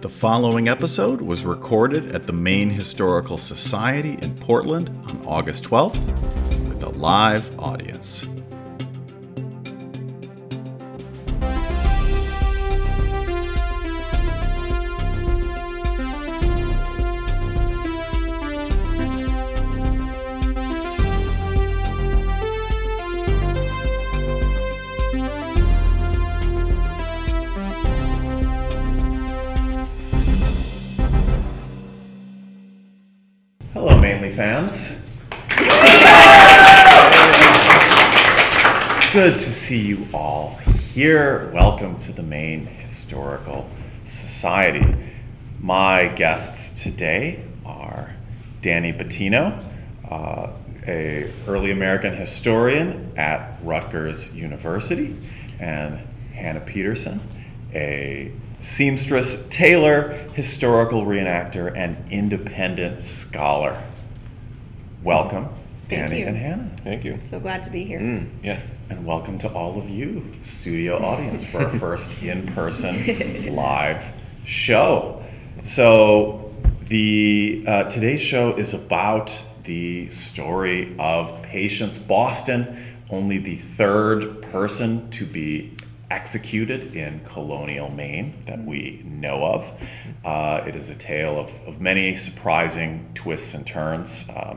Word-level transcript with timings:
The 0.00 0.08
following 0.08 0.66
episode 0.66 1.20
was 1.20 1.44
recorded 1.44 2.14
at 2.14 2.26
the 2.26 2.32
Maine 2.32 2.70
Historical 2.70 3.36
Society 3.36 4.16
in 4.22 4.34
Portland 4.34 4.88
on 5.06 5.22
August 5.26 5.64
12th 5.64 6.00
with 6.70 6.82
a 6.82 6.88
live 6.88 7.60
audience. 7.60 8.24
See 39.70 39.86
you 39.86 40.08
all 40.12 40.56
here. 40.94 41.48
Welcome 41.54 41.96
to 41.98 42.10
the 42.10 42.24
Maine 42.24 42.66
Historical 42.66 43.70
Society. 44.04 44.82
My 45.60 46.08
guests 46.08 46.82
today 46.82 47.44
are 47.64 48.12
Danny 48.62 48.92
Bottino, 48.92 49.64
uh, 50.10 50.50
a 50.88 51.30
early 51.46 51.70
American 51.70 52.16
historian 52.16 53.12
at 53.16 53.58
Rutgers 53.62 54.34
University, 54.34 55.16
and 55.60 56.00
Hannah 56.34 56.62
Peterson, 56.62 57.20
a 57.72 58.32
seamstress, 58.58 59.46
tailor, 59.50 60.14
historical 60.34 61.06
reenactor, 61.06 61.72
and 61.76 61.96
independent 62.10 63.02
scholar. 63.02 63.80
Welcome, 65.04 65.48
Thank 65.90 66.02
Danny 66.10 66.20
you. 66.20 66.26
and 66.28 66.36
Hannah. 66.36 66.70
Thank 66.84 67.04
you. 67.04 67.18
So 67.24 67.40
glad 67.40 67.64
to 67.64 67.70
be 67.70 67.84
here. 67.84 67.98
Mm, 67.98 68.28
yes. 68.44 68.78
And 68.90 69.04
welcome 69.04 69.38
to 69.38 69.52
all 69.52 69.76
of 69.76 69.90
you, 69.90 70.24
studio 70.40 71.04
audience, 71.04 71.44
for 71.44 71.64
our 71.64 71.78
first 71.80 72.22
in 72.22 72.46
person 72.46 73.54
live 73.56 74.04
show. 74.44 75.20
So, 75.62 76.54
the 76.82 77.64
uh, 77.66 77.84
today's 77.84 78.20
show 78.20 78.54
is 78.56 78.72
about 78.72 79.42
the 79.64 80.08
story 80.10 80.94
of 80.96 81.42
Patience 81.42 81.98
Boston, 81.98 82.96
only 83.10 83.38
the 83.38 83.56
third 83.56 84.42
person 84.42 85.10
to 85.10 85.26
be 85.26 85.76
executed 86.08 86.94
in 86.94 87.20
colonial 87.24 87.88
Maine 87.90 88.34
that 88.46 88.64
we 88.64 89.02
know 89.04 89.44
of. 89.44 89.70
Uh, 90.24 90.62
it 90.66 90.76
is 90.76 90.88
a 90.88 90.94
tale 90.94 91.38
of, 91.38 91.52
of 91.66 91.80
many 91.80 92.14
surprising 92.14 93.10
twists 93.14 93.54
and 93.54 93.66
turns. 93.66 94.28
Uh, 94.28 94.56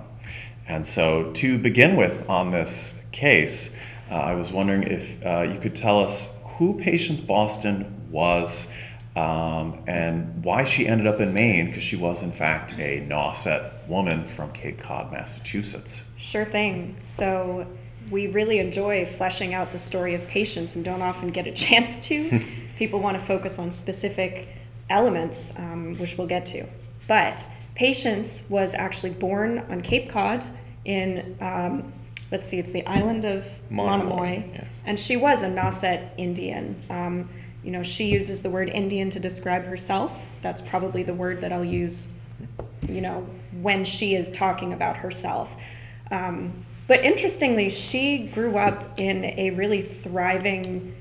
and 0.67 0.85
so, 0.87 1.31
to 1.33 1.57
begin 1.57 1.95
with 1.95 2.29
on 2.29 2.51
this 2.51 3.01
case, 3.11 3.75
uh, 4.09 4.15
I 4.15 4.35
was 4.35 4.51
wondering 4.51 4.83
if 4.83 5.25
uh, 5.25 5.41
you 5.41 5.59
could 5.59 5.75
tell 5.75 5.99
us 5.99 6.37
who 6.57 6.79
Patience 6.79 7.19
Boston 7.19 8.07
was 8.09 8.71
um, 9.15 9.83
and 9.85 10.43
why 10.43 10.63
she 10.63 10.87
ended 10.87 11.07
up 11.07 11.19
in 11.19 11.33
Maine, 11.33 11.67
because 11.67 11.83
she 11.83 11.95
was, 11.95 12.23
in 12.23 12.31
fact, 12.31 12.73
a 12.73 13.01
Nauset 13.01 13.87
woman 13.87 14.25
from 14.25 14.51
Cape 14.51 14.79
Cod, 14.79 15.11
Massachusetts. 15.11 16.05
Sure 16.17 16.45
thing. 16.45 16.95
So 16.99 17.67
we 18.09 18.27
really 18.27 18.59
enjoy 18.59 19.05
fleshing 19.05 19.53
out 19.53 19.71
the 19.71 19.79
story 19.79 20.15
of 20.15 20.27
patience 20.27 20.75
and 20.75 20.83
don't 20.83 21.01
often 21.01 21.29
get 21.29 21.47
a 21.47 21.51
chance 21.53 21.99
to. 22.07 22.41
People 22.77 22.99
want 22.99 23.17
to 23.17 23.23
focus 23.23 23.59
on 23.59 23.71
specific 23.71 24.47
elements, 24.89 25.57
um, 25.57 25.95
which 25.97 26.17
we'll 26.17 26.27
get 26.27 26.45
to. 26.47 26.65
But 27.07 27.47
Patience 27.75 28.47
was 28.49 28.75
actually 28.75 29.11
born 29.11 29.59
on 29.69 29.81
Cape 29.81 30.09
Cod 30.09 30.45
in, 30.85 31.37
um, 31.41 31.91
let's 32.31 32.47
see, 32.47 32.59
it's 32.59 32.71
the 32.71 32.85
island 32.85 33.25
of 33.25 33.45
Monomoy, 33.69 34.09
Monomoy. 34.09 34.43
yes. 34.53 34.83
And 34.85 34.99
she 34.99 35.17
was 35.17 35.43
a 35.43 35.47
Nauset 35.47 36.09
Indian. 36.17 36.79
Um, 36.89 37.29
you 37.63 37.71
know, 37.71 37.83
she 37.83 38.05
uses 38.05 38.41
the 38.41 38.49
word 38.49 38.69
Indian 38.69 39.09
to 39.11 39.19
describe 39.19 39.65
herself. 39.65 40.27
That's 40.41 40.61
probably 40.61 41.03
the 41.03 41.13
word 41.13 41.41
that 41.41 41.51
I'll 41.51 41.63
use, 41.63 42.09
you 42.87 43.01
know, 43.01 43.27
when 43.61 43.85
she 43.85 44.15
is 44.15 44.31
talking 44.31 44.73
about 44.73 44.97
herself. 44.97 45.55
Um, 46.11 46.65
but 46.87 47.03
interestingly, 47.05 47.69
she 47.69 48.27
grew 48.27 48.57
up 48.57 48.99
in 48.99 49.23
a 49.25 49.51
really 49.51 49.81
thriving 49.81 50.95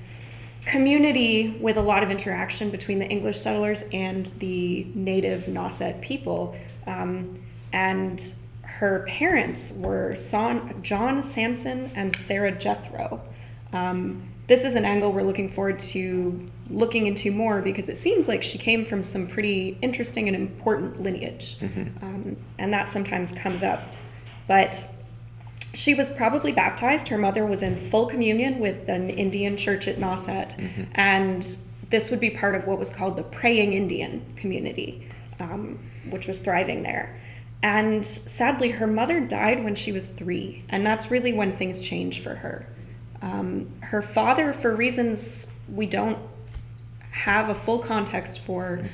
community 0.65 1.57
with 1.61 1.77
a 1.77 1.83
lot 1.83 2.03
of 2.03 2.11
interaction 2.11 2.71
between 2.71 2.99
the 2.99 3.07
English 3.07 3.39
settlers 3.39 3.85
and 3.93 4.27
the 4.39 4.87
native 4.95 5.45
Nauset 5.45 6.01
people. 6.01 6.57
Um, 6.87 7.43
and 7.73 8.23
her 8.63 9.05
parents 9.09 9.73
were 9.77 10.15
Son- 10.15 10.83
John 10.83 11.23
Sampson 11.23 11.91
and 11.95 12.15
Sarah 12.15 12.53
Jethro. 12.53 13.21
Um, 13.73 14.29
this 14.49 14.65
is 14.65 14.75
an 14.75 14.85
angle 14.85 15.13
we're 15.13 15.23
looking 15.23 15.51
forward 15.51 15.79
to 15.79 16.49
looking 16.69 17.07
into 17.07 17.31
more 17.33 17.63
because 17.63 17.89
it 17.89 17.97
seems 17.97 18.29
like 18.29 18.43
she 18.43 18.59
came 18.59 18.85
from 18.85 19.03
some 19.03 19.27
pretty 19.27 19.79
interesting 19.83 20.27
and 20.29 20.37
important 20.37 21.01
lineage. 21.01 21.59
Um, 22.03 22.37
and 22.59 22.73
that 22.73 22.89
sometimes 22.89 23.33
comes 23.33 23.63
up. 23.63 23.83
But 24.49 24.85
she 25.75 25.95
was 25.95 26.11
probably 26.11 26.53
baptized. 26.53 27.09
Her 27.09 27.19
mother 27.19 27.47
was 27.47 27.63
in 27.63 27.77
full 27.77 28.07
communion 28.07 28.59
with 28.59 28.89
an 28.89 29.11
Indian 29.11 29.57
church 29.57 29.89
at 29.89 29.97
Nauset, 29.97 30.59
and 30.95 31.47
this 31.91 32.11
would 32.11 32.21
be 32.21 32.31
part 32.31 32.55
of 32.55 32.67
what 32.67 32.79
was 32.79 32.91
called 32.91 33.17
the 33.17 33.23
praying 33.23 33.73
Indian 33.73 34.25
community, 34.37 35.09
um, 35.41 35.79
which 36.11 36.27
was 36.27 36.41
thriving 36.41 36.83
there. 36.83 37.19
And 37.63 38.05
sadly, 38.05 38.71
her 38.71 38.87
mother 38.87 39.21
died 39.21 39.63
when 39.63 39.75
she 39.75 39.93
was 39.93 40.09
three, 40.09 40.65
and 40.69 40.85
that's 40.85 41.11
really 41.11 41.33
when 41.33 41.57
things 41.57 41.81
changed 41.81 42.23
for 42.23 42.37
her. 42.37 42.67
Um, 43.21 43.71
her 43.81 44.03
father, 44.03 44.53
for 44.53 44.75
reasons 44.75 45.53
we 45.73 45.87
don't 45.87 46.19
have 47.13 47.49
a 47.49 47.55
full 47.55 47.79
context 47.79 48.41
for, 48.41 48.85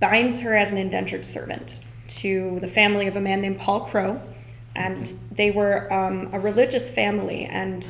binds 0.00 0.40
her 0.40 0.56
as 0.56 0.72
an 0.72 0.78
indentured 0.78 1.24
servant 1.24 1.80
to 2.08 2.58
the 2.60 2.68
family 2.68 3.06
of 3.06 3.16
a 3.16 3.20
man 3.20 3.40
named 3.40 3.58
Paul 3.58 3.80
Crow. 3.80 4.20
And 4.78 5.06
they 5.32 5.50
were 5.50 5.92
um, 5.92 6.30
a 6.32 6.38
religious 6.38 6.88
family, 6.88 7.44
and 7.44 7.84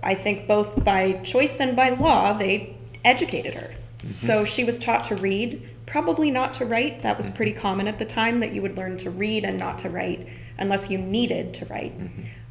I 0.00 0.14
think 0.14 0.46
both 0.46 0.84
by 0.84 1.14
choice 1.24 1.58
and 1.58 1.74
by 1.74 1.88
law, 1.88 2.32
they 2.32 2.76
educated 3.04 3.54
her. 3.54 3.74
So 4.10 4.44
she 4.44 4.62
was 4.62 4.78
taught 4.78 5.02
to 5.04 5.16
read, 5.16 5.68
probably 5.84 6.30
not 6.30 6.54
to 6.54 6.64
write. 6.64 7.02
That 7.02 7.18
was 7.18 7.28
pretty 7.28 7.52
common 7.52 7.88
at 7.88 7.98
the 7.98 8.04
time 8.04 8.38
that 8.40 8.52
you 8.52 8.62
would 8.62 8.76
learn 8.76 8.96
to 8.98 9.10
read 9.10 9.42
and 9.42 9.58
not 9.58 9.80
to 9.80 9.90
write 9.90 10.28
unless 10.56 10.88
you 10.88 10.98
needed 10.98 11.52
to 11.54 11.64
write. 11.66 11.92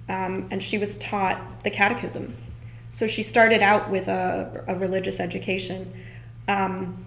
Um, 0.10 0.50
and 0.52 0.62
she 0.62 0.78
was 0.78 0.98
taught 0.98 1.64
the 1.64 1.72
catechism. 1.72 2.36
So 2.92 3.08
she 3.08 3.24
started 3.24 3.62
out 3.62 3.90
with 3.90 4.10
a, 4.10 4.66
a 4.68 4.76
religious 4.76 5.22
education. 5.22 5.94
Um, 6.50 7.06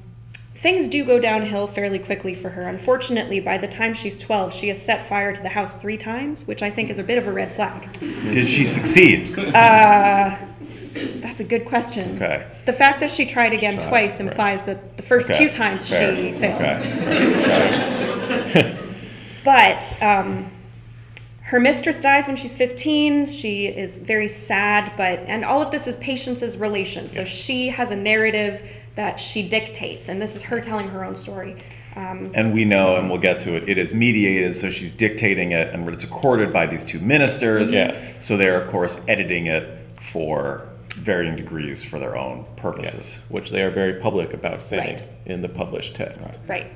things 0.58 0.88
do 0.88 1.04
go 1.04 1.20
downhill 1.20 1.66
fairly 1.66 1.98
quickly 1.98 2.34
for 2.34 2.50
her. 2.50 2.62
Unfortunately, 2.62 3.40
by 3.40 3.58
the 3.58 3.68
time 3.68 3.94
she's 3.94 4.18
12, 4.18 4.52
she 4.52 4.68
has 4.68 4.82
set 4.82 5.08
fire 5.08 5.32
to 5.32 5.42
the 5.42 5.48
house 5.48 5.74
three 5.80 5.96
times, 5.96 6.46
which 6.46 6.62
I 6.62 6.70
think 6.70 6.90
is 6.90 6.98
a 6.98 7.04
bit 7.04 7.16
of 7.16 7.26
a 7.26 7.32
red 7.32 7.52
flag. 7.52 7.92
Did 8.00 8.46
she 8.46 8.64
succeed? 8.64 9.26
That's 10.94 11.38
a 11.38 11.44
good 11.44 11.64
question. 11.64 12.16
Okay. 12.16 12.44
The 12.66 12.72
fact 12.72 12.98
that 13.00 13.10
she 13.10 13.24
tried 13.24 13.52
again 13.52 13.74
Tried, 13.74 13.88
twice 13.88 14.20
right. 14.20 14.28
implies 14.28 14.64
that 14.64 14.96
the 14.96 15.02
first 15.04 15.30
Okay, 15.30 15.38
two 15.38 15.48
times 15.48 15.88
fair, 15.88 16.16
she 16.16 16.32
failed. 16.32 16.62
Okay. 16.62 18.74
But 19.44 19.96
um, 20.02 20.50
her 21.42 21.58
mistress 21.58 22.02
dies 22.02 22.26
when 22.26 22.36
she's 22.36 22.54
15. 22.54 23.24
She 23.24 23.66
is 23.66 23.96
very 23.96 24.28
sad, 24.28 24.92
but 24.94 25.20
and 25.20 25.42
all 25.42 25.62
of 25.62 25.70
this 25.70 25.86
is 25.86 25.96
Patience's 25.96 26.58
relation. 26.58 27.08
So 27.08 27.24
she 27.24 27.68
has 27.68 27.90
a 27.90 27.96
narrative 27.96 28.62
that 28.98 29.20
she 29.20 29.48
dictates, 29.48 30.08
and 30.08 30.20
this 30.20 30.34
is 30.34 30.42
her 30.42 30.58
telling 30.60 30.88
her 30.88 31.04
own 31.04 31.14
story. 31.14 31.54
Um, 31.94 32.32
And 32.34 32.52
we 32.52 32.64
know, 32.64 32.96
and 32.96 33.08
we'll 33.08 33.20
get 33.20 33.38
to 33.40 33.54
it, 33.54 33.68
it 33.68 33.78
is 33.78 33.94
mediated, 33.94 34.56
so 34.56 34.70
she's 34.70 34.90
dictating 34.90 35.52
it, 35.52 35.72
and 35.72 35.88
it's 35.88 36.04
recorded 36.04 36.52
by 36.52 36.66
these 36.66 36.84
two 36.84 36.98
ministers. 36.98 37.72
Yes. 37.72 38.26
So 38.26 38.36
they're, 38.36 38.60
of 38.60 38.66
course, 38.68 39.00
editing 39.06 39.46
it 39.46 39.64
for 40.00 40.66
varying 40.96 41.36
degrees 41.36 41.84
for 41.84 42.00
their 42.00 42.16
own 42.18 42.44
purposes. 42.56 43.22
Yes. 43.22 43.30
Which 43.30 43.50
they 43.50 43.62
are 43.62 43.70
very 43.70 43.94
public 44.00 44.34
about 44.34 44.64
saying 44.64 44.96
Right. 44.96 45.08
in 45.26 45.42
the 45.42 45.48
published 45.48 45.94
text. 45.94 46.40
right. 46.48 46.66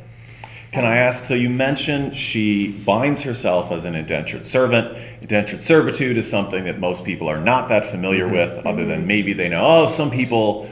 Can 0.71 0.85
I 0.87 0.99
ask? 0.99 1.25
So 1.25 1.35
you 1.35 1.51
mentioned 1.51 2.17
she 2.17 2.69
binds 2.69 3.23
herself 3.25 3.73
as 3.73 3.85
an 3.85 3.95
indentured 3.97 4.47
servant. 4.47 4.97
Indentured 5.21 5.63
servitude 5.65 6.17
is 6.17 6.31
something 6.31 6.65
that 6.65 6.79
most 6.79 7.05
people 7.05 7.29
are 7.29 7.41
not 7.41 7.69
that 7.69 7.85
familiar 7.85 8.27
with, 8.29 8.65
other 8.65 8.85
than 8.87 9.07
maybe 9.09 9.33
they 9.35 9.49
know, 9.51 9.63
oh, 9.63 9.87
some 9.89 10.11
people 10.11 10.71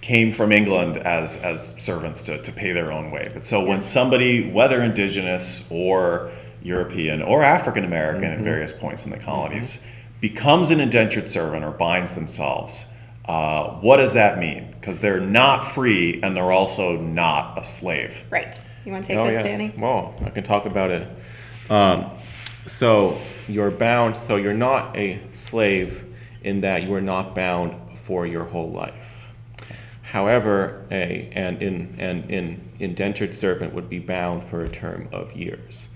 came 0.00 0.32
from 0.32 0.52
England 0.52 0.96
as, 0.98 1.36
as 1.38 1.74
servants 1.78 2.22
to, 2.22 2.40
to 2.42 2.52
pay 2.52 2.72
their 2.72 2.90
own 2.90 3.10
way. 3.10 3.30
But 3.32 3.44
so 3.44 3.64
when 3.64 3.82
somebody, 3.82 4.50
whether 4.50 4.82
indigenous 4.82 5.66
or 5.70 6.30
European 6.62 7.22
or 7.22 7.42
African 7.42 7.84
American 7.84 8.24
at 8.24 8.40
various 8.40 8.72
points 8.72 9.04
in 9.04 9.10
the 9.10 9.18
colonies, 9.18 9.86
becomes 10.20 10.70
an 10.70 10.80
indentured 10.80 11.30
servant 11.30 11.64
or 11.64 11.70
binds 11.70 12.12
themselves, 12.12 12.86
Uh, 13.26 13.78
what 13.80 13.98
does 13.98 14.14
that 14.14 14.38
mean? 14.38 14.72
Because 14.72 14.98
they're 14.98 15.20
not 15.20 15.62
free 15.74 16.20
and 16.22 16.34
they're 16.34 16.50
also 16.50 16.96
not 16.96 17.56
a 17.58 17.62
slave. 17.62 18.24
Right. 18.30 18.56
You 18.84 18.92
want 18.92 19.06
to 19.06 19.12
take 19.12 19.18
oh, 19.20 19.26
this, 19.26 19.36
yes. 19.36 19.44
Danny? 19.44 19.72
Well, 19.78 20.14
I 20.24 20.30
can 20.30 20.42
talk 20.42 20.66
about 20.66 20.90
it. 20.90 21.06
Um, 21.68 22.06
so 22.66 23.18
you're 23.46 23.70
bound. 23.70 24.16
So 24.16 24.36
you're 24.36 24.60
not 24.70 24.96
a 24.96 25.20
slave 25.32 26.02
in 26.42 26.62
that 26.62 26.88
you 26.88 26.94
are 26.94 27.02
not 27.02 27.34
bound 27.34 27.74
for 27.98 28.26
your 28.26 28.44
whole 28.44 28.70
life. 28.70 29.19
However, 30.10 30.86
a 30.90 31.30
and 31.32 31.62
in 31.62 31.94
and 31.98 32.28
in 32.28 32.60
indentured 32.80 33.32
servant 33.32 33.72
would 33.74 33.88
be 33.88 34.00
bound 34.00 34.42
for 34.42 34.64
a 34.64 34.68
term 34.68 35.08
of 35.12 35.32
years, 35.34 35.88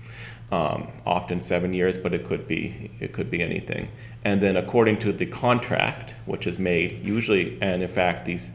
um, 0.53 0.87
often 1.05 1.41
seven 1.41 1.73
years, 1.73 1.97
but 1.97 2.13
it 2.13 2.23
could 2.23 2.47
be 2.47 2.91
it 3.01 3.11
could 3.11 3.29
be 3.29 3.41
anything. 3.41 3.89
And 4.23 4.41
then 4.41 4.55
according 4.55 4.99
to 4.99 5.11
the 5.11 5.25
contract, 5.25 6.15
which 6.25 6.47
is 6.47 6.57
made 6.57 7.03
usually, 7.03 7.57
and 7.61 7.81
in 7.81 7.89
fact 7.89 8.23
these 8.23 8.51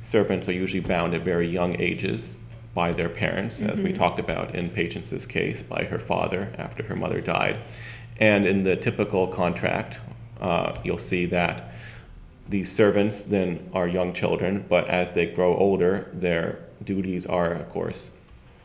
servants 0.00 0.48
are 0.48 0.52
usually 0.52 0.80
bound 0.80 1.12
at 1.12 1.20
very 1.20 1.46
young 1.46 1.78
ages 1.78 2.38
by 2.72 2.90
their 2.90 3.10
parents, 3.10 3.60
as 3.60 3.82
we 3.82 3.92
talked 3.92 4.18
about 4.18 4.54
in 4.54 4.70
Patience's 4.70 5.26
case, 5.26 5.62
by 5.62 5.84
her 5.84 5.98
father 5.98 6.54
after 6.56 6.82
her 6.84 6.96
mother 6.96 7.20
died. 7.20 7.58
And 8.16 8.46
in 8.46 8.62
the 8.62 8.76
typical 8.76 9.26
contract, 9.26 9.98
uh, 10.40 10.74
you'll 10.82 10.96
see 10.96 11.26
that 11.26 11.70
these 12.52 12.70
servants 12.70 13.22
then 13.22 13.70
are 13.72 13.88
young 13.88 14.12
children, 14.12 14.64
but 14.68 14.86
as 14.86 15.12
they 15.12 15.24
grow 15.24 15.56
older, 15.56 16.10
their 16.12 16.58
duties 16.84 17.24
are, 17.26 17.50
of 17.50 17.68
course, 17.70 18.10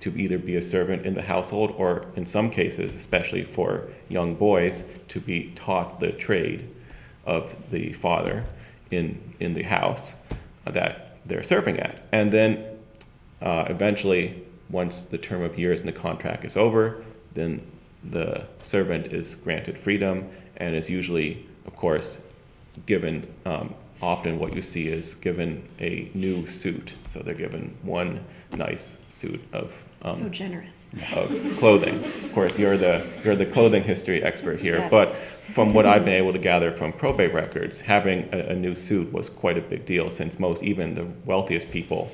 to 0.02 0.16
either 0.20 0.38
be 0.38 0.58
a 0.58 0.62
servant 0.62 1.06
in 1.06 1.14
the 1.14 1.22
household 1.22 1.74
or, 1.78 2.06
in 2.18 2.26
some 2.26 2.52
cases, 2.52 2.94
especially 2.94 3.46
for 3.46 3.88
young 4.10 4.36
boys, 4.36 4.84
to 5.08 5.22
be 5.22 5.54
taught 5.56 6.02
the 6.02 6.12
trade 6.12 6.70
of 7.26 7.56
the 7.72 7.94
father 7.94 8.44
in, 8.92 9.34
in 9.40 9.54
the 9.54 9.64
house 9.64 10.16
that 10.66 11.18
they're 11.26 11.42
serving 11.42 11.80
at. 11.80 12.04
And 12.12 12.32
then 12.32 12.66
uh, 13.42 13.66
eventually, 13.70 14.44
once 14.70 15.06
the 15.06 15.18
term 15.18 15.42
of 15.42 15.58
years 15.58 15.80
in 15.80 15.86
the 15.86 15.94
contract 15.94 16.44
is 16.44 16.58
over, 16.58 17.06
then 17.34 17.62
the 18.04 18.46
servant 18.64 19.08
is 19.14 19.34
granted 19.36 19.78
freedom 19.78 20.30
and 20.58 20.76
is 20.76 20.90
usually, 20.90 21.48
of 21.66 21.74
course, 21.78 22.18
given. 22.86 23.28
Um, 23.46 23.74
often, 24.02 24.38
what 24.40 24.56
you 24.56 24.62
see 24.62 24.88
is 24.88 25.16
given 25.16 25.68
a 25.80 26.10
new 26.14 26.46
suit. 26.48 26.94
So 27.08 27.20
they're 27.20 27.34
given 27.34 27.76
one 27.82 28.24
nice 28.56 28.98
suit 29.10 29.42
of 29.54 29.84
um, 30.04 30.16
so 30.16 30.30
generous. 30.30 30.88
of 31.16 31.30
clothing. 31.58 31.96
Of 32.04 32.32
course, 32.34 32.60
you're 32.60 32.78
the 32.78 33.06
you're 33.24 33.36
the 33.36 33.46
clothing 33.46 33.84
history 33.84 34.24
expert 34.24 34.60
here, 34.60 34.78
Yes. 34.78 34.92
but 34.92 35.08
from 35.54 35.74
what 35.74 35.86
I've 35.86 36.06
been 36.06 36.14
able 36.14 36.34
to 36.34 36.40
gather 36.40 36.72
from 36.72 36.94
probate 36.94 37.34
records, 37.34 37.82
having 37.82 38.30
a, 38.32 38.50
a 38.50 38.56
new 38.56 38.76
suit 38.76 39.12
was 39.12 39.30
quite 39.30 39.58
a 39.58 39.62
big 39.62 39.86
deal 39.86 40.10
since 40.10 40.40
most, 40.40 40.62
even 40.64 40.94
the 40.94 41.08
wealthiest 41.26 41.72
people 41.72 42.12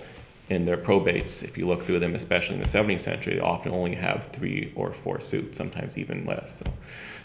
in 0.49 0.65
their 0.65 0.77
probates, 0.77 1.43
if 1.43 1.57
you 1.57 1.65
look 1.65 1.81
through 1.81 1.99
them, 1.99 2.15
especially 2.15 2.55
in 2.55 2.61
the 2.61 2.67
17th 2.67 2.99
century, 3.01 3.35
they 3.35 3.39
often 3.39 3.71
only 3.71 3.95
have 3.95 4.27
three 4.27 4.71
or 4.75 4.91
four 4.91 5.19
suits, 5.21 5.57
sometimes 5.57 5.97
even 5.97 6.25
less. 6.25 6.59
So, 6.59 6.65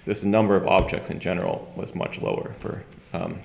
this 0.07 0.23
number 0.23 0.57
of 0.57 0.67
objects 0.67 1.11
in 1.11 1.21
general 1.21 1.71
was 1.77 1.95
much 1.95 2.21
lower 2.21 2.55
for 2.59 2.85
um, 3.13 3.39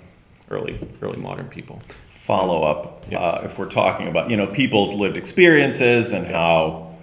early 0.50 0.80
early 1.02 1.18
modern 1.18 1.48
people. 1.48 1.82
Follow 2.08 2.64
up, 2.64 3.06
Yes. 3.12 3.20
uh, 3.22 3.42
if 3.46 3.60
we're 3.60 3.70
talking 3.70 4.08
about, 4.08 4.30
you 4.30 4.38
know, 4.38 4.48
people's 4.48 4.94
lived 4.94 5.18
experiences 5.18 6.14
and 6.14 6.26
how 6.26 6.96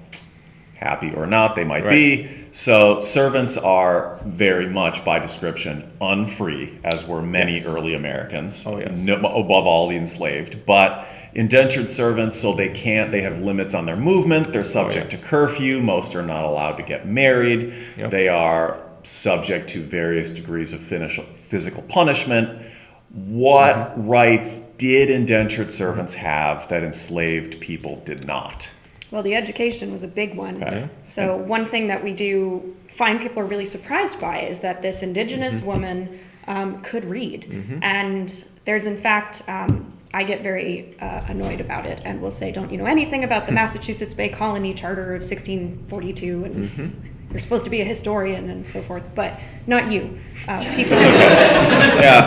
happy 0.77 1.13
or 1.13 1.27
not 1.27 1.57
they 1.57 1.65
might 1.65 1.87
be. 1.89 2.27
So 2.53 3.01
servants 3.01 3.59
are 3.59 4.19
very 4.25 4.67
much, 4.67 5.05
by 5.05 5.19
description, 5.19 5.93
unfree, 6.01 6.79
as 6.83 7.07
were 7.07 7.21
many 7.21 7.53
Yes. 7.57 7.69
early 7.69 7.95
Americans. 7.95 8.65
Oh, 8.67 8.79
yes. 8.79 8.99
no, 9.05 9.17
above 9.17 9.67
all, 9.67 9.89
the 9.89 9.97
enslaved. 9.97 10.65
But 10.65 11.07
indentured 11.35 11.91
servants, 11.91 12.37
so 12.41 12.55
they 12.55 12.71
can't. 12.71 13.13
They 13.13 13.21
have 13.21 13.41
limits 13.41 13.75
on 13.75 13.85
their 13.87 13.97
movement. 13.97 14.53
They're 14.53 14.65
subject 14.65 15.09
Oh, 15.09 15.11
yes. 15.11 15.21
to 15.21 15.27
curfew. 15.27 15.81
Most 15.83 16.15
are 16.17 16.23
not 16.23 16.45
allowed 16.45 16.73
to 16.79 16.83
get 16.83 17.07
married. 17.07 17.73
Yep. 17.99 18.11
They 18.11 18.27
are 18.29 18.83
subject 19.03 19.69
to 19.71 19.83
various 19.83 20.31
degrees 20.31 20.73
of 20.73 20.81
finish, 20.81 21.19
physical 21.35 21.83
punishment. 21.83 22.67
What 23.13 23.75
Mm-hmm. 23.77 24.09
rights 24.09 24.61
did 24.79 25.11
indentured 25.11 25.73
servants 25.73 26.15
have 26.15 26.69
that 26.69 26.83
enslaved 26.85 27.61
people 27.61 28.01
did 28.05 28.25
not? 28.27 28.71
Well, 29.11 29.25
the 29.25 29.35
education 29.35 29.93
was 29.93 30.05
a 30.05 30.09
big 30.09 30.37
one. 30.37 30.63
Okay. 30.63 30.89
So, 31.03 31.37
one 31.37 31.67
thing 31.67 31.89
that 31.89 32.05
we 32.05 32.13
do 32.13 32.77
find 32.89 33.19
people 33.21 33.43
are 33.43 33.47
really 33.47 33.65
surprised 33.65 34.21
by 34.21 34.43
is 34.43 34.61
that 34.61 34.83
this 34.83 35.03
indigenous 35.03 35.57
Mm-hmm. 35.59 35.67
woman 35.67 36.21
um, 36.47 36.81
could 36.83 37.05
read. 37.05 37.81
And 37.83 38.29
there's, 38.65 38.87
in 38.87 38.97
fact, 38.99 39.43
um, 39.49 39.93
I 40.15 40.23
get 40.25 40.43
very 40.43 40.97
uh, 41.01 41.23
annoyed 41.29 41.61
about 41.61 41.87
it 41.87 42.01
and 42.05 42.21
will 42.21 42.31
say, 42.31 42.51
Don't 42.53 42.71
you 42.71 42.79
know 42.79 42.87
anything 42.87 43.25
about 43.25 43.47
the 43.47 43.53
Massachusetts 43.61 44.15
Bay 44.15 44.29
Colony 44.29 44.73
Charter 44.75 45.15
of 45.15 45.23
1642? 45.23 46.45
And 46.45 46.55
Mm-hmm. 46.71 47.07
You're 47.31 47.39
supposed 47.39 47.65
to 47.65 47.71
be 47.71 47.81
a 47.81 47.85
historian 47.85 48.51
and 48.51 48.67
so 48.67 48.81
forth, 48.83 49.05
but 49.15 49.39
not 49.67 49.91
you. 49.91 50.19
Uh, 50.49 50.61
people, 50.77 50.97
Yeah, 50.97 52.27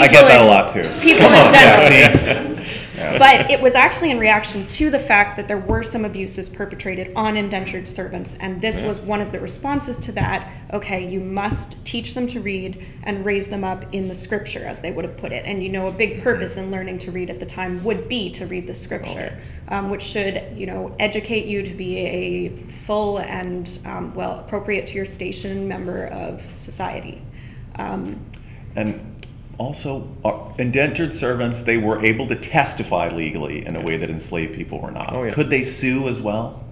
I 0.00 0.06
get 0.08 0.26
that 0.28 0.40
a 0.40 0.44
lot 0.44 0.68
too. 0.68 0.88
people 1.00 1.22
Come 1.28 1.34
in 1.34 1.40
on, 1.40 1.52
general. 1.52 2.64
But 2.96 3.50
it 3.50 3.60
was 3.60 3.74
actually 3.74 4.10
in 4.10 4.18
reaction 4.18 4.66
to 4.66 4.90
the 4.90 4.98
fact 4.98 5.36
that 5.36 5.48
there 5.48 5.58
were 5.58 5.82
some 5.82 6.04
abuses 6.04 6.48
perpetrated 6.48 7.14
on 7.14 7.36
indentured 7.36 7.86
servants 7.86 8.34
and 8.40 8.60
this 8.60 8.80
was 8.80 9.06
one 9.06 9.20
of 9.20 9.32
the 9.32 9.40
responses 9.40 9.98
to 9.98 10.12
that. 10.12 10.50
Okay 10.72 11.08
you 11.08 11.20
must 11.20 11.84
teach 11.84 12.14
them 12.14 12.26
to 12.28 12.40
read 12.40 12.84
and 13.02 13.24
raise 13.24 13.48
them 13.48 13.64
up 13.64 13.84
in 13.94 14.08
the 14.08 14.14
scripture 14.14 14.64
as 14.64 14.80
they 14.80 14.92
would 14.92 15.04
have 15.04 15.16
put 15.16 15.32
it. 15.32 15.44
And 15.44 15.62
you 15.62 15.68
know 15.68 15.86
a 15.88 15.92
big 15.92 16.22
purpose 16.22 16.56
in 16.56 16.70
learning 16.70 16.98
to 16.98 17.10
read 17.10 17.30
at 17.30 17.40
the 17.40 17.46
time 17.46 17.84
would 17.84 18.08
be 18.08 18.30
to 18.32 18.46
read 18.46 18.66
the 18.66 18.74
scripture 18.74 19.38
um, 19.68 19.90
which 19.90 20.02
should 20.02 20.42
you 20.54 20.66
know 20.66 20.94
educate 20.98 21.46
you 21.46 21.62
to 21.62 21.74
be 21.74 21.98
a 21.98 22.48
full 22.70 23.18
and 23.18 23.78
um, 23.84 24.14
well 24.14 24.38
appropriate 24.38 24.86
to 24.88 24.94
your 24.94 25.04
station 25.04 25.68
member 25.68 26.06
of 26.06 26.46
society. 26.54 27.22
Um, 27.76 28.20
And 28.76 29.15
also, 29.58 30.14
uh, 30.24 30.52
indentured 30.58 31.14
servants, 31.14 31.62
they 31.62 31.78
were 31.78 32.04
able 32.04 32.26
to 32.26 32.36
testify 32.36 33.08
legally 33.08 33.64
in 33.64 33.76
a 33.76 33.80
way 33.80 33.96
that 33.96 34.10
enslaved 34.10 34.54
people 34.54 34.80
were 34.80 34.90
not. 34.90 35.12
Oh, 35.12 35.24
yes. 35.24 35.34
Could 35.34 35.48
they 35.48 35.62
sue 35.62 36.08
as 36.08 36.20
well? 36.20 36.64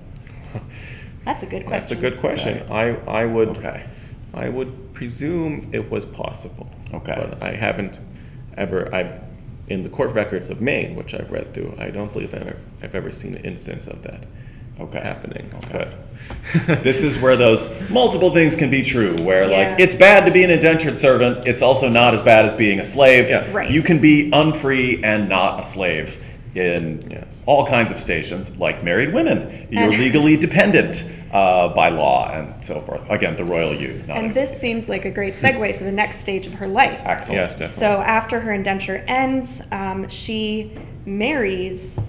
that's 1.24 1.42
a 1.42 1.46
good 1.46 1.64
question 1.64 1.70
That's 1.70 1.90
a 1.90 1.96
good 1.96 2.18
question. 2.18 2.70
I, 2.70 2.96
I 3.06 3.24
would 3.26 3.48
Okay. 3.48 3.86
I 4.34 4.48
would 4.48 4.94
presume 4.94 5.70
it 5.72 5.90
was 5.90 6.04
possible. 6.04 6.68
Okay. 6.92 7.14
But 7.14 7.42
I 7.42 7.54
haven't 7.54 8.00
ever 8.56 8.92
I've 8.94 9.22
in 9.68 9.82
the 9.82 9.88
court 9.88 10.12
records 10.12 10.50
of 10.50 10.60
Maine, 10.60 10.94
which 10.94 11.14
I've 11.14 11.30
read 11.30 11.54
through, 11.54 11.74
I 11.78 11.90
don't 11.90 12.12
believe 12.12 12.34
I've 12.34 12.42
ever, 12.42 12.58
I've 12.82 12.94
ever 12.94 13.10
seen 13.10 13.34
an 13.34 13.44
instance 13.44 13.86
of 13.86 14.02
that 14.02 14.24
Okay. 14.80 15.00
happening. 15.00 15.50
Okay. 15.64 15.92
This 16.82 17.02
is 17.04 17.18
where 17.18 17.36
those 17.36 17.68
multiple 17.90 18.30
things 18.32 18.54
can 18.54 18.70
be 18.70 18.82
true, 18.82 19.16
where 19.22 19.46
like 19.46 19.78
it's 19.80 19.94
bad 19.94 20.24
to 20.26 20.30
be 20.30 20.42
an 20.44 20.50
indentured 20.50 20.98
servant, 20.98 21.46
it's 21.46 21.62
also 21.62 21.88
not 21.88 22.14
as 22.14 22.22
bad 22.22 22.46
as 22.46 22.52
being 22.54 22.80
a 22.80 22.84
slave. 22.84 23.28
Yes. 23.28 23.52
Right. 23.52 23.70
You 23.70 23.82
can 23.82 24.00
be 24.00 24.30
unfree 24.30 25.02
and 25.02 25.28
not 25.28 25.60
a 25.60 25.62
slave 25.62 26.22
in 26.54 27.02
Yes. 27.10 27.42
all 27.46 27.66
kinds 27.66 27.90
of 27.92 27.98
stations, 28.00 28.56
like 28.58 28.82
married 28.84 29.12
women. 29.12 29.66
You're 29.70 29.84
And- 29.90 29.98
legally 29.98 30.36
dependent 30.36 31.04
uh, 31.32 31.68
by 31.74 31.88
law 31.88 32.30
and 32.30 32.64
so 32.64 32.80
forth. 32.80 33.08
Again, 33.10 33.34
the 33.36 33.44
royal 33.44 33.74
you. 33.74 34.02
Not 34.06 34.16
and 34.18 34.32
this 34.32 34.56
seems 34.58 34.88
like 34.88 35.04
a 35.04 35.10
great 35.10 35.34
segue 35.34 35.76
to 35.78 35.84
the 35.84 35.92
next 35.92 36.18
stage 36.20 36.46
of 36.46 36.54
her 36.54 36.68
life 36.68 36.96
excellent. 37.04 37.40
Yes, 37.40 37.52
definitely. 37.52 37.74
So 37.74 38.00
after 38.02 38.38
her 38.40 38.52
indenture 38.52 38.98
ends, 39.08 39.60
um, 39.72 40.08
she 40.08 40.72
marries 41.04 42.00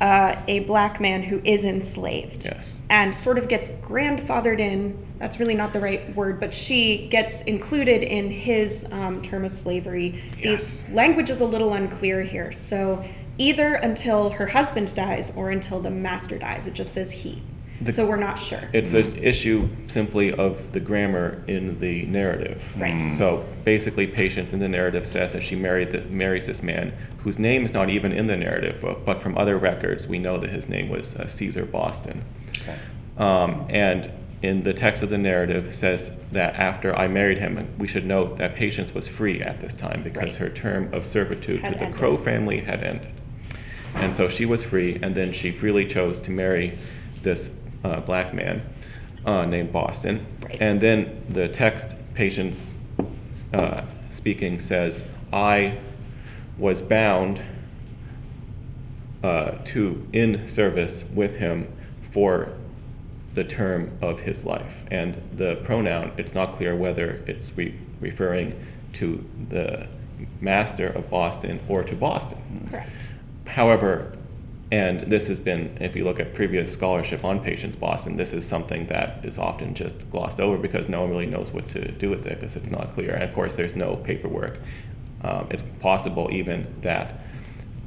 uh, 0.00 0.36
a 0.46 0.60
black 0.60 1.00
man 1.00 1.22
who 1.22 1.40
is 1.44 1.64
enslaved. 1.64 2.44
Yes. 2.44 2.80
And 2.90 3.14
sort 3.14 3.38
of 3.38 3.48
gets 3.48 3.70
grandfathered 3.70 4.60
in. 4.60 5.06
That's 5.18 5.40
really 5.40 5.54
not 5.54 5.72
the 5.72 5.80
right 5.80 6.14
word, 6.14 6.38
but 6.38 6.52
she 6.52 7.08
gets 7.08 7.42
included 7.42 8.02
in 8.02 8.30
his 8.30 8.86
um, 8.92 9.22
term 9.22 9.44
of 9.44 9.54
slavery. 9.54 10.22
Yes. 10.38 10.82
The 10.82 10.94
language 10.94 11.30
is 11.30 11.40
a 11.40 11.46
little 11.46 11.72
unclear 11.72 12.22
here. 12.22 12.52
So 12.52 13.04
either 13.38 13.74
until 13.74 14.30
her 14.30 14.46
husband 14.48 14.94
dies 14.94 15.34
or 15.36 15.50
until 15.50 15.80
the 15.80 15.90
master 15.90 16.38
dies. 16.38 16.66
It 16.66 16.74
just 16.74 16.92
says 16.92 17.12
he. 17.12 17.42
So 17.90 18.06
we're 18.06 18.16
not 18.16 18.38
sure. 18.38 18.68
It's 18.72 18.94
an 18.94 19.16
issue 19.18 19.68
simply 19.88 20.32
of 20.32 20.72
the 20.72 20.80
grammar 20.80 21.42
in 21.46 21.78
the 21.78 22.06
narrative. 22.06 22.72
Right. 22.78 23.00
Mm. 23.00 23.16
So 23.16 23.44
basically, 23.64 24.06
Patience 24.06 24.52
in 24.52 24.60
the 24.60 24.68
narrative 24.68 25.06
says 25.06 25.32
that 25.32 25.42
she 25.42 25.56
married 25.56 25.90
the, 25.90 26.02
marries 26.04 26.46
this 26.46 26.62
man 26.62 26.92
whose 27.22 27.38
name 27.38 27.64
is 27.64 27.72
not 27.72 27.90
even 27.90 28.12
in 28.12 28.26
the 28.26 28.36
narrative, 28.36 28.80
but, 28.82 29.04
but 29.04 29.22
from 29.22 29.36
other 29.36 29.58
records 29.58 30.06
we 30.06 30.18
know 30.18 30.38
that 30.38 30.50
his 30.50 30.68
name 30.68 30.88
was 30.88 31.16
uh, 31.16 31.26
Caesar 31.26 31.64
Boston. 31.66 32.22
Okay. 32.62 32.78
Um, 33.18 33.66
and 33.68 34.10
in 34.42 34.62
the 34.62 34.74
text 34.74 35.02
of 35.02 35.08
the 35.08 35.18
narrative 35.18 35.74
says 35.74 36.12
that 36.30 36.54
after 36.56 36.94
I 36.96 37.08
married 37.08 37.38
him, 37.38 37.74
we 37.78 37.88
should 37.88 38.04
note 38.06 38.36
that 38.36 38.54
Patience 38.54 38.94
was 38.94 39.08
free 39.08 39.40
at 39.40 39.60
this 39.60 39.74
time 39.74 40.02
because 40.02 40.32
Right. 40.32 40.48
her 40.48 40.48
term 40.50 40.92
of 40.92 41.06
servitude 41.06 41.60
Had 41.60 41.72
to 41.72 41.78
the 41.78 41.84
ended. 41.86 41.98
Crow 41.98 42.16
family 42.16 42.60
had 42.60 42.82
ended. 42.82 43.08
And 43.94 44.14
so 44.14 44.28
she 44.28 44.44
was 44.44 44.62
free, 44.62 44.98
and 45.02 45.14
then 45.14 45.32
she 45.32 45.50
freely 45.50 45.86
chose 45.86 46.20
to 46.20 46.30
marry 46.30 46.78
this 47.22 47.54
uh, 47.86 48.00
black 48.00 48.34
man 48.34 48.62
uh, 49.24 49.44
named 49.44 49.72
Boston. 49.72 50.26
Right. 50.42 50.56
And 50.60 50.80
then 50.80 51.24
the 51.28 51.48
text, 51.48 51.96
Patience 52.14 52.78
uh, 53.52 53.82
speaking, 54.10 54.58
says, 54.58 55.04
I 55.32 55.78
was 56.58 56.82
bound 56.82 57.42
uh, 59.22 59.58
to 59.66 60.06
in 60.12 60.46
service 60.46 61.04
with 61.14 61.36
him 61.36 61.72
for 62.10 62.52
the 63.34 63.44
term 63.44 63.98
of 64.00 64.20
his 64.20 64.46
life. 64.46 64.84
And 64.90 65.20
the 65.34 65.56
pronoun, 65.56 66.12
it's 66.16 66.34
not 66.34 66.56
clear 66.56 66.74
whether 66.74 67.22
it's 67.26 67.56
re- 67.56 67.74
referring 68.00 68.58
to 68.94 69.28
the 69.48 69.88
master 70.40 70.86
of 70.88 71.10
Boston 71.10 71.60
or 71.68 71.84
to 71.84 71.94
Boston. 71.94 72.68
Correct. 72.70 73.10
However, 73.46 74.16
and 74.72 75.02
this 75.02 75.28
has 75.28 75.38
been, 75.38 75.76
if 75.80 75.94
you 75.94 76.04
look 76.04 76.18
at 76.18 76.34
previous 76.34 76.72
scholarship 76.72 77.24
on 77.24 77.40
Patience 77.40 77.76
Boston, 77.76 78.16
this 78.16 78.32
is 78.32 78.44
something 78.46 78.86
that 78.88 79.24
is 79.24 79.38
often 79.38 79.74
just 79.74 80.10
glossed 80.10 80.40
over 80.40 80.58
because 80.58 80.88
no 80.88 81.02
one 81.02 81.10
really 81.10 81.26
knows 81.26 81.52
what 81.52 81.68
to 81.68 81.92
do 81.92 82.10
with 82.10 82.26
it 82.26 82.40
because 82.40 82.56
it's 82.56 82.70
not 82.70 82.92
clear. 82.94 83.14
And 83.14 83.22
of 83.22 83.32
course, 83.34 83.54
there's 83.54 83.76
no 83.76 83.96
paperwork. 83.96 84.58
Um, 85.22 85.46
it's 85.50 85.62
possible 85.80 86.28
even 86.32 86.66
that 86.82 87.20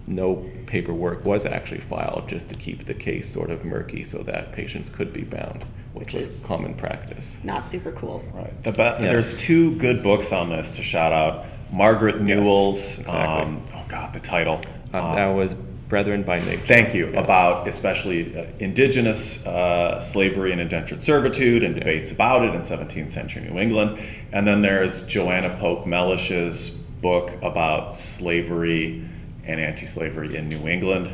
no 0.08 0.50
paperwork 0.66 1.26
was 1.26 1.46
actually 1.46 1.82
filed 1.82 2.28
just 2.30 2.50
to 2.50 2.56
keep 2.56 2.86
the 2.86 2.94
case 2.94 3.32
sort 3.32 3.52
of 3.52 3.64
murky 3.66 4.04
so 4.04 4.20
that 4.20 4.52
Patience 4.54 4.90
could 4.90 5.12
be 5.14 5.24
bound, 5.24 5.66
which, 5.94 6.06
Which 6.08 6.14
was 6.16 6.28
is- 6.28 6.46
common 6.46 6.74
practice. 6.76 7.38
Not 7.44 7.66
super 7.66 7.92
cool. 7.92 8.24
Right. 8.34 8.62
The 8.64 8.72
be- 8.72 9.04
There's 9.04 9.36
two 9.38 9.76
good 9.76 10.02
books 10.02 10.32
on 10.32 10.50
this 10.50 10.72
to 10.72 10.82
shout 10.84 11.12
out. 11.14 11.46
Margaret 11.72 12.22
Newell's, 12.22 13.00
exactly. 13.00 13.44
um, 13.44 13.64
oh 13.76 13.86
God, 13.88 14.14
the 14.14 14.20
title. 14.20 14.62
Um, 14.94 15.06
Um, 15.06 15.16
that 15.18 15.36
was 15.36 15.54
Brethren 15.90 16.22
by 16.24 16.40
Nature. 16.40 16.66
Thank 16.66 16.94
you. 16.94 17.08
Yes. 17.08 17.24
About 17.24 17.68
especially 17.68 18.38
uh, 18.38 18.46
indigenous 18.60 19.46
uh, 19.46 20.00
slavery 20.00 20.52
and 20.52 20.62
indentured 20.62 21.02
servitude 21.04 21.64
and 21.64 21.74
debates 21.74 22.12
about 22.12 22.46
it 22.46 22.54
in 22.54 22.62
17th 22.62 23.10
century 23.10 23.42
New 23.50 23.60
England. 23.60 24.00
And 24.32 24.48
then 24.48 24.62
there's 24.62 25.06
Joanna 25.08 25.58
Pope 25.60 25.86
Melish's 25.86 26.70
book 26.70 27.32
about 27.42 27.96
slavery 27.96 29.04
and 29.46 29.60
anti 29.60 29.88
slavery 29.88 30.36
in 30.36 30.48
New 30.48 30.68
England. 30.68 31.08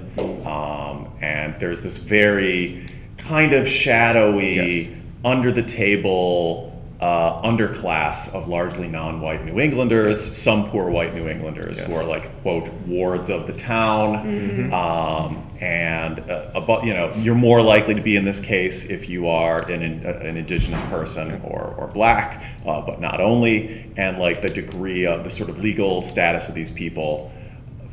Um, 0.46 1.10
and 1.22 1.58
there's 1.60 1.82
this 1.82 1.98
very 1.98 2.86
kind 3.18 3.54
of 3.54 3.68
shadowy, 3.68 4.56
Yes. 4.56 4.94
under 5.24 5.52
the 5.54 5.64
table 5.64 6.75
uh, 7.00 7.42
underclass 7.42 8.34
of 8.34 8.48
largely 8.48 8.88
non-white 8.88 9.44
New 9.44 9.60
Englanders, 9.60 10.38
some 10.38 10.70
poor 10.70 10.90
white 10.90 11.14
New 11.14 11.28
Englanders 11.28 11.80
who 11.80 11.94
are 11.94 12.06
like 12.06 12.42
quote 12.42 12.70
wards 12.88 13.30
of 13.30 13.48
the 13.48 13.54
town, 13.54 14.72
um, 14.74 15.46
and 15.60 16.20
uh, 16.20 16.52
about 16.54 16.86
you 16.86 16.94
know 16.94 17.14
you're 17.16 17.36
more 17.36 17.62
likely 17.62 17.96
to 17.96 18.02
be 18.02 18.16
in 18.16 18.24
this 18.24 18.40
case 18.40 18.90
if 18.90 19.10
you 19.10 19.28
are 19.28 19.70
an, 19.70 20.06
uh, 20.06 20.10
an 20.10 20.38
indigenous 20.38 20.82
person 20.84 21.42
or, 21.44 21.76
or 21.78 21.88
black, 21.88 22.44
uh, 22.66 22.82
but 22.82 23.02
not 23.02 23.20
only, 23.20 23.92
and 23.98 24.18
like 24.18 24.42
the 24.42 24.50
degree 24.50 25.06
of 25.06 25.26
the 25.26 25.30
sort 25.30 25.50
of 25.50 25.60
legal 25.60 26.02
status 26.02 26.48
of 26.48 26.56
these 26.56 26.72
people 26.72 27.32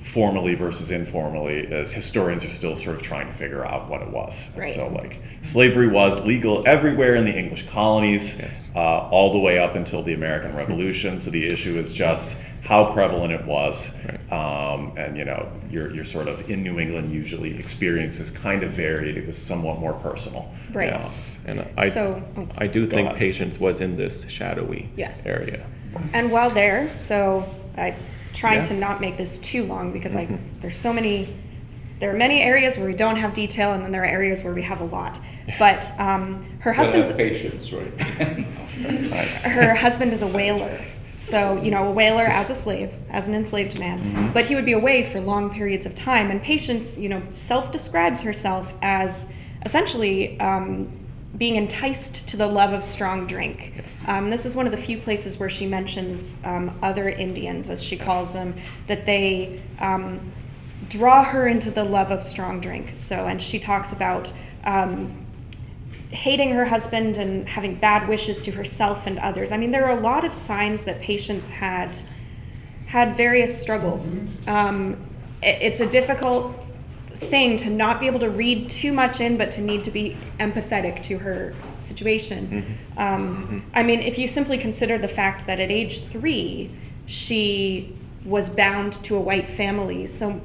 formally 0.02 0.54
versus 0.54 0.90
informally 0.90 1.66
as 1.72 1.92
historians 1.92 2.44
are 2.44 2.50
still 2.50 2.76
sort 2.76 2.96
of 2.96 3.02
trying 3.02 3.26
to 3.28 3.32
figure 3.32 3.64
out 3.64 3.88
what 3.88 4.02
it 4.02 4.10
was. 4.10 4.52
Right. 4.56 4.68
So 4.68 4.88
like 4.88 5.20
slavery 5.42 5.88
was 5.88 6.20
legal 6.24 6.64
everywhere 6.66 7.14
in 7.14 7.24
the 7.24 7.32
English 7.32 7.68
colonies, 7.68 8.38
Yes. 8.38 8.70
uh, 8.74 8.78
all 8.78 9.32
the 9.32 9.38
way 9.38 9.58
up 9.58 9.74
until 9.76 10.02
the 10.02 10.12
American 10.14 10.54
Revolution. 10.62 11.18
So 11.18 11.30
the 11.30 11.46
issue 11.46 11.78
is 11.78 11.92
just 11.92 12.36
how 12.64 12.92
prevalent 12.92 13.32
it 13.32 13.44
was. 13.44 13.94
Um, 14.30 14.92
and 14.96 15.16
you 15.16 15.24
know, 15.24 15.50
your, 15.70 15.92
your 15.94 16.04
sort 16.04 16.26
of 16.28 16.48
in 16.50 16.62
New 16.62 16.78
England 16.78 17.12
usually 17.12 17.58
experiences 17.58 18.30
kind 18.30 18.62
of 18.62 18.72
varied. 18.72 19.16
It 19.16 19.26
was 19.26 19.36
somewhat 19.38 19.78
more 19.78 19.94
personal. 19.94 20.50
Right. 20.72 20.88
Yes, 20.90 21.38
and 21.46 21.64
I, 21.76 21.88
So- 21.90 22.22
oh. 22.36 22.48
I 22.58 22.66
do 22.66 22.86
think 22.86 23.06
ahead. 23.06 23.18
patience 23.18 23.58
was 23.58 23.80
in 23.80 23.96
this 23.96 24.28
shadowy 24.28 24.88
Yes. 24.96 25.26
area. 25.26 25.64
And 26.12 26.32
while 26.32 26.50
there, 26.50 26.94
so 26.96 27.44
I 27.76 27.94
trying 28.32 28.58
Yeah. 28.60 28.68
to 28.68 28.74
not 28.74 29.00
make 29.00 29.16
this 29.16 29.38
too 29.38 29.64
long 29.64 29.92
because 29.92 30.14
like 30.14 30.28
there's 30.60 30.76
so 30.76 30.92
many 30.92 31.28
there 32.00 32.10
are 32.12 32.16
many 32.18 32.40
areas 32.40 32.78
where 32.78 32.86
we 32.88 32.94
don't 32.94 33.14
have 33.16 33.32
detail 33.32 33.72
and 33.74 33.84
then 33.84 33.92
there 33.92 34.02
are 34.02 34.06
areas 34.06 34.42
where 34.42 34.52
we 34.52 34.62
have 34.62 34.80
a 34.80 34.84
lot. 34.84 35.20
But 35.58 35.88
um, 36.00 36.44
her 36.58 36.72
Gotta 36.72 36.76
husband's 36.84 37.08
have 37.08 37.16
patience, 37.16 37.72
right? 37.72 37.96
Nice. 39.10 39.42
her 39.44 39.72
husband 39.74 40.12
is 40.12 40.22
a 40.22 40.26
whaler. 40.26 40.80
So, 41.14 41.62
you 41.62 41.70
know, 41.70 41.86
a 41.86 41.92
whaler 41.92 42.24
as 42.24 42.50
a 42.50 42.56
slave, 42.56 42.92
as 43.10 43.28
an 43.28 43.34
enslaved 43.34 43.78
man. 43.78 44.32
But 44.32 44.46
he 44.46 44.56
would 44.56 44.64
be 44.64 44.72
away 44.72 45.04
for 45.04 45.20
long 45.20 45.50
periods 45.54 45.86
of 45.86 45.94
time. 45.94 46.30
And 46.32 46.42
Patience, 46.42 46.98
you 46.98 47.08
know, 47.08 47.22
self 47.30 47.70
describes 47.70 48.22
herself 48.22 48.74
as 48.82 49.32
essentially 49.64 50.40
um, 50.40 50.90
being 51.36 51.56
enticed 51.56 52.28
to 52.28 52.36
the 52.36 52.46
love 52.46 52.72
of 52.72 52.84
strong 52.84 53.26
drink. 53.26 53.72
Yes. 53.76 54.04
Um, 54.06 54.30
this 54.30 54.44
is 54.44 54.54
one 54.54 54.66
of 54.66 54.72
the 54.72 54.78
few 54.78 54.98
places 54.98 55.38
where 55.40 55.48
she 55.50 55.66
mentions 55.66 56.36
um, 56.44 56.78
other 56.82 57.08
Indians, 57.08 57.70
as 57.70 57.82
she 57.82 57.96
calls 57.96 58.34
them, 58.34 58.54
that 58.86 59.06
they 59.06 59.62
um, 59.80 60.32
draw 60.88 61.24
her 61.24 61.48
into 61.48 61.70
the 61.70 61.84
love 61.84 62.10
of 62.10 62.22
strong 62.22 62.60
drink. 62.60 62.90
So, 62.94 63.26
and 63.26 63.40
she 63.40 63.58
talks 63.58 63.92
about. 63.92 64.32
Um, 64.64 65.18
hating 66.10 66.50
her 66.50 66.66
husband 66.66 67.16
and 67.16 67.48
having 67.48 67.74
bad 67.74 68.06
wishes 68.06 68.42
to 68.42 68.50
herself 68.50 69.06
and 69.06 69.18
others. 69.18 69.50
I 69.50 69.56
mean, 69.56 69.70
there 69.70 69.86
are 69.86 69.96
a 69.96 70.00
lot 70.00 70.26
of 70.26 70.34
signs 70.34 70.84
that 70.84 71.00
Patience 71.00 71.48
had 71.48 71.96
had 72.86 73.16
various 73.16 73.60
struggles. 73.60 74.26
Um, 74.46 74.98
it- 75.42 75.58
it's 75.62 75.80
a 75.80 75.86
difficult 75.86 76.54
thing 77.22 77.56
to 77.58 77.70
not 77.70 78.00
be 78.00 78.06
able 78.06 78.20
to 78.20 78.30
read 78.30 78.68
too 78.70 78.92
much 78.92 79.20
in, 79.20 79.36
but 79.38 79.50
to 79.52 79.60
need 79.60 79.84
to 79.84 79.90
be 79.90 80.16
empathetic 80.38 81.02
to 81.04 81.18
her 81.18 81.54
situation. 81.78 82.78
Um, 82.96 83.64
I 83.74 83.82
mean, 83.82 84.00
if 84.00 84.18
you 84.18 84.28
simply 84.28 84.58
consider 84.58 84.98
the 84.98 85.08
fact 85.08 85.46
that 85.46 85.60
at 85.60 85.70
age 85.70 86.02
three, 86.02 86.70
she 87.06 87.94
was 88.24 88.54
bound 88.54 88.92
to 88.92 89.16
a 89.16 89.20
white 89.20 89.50
family, 89.50 90.06
so 90.06 90.40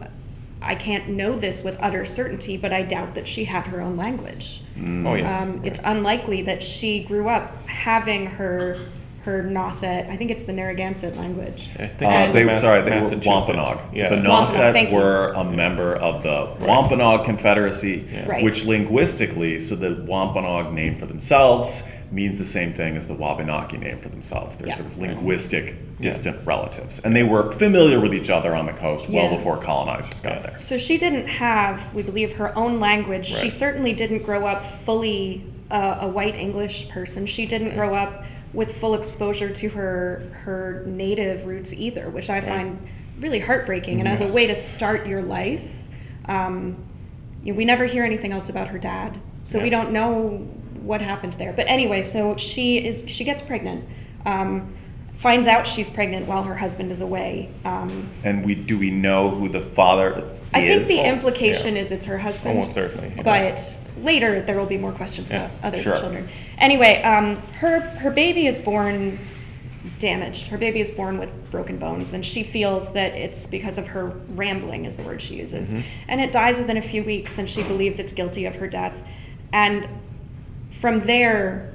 I 0.61 0.75
can't 0.75 1.09
know 1.09 1.35
this 1.37 1.63
with 1.63 1.77
utter 1.79 2.05
certainty, 2.05 2.57
but 2.57 2.73
I 2.73 2.81
doubt 2.81 3.15
that 3.15 3.27
she 3.27 3.45
had 3.45 3.67
her 3.67 3.79
own 3.81 3.95
language. 3.95 4.61
Oh, 4.79 5.13
yes. 5.13 5.47
Um, 5.47 5.61
it's 5.63 5.79
unlikely 5.83 6.41
that 6.43 6.63
she 6.63 7.03
grew 7.03 7.29
up 7.29 7.67
having 7.67 8.25
her 8.25 8.79
her 9.27 9.43
Nauset. 9.43 10.09
I 10.09 10.15
think 10.15 10.31
it's 10.31 10.43
the 10.43 10.53
Narragansett 10.53 11.15
language. 11.17 11.69
I 11.77 11.87
think 11.87 12.11
Uh, 12.11 12.15
it's 12.23 12.33
they, 12.33 12.45
Mass- 12.45 12.61
sorry, 12.61 12.81
they 12.81 12.89
were 12.91 12.95
Massachusetts. 12.95 13.27
Wampanoag. 13.27 13.79
Yeah. 13.93 14.09
So 14.09 14.15
the 14.21 14.29
Wampanoag, 14.29 14.73
thank 14.73 14.89
Nauset 14.89 14.91
you. 14.91 14.97
were 14.97 15.33
a 15.35 15.43
member 15.43 15.95
of 15.97 16.23
the 16.23 16.47
Wampanoag 16.65 17.25
Confederacy, 17.25 18.05
Right. 18.25 18.43
which 18.43 18.65
linguistically, 18.65 19.59
so 19.59 19.75
the 19.75 20.03
Wampanoag 20.07 20.73
name 20.73 20.95
for 20.95 21.05
themselves 21.05 21.87
means 22.09 22.37
the 22.37 22.45
same 22.45 22.71
thing 22.71 22.95
as 22.95 23.05
the 23.07 23.13
Wabanaki 23.13 23.77
name 23.77 23.97
for 23.97 24.07
themselves. 24.07 24.55
They're 24.55 24.69
Yeah. 24.69 24.75
sort 24.75 24.87
of 24.87 24.97
linguistic 24.97 25.75
distant 25.99 26.37
relatives. 26.45 26.99
And 27.03 27.13
they 27.13 27.23
were 27.23 27.51
familiar 27.51 27.99
with 27.99 28.13
each 28.13 28.29
other 28.29 28.55
on 28.55 28.65
the 28.65 28.71
coast 28.71 29.09
well 29.09 29.25
Yeah. 29.25 29.35
before 29.35 29.57
colonizers 29.57 30.13
got 30.23 30.35
Yes. 30.35 30.41
there. 30.43 30.51
So 30.51 30.77
she 30.77 30.97
didn't 30.97 31.27
have, 31.27 31.93
we 31.93 32.03
believe, 32.03 32.37
her 32.37 32.57
own 32.57 32.79
language. 32.79 33.25
She 33.25 33.43
Right. 33.43 33.51
certainly 33.51 33.91
didn't 33.93 34.23
grow 34.23 34.45
up 34.47 34.65
fully 34.85 35.43
uh, 35.69 35.97
a 35.99 36.07
white 36.07 36.33
English 36.33 36.87
person. 36.87 37.25
She 37.25 37.45
didn't 37.45 37.75
grow 37.75 37.93
up 37.93 38.23
with 38.57 38.75
full 38.75 38.95
exposure 38.95 39.51
to 39.51 39.69
her 39.69 40.31
her 40.43 40.83
native 40.87 41.45
roots 41.45 41.71
either, 41.73 42.09
which 42.09 42.27
I 42.27 42.41
find 42.41 42.89
really 43.19 43.37
heartbreaking. 43.39 43.99
And 43.99 44.09
as 44.09 44.19
a 44.19 44.33
way 44.33 44.47
to 44.47 44.55
start 44.55 45.05
your 45.05 45.21
life, 45.21 45.83
um, 46.25 46.83
you 47.43 47.53
know, 47.53 47.57
we 47.57 47.65
never 47.65 47.85
hear 47.85 48.03
anything 48.03 48.31
else 48.31 48.49
about 48.49 48.69
her 48.69 48.79
dad, 48.79 49.21
so 49.43 49.61
we 49.61 49.69
don't 49.69 49.91
know 49.91 50.39
what 50.81 51.01
happened 51.01 51.33
there. 51.33 51.53
But 51.53 51.67
anyway, 51.67 52.01
so 52.01 52.35
she 52.35 52.83
is 52.83 53.05
she 53.07 53.23
gets 53.23 53.43
pregnant. 53.43 53.87
Um, 54.25 54.73
finds 55.17 55.45
out 55.45 55.67
she's 55.67 55.89
pregnant 55.89 56.25
while 56.27 56.41
her 56.41 56.55
husband 56.55 56.91
is 56.91 57.01
away. 57.01 57.51
Um, 57.63 58.09
And 58.23 58.43
we 58.43 58.55
do 58.55 58.79
we 58.79 58.89
know 58.89 59.29
who 59.29 59.49
the 59.49 59.61
father 59.61 60.27
I 60.53 60.61
think 60.61 60.83
is? 60.83 60.87
the 60.87 61.07
implication 61.07 61.75
yeah. 61.75 61.81
is 61.81 61.91
it's 61.91 62.05
her 62.05 62.17
husband. 62.17 62.57
Almost 62.57 62.73
certainly, 62.73 63.13
yeah. 63.15 63.23
But 63.23 63.79
later 64.01 64.41
there 64.41 64.57
will 64.57 64.65
be 64.65 64.77
more 64.77 64.91
questions 64.91 65.29
Yes, 65.29 65.59
about 65.59 65.73
other 65.73 65.81
sure. 65.81 65.97
children. 65.97 66.29
Anyway, 66.57 67.01
um, 67.03 67.37
her 67.59 67.79
her 67.79 68.11
baby 68.11 68.47
is 68.47 68.59
born 68.59 69.19
damaged. 69.99 70.47
Her 70.47 70.57
baby 70.57 70.79
is 70.79 70.91
born 70.91 71.17
with 71.17 71.29
broken 71.51 71.77
bones, 71.77 72.13
and 72.13 72.25
she 72.25 72.43
feels 72.43 72.93
that 72.93 73.13
it's 73.13 73.47
because 73.47 73.77
of 73.77 73.87
her 73.87 74.07
rambling, 74.29 74.85
is 74.85 74.97
the 74.97 75.03
word 75.03 75.21
she 75.21 75.35
uses. 75.35 75.73
Mm-hmm. 75.73 75.87
And 76.07 76.21
it 76.21 76.31
dies 76.31 76.59
within 76.59 76.77
a 76.77 76.81
few 76.81 77.03
weeks, 77.03 77.37
and 77.37 77.49
she 77.49 77.63
believes 77.63 77.99
it's 77.99 78.13
guilty 78.13 78.45
of 78.45 78.55
her 78.55 78.67
death. 78.67 78.95
And 79.51 79.87
from 80.71 81.01
there, 81.05 81.73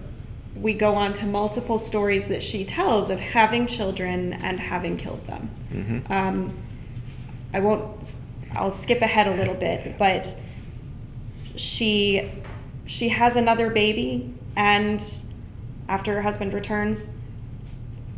we 0.55 0.75
go 0.75 0.95
on 0.95 1.13
to 1.15 1.27
multiple 1.27 1.79
stories 1.79 2.29
that 2.29 2.43
she 2.43 2.65
tells 2.65 3.11
of 3.11 3.19
having 3.19 3.67
children 3.67 4.33
and 4.33 4.61
having 4.61 4.97
killed 4.97 5.27
them. 5.27 5.51
Mm-hmm. 5.73 6.13
Um, 6.13 6.55
I 7.55 7.61
won't. 7.61 8.17
I'll 8.57 8.71
skip 8.71 9.01
ahead 9.01 9.27
a 9.27 9.35
little 9.35 9.55
bit, 9.55 9.97
but 9.99 10.35
she 11.57 12.31
she 12.87 13.09
has 13.11 13.37
another 13.37 13.71
baby, 13.71 14.35
and 14.57 15.03
after 15.89 16.15
her 16.15 16.23
husband 16.23 16.53
returns, 16.53 17.09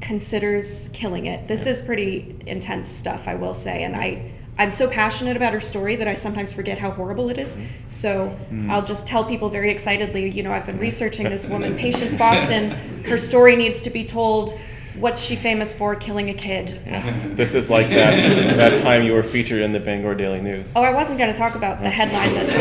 considers 0.00 0.90
killing 0.92 1.26
it. 1.26 1.48
This 1.48 1.66
is 1.66 1.80
pretty 1.80 2.36
intense 2.46 2.88
stuff, 2.88 3.26
I 3.26 3.34
will 3.34 3.54
say, 3.54 3.82
and 3.82 3.96
I. 3.96 4.32
I'm 4.56 4.70
so 4.70 4.88
passionate 4.88 5.36
about 5.36 5.52
her 5.52 5.60
story 5.60 5.96
that 5.96 6.06
I 6.06 6.14
sometimes 6.14 6.52
forget 6.52 6.78
how 6.78 6.92
horrible 6.92 7.28
it 7.28 7.38
is. 7.38 7.56
Mm-hmm. 7.56 7.88
So 7.88 8.28
mm-hmm. 8.28 8.70
I'll 8.70 8.84
just 8.84 9.04
tell 9.04 9.24
people 9.24 9.48
very 9.48 9.68
excitedly, 9.68 10.30
you 10.30 10.44
know, 10.44 10.52
I've 10.52 10.64
been 10.64 10.78
researching 10.78 11.28
this 11.28 11.44
woman, 11.44 11.76
Patience 11.86 12.14
Boston. 12.14 12.70
Her 13.02 13.18
story 13.18 13.56
needs 13.56 13.80
to 13.80 13.90
be 13.90 14.04
told 14.04 14.56
What's 14.98 15.20
she 15.20 15.34
famous 15.34 15.76
for? 15.76 15.96
Killing 15.96 16.30
a 16.30 16.34
kid. 16.34 16.80
Yes. 16.86 17.28
This 17.44 17.54
is 17.54 17.68
like 17.68 17.88
that, 17.88 18.56
that 18.56 18.78
time 18.80 19.02
you 19.02 19.12
were 19.12 19.22
featured 19.22 19.60
in 19.60 19.72
the 19.72 19.80
Bangor 19.80 20.14
Daily 20.14 20.40
News. 20.40 20.72
Oh, 20.76 20.82
I 20.82 20.92
wasn't 20.92 21.18
going 21.18 21.32
to 21.32 21.38
talk 21.38 21.56
about 21.56 21.82
the 21.82 21.90
headline 21.90 22.32
that 22.34 22.48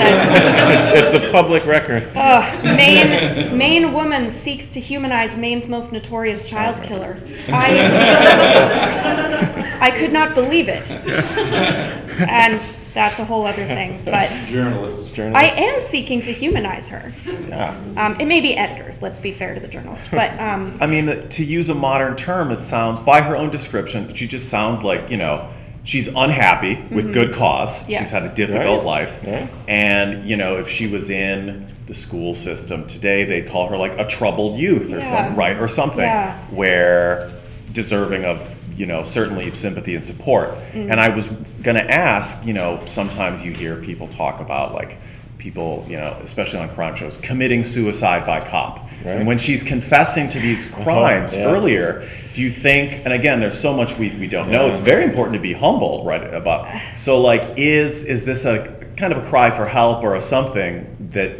said, 0.91 1.03
It's, 1.03 1.15
it's 1.15 1.25
a 1.25 1.31
public 1.31 1.65
record. 1.65 2.03
Ugh, 2.15 2.15
oh, 2.63 2.75
Maine, 2.75 3.57
Maine 3.57 3.93
woman 3.93 4.29
seeks 4.29 4.71
to 4.71 4.79
humanize 4.79 5.37
Maine's 5.37 5.67
most 5.67 5.93
notorious 5.93 6.49
child 6.49 6.81
killer. 6.81 7.17
I, 7.49 9.62
I 9.83 9.91
could 9.91 10.13
not 10.13 10.33
believe 10.33 10.69
it. 10.69 10.89
And 12.13 12.61
that's 12.93 13.17
a 13.17 13.25
whole 13.25 13.45
other 13.47 13.65
thing. 13.65 13.99
But 14.05 14.29
Journalists. 14.47 15.11
I 15.11 15.15
Journalists. 15.15 15.59
am 15.59 15.79
seeking 15.79 16.21
to 16.21 16.31
humanize 16.31 16.87
her. 16.89 17.11
Yeah. 17.25 17.75
Um, 17.97 18.19
it 18.21 18.25
may 18.27 18.39
be 18.39 18.55
editors, 18.55 19.01
let's 19.01 19.19
be 19.19 19.31
fair 19.31 19.55
to 19.55 19.59
the 19.59 19.67
journalists. 19.67 20.09
But 20.09 20.39
um, 20.47 20.77
I 20.79 20.85
mean, 20.85 21.27
to 21.27 21.43
use 21.43 21.69
a 21.69 21.73
modern 21.75 22.15
term, 22.15 22.51
it 22.51 22.63
sounds, 22.63 22.99
by 22.99 23.21
her 23.21 23.35
own 23.35 23.49
description, 23.49 24.13
she 24.13 24.27
just 24.27 24.47
sounds 24.47 24.83
like, 24.83 25.09
you 25.09 25.17
know, 25.17 25.49
she's 25.83 26.07
unhappy 26.07 26.75
with 26.91 27.11
good 27.13 27.33
cause. 27.33 27.81
Mm-hmm. 27.81 27.91
Yes. 27.91 28.01
She's 28.03 28.11
had 28.11 28.23
a 28.31 28.33
difficult 28.35 28.77
Right. 28.83 28.85
life. 28.85 29.19
Yeah. 29.23 29.47
And, 29.67 30.29
you 30.29 30.37
know, 30.37 30.57
if 30.59 30.69
she 30.69 30.85
was 30.85 31.09
in 31.09 31.65
the 31.87 31.95
school 31.95 32.35
system 32.35 32.85
today, 32.87 33.23
they'd 33.25 33.49
call 33.49 33.67
her 33.69 33.75
like 33.77 33.97
a 33.97 34.05
troubled 34.05 34.59
youth 34.59 34.93
or 34.93 34.99
Yeah. 34.99 35.09
something, 35.09 35.35
right? 35.35 35.57
Or 35.57 35.67
something 35.67 35.99
Yeah. 36.01 36.37
where 36.51 37.31
deserving 37.71 38.23
of, 38.25 38.52
you 38.75 38.85
know, 38.85 39.03
certainly 39.03 39.53
sympathy 39.55 39.95
and 39.95 40.03
support. 40.03 40.49
Mm. 40.73 40.91
And 40.91 40.99
I 40.99 41.09
was 41.09 41.27
going 41.27 41.75
to 41.75 41.91
ask, 41.91 42.45
you 42.45 42.53
know, 42.53 42.83
sometimes 42.85 43.43
you 43.43 43.51
hear 43.51 43.75
people 43.77 44.07
talk 44.07 44.39
about 44.39 44.73
like, 44.73 44.97
people, 45.37 45.85
you 45.89 45.97
know, 45.97 46.17
especially 46.23 46.59
on 46.59 46.69
crime 46.69 46.95
shows, 46.95 47.17
committing 47.17 47.65
suicide 47.65 48.25
by 48.25 48.39
cop. 48.39 48.79
Right. 49.03 49.17
And 49.17 49.27
when 49.27 49.37
she's 49.37 49.61
confessing 49.61 50.29
to 50.29 50.39
these 50.39 50.67
crimes 50.67 51.35
yes. 51.35 51.45
earlier, 51.45 52.07
do 52.33 52.41
you 52.41 52.49
think, 52.49 53.03
and 53.03 53.13
again, 53.13 53.41
there's 53.41 53.59
so 53.59 53.75
much 53.75 53.97
we, 53.97 54.09
we 54.11 54.27
don't 54.27 54.49
know, 54.49 54.67
it's 54.67 54.79
very 54.79 55.03
important 55.03 55.33
to 55.35 55.41
be 55.41 55.51
humble, 55.51 56.05
right, 56.05 56.33
about, 56.33 56.73
so 56.95 57.19
like, 57.19 57.57
is, 57.57 58.05
is 58.05 58.23
this 58.23 58.45
a 58.45 58.85
kind 58.95 59.11
of 59.11 59.25
a 59.25 59.27
cry 59.27 59.51
for 59.51 59.65
help 59.65 60.01
or 60.01 60.15
a 60.15 60.21
something 60.21 61.09
that 61.11 61.31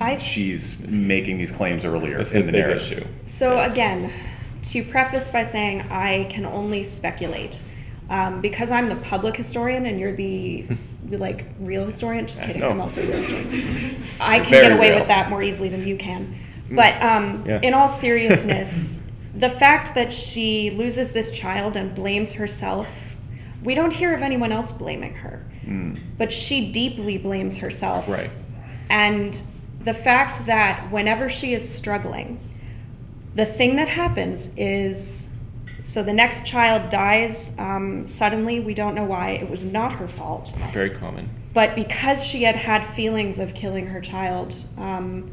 I- 0.00 0.16
she's 0.16 0.80
making 0.90 1.36
these 1.36 1.52
claims 1.52 1.84
earlier 1.84 2.20
in 2.20 2.46
the 2.46 2.52
narrative? 2.52 2.92
issue. 2.92 3.06
So 3.26 3.56
Yes. 3.56 3.72
again, 3.72 4.12
to 4.62 4.84
preface 4.84 5.28
by 5.28 5.42
saying 5.42 5.82
I 5.90 6.28
can 6.30 6.44
only 6.46 6.84
speculate. 6.84 7.62
Um, 8.10 8.42
because 8.42 8.70
I'm 8.70 8.88
the 8.88 8.96
public 8.96 9.36
historian 9.36 9.86
and 9.86 9.98
you're 9.98 10.12
the 10.12 10.66
like 11.10 11.46
real 11.60 11.86
historian. 11.86 12.26
Just 12.26 12.42
kidding, 12.42 12.60
No. 12.60 12.68
I'm 12.70 12.80
also 12.80 13.00
a 13.02 13.06
real 13.06 13.16
historian. 13.18 14.02
I 14.20 14.40
can 14.40 14.50
Very 14.50 14.68
get 14.68 14.76
away 14.76 14.90
real. 14.90 14.98
with 14.98 15.08
that 15.08 15.30
more 15.30 15.42
easily 15.42 15.68
than 15.70 15.86
you 15.86 15.96
can. 15.96 16.38
But 16.70 17.00
um, 17.02 17.46
in 17.46 17.72
all 17.74 17.88
seriousness, 18.04 19.00
the 19.34 19.48
fact 19.50 19.94
that 19.94 20.12
she 20.12 20.70
loses 20.70 21.12
this 21.12 21.30
child 21.30 21.76
and 21.76 21.94
blames 21.94 22.34
herself, 22.34 23.16
we 23.62 23.74
don't 23.74 23.92
hear 23.92 24.14
of 24.14 24.20
anyone 24.22 24.52
else 24.52 24.72
blaming 24.72 25.14
her. 25.14 25.46
But 26.18 26.32
she 26.32 26.70
deeply 26.70 27.16
blames 27.16 27.58
herself. 27.58 28.08
Right. 28.08 28.30
And 28.90 29.40
the 29.80 29.94
fact 29.94 30.44
that 30.46 30.90
whenever 30.92 31.30
she 31.30 31.54
is 31.54 31.66
struggling, 31.66 32.40
the 33.34 33.46
thing 33.46 33.76
that 33.76 33.88
happens 33.88 34.50
is 34.56 35.28
so 35.82 36.02
the 36.02 36.12
next 36.12 36.46
child 36.46 36.90
dies 36.90 37.56
um, 37.58 38.06
suddenly. 38.06 38.60
We 38.60 38.74
don't 38.74 38.94
know 38.94 39.04
why. 39.04 39.30
It 39.30 39.50
was 39.50 39.64
not 39.64 39.94
her 39.94 40.06
fault. 40.06 40.52
Very 40.72 40.90
common. 40.90 41.28
But 41.52 41.74
because 41.74 42.24
she 42.24 42.44
had 42.44 42.56
had 42.56 42.84
feelings 42.84 43.38
of 43.38 43.54
killing 43.54 43.88
her 43.88 44.00
child, 44.00 44.54
um, 44.78 45.30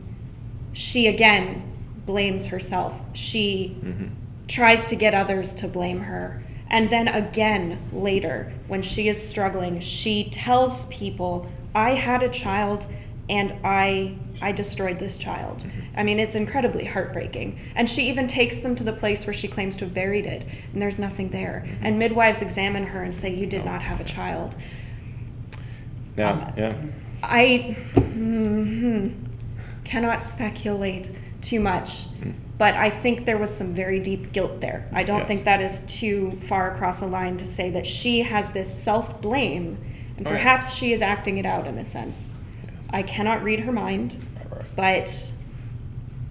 she 0.74 1.08
again 1.08 1.64
blames 2.06 2.48
herself. 2.48 3.00
She 3.14 3.78
tries 4.48 4.86
to 4.88 4.96
get 4.96 5.14
others 5.14 5.54
to 5.56 5.68
blame 5.68 6.02
her. 6.02 6.44
And 6.70 6.90
then 6.90 7.08
again, 7.08 7.80
later, 7.94 8.52
when 8.68 8.82
she 8.82 9.08
is 9.08 9.28
struggling, 9.28 9.80
she 9.80 10.30
tells 10.30 10.88
people, 10.88 11.50
I 11.74 11.92
had 11.92 12.22
a 12.24 12.30
child 12.30 12.86
and 13.30 13.54
I 13.64 14.16
I 14.42 14.52
destroyed 14.52 15.00
this 15.00 15.18
child. 15.18 15.66
I 15.96 16.04
mean, 16.04 16.20
it's 16.20 16.36
incredibly 16.36 16.86
heartbreaking. 16.86 17.60
And 17.76 17.90
she 17.90 18.10
even 18.10 18.26
takes 18.28 18.60
them 18.60 18.76
to 18.76 18.84
the 18.84 18.94
place 18.94 19.28
where 19.28 19.34
she 19.34 19.48
claims 19.48 19.78
to 19.78 19.86
have 19.86 19.94
buried 19.94 20.26
it, 20.26 20.46
and 20.74 20.82
there's 20.82 21.00
nothing 21.00 21.30
there. 21.30 21.68
And 21.82 22.00
midwives 22.00 22.42
examine 22.42 22.88
her 22.88 23.04
and 23.04 23.14
say, 23.14 23.34
You 23.36 23.46
did 23.46 23.66
not 23.66 23.82
have 23.84 24.00
a 24.00 24.04
child. 24.06 24.56
Now, 26.18 26.32
Um, 26.34 26.54
yeah. 26.58 26.76
I 27.22 27.76
mhm, 27.96 29.14
cannot 29.84 30.24
speculate 30.24 31.12
too 31.42 31.60
much, 31.60 32.06
but 32.58 32.76
I 32.76 32.90
think 32.90 33.26
there 33.26 33.38
was 33.38 33.54
some 33.56 33.74
very 33.74 34.00
deep 34.00 34.32
guilt 34.32 34.60
there. 34.62 34.88
I 34.94 35.04
don't 35.04 35.20
Yes. 35.20 35.28
think 35.28 35.44
that 35.46 35.62
is 35.62 35.82
too 35.88 36.32
far 36.42 36.72
across 36.74 37.02
a 37.02 37.06
line 37.06 37.38
to 37.38 37.48
say 37.48 37.70
that 37.72 37.86
she 37.86 38.22
has 38.22 38.52
this 38.52 38.74
self 38.74 39.22
blame, 39.22 39.78
and 40.18 40.26
Oh, 40.28 40.30
yeah. 40.32 40.38
perhaps 40.38 40.76
she 40.76 40.94
is 40.94 41.02
acting 41.02 41.38
it 41.38 41.46
out 41.46 41.68
in 41.68 41.78
a 41.78 41.86
sense. 41.86 42.40
I 42.92 43.04
cannot 43.04 43.44
read 43.44 43.62
her 43.62 43.72
mind, 43.72 44.16
but 44.76 45.32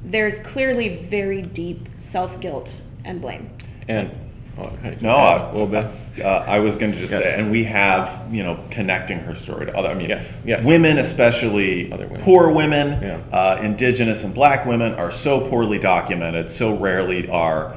there's 0.04 0.40
clearly 0.40 0.96
very 0.96 1.42
deep 1.42 1.88
self 1.98 2.40
guilt 2.40 2.82
and 3.04 3.20
blame. 3.20 3.50
And, 3.88 4.10
oh, 4.58 4.62
okay. 4.64 4.96
No, 5.00 5.10
Add 5.10 5.40
I- 5.40 5.48
a 5.48 5.52
little 5.52 5.66
bit. 5.66 5.86
Uh, 6.22 6.44
I 6.48 6.58
was 6.58 6.74
going 6.74 6.90
to 6.90 6.98
just 6.98 7.12
Yes. 7.12 7.22
say, 7.22 7.34
and 7.38 7.48
we 7.52 7.62
have, 7.62 8.22
you 8.32 8.42
know, 8.42 8.58
connecting 8.70 9.20
her 9.20 9.36
story 9.36 9.66
to 9.66 9.76
other. 9.76 9.88
I 9.88 9.94
mean, 9.94 10.08
Yes, 10.08 10.42
yes. 10.44 10.64
women, 10.64 10.98
especially 10.98 11.92
Other 11.92 12.06
women. 12.06 12.20
poor 12.20 12.50
women, 12.50 12.98
Yeah. 13.00 13.18
uh, 13.32 13.60
indigenous 13.62 14.24
and 14.24 14.34
black 14.34 14.66
women, 14.66 14.94
are 14.94 15.12
so 15.12 15.48
poorly 15.48 15.78
documented. 15.78 16.50
So 16.50 16.74
rarely 16.74 17.28
are 17.28 17.74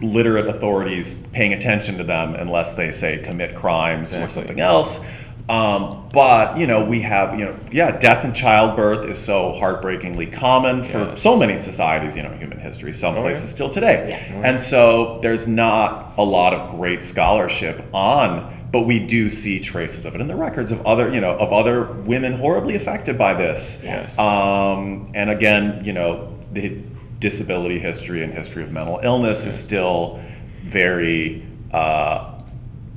literate 0.00 0.46
authorities 0.46 1.16
paying 1.32 1.52
attention 1.52 1.98
to 1.98 2.04
them 2.04 2.34
unless 2.34 2.72
they 2.72 2.92
say 2.92 3.18
commit 3.18 3.54
crimes 3.54 4.16
or 4.16 4.28
something 4.30 4.58
else. 4.58 5.04
Um, 5.48 6.08
but 6.12 6.58
you 6.58 6.66
know, 6.66 6.84
we 6.84 7.02
have 7.02 7.38
you 7.38 7.44
know, 7.44 7.56
yeah, 7.70 7.96
death 7.98 8.24
and 8.24 8.34
childbirth 8.34 9.04
is 9.08 9.18
so 9.18 9.52
heartbreakingly 9.52 10.26
common 10.26 10.82
for 10.82 10.98
Yes. 11.10 11.22
so 11.22 11.36
many 11.38 11.56
societies, 11.56 12.16
you 12.16 12.22
know, 12.24 12.30
human 12.30 12.58
history, 12.58 12.92
some 12.92 13.14
Oh, 13.14 13.18
yeah. 13.18 13.22
places 13.24 13.50
still 13.50 13.68
today. 13.68 14.06
Yes. 14.10 14.42
And 14.44 14.60
so 14.60 15.20
there's 15.22 15.46
not 15.46 16.14
a 16.18 16.24
lot 16.24 16.52
of 16.52 16.70
great 16.76 17.04
scholarship 17.04 17.84
on, 17.94 18.68
but 18.72 18.80
we 18.86 18.98
do 19.06 19.30
see 19.30 19.60
traces 19.60 20.04
of 20.04 20.16
it 20.16 20.20
in 20.20 20.26
the 20.26 20.34
records 20.34 20.72
of 20.72 20.84
other, 20.84 21.14
you 21.14 21.20
know, 21.20 21.36
of 21.36 21.52
other 21.52 21.84
women 21.84 22.32
horribly 22.32 22.74
affected 22.74 23.16
by 23.16 23.32
this. 23.34 23.80
Yes. 23.84 24.18
Um, 24.18 25.12
and 25.14 25.30
again, 25.30 25.82
you 25.84 25.92
know, 25.92 26.36
the 26.52 26.76
disability 27.20 27.78
history 27.78 28.24
and 28.24 28.34
history 28.34 28.64
of 28.64 28.72
mental 28.72 28.98
illness 29.02 29.46
is 29.46 29.56
still 29.56 30.20
very 30.64 31.46
uh, 31.72 32.35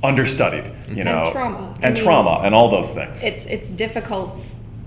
understudied, 0.02 0.70
you 0.88 1.04
know, 1.04 1.24
trauma. 1.30 1.74
I 1.82 1.86
and 1.86 1.94
mean, 1.94 2.04
trauma, 2.04 2.40
and 2.44 2.54
all 2.54 2.70
those 2.70 2.92
things. 2.94 3.22
it's 3.22 3.46
it's 3.46 3.70
difficult 3.72 4.36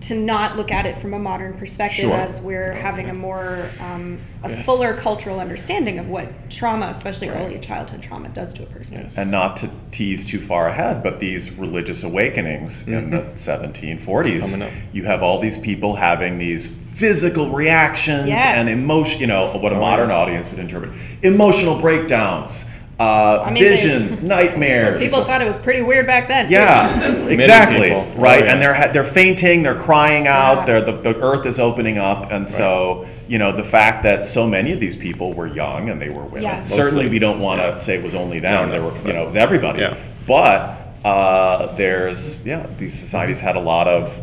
to 0.02 0.16
not 0.16 0.58
look 0.58 0.70
at 0.70 0.86
it 0.86 0.98
from 0.98 1.14
a 1.14 1.20
modern 1.20 1.54
perspective 1.54 2.02
Sure. 2.10 2.14
as 2.14 2.42
we're 2.42 2.74
having 2.74 3.10
a 3.10 3.14
more 3.14 3.70
um, 3.80 4.18
a 4.44 4.50
Yes. 4.50 4.66
fuller 4.66 4.94
cultural 4.96 5.40
understanding 5.40 5.98
of 5.98 6.10
what 6.10 6.50
trauma, 6.50 6.88
especially 6.88 7.30
early 7.30 7.58
childhood 7.60 8.02
trauma, 8.02 8.28
does 8.30 8.54
to 8.56 8.64
a 8.64 8.66
person. 8.66 9.00
Yes. 9.02 9.18
and 9.18 9.32
not 9.32 9.56
to 9.58 9.70
tease 9.92 10.26
too 10.26 10.40
far 10.42 10.68
ahead, 10.68 11.04
but 11.04 11.20
these 11.22 11.52
religious 11.58 12.04
awakenings 12.04 12.86
in 12.86 13.12
the 13.12 13.22
1740s, 13.36 14.70
you 14.92 15.04
have 15.06 15.24
all 15.24 15.40
these 15.40 15.58
people 15.58 15.96
having 15.96 16.38
these 16.38 16.68
physical 16.68 17.50
reactions 17.52 18.28
Yes. 18.28 18.46
and 18.58 18.68
emotion, 18.70 19.22
you 19.22 19.28
know, 19.28 19.48
what 19.58 19.72
a 19.72 19.76
Oh, 19.78 19.80
modern 19.80 20.10
yes. 20.10 20.18
audience 20.18 20.50
would 20.52 20.60
interpret. 20.60 20.92
Emotional 21.22 21.80
breakdowns, 21.80 22.66
uh, 23.04 23.44
I 23.46 23.52
mean, 23.52 23.64
they- 23.64 23.70
visions, 23.76 24.24
nightmares. 24.36 25.04
People 25.04 25.24
thought 25.24 25.42
it 25.42 25.46
was 25.46 25.58
pretty 25.58 25.82
weird 25.82 26.06
back 26.08 26.28
then. 26.28 26.50
Yeah, 26.50 27.28
exactly. 27.28 27.90
people. 27.90 28.06
Right, 28.16 28.44
Oh, 28.44 28.48
and 28.48 28.62
they're 28.62 28.94
they're 28.94 29.04
fainting, 29.04 29.64
they're 29.64 29.76
crying 29.80 30.28
out, 30.28 30.60
Yeah. 30.60 30.66
they're, 30.66 30.82
the 30.82 31.14
the 31.14 31.22
earth 31.22 31.46
is 31.46 31.60
opening 31.60 31.98
up, 31.98 32.32
and 32.32 32.48
so 32.48 33.06
you 33.28 33.38
know 33.38 33.52
the 33.52 33.64
fact 33.64 34.04
that 34.04 34.26
so 34.26 34.48
many 34.48 34.72
of 34.72 34.80
these 34.80 34.96
people 34.96 35.34
were 35.34 35.48
young 35.48 35.90
and 35.90 36.02
they 36.02 36.10
were 36.10 36.24
women. 36.24 36.44
Yeah. 36.44 36.64
Certainly, 36.64 37.10
we 37.10 37.20
don't 37.20 37.40
want 37.40 37.62
to 37.62 37.80
say 37.80 37.96
it 37.98 38.04
was 38.04 38.14
only 38.16 38.40
them. 38.40 38.66
No, 38.68 38.72
there 38.72 38.82
no, 38.82 38.90
were, 38.90 39.08
you 39.08 39.14
know, 39.14 39.24
it 39.24 39.26
was 39.28 39.36
everybody. 39.36 39.82
Yeah. 39.82 39.98
But 40.28 40.80
uh, 41.06 41.76
there's 41.76 42.46
yeah, 42.46 42.68
these 42.78 42.94
societies 42.98 43.40
had 43.42 43.56
a 43.56 43.62
lot 43.62 43.88
of. 43.88 44.20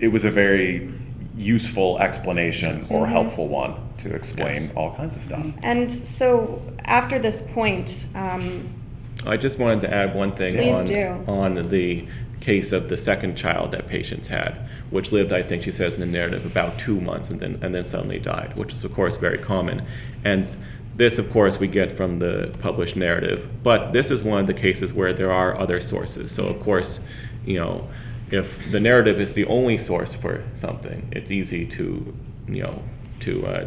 It 0.00 0.08
was 0.08 0.24
a 0.24 0.30
very 0.30 0.92
useful 1.36 1.98
explanation 2.00 2.84
or 2.90 3.06
helpful 3.06 3.48
one 3.48 3.74
to 4.02 4.14
explain 4.14 4.54
Yes. 4.54 4.72
all 4.76 4.94
kinds 4.94 5.16
of 5.16 5.22
stuff. 5.22 5.46
And 5.62 5.90
so 5.90 6.62
after 6.84 7.18
this 7.18 7.40
point, 7.40 8.06
um, 8.14 8.68
I 9.26 9.36
just 9.36 9.58
wanted 9.58 9.82
to 9.82 9.94
add 9.94 10.14
one 10.14 10.32
thing 10.32 10.54
Please 10.54 10.74
on, 10.76 10.86
do. 10.86 11.06
on 11.26 11.68
the 11.70 12.04
case 12.40 12.72
of 12.72 12.88
the 12.88 12.96
second 12.96 13.36
child 13.36 13.70
that 13.70 13.86
Patience 13.86 14.28
had, 14.28 14.56
which 14.90 15.12
lived, 15.12 15.32
I 15.32 15.42
think 15.42 15.62
she 15.62 15.70
says 15.70 15.94
in 15.94 16.00
the 16.00 16.06
narrative, 16.06 16.44
about 16.44 16.78
two 16.78 17.00
months 17.00 17.30
and 17.30 17.38
then, 17.38 17.58
and 17.62 17.74
then 17.74 17.84
suddenly 17.84 18.18
died, 18.18 18.58
which 18.58 18.72
is, 18.72 18.82
of 18.84 18.92
course, 18.92 19.16
very 19.16 19.38
common. 19.38 19.82
And 20.24 20.48
this, 20.96 21.18
of 21.18 21.30
course, 21.30 21.60
we 21.60 21.68
get 21.68 21.92
from 21.92 22.18
the 22.18 22.54
published 22.60 22.96
narrative. 22.96 23.48
But 23.62 23.92
this 23.92 24.10
is 24.10 24.22
one 24.22 24.40
of 24.40 24.46
the 24.48 24.54
cases 24.54 24.92
where 24.92 25.12
there 25.12 25.32
are 25.32 25.56
other 25.56 25.80
sources. 25.80 26.32
So, 26.32 26.48
of 26.48 26.60
course, 26.60 27.00
you 27.46 27.58
know, 27.58 27.88
if 28.30 28.70
the 28.70 28.80
narrative 28.80 29.20
is 29.20 29.34
the 29.34 29.44
only 29.46 29.78
source 29.78 30.14
for 30.14 30.42
something, 30.54 31.08
it's 31.12 31.30
easy 31.30 31.64
to, 31.66 32.14
you 32.48 32.62
know, 32.64 32.82
to 33.20 33.46
uh, 33.46 33.66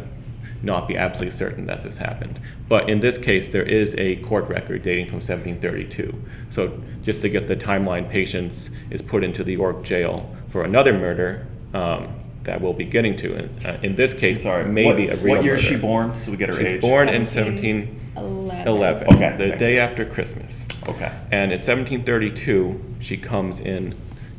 not 0.65 0.87
be 0.87 0.97
absolutely 0.97 1.31
certain 1.37 1.65
that 1.67 1.83
this 1.83 1.99
happened. 1.99 2.39
But 2.67 2.89
in 2.89 2.99
this 2.99 3.17
case, 3.17 3.51
there 3.51 3.63
is 3.63 3.95
a 3.95 4.17
court 4.17 4.49
record 4.49 4.83
dating 4.83 5.05
from 5.05 5.17
1732. 5.17 6.21
So 6.49 6.81
just 7.03 7.21
to 7.21 7.29
get 7.29 7.47
the 7.47 7.55
timeline, 7.55 8.09
Patience 8.09 8.71
is 8.89 9.01
put 9.01 9.23
into 9.23 9.43
the 9.43 9.53
York 9.53 9.83
jail 9.83 10.35
for 10.49 10.63
another 10.63 10.93
murder 10.93 11.47
um, 11.73 12.13
that 12.43 12.61
we'll 12.61 12.73
be 12.73 12.85
getting 12.85 13.15
to. 13.17 13.35
And, 13.35 13.65
uh, 13.65 13.77
in 13.81 13.95
this 13.95 14.13
case, 14.13 14.43
Sorry, 14.43 14.65
maybe 14.65 15.07
what, 15.07 15.13
a 15.13 15.21
real 15.21 15.35
What 15.35 15.45
year 15.45 15.55
is 15.55 15.61
she 15.61 15.75
born? 15.75 16.17
So 16.17 16.31
we 16.31 16.37
get 16.37 16.49
her 16.49 16.55
age. 16.55 16.61
She's 16.61 16.75
age. 16.75 16.81
born 16.81 17.07
in 17.07 17.21
1711. 17.21 18.05
1711, 18.15 19.15
Okay, 19.15 19.37
the 19.37 19.55
day 19.55 19.79
after 19.79 20.05
Christmas. 20.05 20.65
Okay. 20.87 21.11
And 21.31 21.51
in 21.51 21.59
1732, 21.59 22.95
she 22.99 23.17
comes 23.17 23.59
in 23.59 23.95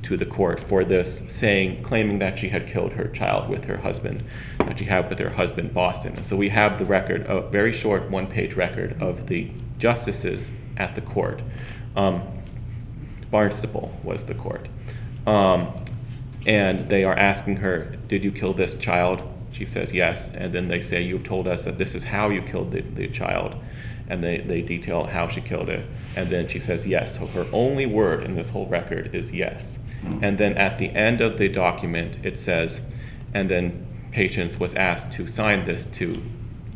to 0.07 0.17
the 0.17 0.25
court 0.25 0.61
for 0.61 0.85
this, 0.85 1.25
saying, 1.27 1.83
claiming 1.83 2.21
that 2.21 2.39
she 2.39 2.51
had 2.51 2.69
killed 2.69 2.93
her 2.93 3.09
child 3.09 3.49
with 3.49 3.65
her 3.65 3.79
husband, 3.79 4.23
that 4.59 4.79
she 4.79 4.85
had 4.85 5.09
with 5.11 5.19
her 5.19 5.31
husband 5.31 5.75
Boston. 5.75 6.15
And 6.15 6.25
so 6.25 6.37
we 6.37 6.51
have 6.51 6.79
the 6.79 6.85
record, 6.85 7.27
a 7.27 7.41
very 7.41 7.73
short 7.73 8.09
one-page 8.09 8.55
record 8.55 9.03
of 9.03 9.27
the 9.27 9.51
justices 9.79 10.53
at 10.77 10.95
the 10.95 11.01
court. 11.01 11.43
Um, 11.97 12.23
Barnstable 13.33 13.99
was 14.05 14.23
the 14.25 14.35
court. 14.35 14.69
Um, 15.27 15.73
and 16.47 16.89
they 16.89 17.03
are 17.03 17.19
asking 17.19 17.57
her, 17.57 17.97
Did 18.07 18.23
you 18.23 18.31
kill 18.31 18.53
this 18.53 18.77
child? 18.77 19.23
She 19.51 19.67
says, 19.67 19.93
Yes. 19.93 20.33
And 20.33 20.53
then 20.53 20.69
they 20.69 20.83
say, 20.83 21.03
You've 21.03 21.25
told 21.25 21.49
us 21.49 21.65
that 21.65 21.79
this 21.79 21.97
is 21.97 22.05
how 22.05 22.29
you 22.29 22.43
killed 22.43 22.71
the, 22.71 22.83
the 22.83 23.09
child. 23.09 23.57
And 24.09 24.23
they, 24.23 24.39
they 24.39 24.63
detail 24.63 25.07
how 25.07 25.27
she 25.27 25.41
killed 25.41 25.69
it. 25.69 25.85
And 26.15 26.31
then 26.31 26.47
she 26.47 26.61
says, 26.61 26.87
Yes. 26.87 27.19
So 27.19 27.27
her 27.27 27.49
only 27.53 27.87
word 27.87 28.23
in 28.23 28.37
this 28.37 28.51
whole 28.51 28.67
record 28.67 29.13
is 29.13 29.35
yes. 29.35 29.81
And 30.23 30.39
then 30.39 30.55
at 30.55 30.79
the 30.79 30.91
end 30.91 31.21
of 31.21 31.39
the 31.39 31.49
document, 31.49 32.19
it 32.23 32.39
says, 32.39 32.83
And 33.35 33.51
then 33.51 33.87
Patience 34.13 34.59
was 34.59 34.75
asked 34.75 35.13
to 35.13 35.27
sign 35.27 35.65
this 35.65 35.85
to 35.85 36.23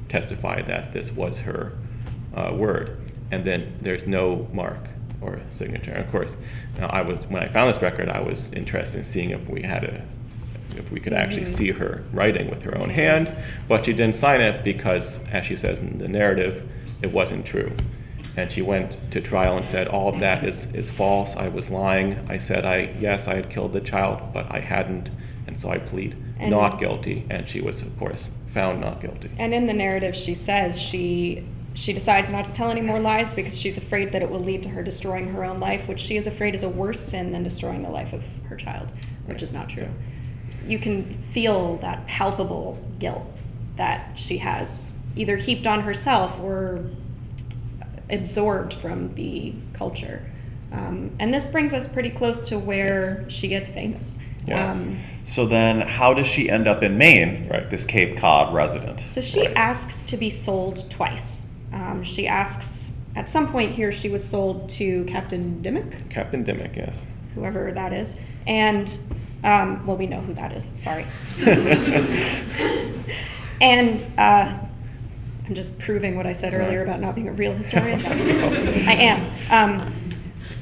testify 0.08 0.60
that 0.62 0.92
this 0.92 1.10
was 1.10 1.38
her 1.38 1.72
uh, 2.34 2.52
word. 2.54 2.98
And 3.30 3.44
then 3.44 3.76
there's 3.80 4.06
no 4.06 4.48
mark 4.52 4.88
or 5.20 5.40
signature. 5.50 5.92
And 5.92 6.04
of 6.04 6.10
course, 6.10 6.36
now 6.78 6.88
I 6.88 7.02
was 7.02 7.26
when 7.28 7.42
I 7.42 7.48
found 7.48 7.72
this 7.72 7.80
record, 7.80 8.08
I 8.08 8.20
was 8.20 8.52
interested 8.52 8.98
in 8.98 9.04
seeing 9.04 9.30
if 9.30 9.48
we 9.48 9.62
had 9.62 9.84
a 9.84 10.04
if 10.76 10.92
we 10.92 11.00
could 11.00 11.12
actually 11.12 11.46
see 11.46 11.72
her 11.72 12.04
writing 12.12 12.48
with 12.48 12.62
her 12.62 12.76
own 12.76 12.90
hand, 12.90 13.34
but 13.68 13.86
she 13.86 13.92
didn't 13.92 14.16
sign 14.16 14.40
it 14.40 14.62
because, 14.62 15.26
as 15.28 15.44
she 15.44 15.56
says 15.56 15.80
in 15.80 15.98
the 15.98 16.08
narrative, 16.08 16.68
it 17.02 17.12
wasn't 17.12 17.44
true. 17.44 17.72
And 18.36 18.50
she 18.52 18.62
went 18.62 18.96
to 19.12 19.20
trial 19.20 19.56
and 19.56 19.66
said, 19.66 19.88
All 19.88 20.08
of 20.08 20.20
that 20.20 20.44
is, 20.44 20.72
is 20.74 20.88
false. 20.90 21.36
I 21.36 21.48
was 21.48 21.70
lying. 21.70 22.26
I 22.28 22.36
said, 22.38 22.64
I 22.64 22.94
yes, 23.00 23.26
I 23.28 23.34
had 23.34 23.50
killed 23.50 23.72
the 23.72 23.80
child, 23.80 24.32
but 24.32 24.50
I 24.50 24.60
hadn't. 24.60 25.10
And 25.46 25.60
so 25.60 25.70
I 25.70 25.78
plead 25.78 26.16
And- 26.38 26.50
not 26.50 26.78
guilty. 26.78 27.26
And 27.28 27.48
she 27.48 27.60
was, 27.60 27.82
of 27.82 27.98
course, 27.98 28.30
found 28.46 28.80
not 28.80 29.00
guilty. 29.00 29.30
And 29.38 29.52
in 29.52 29.66
the 29.66 29.72
narrative, 29.72 30.14
she 30.14 30.34
says 30.34 30.80
she 30.80 31.44
she 31.72 31.92
decides 31.92 32.32
not 32.32 32.44
to 32.46 32.52
tell 32.52 32.70
any 32.70 32.80
more 32.80 32.98
lies 32.98 33.32
because 33.32 33.56
she's 33.56 33.76
afraid 33.76 34.10
that 34.12 34.22
it 34.22 34.30
will 34.30 34.40
lead 34.40 34.62
to 34.64 34.68
her 34.70 34.82
destroying 34.82 35.28
her 35.32 35.44
own 35.44 35.60
life, 35.60 35.86
which 35.88 36.00
she 36.00 36.16
is 36.16 36.26
afraid 36.26 36.54
is 36.54 36.62
a 36.64 36.68
worse 36.68 36.98
sin 37.00 37.30
than 37.32 37.44
destroying 37.44 37.82
the 37.82 37.88
life 37.90 38.12
of 38.12 38.24
her 38.48 38.56
child, 38.56 38.92
which 39.26 39.42
is 39.42 39.52
not 39.52 39.68
true. 39.68 39.84
So- 39.84 39.88
You 40.66 40.78
can 40.78 41.18
feel 41.22 41.76
that 41.76 42.06
palpable 42.06 42.78
guilt 42.98 43.24
that 43.76 44.18
she 44.18 44.38
has 44.38 44.98
either 45.16 45.36
heaped 45.36 45.66
on 45.66 45.82
herself 45.82 46.38
or 46.40 46.84
absorbed 48.12 48.74
from 48.74 49.14
the 49.14 49.54
culture. 49.72 50.22
Um, 50.72 51.10
and 51.18 51.34
this 51.34 51.46
brings 51.46 51.74
us 51.74 51.90
pretty 51.92 52.10
close 52.10 52.48
to 52.48 52.58
where 52.58 53.28
she 53.28 53.48
gets 53.48 53.68
famous. 53.68 54.18
Yes. 54.46 54.86
Um, 54.86 54.98
So 55.24 55.46
then, 55.46 55.80
how 55.82 56.14
does 56.14 56.26
she 56.26 56.48
end 56.48 56.66
up 56.66 56.82
in 56.82 56.96
Maine? 56.98 57.48
Right. 57.48 57.68
This 57.68 57.84
Cape 57.84 58.16
Cod 58.16 58.54
resident. 58.54 59.00
So 59.00 59.20
she 59.20 59.46
Right. 59.46 59.56
asks 59.56 60.02
to 60.04 60.16
be 60.16 60.30
sold 60.30 60.90
twice. 60.90 61.46
Um, 61.72 62.02
she 62.02 62.26
asks, 62.26 62.90
at 63.14 63.28
some 63.30 63.48
point 63.52 63.72
here, 63.72 63.92
she 63.92 64.08
was 64.08 64.24
sold 64.24 64.68
to 64.70 65.04
Captain 65.04 65.60
Dimmock, 65.62 66.08
Captain 66.08 66.42
Dimmock, 66.42 66.74
yes. 66.76 67.06
whoever 67.34 67.70
that 67.72 67.92
is. 67.92 68.18
And, 68.46 68.92
um, 69.44 69.86
well, 69.86 69.96
we 69.96 70.06
know 70.06 70.20
who 70.20 70.32
that 70.34 70.52
is, 70.52 70.64
sorry. 70.64 71.04
and 73.60 74.04
uh, 74.18 74.58
I'm 75.50 75.56
just 75.56 75.80
proving 75.80 76.14
what 76.14 76.26
I 76.28 76.32
said 76.32 76.54
earlier 76.54 76.80
about 76.84 77.00
not 77.00 77.16
being 77.16 77.26
a 77.26 77.32
real 77.32 77.52
historian. 77.52 78.00
I 78.06 78.92
am. 78.92 79.20
Um, 79.80 79.92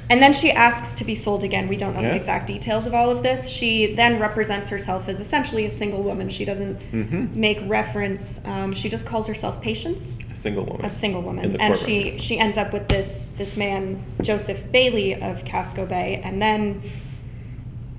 and 0.09 0.23
then 0.23 0.33
she 0.33 0.51
asks 0.51 0.95
to 0.95 1.05
be 1.05 1.15
sold 1.15 1.45
again. 1.45 1.69
We 1.69 1.77
don't 1.77 1.93
know 1.95 2.01
the 2.01 2.17
exact 2.17 2.47
details 2.47 2.87
of 2.87 2.95
all 2.95 3.11
of 3.11 3.23
this. 3.23 3.51
She 3.51 3.95
then 3.95 4.19
represents 4.19 4.71
herself 4.71 5.07
as 5.07 5.21
essentially 5.21 5.67
a 5.67 5.71
single 5.71 6.03
woman. 6.03 6.31
She 6.31 6.47
doesn't 6.47 6.79
Mm-hmm. 6.91 7.39
make 7.39 7.59
reference. 7.67 8.41
Um, 8.47 8.73
she 8.73 8.89
just 8.89 9.07
calls 9.07 9.27
herself 9.27 9.61
Patience, 9.61 10.17
A 10.33 10.35
single 10.35 10.65
woman. 10.65 10.87
a 10.87 10.89
single 10.89 11.21
woman, 11.21 11.61
and 11.61 11.77
she 11.77 12.17
she 12.17 12.39
ends 12.39 12.57
up 12.57 12.73
with 12.73 12.89
this 12.89 13.29
this 13.37 13.59
man 13.59 14.03
Joseph 14.23 14.73
Bailey 14.73 15.15
of 15.21 15.45
Casco 15.45 15.85
Bay, 15.85 16.23
and 16.25 16.41
then 16.41 16.81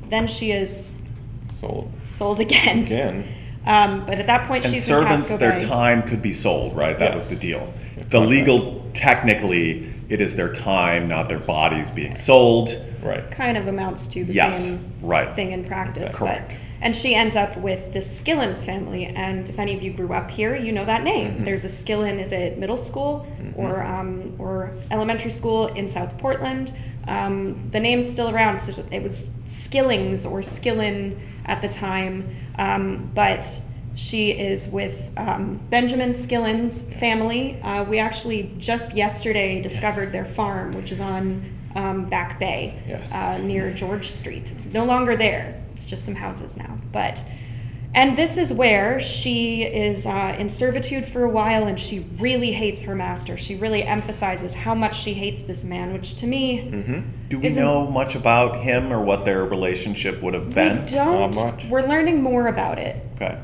then 0.09 0.25
she 0.25 0.51
is 0.51 0.99
Sold 1.51 1.91
sold 2.05 2.39
again. 2.39 2.79
again. 2.85 3.27
Um, 3.65 4.05
but 4.05 4.19
at 4.19 4.27
that 4.27 4.47
point, 4.47 4.65
And 4.65 4.73
she's 4.73 4.85
servants, 4.85 5.29
in 5.31 5.37
Casco 5.37 5.37
their 5.37 5.59
Bay. 5.59 5.65
time 5.65 6.03
could 6.03 6.21
be 6.21 6.33
sold, 6.33 6.75
right? 6.75 6.97
That 6.97 7.13
was 7.13 7.29
the 7.29 7.35
deal. 7.35 7.73
The 8.09 8.19
legal, 8.19 8.89
technically, 8.93 9.93
it 10.09 10.21
is 10.21 10.35
their 10.35 10.51
time, 10.51 11.07
not 11.07 11.29
their 11.29 11.39
bodies 11.39 11.91
being 11.91 12.15
sold. 12.15 12.69
Right. 13.01 13.29
kind 13.31 13.55
of 13.57 13.65
amounts 13.67 14.07
to 14.07 14.25
the 14.25 14.33
Yes, 14.33 14.67
same 14.71 14.91
right. 15.01 15.33
thing 15.33 15.51
in 15.53 15.63
practice. 15.63 16.03
Exactly. 16.03 16.27
But, 16.27 16.35
Correct. 16.49 16.57
and 16.81 16.93
she 16.95 17.15
ends 17.15 17.37
up 17.37 17.55
with 17.55 17.93
the 17.93 17.99
Skillins 17.99 18.61
family. 18.65 19.05
And 19.05 19.47
if 19.47 19.57
any 19.57 19.73
of 19.73 19.81
you 19.81 19.93
grew 19.93 20.11
up 20.13 20.29
here, 20.29 20.53
you 20.55 20.73
know 20.73 20.83
that 20.83 21.03
name. 21.03 21.31
Mm-hmm. 21.35 21.43
There's 21.45 21.63
a 21.63 21.69
Skillin, 21.69 22.19
is 22.19 22.33
it 22.33 22.57
middle 22.57 22.77
school 22.77 23.25
or, 23.55 23.81
um, 23.83 24.35
or 24.37 24.73
elementary 24.91 25.31
school 25.31 25.67
in 25.67 25.87
South 25.87 26.17
Portland? 26.17 26.77
Um, 27.09 27.69
the 27.71 27.79
name's 27.79 28.09
still 28.09 28.29
around. 28.29 28.59
So 28.59 28.85
it 28.91 29.01
was 29.03 29.31
Skillings 29.47 30.25
or 30.25 30.39
Skillin 30.41 31.19
at 31.45 31.61
the 31.61 31.67
time. 31.67 32.35
Um, 32.57 33.11
but 33.15 33.45
she 33.95 34.31
is 34.31 34.69
with 34.69 35.11
um, 35.17 35.59
Benjamin 35.69 36.11
Skillin's 36.11 36.83
family. 36.99 37.59
Uh, 37.61 37.83
we 37.83 37.99
actually 37.99 38.53
just 38.59 38.95
yesterday 38.95 39.61
discovered 39.61 40.03
Yes. 40.03 40.11
their 40.11 40.25
farm, 40.25 40.71
which 40.73 40.91
is 40.91 41.01
on 41.01 41.43
um, 41.75 42.05
Back 42.09 42.39
Bay 42.39 42.81
Yes. 42.87 43.13
uh, 43.13 43.43
near 43.45 43.73
George 43.73 44.07
Street. 44.09 44.51
It's 44.51 44.71
no 44.73 44.85
longer 44.85 45.15
there. 45.17 45.61
It's 45.73 45.85
just 45.85 46.05
some 46.05 46.15
houses 46.15 46.57
now. 46.57 46.77
But 46.91 47.21
and 47.93 48.17
this 48.17 48.37
is 48.37 48.53
where 48.53 48.99
she 48.99 49.63
is 49.63 50.05
uh, 50.05 50.35
in 50.37 50.47
servitude 50.49 51.05
for 51.05 51.23
a 51.23 51.29
while, 51.29 51.65
and 51.65 51.79
she 51.79 51.99
really 52.19 52.51
hates 52.51 52.83
her 52.83 52.93
master. 52.95 53.37
She 53.37 53.55
really 53.55 53.83
emphasizes 53.83 54.53
how 54.53 54.75
much 54.75 54.99
she 55.01 55.13
hates 55.15 55.41
this 55.41 55.63
man, 55.65 55.91
which 55.93 56.15
to 56.17 56.27
me 56.27 57.05
Do 57.29 57.39
we 57.39 57.49
know 57.49 57.87
much 57.89 58.13
about 58.15 58.63
him 58.63 58.93
or 58.93 59.01
what 59.01 59.25
their 59.25 59.43
relationship 59.43 60.21
would 60.21 60.33
have 60.35 60.53
been? 60.53 60.73
we 60.73 60.77
been? 60.85 60.85
don't. 60.93 61.35
Not 61.35 61.53
much. 61.55 61.65
We're 61.65 61.87
learning 61.87 62.21
more 62.21 62.47
about 62.47 62.77
it. 62.77 63.03
Okay. 63.15 63.37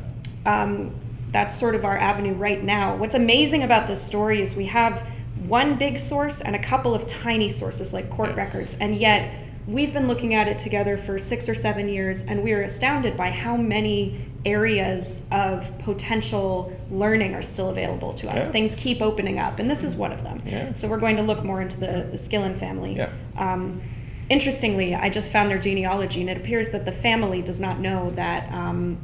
um, 0.45 0.93
that's 1.31 1.57
sort 1.59 1.75
of 1.75 1.83
our 1.83 1.97
avenue 1.97 2.33
right 2.33 2.63
now. 2.63 2.95
What's 2.95 3.15
amazing 3.15 3.63
about 3.63 3.87
this 3.87 4.01
story 4.01 4.41
is 4.41 4.55
we 4.55 4.67
have 4.67 5.05
one 5.47 5.75
big 5.77 5.97
source 5.97 6.39
and 6.39 6.55
a 6.55 6.59
couple 6.59 6.95
of 6.95 7.07
tiny 7.07 7.49
sources 7.49 7.91
like 7.93 8.09
court 8.09 8.29
Yes. 8.37 8.53
records, 8.53 8.77
and 8.79 8.95
yet 8.95 9.33
we've 9.67 9.91
been 9.91 10.07
looking 10.07 10.33
at 10.33 10.47
it 10.47 10.59
together 10.59 10.95
for 10.97 11.19
six 11.19 11.49
or 11.49 11.55
seven 11.55 11.89
years, 11.89 12.23
and 12.23 12.41
we 12.41 12.53
are 12.53 12.61
astounded 12.61 13.17
by 13.17 13.31
how 13.31 13.57
many 13.57 14.21
areas 14.45 15.25
of 15.31 15.77
potential 15.79 16.71
learning 16.91 17.33
are 17.33 17.41
still 17.41 17.69
available 17.69 18.13
to 18.13 18.29
us. 18.29 18.35
Yes. 18.35 18.51
Things 18.51 18.75
keep 18.75 19.01
opening 19.01 19.39
up, 19.39 19.59
and 19.59 19.69
this 19.69 19.83
is 19.83 19.95
one 19.95 20.11
of 20.11 20.23
them. 20.23 20.37
Yeah. 20.45 20.73
So 20.73 20.87
we're 20.87 20.99
going 20.99 21.17
to 21.17 21.23
look 21.23 21.43
more 21.43 21.61
into 21.61 21.79
the, 21.79 22.07
the 22.11 22.17
Skillin 22.17 22.57
family. 22.57 22.95
Yeah. 22.95 23.11
Um, 23.37 23.81
interestingly, 24.29 24.93
I 24.93 25.09
just 25.09 25.31
found 25.31 25.49
their 25.49 25.57
genealogy, 25.59 26.21
and 26.21 26.29
it 26.29 26.37
appears 26.37 26.69
that 26.69 26.85
the 26.85 26.91
family 26.91 27.41
does 27.41 27.59
not 27.59 27.79
know 27.79 28.11
that 28.11 28.51
um, 28.53 28.97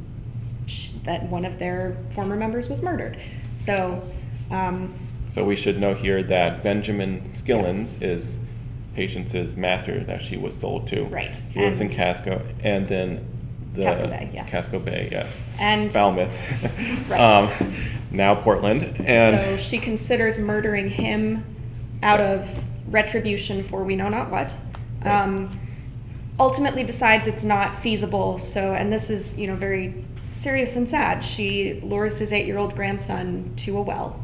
sh- 0.66 0.90
that 1.04 1.24
one 1.28 1.44
of 1.44 1.58
their 1.58 1.96
former 2.10 2.36
members 2.36 2.68
was 2.68 2.82
murdered. 2.82 3.16
So, 3.54 3.98
um, 4.50 4.94
So 5.28 5.44
we 5.44 5.56
should 5.56 5.80
know 5.80 5.94
here 5.94 6.22
that 6.22 6.62
Benjamin 6.62 7.22
Skillins 7.32 8.00
is 8.00 8.38
Patience's 8.94 9.56
master 9.56 10.04
that 10.04 10.22
she 10.22 10.36
was 10.36 10.54
sold 10.56 10.86
to. 10.88 11.04
Right. 11.06 11.34
He 11.50 11.60
lives 11.60 11.80
in 11.80 11.88
Casco, 11.88 12.42
and 12.62 12.86
then 12.86 13.26
the 13.72 13.82
Casco 13.84 14.06
Bay, 14.08 14.30
yeah. 14.34 14.44
Casco 14.44 14.78
Bay, 14.78 15.08
yes. 15.10 15.44
And- 15.58 15.92
Falmouth. 15.92 16.38
Right. 17.08 17.20
um, 17.20 17.74
now 18.10 18.34
Portland, 18.34 18.82
and 19.04 19.40
so 19.40 19.56
she 19.56 19.78
considers 19.78 20.38
murdering 20.38 20.90
him 20.90 21.44
out 22.02 22.20
of 22.20 22.64
retribution 22.92 23.62
for 23.62 23.82
we 23.84 23.96
know 23.96 24.08
not 24.08 24.30
what. 24.30 24.56
Um, 25.04 25.58
ultimately 26.38 26.84
decides 26.84 27.26
it's 27.26 27.44
not 27.44 27.78
feasible. 27.78 28.38
So, 28.38 28.74
and 28.74 28.92
this 28.92 29.10
is 29.10 29.38
you 29.38 29.46
know 29.46 29.56
very 29.56 30.04
serious 30.32 30.76
and 30.76 30.88
sad. 30.88 31.24
She 31.24 31.80
lures 31.82 32.18
his 32.18 32.32
eight-year-old 32.32 32.74
grandson 32.74 33.52
to 33.56 33.76
a 33.78 33.82
well. 33.82 34.20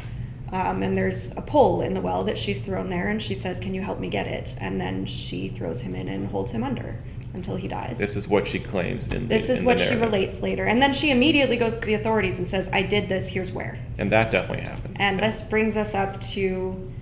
Um, 0.51 0.83
and 0.83 0.97
there's 0.97 1.37
a 1.37 1.43
pole 1.43 1.83
in 1.83 1.93
the 1.93 2.01
well 2.01 2.25
that 2.25 2.39
she's 2.39 2.61
thrown 2.63 2.89
there, 2.89 3.09
and 3.09 3.21
she 3.21 3.35
says, 3.35 3.61
"Can 3.61 3.75
you 3.75 3.83
help 3.83 3.99
me 4.01 4.09
get 4.09 4.27
it?" 4.27 4.57
And 4.61 4.81
then 4.81 5.05
she 5.07 5.49
throws 5.49 5.83
him 5.83 5.95
in 5.95 6.09
and 6.09 6.29
holds 6.29 6.53
him 6.53 6.65
under, 6.65 6.99
until 7.39 7.57
he 7.57 7.69
dies. 7.69 7.99
This 7.99 8.17
is 8.17 8.29
what 8.29 8.47
she 8.47 8.59
claims 8.59 9.07
in 9.07 9.29
the 9.29 9.35
This 9.35 9.49
is 9.49 9.61
in 9.61 9.67
what 9.67 9.79
she 9.81 9.95
relates 9.95 10.43
later. 10.43 10.65
And 10.65 10.83
then 10.83 10.93
she 10.93 11.11
immediately 11.11 11.57
goes 11.57 11.77
to 11.77 11.87
the 11.87 11.95
authorities 11.95 12.39
and 12.39 12.49
says, 12.49 12.69
I 12.73 12.83
did 12.83 13.09
this, 13.09 13.29
here's 13.29 13.53
where. 13.53 13.79
And 13.97 14.13
that 14.13 14.31
definitely 14.31 14.65
happened. 14.65 14.97
And 14.99 15.19
Yeah. 15.19 15.27
this 15.27 15.43
brings 15.43 15.77
us 15.77 15.95
up 15.95 16.21
to 16.33 16.93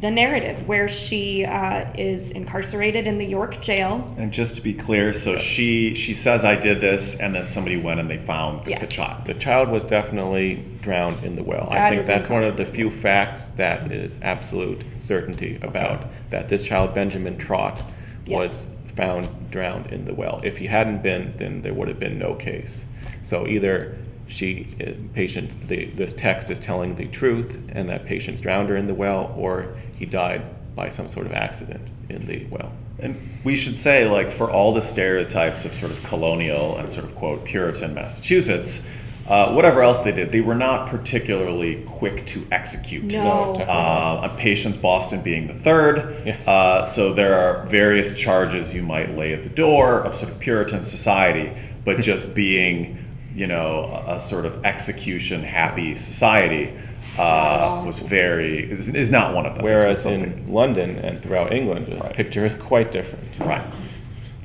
the 0.00 0.10
narrative 0.10 0.66
where 0.66 0.88
she 0.88 1.44
uh, 1.44 1.84
is 1.96 2.32
incarcerated 2.32 3.06
in 3.06 3.18
the 3.18 3.24
York 3.24 3.60
jail. 3.60 4.12
And 4.18 4.32
just 4.32 4.56
to 4.56 4.60
be 4.60 4.74
clear, 4.74 5.12
so 5.12 5.36
she 5.36 5.94
she 5.94 6.12
says 6.12 6.44
I 6.44 6.56
did 6.56 6.80
this, 6.80 7.20
and 7.20 7.32
then 7.32 7.46
somebody 7.46 7.76
went 7.76 8.00
and 8.00 8.10
they 8.10 8.18
found 8.18 8.64
the 8.64 8.86
child. 8.86 9.26
The 9.26 9.34
child 9.34 9.68
was 9.68 9.84
definitely 9.84 10.64
drowned 10.80 11.22
in 11.22 11.36
the 11.36 11.44
well. 11.44 11.68
I 11.70 11.88
think 11.90 12.04
that's 12.04 12.28
one 12.28 12.42
of 12.42 12.56
the 12.56 12.64
few 12.64 12.90
facts 12.90 13.50
that 13.50 13.92
is 13.92 14.18
absolute 14.22 14.82
certainty 14.98 15.60
about 15.62 16.06
that 16.30 16.48
this 16.48 16.66
child, 16.66 16.94
Benjamin 16.94 17.38
Trott, 17.38 17.84
was 18.26 18.66
found 18.96 19.50
drowned 19.50 19.86
in 19.86 20.04
the 20.04 20.14
well. 20.14 20.40
If 20.44 20.58
he 20.58 20.66
hadn't 20.66 21.02
been, 21.02 21.34
then 21.36 21.62
there 21.62 21.74
would 21.74 21.88
have 21.88 21.98
been 21.98 22.18
no 22.18 22.34
case. 22.34 22.86
So 23.22 23.46
either 23.46 23.96
she, 24.26 24.66
uh, 24.80 24.92
patient, 25.14 25.68
the, 25.68 25.86
this 25.86 26.14
text 26.14 26.50
is 26.50 26.58
telling 26.58 26.96
the 26.96 27.06
truth, 27.08 27.60
and 27.70 27.88
that 27.88 28.06
Patience 28.06 28.40
drowned 28.40 28.68
her 28.68 28.76
in 28.76 28.86
the 28.86 28.94
well, 28.94 29.34
or 29.36 29.76
he 29.96 30.06
died 30.06 30.42
by 30.74 30.88
some 30.88 31.08
sort 31.08 31.26
of 31.26 31.32
accident 31.32 31.86
in 32.08 32.24
the 32.24 32.46
well. 32.46 32.72
And 32.98 33.16
we 33.44 33.56
should 33.56 33.76
say, 33.76 34.08
like, 34.08 34.30
for 34.30 34.50
all 34.50 34.72
the 34.72 34.82
stereotypes 34.82 35.64
of 35.64 35.74
sort 35.74 35.92
of 35.92 36.02
colonial 36.04 36.76
and 36.78 36.88
sort 36.88 37.04
of 37.04 37.14
quote 37.14 37.44
Puritan 37.44 37.94
Massachusetts, 37.94 38.86
uh, 39.28 39.52
whatever 39.52 39.82
else 39.82 39.98
they 40.00 40.12
did, 40.12 40.32
they 40.32 40.40
were 40.40 40.54
not 40.54 40.88
particularly 40.88 41.82
quick 41.86 42.26
to 42.26 42.46
execute. 42.50 43.04
No. 43.04 43.54
definitely. 43.56 43.64
Uh, 43.64 44.28
on 44.28 44.36
Patience 44.36 44.76
Boston 44.76 45.22
being 45.22 45.46
the 45.46 45.54
third. 45.54 46.22
Yes. 46.26 46.46
Uh, 46.48 46.84
so 46.84 47.12
there 47.14 47.34
are 47.38 47.64
various 47.66 48.16
charges 48.16 48.74
you 48.74 48.82
might 48.82 49.16
lay 49.16 49.32
at 49.32 49.42
the 49.42 49.48
door 49.48 50.00
of 50.00 50.14
sort 50.14 50.32
of 50.32 50.38
Puritan 50.40 50.82
society, 50.82 51.52
but 51.84 52.00
just 52.10 52.34
being, 52.34 52.98
you 53.34 53.46
know, 53.46 54.02
a, 54.08 54.16
a 54.16 54.20
sort 54.20 54.44
of 54.44 54.64
execution 54.64 55.42
happy 55.42 55.94
society 55.94 56.72
uh, 57.18 57.82
was 57.86 57.98
very 57.98 58.70
is, 58.70 58.88
is 58.88 59.10
not 59.10 59.34
one 59.34 59.44
of 59.46 59.54
them. 59.54 59.64
Whereas 59.64 60.04
in 60.06 60.50
London 60.52 60.96
and 60.98 61.22
throughout 61.22 61.52
England, 61.52 61.86
the 61.86 61.96
Right. 61.96 62.12
picture 62.14 62.44
is 62.44 62.54
quite 62.54 62.90
different. 62.90 63.38
Right. 63.38 63.64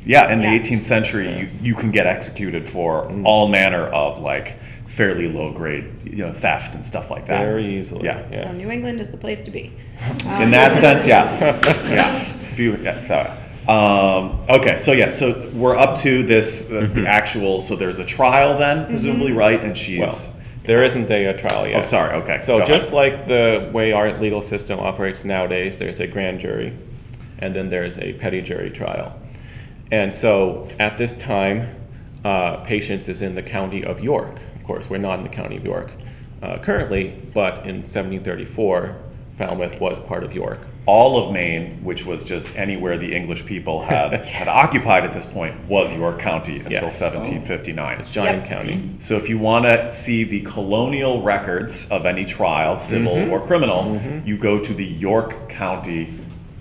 Yeah, 0.07 0.31
in 0.31 0.41
Yeah. 0.41 0.51
the 0.51 0.59
18th 0.59 0.83
century, 0.83 1.37
you, 1.39 1.49
you 1.61 1.75
can 1.75 1.91
get 1.91 2.07
executed 2.07 2.67
for 2.67 3.11
all 3.23 3.47
manner 3.47 3.83
of 3.83 4.19
like 4.19 4.55
fairly 4.85 5.27
low 5.31 5.51
grade, 5.51 5.85
you 6.05 6.25
know, 6.25 6.31
theft 6.31 6.73
and 6.75 6.85
stuff 6.85 7.11
like 7.11 7.27
that. 7.27 7.43
Very 7.45 7.65
easily. 7.65 8.05
Yeah. 8.05 8.23
Yes. 8.31 8.57
So 8.57 8.63
New 8.65 8.71
England 8.71 9.01
is 9.01 9.11
the 9.11 9.17
place 9.17 9.41
to 9.41 9.51
be. 9.51 9.73
In 10.41 10.51
that 10.51 10.77
sense, 10.79 11.05
yes. 11.05 11.41
yeah. 11.89 12.33
Yeah, 12.57 12.99
so, 13.01 13.71
um, 13.71 14.39
okay, 14.49 14.77
so 14.77 14.91
yes, 14.93 15.19
so 15.19 15.47
we're 15.53 15.75
up 15.75 15.97
to 15.99 16.23
this 16.23 16.63
the, 16.63 16.75
Mm-hmm. 16.81 17.01
the 17.01 17.07
actual. 17.07 17.61
So 17.61 17.75
there's 17.75 17.99
a 17.99 18.05
trial 18.05 18.57
then, 18.57 18.87
presumably, 18.87 19.31
right? 19.33 19.63
And 19.63 19.77
she's. 19.77 19.99
Well, 19.99 20.33
there 20.63 20.83
isn't 20.83 21.09
a, 21.11 21.25
a 21.27 21.37
trial 21.37 21.67
yet. 21.67 21.77
oh, 21.79 21.81
sorry. 21.81 22.15
Okay. 22.23 22.37
So 22.37 22.59
go 22.59 22.65
just 22.65 22.87
ahead. 22.91 22.93
like 22.93 23.27
the 23.27 23.69
way 23.73 23.91
our 23.91 24.17
legal 24.19 24.41
system 24.41 24.79
operates 24.79 25.23
nowadays, 25.23 25.77
there's 25.77 25.99
a 25.99 26.07
grand 26.07 26.39
jury, 26.39 26.73
and 27.39 27.55
then 27.55 27.69
there's 27.69 27.97
a 27.99 28.13
petty 28.13 28.41
jury 28.41 28.69
trial. 28.71 29.19
And 29.91 30.13
so 30.13 30.67
at 30.79 30.97
this 30.97 31.15
time, 31.15 31.75
uh, 32.23 32.57
Patience 32.57 33.07
is 33.07 33.21
in 33.21 33.35
the 33.35 33.43
county 33.43 33.83
of 33.83 33.99
York. 34.01 34.39
Of 34.55 34.63
course, 34.63 34.89
we're 34.89 34.97
not 34.97 35.17
in 35.19 35.23
the 35.23 35.29
county 35.29 35.55
of 35.57 35.63
York 35.63 35.91
uh, 36.41 36.57
currently, 36.59 37.13
but 37.33 37.59
in 37.59 37.77
1734, 37.83 38.95
Falmouth 39.35 39.79
was 39.79 39.99
part 39.99 40.23
of 40.23 40.33
York. 40.33 40.59
all 40.87 41.21
of 41.21 41.33
Maine, 41.33 41.83
which 41.83 42.05
was 42.05 42.23
just 42.23 42.47
anywhere 42.55 42.97
the 42.97 43.13
English 43.13 43.45
people 43.45 43.83
had 43.83 44.23
had 44.39 44.47
occupied 44.47 45.03
at 45.03 45.11
this 45.13 45.25
point, 45.25 45.53
was 45.67 45.91
York 45.93 46.17
County 46.17 46.57
until 46.59 46.71
Yes. 46.71 47.01
1759. 47.01 47.97
Giant 48.11 48.39
Yep. 48.39 48.47
county. 48.49 48.89
So 48.99 49.15
if 49.17 49.27
you 49.29 49.37
want 49.37 49.65
to 49.65 49.91
see 49.91 50.23
the 50.23 50.41
colonial 50.41 51.21
records 51.21 51.89
of 51.91 52.05
any 52.05 52.23
trial, 52.25 52.77
civil 52.77 53.15
Mm-hmm. 53.15 53.31
or 53.33 53.45
criminal, 53.45 53.99
you 54.25 54.37
go 54.37 54.59
to 54.63 54.73
the 54.73 54.85
York 54.85 55.49
County 55.49 56.07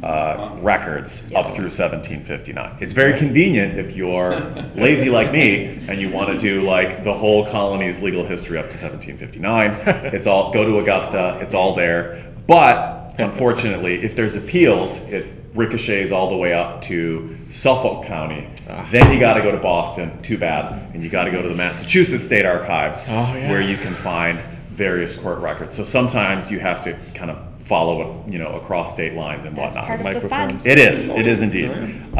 uh, 0.07 0.57
records 0.61 1.25
up 1.35 1.47
through 1.55 1.69
1759. 1.71 2.77
It's 2.81 2.92
very 2.92 3.19
convenient 3.19 3.79
if 3.79 3.97
you're 3.97 4.38
lazy 4.77 5.11
like 5.11 5.33
me 5.33 5.81
and 5.88 6.01
you 6.01 6.11
want 6.11 6.29
to 6.31 6.38
do 6.38 6.62
like 6.62 7.03
the 7.03 7.12
whole 7.12 7.45
colony's 7.47 8.01
legal 8.01 8.25
history 8.25 8.57
up 8.59 8.71
to 8.71 8.77
1759. 8.79 10.12
It's 10.16 10.27
all 10.27 10.53
go 10.53 10.64
to 10.64 10.79
Augusta. 10.79 11.38
It's 11.42 11.55
all 11.55 11.75
there. 11.75 12.33
But 12.47 13.14
unfortunately, 13.19 14.05
if 14.05 14.14
there's 14.14 14.37
appeals, 14.37 15.01
it 15.09 15.27
ricochets 15.55 16.12
all 16.12 16.31
the 16.31 16.37
way 16.37 16.53
up 16.53 16.83
to 16.83 17.37
Suffolk 17.49 18.05
County. 18.07 18.49
Ah. 18.69 18.87
Then 18.92 19.12
you 19.12 19.19
got 19.19 19.35
to 19.35 19.42
go 19.42 19.51
to 19.51 19.59
Boston. 19.59 20.21
Too 20.23 20.38
bad. 20.38 20.95
And 20.95 21.03
you 21.03 21.09
got 21.11 21.25
to 21.25 21.31
go 21.31 21.42
to 21.42 21.49
the 21.49 21.55
Massachusetts 21.57 22.23
State 22.25 22.45
Archives, 22.47 23.09
Oh, 23.11 23.12
yeah. 23.14 23.51
where 23.51 23.61
you 23.62 23.77
can 23.77 23.95
find 23.95 24.38
various 24.69 25.19
court 25.19 25.38
records. 25.40 25.75
So 25.75 25.83
sometimes 25.85 26.51
you 26.53 26.61
have 26.61 26.83
to 26.85 26.92
kind 27.14 27.31
of 27.31 27.38
follow, 27.67 28.25
you 28.29 28.39
know, 28.39 28.53
across 28.55 28.93
state 28.93 29.15
lines 29.15 29.45
and 29.45 29.57
That's 29.57 29.75
whatnot. 29.75 30.01
part 30.03 30.17
of 30.17 30.23
the 30.23 30.29
fun. 30.29 30.51
Microfilms. 30.51 30.67
It 30.67 30.79
is. 30.79 31.09
It 31.09 31.27
is 31.27 31.43
indeed. 31.43 31.71
Uh, 32.17 32.19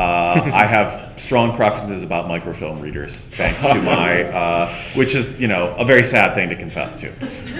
I 0.53 0.67
have 0.67 1.15
strong 1.21 1.55
preferences 1.57 2.03
about 2.03 2.27
microfilm 2.27 2.81
readers, 2.81 3.29
thanks 3.29 3.63
to 3.63 3.75
my, 3.81 4.25
uh, 4.25 4.69
which 4.97 5.15
is 5.15 5.41
you 5.41 5.47
know 5.47 5.73
a 5.79 5.85
very 5.85 6.03
sad 6.03 6.35
thing 6.35 6.49
to 6.49 6.57
confess 6.57 7.01
to. 7.01 7.13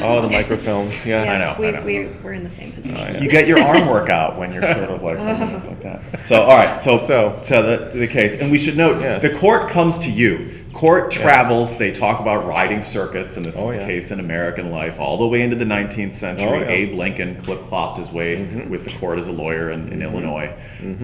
Oh, 0.03 0.21
the 0.21 0.29
microfilms, 0.29 1.07
yes. 1.07 1.25
Yes, 1.25 1.59
know, 1.59 1.65
I 1.65 1.71
we, 1.71 1.77
know. 1.77 1.85
We, 1.85 2.07
we're 2.25 2.33
in 2.33 2.43
the 2.45 2.51
same 2.51 2.73
position. 2.73 2.97
yeah. 2.97 3.21
You 3.23 3.31
get 3.31 3.47
your 3.47 3.61
arm 3.61 3.87
workout 3.87 4.37
when 4.37 4.53
you're 4.53 4.63
sort 4.63 4.91
of 4.91 5.03
like, 5.03 5.19
like 5.19 5.81
that. 5.83 6.25
So 6.25 6.43
all 6.43 6.57
right. 6.57 6.83
So 6.83 6.99
So- 6.99 7.39
so 7.43 7.63
the, 7.63 7.97
the 7.99 8.07
case, 8.09 8.37
and 8.41 8.51
we 8.51 8.59
should 8.59 8.77
note 8.77 9.01
Yes. 9.01 9.23
the 9.23 9.39
court 9.39 9.71
comes 9.71 9.99
to 10.01 10.11
you. 10.11 10.65
Court 10.77 11.11
travels. 11.11 11.79
They 11.79 11.91
talk 11.91 12.21
about 12.21 12.47
riding 12.47 12.83
circuits, 12.83 13.37
and 13.39 13.47
this 13.47 13.57
Oh, 13.57 13.71
is 13.71 13.77
the 13.77 13.81
yeah. 13.81 13.87
case 13.87 14.11
in 14.11 14.21
American 14.21 14.71
life 14.71 15.01
all 15.01 15.17
the 15.17 15.27
way 15.27 15.41
into 15.41 15.57
the 15.57 15.65
19th 15.65 16.15
century. 16.15 16.47
Oh, 16.47 16.53
yeah. 16.55 16.61
Mm-hmm. 16.61 16.71
Abe 16.71 16.95
Lincoln 16.95 17.37
clip 17.37 17.61
clopped 17.63 17.97
his 17.97 18.13
way 18.13 18.45
with 18.69 18.85
the 18.85 18.91
court 18.99 19.19
as 19.19 19.27
a 19.29 19.33
lawyer 19.33 19.71
in, 19.71 19.91
in 19.91 20.03
Illinois, 20.03 20.53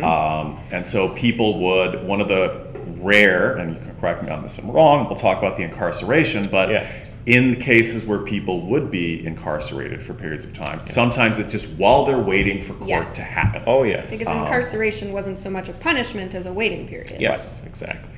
um, 0.03 0.59
and 0.71 0.85
so 0.85 1.09
people 1.11 1.59
would. 1.61 2.05
One 2.07 2.21
of 2.21 2.29
the 2.29 2.67
rare, 2.99 3.57
and 3.57 3.75
you 3.75 3.81
can 3.81 3.95
correct 3.97 4.23
me 4.23 4.29
on 4.31 4.43
this 4.43 4.59
if 4.59 4.65
I'm 4.65 4.71
wrong. 4.73 5.07
We'll 5.07 5.17
talk 5.19 5.39
about 5.39 5.57
the 5.57 5.63
incarceration, 5.63 6.49
but 6.51 6.69
Yes. 6.69 7.17
in 7.27 7.57
cases 7.57 8.05
where 8.05 8.19
people 8.19 8.67
would 8.67 8.91
be 8.91 9.25
incarcerated 9.27 10.03
for 10.03 10.13
periods 10.15 10.45
of 10.45 10.53
time, 10.53 10.81
sometimes 10.87 11.39
it's 11.39 11.51
just 11.51 11.69
while 11.79 12.05
they're 12.05 12.19
waiting 12.19 12.61
for 12.61 12.75
court 12.75 12.89
Yes. 12.89 13.17
to 13.17 13.23
happen. 13.23 13.63
Oh, 13.67 13.85
yes. 13.85 14.11
Because 14.11 14.29
incarceration 14.29 15.13
wasn't 15.13 15.39
so 15.39 15.49
much 15.51 15.69
a 15.69 15.73
punishment 15.73 16.35
as 16.35 16.45
a 16.47 16.53
waiting 16.53 16.87
period. 16.87 17.21
Yes, 17.21 17.63
exactly. 17.67 18.11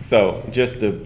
So, 0.00 0.42
just 0.50 0.82
a 0.82 0.98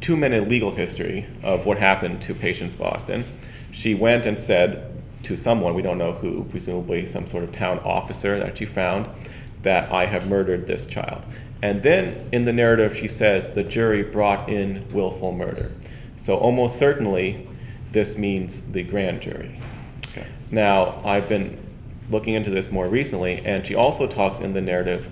two 0.00 0.16
minute 0.16 0.48
legal 0.48 0.72
history 0.72 1.26
of 1.42 1.64
what 1.64 1.78
happened 1.78 2.20
to 2.22 2.34
Patience 2.34 2.74
Boston. 2.74 3.24
She 3.70 3.94
went 3.94 4.26
and 4.26 4.38
said 4.38 5.02
to 5.22 5.36
someone, 5.36 5.74
we 5.74 5.82
don't 5.82 5.96
know 5.96 6.12
who, 6.12 6.44
presumably 6.44 7.06
some 7.06 7.26
sort 7.26 7.44
of 7.44 7.52
town 7.52 7.78
officer 7.78 8.38
that 8.40 8.58
she 8.58 8.66
found, 8.66 9.08
that 9.62 9.92
I 9.92 10.06
have 10.06 10.28
murdered 10.28 10.66
this 10.66 10.84
child. 10.84 11.22
And 11.62 11.84
then 11.84 12.28
in 12.32 12.44
the 12.44 12.52
narrative, 12.52 12.96
she 12.96 13.06
says 13.06 13.54
the 13.54 13.62
jury 13.62 14.02
brought 14.02 14.48
in 14.48 14.92
willful 14.92 15.32
murder. 15.32 15.70
So, 16.16 16.36
almost 16.36 16.76
certainly, 16.76 17.48
this 17.92 18.18
means 18.18 18.60
the 18.72 18.82
grand 18.82 19.22
jury. 19.22 19.60
Okay. 20.08 20.26
Now, 20.50 21.00
I've 21.04 21.28
been 21.28 21.58
looking 22.10 22.34
into 22.34 22.50
this 22.50 22.72
more 22.72 22.88
recently, 22.88 23.38
and 23.44 23.64
she 23.64 23.76
also 23.76 24.08
talks 24.08 24.40
in 24.40 24.52
the 24.52 24.60
narrative 24.60 25.10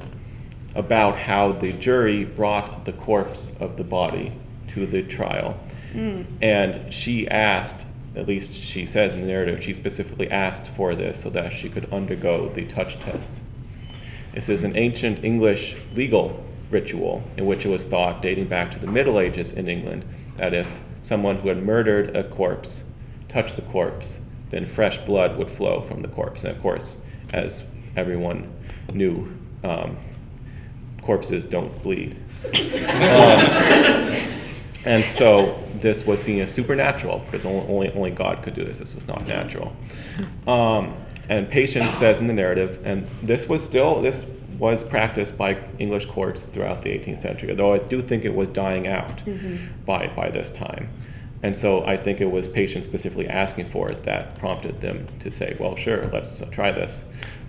about 0.74 1.16
how 1.16 1.52
the 1.52 1.72
jury 1.72 2.24
brought 2.24 2.84
the 2.84 2.92
corpse 2.92 3.52
of 3.58 3.76
the 3.76 3.84
body 3.84 4.32
to 4.68 4.86
the 4.86 5.02
trial. 5.02 5.58
And 6.40 6.92
she 6.92 7.26
asked, 7.28 7.86
at 8.14 8.28
least 8.28 8.52
she 8.52 8.86
says 8.86 9.14
in 9.14 9.22
the 9.22 9.26
narrative, 9.26 9.62
she 9.62 9.74
specifically 9.74 10.30
asked 10.30 10.66
for 10.66 10.94
this 10.94 11.20
so 11.20 11.30
that 11.30 11.52
she 11.52 11.68
could 11.68 11.92
undergo 11.92 12.48
the 12.48 12.64
touch 12.66 12.98
test. 13.00 13.32
This 14.32 14.48
is 14.48 14.62
an 14.62 14.76
ancient 14.76 15.24
English 15.24 15.76
legal 15.94 16.44
ritual 16.70 17.24
in 17.36 17.46
which 17.46 17.66
it 17.66 17.68
was 17.68 17.84
thought, 17.84 18.22
dating 18.22 18.46
back 18.46 18.70
to 18.70 18.78
the 18.78 18.86
Middle 18.86 19.18
Ages 19.18 19.52
in 19.52 19.68
England, 19.68 20.04
that 20.36 20.54
if 20.54 20.80
someone 21.02 21.36
who 21.36 21.48
had 21.48 21.62
murdered 21.64 22.16
a 22.16 22.22
corpse 22.22 22.84
touched 23.28 23.56
the 23.56 23.62
corpse, 23.62 24.20
then 24.50 24.66
fresh 24.66 24.98
blood 24.98 25.36
would 25.36 25.50
flow 25.50 25.80
from 25.80 26.02
the 26.02 26.08
corpse. 26.08 26.44
And 26.44 26.56
of 26.56 26.62
course, 26.62 26.98
as 27.32 27.64
everyone 27.96 28.52
knew, 28.92 29.32
um, 29.64 29.96
corpses 31.10 31.44
don't 31.44 31.82
bleed. 31.82 32.14
Um, 32.44 33.40
and 34.84 35.04
so 35.04 35.58
this 35.80 36.06
was 36.06 36.22
seen 36.22 36.38
as 36.38 36.54
supernatural 36.54 37.18
because 37.24 37.44
only, 37.44 37.66
only, 37.66 37.92
only 37.94 38.10
God 38.12 38.44
could 38.44 38.54
do 38.54 38.62
this. 38.62 38.78
This 38.78 38.94
was 38.94 39.08
not 39.08 39.26
natural. 39.26 39.74
Um, 40.46 40.94
and 41.28 41.50
Patience 41.50 41.90
says 41.90 42.20
in 42.20 42.28
the 42.28 42.32
narrative, 42.32 42.80
and 42.84 43.08
this 43.24 43.48
was 43.48 43.60
still, 43.60 44.00
this 44.00 44.24
was 44.56 44.84
practiced 44.84 45.36
by 45.36 45.58
English 45.80 46.06
courts 46.06 46.44
throughout 46.44 46.82
the 46.82 46.90
18th 46.90 47.18
century, 47.18 47.50
although 47.50 47.74
I 47.74 47.78
do 47.78 48.00
think 48.00 48.24
it 48.24 48.32
was 48.36 48.46
dying 48.46 48.86
out 48.86 49.20
by, 49.84 50.06
by 50.14 50.30
this 50.30 50.48
time. 50.48 50.90
And 51.42 51.56
so 51.56 51.84
I 51.84 51.96
think 51.96 52.20
it 52.20 52.30
was 52.30 52.46
Patience 52.46 52.84
specifically 52.84 53.26
asking 53.26 53.64
for 53.64 53.90
it 53.90 54.04
that 54.04 54.38
prompted 54.38 54.80
them 54.80 55.08
to 55.18 55.32
say, 55.32 55.56
well, 55.58 55.74
sure, 55.74 56.06
let's 56.12 56.40
try 56.52 56.70
this. 56.70 57.02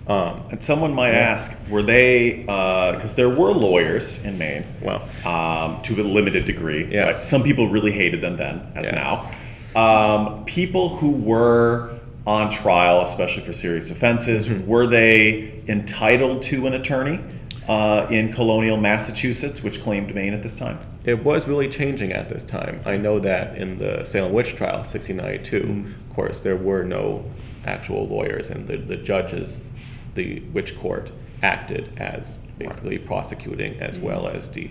Um, 0.06 0.42
And 0.50 0.62
someone 0.62 0.94
might 0.94 1.14
ask, 1.14 1.56
were 1.70 1.82
they, 1.82 2.42
because 2.42 3.14
there 3.14 3.28
were 3.28 3.52
lawyers 3.52 4.24
in 4.24 4.36
Maine, 4.38 4.64
well, 4.80 5.02
um, 5.24 5.80
to 5.82 6.00
a 6.00 6.02
limited 6.02 6.44
degree. 6.44 6.88
Yes. 6.90 7.06
right? 7.06 7.16
Some 7.16 7.42
people 7.42 7.68
really 7.68 7.92
hated 7.92 8.20
them 8.20 8.36
then, 8.36 8.62
as 8.74 8.86
Yes. 8.92 8.94
now. 8.94 9.80
Um, 9.80 10.44
people 10.44 10.88
who 10.90 11.12
were 11.12 11.90
on 12.26 12.50
trial, 12.50 13.02
especially 13.02 13.42
for 13.42 13.52
serious 13.52 13.90
offenses, 13.90 14.48
Mm-hmm. 14.48 14.66
were 14.66 14.86
they 14.86 15.60
entitled 15.68 16.42
to 16.42 16.66
an 16.66 16.74
attorney 16.74 17.20
uh, 17.68 18.06
in 18.10 18.32
colonial 18.32 18.76
Massachusetts, 18.76 19.62
which 19.62 19.80
claimed 19.82 20.12
Maine 20.14 20.34
at 20.34 20.42
this 20.42 20.56
time? 20.56 20.78
it 21.04 21.24
was 21.24 21.48
really 21.48 21.68
changing 21.68 22.12
at 22.12 22.28
this 22.28 22.44
time. 22.44 22.80
I 22.86 22.96
know 22.96 23.18
that 23.18 23.58
in 23.58 23.78
the 23.78 24.04
Salem 24.04 24.32
witch 24.32 24.54
trial, 24.54 24.78
1692, 24.84 25.60
Mm-hmm. 25.60 25.86
of 26.10 26.14
course, 26.14 26.40
there 26.40 26.54
were 26.56 26.84
no 26.84 27.24
actual 27.66 28.06
lawyers, 28.06 28.50
and 28.50 28.68
the, 28.68 28.76
the 28.76 28.96
judges, 28.96 29.64
the 30.14 30.40
witch 30.52 30.78
court, 30.78 31.10
acted 31.42 31.98
as 31.98 32.36
basically 32.58 32.98
prosecuting 32.98 33.80
as 33.80 33.96
Mm-hmm. 33.96 34.06
well 34.06 34.28
as 34.28 34.48
de, 34.48 34.70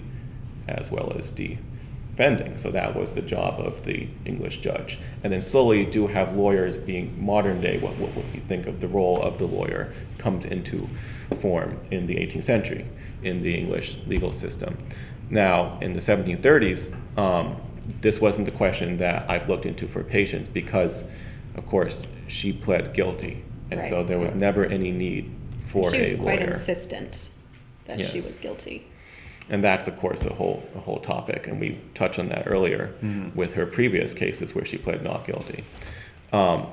as 0.68 0.90
well 0.90 1.14
as 1.18 1.32
defending. 1.32 2.58
So 2.58 2.72
that 2.72 2.96
was 2.96 3.14
the 3.14 3.22
job 3.22 3.60
of 3.60 3.84
the 3.84 4.08
English 4.26 4.58
judge. 4.58 5.00
And 5.24 5.34
then 5.34 5.42
slowly, 5.42 5.80
you 5.84 5.92
do 5.92 6.08
have 6.08 6.36
lawyers 6.36 6.78
being 6.78 7.24
modern 7.24 7.62
day. 7.62 7.78
What 7.80 7.98
what 7.98 8.16
would 8.16 8.26
you 8.34 8.42
think 8.42 8.68
of 8.68 8.80
the 8.80 8.88
role 8.88 9.22
of 9.22 9.38
the 9.38 9.48
lawyer 9.48 9.94
comes 10.18 10.46
into 10.46 10.88
form 11.36 11.80
in 11.90 12.06
the 12.06 12.16
18th 12.16 12.44
century 12.44 12.86
in 13.24 13.44
the 13.44 13.56
English 13.56 13.98
legal 14.08 14.32
system. 14.32 14.78
Now, 15.30 15.78
in 15.82 15.94
the 15.94 16.00
1730s, 16.00 16.96
um, 17.18 17.56
this 18.02 18.20
wasn't 18.20 18.46
the 18.46 18.52
question 18.52 18.98
that 18.98 19.30
I've 19.30 19.48
looked 19.48 19.66
into 19.66 19.88
for 19.88 20.04
Patience 20.04 20.48
because, 20.48 21.04
of 21.56 21.66
course, 21.66 22.06
she 22.28 22.52
pled 22.52 22.94
guilty. 22.94 23.44
And 23.72 23.88
so 23.88 23.98
Right. 24.00 24.08
there 24.08 24.20
was 24.20 24.34
never 24.36 24.66
any 24.66 24.92
need 24.92 25.32
for 25.66 25.90
she 25.92 26.02
was 26.02 26.12
a 26.14 26.18
quite 26.18 26.40
lawyer. 26.40 26.50
insistent 26.50 27.30
that 27.86 27.98
she 28.00 28.16
Yes. 28.18 28.28
was 28.28 28.38
guilty. 28.38 28.84
And 29.50 29.64
that's, 29.64 29.88
of 29.88 29.98
course, 29.98 30.24
a 30.26 30.34
whole, 30.34 30.64
a 30.76 30.80
whole 30.80 31.00
topic. 31.00 31.48
And 31.48 31.60
we 31.60 31.78
touched 31.94 32.20
on 32.20 32.28
that 32.30 32.44
earlier 32.46 32.92
with 33.34 33.56
her 33.56 33.66
previous 33.66 34.14
cases 34.14 34.54
where 34.54 34.64
she 34.66 34.78
pled 34.78 35.04
not 35.04 35.26
guilty. 35.26 35.64
Um, 36.32 36.68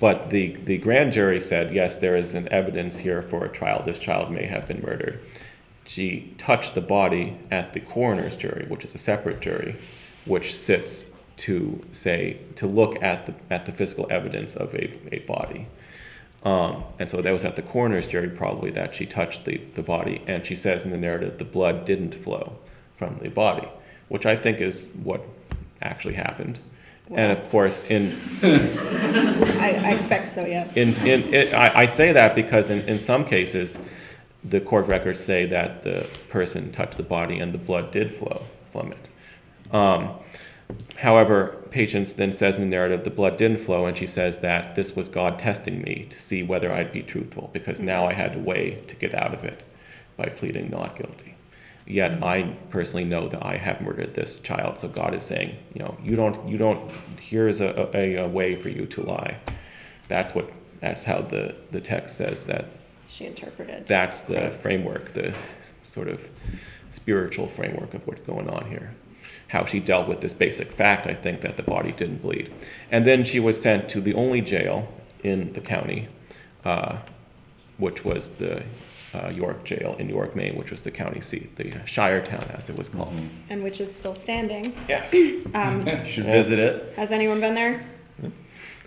but 0.00 0.30
the, 0.30 0.54
the 0.64 0.78
grand 0.78 1.12
jury 1.12 1.40
said, 1.40 1.74
yes, 1.74 1.96
there 1.96 2.16
is 2.16 2.34
an 2.34 2.48
evidence 2.50 2.98
here 2.98 3.20
for 3.20 3.44
a 3.44 3.48
trial. 3.48 3.82
This 3.84 3.98
child 3.98 4.30
may 4.30 4.46
have 4.46 4.68
been 4.68 4.80
murdered. 4.82 5.20
She 5.84 6.32
touched 6.38 6.74
the 6.74 6.80
body 6.80 7.36
at 7.50 7.72
the 7.72 7.80
coroner's 7.80 8.36
jury, 8.36 8.64
which 8.68 8.84
is 8.84 8.94
a 8.94 8.98
separate 8.98 9.40
jury, 9.40 9.76
which 10.24 10.54
sits 10.54 11.06
to 11.38 11.80
say, 11.90 12.38
to 12.56 12.66
look 12.66 13.02
at 13.02 13.26
the, 13.26 13.34
at 13.50 13.66
the 13.66 13.72
physical 13.72 14.06
evidence 14.10 14.54
of 14.54 14.74
a, 14.74 15.14
a 15.14 15.18
body. 15.20 15.66
Um, 16.44 16.84
and 16.98 17.08
so 17.08 17.22
that 17.22 17.30
was 17.30 17.44
at 17.44 17.56
the 17.56 17.62
coroner's 17.62 18.06
jury 18.06 18.28
probably 18.28 18.70
that 18.72 18.94
she 18.94 19.06
touched 19.06 19.44
the, 19.44 19.58
the 19.74 19.82
body. 19.82 20.22
And 20.26 20.44
she 20.44 20.56
says 20.56 20.84
in 20.84 20.90
the 20.90 20.96
narrative 20.96 21.38
the 21.38 21.44
blood 21.44 21.84
didn't 21.84 22.14
flow 22.14 22.58
from 22.94 23.18
the 23.22 23.28
body, 23.28 23.68
which 24.08 24.26
I 24.26 24.36
think 24.36 24.60
is 24.60 24.88
what 25.02 25.22
actually 25.80 26.14
happened. 26.14 26.58
And 27.10 27.36
of 27.36 27.48
course, 27.50 27.84
in, 27.84 28.18
I, 28.42 29.80
I 29.84 29.92
expect 29.92 30.28
so, 30.28 30.46
yes. 30.46 30.76
in, 30.76 30.94
in 31.06 31.34
it, 31.34 31.52
I, 31.52 31.82
I 31.82 31.86
say 31.86 32.12
that 32.12 32.34
because 32.34 32.70
in, 32.70 32.80
in 32.88 32.98
some 32.98 33.24
cases, 33.24 33.78
the 34.42 34.60
court 34.60 34.86
records 34.88 35.22
say 35.22 35.46
that 35.46 35.82
the 35.82 36.08
person 36.28 36.72
touched 36.72 36.96
the 36.96 37.02
body 37.02 37.38
and 37.38 37.52
the 37.52 37.58
blood 37.58 37.90
did 37.90 38.10
flow 38.10 38.42
from 38.70 38.92
it. 38.92 39.74
Um, 39.74 40.14
however, 40.98 41.58
Patience 41.70 42.12
then 42.12 42.32
says 42.32 42.56
in 42.56 42.64
the 42.64 42.68
narrative 42.68 43.04
the 43.04 43.10
blood 43.10 43.36
didn't 43.36 43.58
flow, 43.58 43.86
and 43.86 43.96
she 43.96 44.06
says 44.06 44.40
that 44.40 44.74
this 44.74 44.94
was 44.94 45.08
God 45.08 45.38
testing 45.38 45.80
me 45.82 46.06
to 46.10 46.18
see 46.18 46.42
whether 46.42 46.72
I'd 46.72 46.92
be 46.92 47.02
truthful 47.02 47.50
because 47.52 47.78
mm-hmm. 47.78 47.86
now 47.86 48.06
I 48.06 48.12
had 48.12 48.36
a 48.36 48.38
way 48.38 48.82
to 48.88 48.94
get 48.94 49.14
out 49.14 49.32
of 49.32 49.44
it 49.44 49.64
by 50.16 50.26
pleading 50.26 50.70
not 50.70 50.96
guilty. 50.96 51.34
Yet 51.86 52.22
I 52.22 52.56
personally 52.70 53.04
know 53.04 53.28
that 53.28 53.44
I 53.44 53.56
have 53.56 53.80
murdered 53.80 54.14
this 54.14 54.38
child, 54.38 54.78
so 54.80 54.88
God 54.88 55.14
is 55.14 55.22
saying, 55.22 55.56
you 55.74 55.82
know, 55.82 55.96
you 56.02 56.14
don't, 56.14 56.48
you 56.48 56.56
don't. 56.56 56.90
Here's 57.18 57.60
a, 57.60 57.90
a, 57.94 58.16
a 58.16 58.28
way 58.28 58.54
for 58.54 58.68
you 58.68 58.86
to 58.86 59.02
lie. 59.02 59.38
That's 60.08 60.34
what. 60.34 60.50
That's 60.80 61.04
how 61.04 61.22
the 61.22 61.54
the 61.70 61.80
text 61.80 62.16
says 62.16 62.44
that 62.46 62.66
She 63.08 63.24
interpreted. 63.26 63.86
that's 63.86 64.22
the 64.22 64.50
framework, 64.50 65.12
the 65.12 65.32
sort 65.88 66.08
of 66.08 66.28
spiritual 66.90 67.46
framework 67.46 67.94
of 67.94 68.06
what's 68.06 68.22
going 68.22 68.48
on 68.48 68.68
here. 68.68 68.94
How 69.52 69.64
she 69.66 69.80
dealt 69.80 70.08
with 70.08 70.20
this 70.22 70.32
basic 70.32 70.72
fact, 70.72 71.06
I 71.06 71.14
think, 71.14 71.42
that 71.42 71.56
the 71.58 71.62
body 71.62 71.92
didn't 71.92 72.22
bleed. 72.22 72.50
And 72.90 73.06
then 73.06 73.22
she 73.24 73.38
was 73.38 73.60
sent 73.60 73.88
to 73.90 74.00
the 74.00 74.14
only 74.14 74.40
jail 74.40 74.92
in 75.22 75.52
the 75.52 75.60
county, 75.60 76.08
uh, 76.64 76.96
which 77.76 78.02
was 78.04 78.28
the 78.28 78.62
uh, 79.14 79.28
York 79.28 79.62
Jail 79.64 79.94
in 79.98 80.08
York, 80.08 80.34
Maine, 80.34 80.56
which 80.56 80.70
was 80.70 80.80
the 80.82 80.90
county 80.90 81.20
seat, 81.20 81.56
the 81.56 81.86
Shire 81.86 82.22
Town, 82.24 82.46
as 82.54 82.70
it 82.70 82.78
was 82.78 82.88
called. 82.88 83.12
and 83.50 83.62
which 83.62 83.78
is 83.80 83.94
still 83.94 84.14
standing. 84.14 84.74
Yes. 84.88 85.14
Um, 85.52 85.84
Should 86.06 86.24
visit 86.24 86.58
it. 86.58 86.94
has 86.96 87.12
anyone 87.12 87.40
been 87.40 87.54
there? 87.54 87.84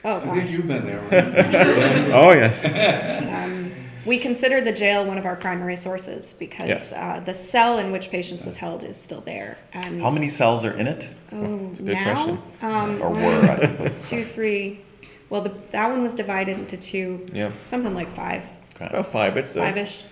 Oh, 0.03 0.17
I 0.17 0.39
think 0.39 0.51
you've 0.51 0.67
been 0.67 0.85
there. 0.85 1.01
oh, 2.13 2.31
yes. 2.31 2.63
We 4.05 4.19
consider 4.19 4.61
the 4.61 4.71
jail 4.71 5.03
one 5.05 5.17
of 5.17 5.25
our 5.25 5.35
primary 5.35 5.75
sources 5.75 6.33
because 6.33 6.67
Yes. 6.67 6.93
uh, 6.93 7.21
the 7.25 7.33
cell 7.33 7.79
in 7.79 7.91
which 7.91 8.11
Patience 8.11 8.45
was 8.45 8.57
held 8.57 8.83
is 8.83 8.97
still 8.97 9.21
there. 9.21 9.57
And 9.73 10.01
How 10.01 10.11
many 10.11 10.29
cells 10.29 10.63
are 10.63 10.77
in 10.77 10.85
it? 10.87 11.09
Oh, 11.31 11.71
a 11.73 11.75
good 11.75 11.85
now 11.85 12.03
question. 12.13 12.39
Um, 12.61 13.01
Or 13.01 13.09
were, 13.09 13.49
I 13.51 13.57
suppose? 13.57 14.09
two, 14.09 14.23
three. 14.25 14.81
Well, 15.29 15.41
the, 15.41 15.53
that 15.71 15.89
one 15.89 16.03
was 16.03 16.13
divided 16.13 16.59
into 16.59 16.77
two. 16.77 17.25
Yeah. 17.33 17.51
Something 17.63 17.95
like 17.95 18.09
five, 18.15 18.43
Okay. 18.75 18.85
About 18.85 19.07
five. 19.07 19.37
It's 19.37 19.55
five-ish. 19.55 20.03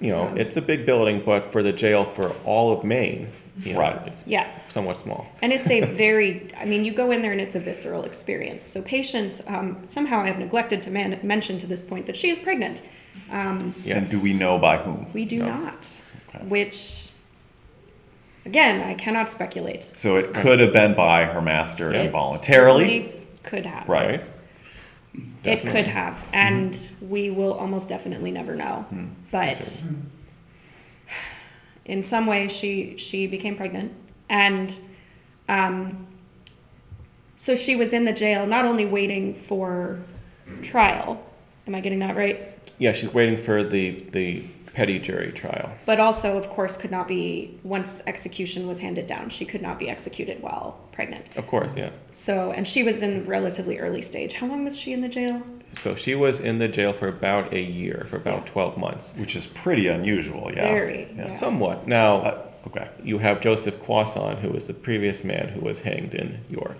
you 0.00 0.10
know, 0.10 0.32
it's 0.36 0.56
a 0.56 0.62
big 0.62 0.86
building, 0.86 1.22
but 1.24 1.52
for 1.52 1.62
the 1.62 1.72
jail 1.72 2.04
for 2.04 2.30
all 2.44 2.72
of 2.72 2.82
Maine, 2.82 3.28
you 3.62 3.74
know, 3.74 3.80
Right. 3.80 4.00
it's 4.06 4.24
Yeah. 4.26 4.46
somewhat 4.68 4.96
small. 4.96 5.26
And 5.42 5.52
it's 5.52 5.68
a 5.68 5.80
very, 6.04 6.48
I 6.58 6.64
mean, 6.64 6.84
you 6.86 6.92
go 6.94 7.10
in 7.10 7.20
there 7.22 7.32
and 7.32 7.40
it's 7.40 7.54
a 7.56 7.60
visceral 7.60 8.04
experience. 8.04 8.64
So 8.64 8.80
Patience, 8.82 9.42
um, 9.48 9.82
somehow 9.86 10.20
I 10.22 10.28
have 10.28 10.38
neglected 10.38 10.82
to 10.84 10.90
man- 10.90 11.18
mention 11.22 11.58
to 11.58 11.66
this 11.66 11.82
point 11.82 12.06
that 12.06 12.16
she 12.16 12.30
is 12.30 12.38
pregnant. 12.38 12.80
Um, 13.30 13.58
and 13.58 13.74
Yes. 13.84 14.10
do 14.10 14.22
we 14.22 14.32
know 14.34 14.58
by 14.58 14.76
whom? 14.76 15.06
We 15.12 15.24
do 15.24 15.40
No. 15.40 15.46
not, 15.46 16.00
Okay. 16.28 16.44
which, 16.46 17.08
again, 18.46 18.80
I 18.82 18.94
cannot 18.94 19.28
speculate. 19.28 19.82
So 19.84 20.16
it 20.16 20.34
could 20.34 20.60
have 20.60 20.72
been 20.72 20.94
by 20.94 21.24
her 21.24 21.40
master 21.40 21.92
Yeah. 21.92 22.00
It 22.02 22.06
involuntarily, 22.06 23.12
Could 23.42 23.66
have. 23.66 23.88
right? 23.88 24.22
It 25.44 25.64
could 25.66 25.86
have, 25.86 26.14
mm-hmm. 26.14 26.34
and 26.34 26.90
we 27.02 27.30
will 27.30 27.52
almost 27.52 27.88
definitely 27.88 28.30
never 28.32 28.54
know. 28.56 28.86
Mm-hmm. 28.92 29.06
But 29.30 29.46
Yes, 29.46 29.84
in 31.84 32.02
some 32.02 32.26
way, 32.26 32.48
she 32.48 32.96
she 32.96 33.26
became 33.26 33.54
pregnant, 33.56 33.92
and 34.28 34.76
um, 35.48 36.06
so 37.36 37.54
she 37.54 37.76
was 37.76 37.92
in 37.92 38.04
the 38.06 38.12
jail, 38.12 38.46
not 38.46 38.64
only 38.64 38.86
waiting 38.86 39.34
for 39.34 40.00
trial. 40.62 41.22
Am 41.66 41.74
I 41.74 41.80
getting 41.80 41.98
that 42.00 42.16
right? 42.16 42.53
Yeah, 42.78 42.92
she's 42.92 43.12
waiting 43.12 43.36
for 43.36 43.62
the, 43.62 43.90
the 44.10 44.42
petty 44.74 44.98
jury 44.98 45.30
trial. 45.32 45.72
But 45.86 46.00
also, 46.00 46.36
of 46.36 46.48
course, 46.48 46.76
could 46.76 46.90
not 46.90 47.06
be 47.06 47.58
once 47.62 48.02
execution 48.06 48.66
was 48.66 48.80
handed 48.80 49.06
down. 49.06 49.28
She 49.30 49.44
could 49.44 49.62
not 49.62 49.78
be 49.78 49.88
executed 49.88 50.42
while 50.42 50.78
pregnant. 50.92 51.24
Of 51.36 51.46
course, 51.46 51.76
yeah. 51.76 51.90
So, 52.10 52.50
and 52.52 52.66
she 52.66 52.82
was 52.82 53.02
in 53.02 53.24
relatively 53.26 53.78
early 53.78 54.02
stage. 54.02 54.34
How 54.34 54.46
long 54.46 54.64
was 54.64 54.76
she 54.78 54.92
in 54.92 55.00
the 55.00 55.08
jail? 55.08 55.42
So 55.74 55.94
she 55.94 56.14
was 56.14 56.40
in 56.40 56.58
the 56.58 56.68
jail 56.68 56.92
for 56.92 57.08
about 57.08 57.52
a 57.52 57.60
year, 57.60 58.06
for 58.08 58.16
about 58.16 58.46
12 58.46 58.76
months. 58.76 59.14
Which 59.16 59.34
is 59.36 59.46
pretty 59.46 59.86
unusual, 59.88 60.50
yeah. 60.54 60.68
Very, 60.68 61.08
Yeah. 61.16 61.28
yeah. 61.28 61.34
Somewhat. 61.34 61.86
Now, 61.86 62.16
Uh, 62.18 62.42
okay. 62.68 62.88
you 63.02 63.18
have 63.18 63.40
Joseph 63.40 63.80
Quasson, 63.80 64.38
who 64.40 64.50
was 64.50 64.66
the 64.66 64.74
previous 64.74 65.22
man 65.24 65.48
who 65.48 65.60
was 65.60 65.80
hanged 65.80 66.14
in 66.14 66.40
York. 66.50 66.78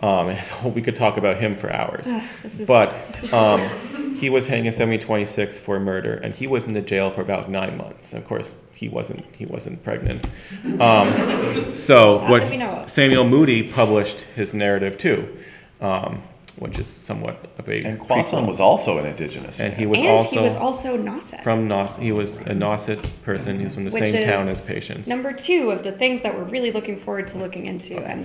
Um, 0.00 0.36
so 0.42 0.68
we 0.68 0.82
could 0.82 0.96
talk 0.96 1.16
about 1.16 1.36
him 1.38 1.56
for 1.56 1.72
hours. 1.72 2.12
This 2.42 2.60
is 2.60 2.66
But 2.66 2.92
um, 3.32 3.60
he 4.22 4.30
was 4.30 4.46
hanged 4.46 4.60
in 4.60 4.72
1726 4.72 5.58
for 5.58 5.80
murder, 5.80 6.14
and 6.14 6.32
he 6.32 6.46
was 6.46 6.64
in 6.64 6.74
the 6.74 6.80
jail 6.80 7.10
for 7.10 7.22
about 7.22 7.50
nine 7.50 7.76
months. 7.76 8.12
Of 8.12 8.24
course, 8.24 8.54
he 8.72 8.88
wasn't 8.88 9.24
he 9.34 9.44
wasn't 9.44 9.82
pregnant. 9.82 10.24
Um, 10.80 11.74
so 11.74 12.18
Not 12.20 12.30
what 12.30 12.42
that 12.42 12.50
we 12.50 12.56
know 12.56 12.70
of. 12.70 12.88
Samuel 12.88 13.24
Moody 13.24 13.64
published 13.64 14.20
his 14.36 14.54
narrative 14.54 14.96
too, 14.96 15.36
um, 15.80 16.22
which 16.54 16.78
is 16.78 16.86
somewhat 16.86 17.50
of 17.58 17.68
a 17.68 17.82
And 17.82 17.98
Quasson 17.98 18.46
was 18.46 18.60
also 18.60 18.98
an 18.98 19.06
indigenous 19.06 19.58
and 19.58 19.72
man. 19.72 19.80
he 19.80 19.86
was 19.86 19.98
and 19.98 20.08
also 20.08 20.38
he 20.38 20.44
was 20.44 20.54
also 20.54 20.96
Nauset. 20.96 21.42
from 21.42 21.66
Nos. 21.66 21.96
He 21.96 22.12
was 22.12 22.36
a 22.36 22.54
Nauset 22.54 23.04
person. 23.22 23.58
He 23.58 23.64
was 23.64 23.74
from 23.74 23.86
the 23.86 23.90
which 23.90 24.04
same 24.04 24.24
town 24.24 24.46
as 24.46 24.64
Patience. 24.68 25.08
Number 25.08 25.32
two 25.32 25.72
of 25.72 25.82
the 25.82 25.90
things 25.90 26.22
that 26.22 26.32
we're 26.36 26.44
really 26.44 26.70
looking 26.70 26.96
forward 26.96 27.26
to 27.28 27.38
looking 27.38 27.66
into, 27.66 27.98
and 27.98 28.22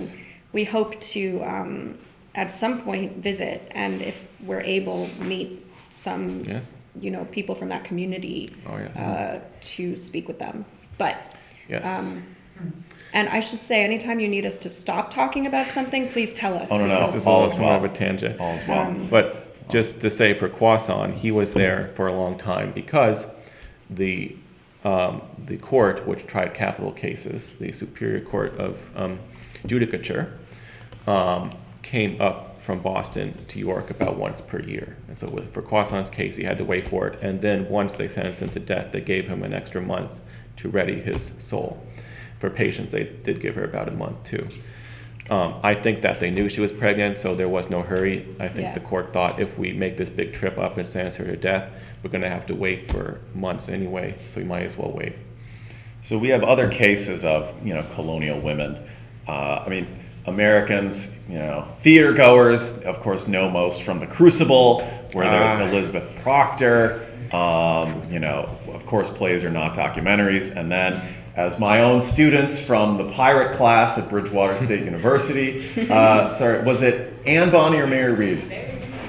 we 0.52 0.62
hope 0.62 1.00
to 1.00 1.42
um, 1.42 1.98
at 2.36 2.52
some 2.52 2.82
point 2.82 3.16
visit, 3.16 3.66
and 3.72 4.00
if 4.00 4.16
we're 4.46 4.60
able, 4.60 5.08
meet 5.18 5.64
some, 5.90 6.40
Yes. 6.40 6.74
you 7.00 7.10
know, 7.10 7.24
people 7.26 7.54
from 7.54 7.68
that 7.70 7.84
community 7.84 8.54
Oh 8.66 8.76
yes. 8.78 8.96
uh, 8.96 9.40
to 9.60 9.96
speak 9.96 10.28
with 10.28 10.38
them. 10.38 10.64
But 10.98 11.34
yes. 11.68 12.14
um, 12.16 12.22
and 13.12 13.28
I 13.28 13.40
should 13.40 13.62
say, 13.62 13.82
anytime 13.84 14.20
you 14.20 14.28
need 14.28 14.44
us 14.44 14.58
to 14.58 14.68
stop 14.70 15.10
talking 15.10 15.46
about 15.46 15.66
something, 15.66 16.08
please 16.08 16.34
tell 16.34 16.54
us. 16.56 16.68
Oh, 16.70 16.78
no, 16.78 16.86
no. 16.86 17.00
this 17.06 17.14
is 17.14 17.26
all 17.26 17.40
all 17.40 17.46
is 17.46 17.54
of 17.54 17.60
well. 17.60 17.84
a 17.84 17.88
tangent. 17.88 18.38
All 18.40 18.54
is 18.54 18.66
well. 18.68 18.86
um, 18.88 19.06
But 19.08 19.68
just 19.70 20.00
to 20.02 20.10
say 20.10 20.34
for 20.34 20.48
Quasson, 20.48 21.14
he 21.14 21.30
was 21.30 21.54
there 21.54 21.90
for 21.94 22.06
a 22.06 22.12
long 22.12 22.36
time 22.36 22.72
because 22.72 23.26
the 23.88 24.36
um, 24.84 25.22
the 25.46 25.56
court 25.56 26.06
which 26.06 26.26
tried 26.26 26.54
capital 26.54 26.92
cases, 26.92 27.56
the 27.56 27.72
Superior 27.72 28.20
Court 28.20 28.56
of 28.58 28.78
um, 28.96 29.18
Judicature, 29.66 30.32
um, 31.06 31.50
came 31.82 32.20
up 32.20 32.47
from 32.68 32.80
Boston 32.80 33.46
to 33.48 33.58
York 33.58 33.88
about 33.88 34.18
once 34.18 34.42
per 34.42 34.60
year. 34.60 34.94
And 35.08 35.18
so 35.18 35.26
with, 35.30 35.54
for 35.54 35.62
Quasson's 35.62 36.10
case, 36.10 36.36
he 36.36 36.44
had 36.44 36.58
to 36.58 36.66
wait 36.66 36.86
for 36.86 37.06
it. 37.06 37.18
And 37.22 37.40
then 37.40 37.66
once 37.70 37.96
they 37.96 38.08
sentenced 38.08 38.42
him 38.42 38.50
to 38.50 38.60
death, 38.60 38.92
they 38.92 39.00
gave 39.00 39.26
him 39.26 39.42
an 39.42 39.54
extra 39.54 39.80
month 39.80 40.20
to 40.58 40.68
ready 40.68 41.00
his 41.00 41.32
soul. 41.38 41.82
For 42.38 42.50
Patience, 42.50 42.90
they 42.90 43.04
did 43.04 43.40
give 43.40 43.54
her 43.54 43.64
about 43.64 43.88
a 43.88 43.92
month 43.92 44.22
too. 44.24 44.46
Um, 45.30 45.54
I 45.62 45.72
think 45.72 46.02
that 46.02 46.20
they 46.20 46.30
knew 46.30 46.50
she 46.50 46.60
was 46.60 46.70
pregnant, 46.70 47.18
so 47.18 47.34
there 47.34 47.48
was 47.48 47.70
no 47.70 47.80
hurry. 47.80 48.26
I 48.38 48.48
think 48.48 48.66
Yeah. 48.66 48.74
the 48.74 48.80
court 48.80 49.14
thought 49.14 49.40
if 49.40 49.56
we 49.58 49.72
make 49.72 49.96
this 49.96 50.10
big 50.10 50.34
trip 50.34 50.58
up 50.58 50.76
and 50.76 50.86
sentence 50.86 51.16
her 51.16 51.24
to 51.24 51.36
death, 51.36 51.70
we're 52.02 52.10
going 52.10 52.20
to 52.20 52.28
have 52.28 52.44
to 52.48 52.54
wait 52.54 52.90
for 52.92 53.18
months 53.34 53.70
anyway, 53.70 54.14
so 54.28 54.40
we 54.42 54.46
might 54.46 54.64
as 54.64 54.76
well 54.76 54.92
wait. 54.92 55.14
So 56.02 56.18
we 56.18 56.28
have 56.28 56.44
other 56.44 56.68
cases 56.68 57.24
of 57.24 57.50
you 57.66 57.72
know 57.72 57.82
colonial 57.94 58.38
women. 58.40 58.76
Uh, 59.26 59.62
I 59.64 59.70
mean, 59.70 59.86
Americans, 60.28 61.14
you 61.28 61.38
know, 61.38 61.66
theater 61.80 62.12
goers, 62.12 62.78
of 62.82 63.00
course, 63.00 63.26
know 63.28 63.50
most 63.50 63.82
from 63.82 64.00
The 64.00 64.06
Crucible, 64.06 64.82
where 65.12 65.28
there's 65.30 65.50
Ah. 65.52 65.68
Elizabeth 65.68 66.04
Proctor. 66.22 67.04
Um, 67.32 68.02
you 68.06 68.18
know, 68.20 68.48
of 68.72 68.86
course, 68.86 69.10
plays 69.10 69.44
are 69.44 69.50
not 69.50 69.74
documentaries. 69.74 70.54
And 70.56 70.70
then, 70.72 71.00
as 71.36 71.58
my 71.58 71.82
own 71.82 72.00
students 72.00 72.58
from 72.60 72.96
the 72.96 73.04
pirate 73.12 73.54
class 73.56 73.98
at 73.98 74.08
Bridgewater 74.08 74.56
State 74.64 74.84
University, 74.84 75.64
uh, 75.90 76.32
sorry, 76.32 76.62
was 76.64 76.82
it 76.82 77.12
Anne 77.26 77.50
Bonny 77.50 77.78
or 77.78 77.86
Mary 77.86 78.12
Read? 78.12 78.42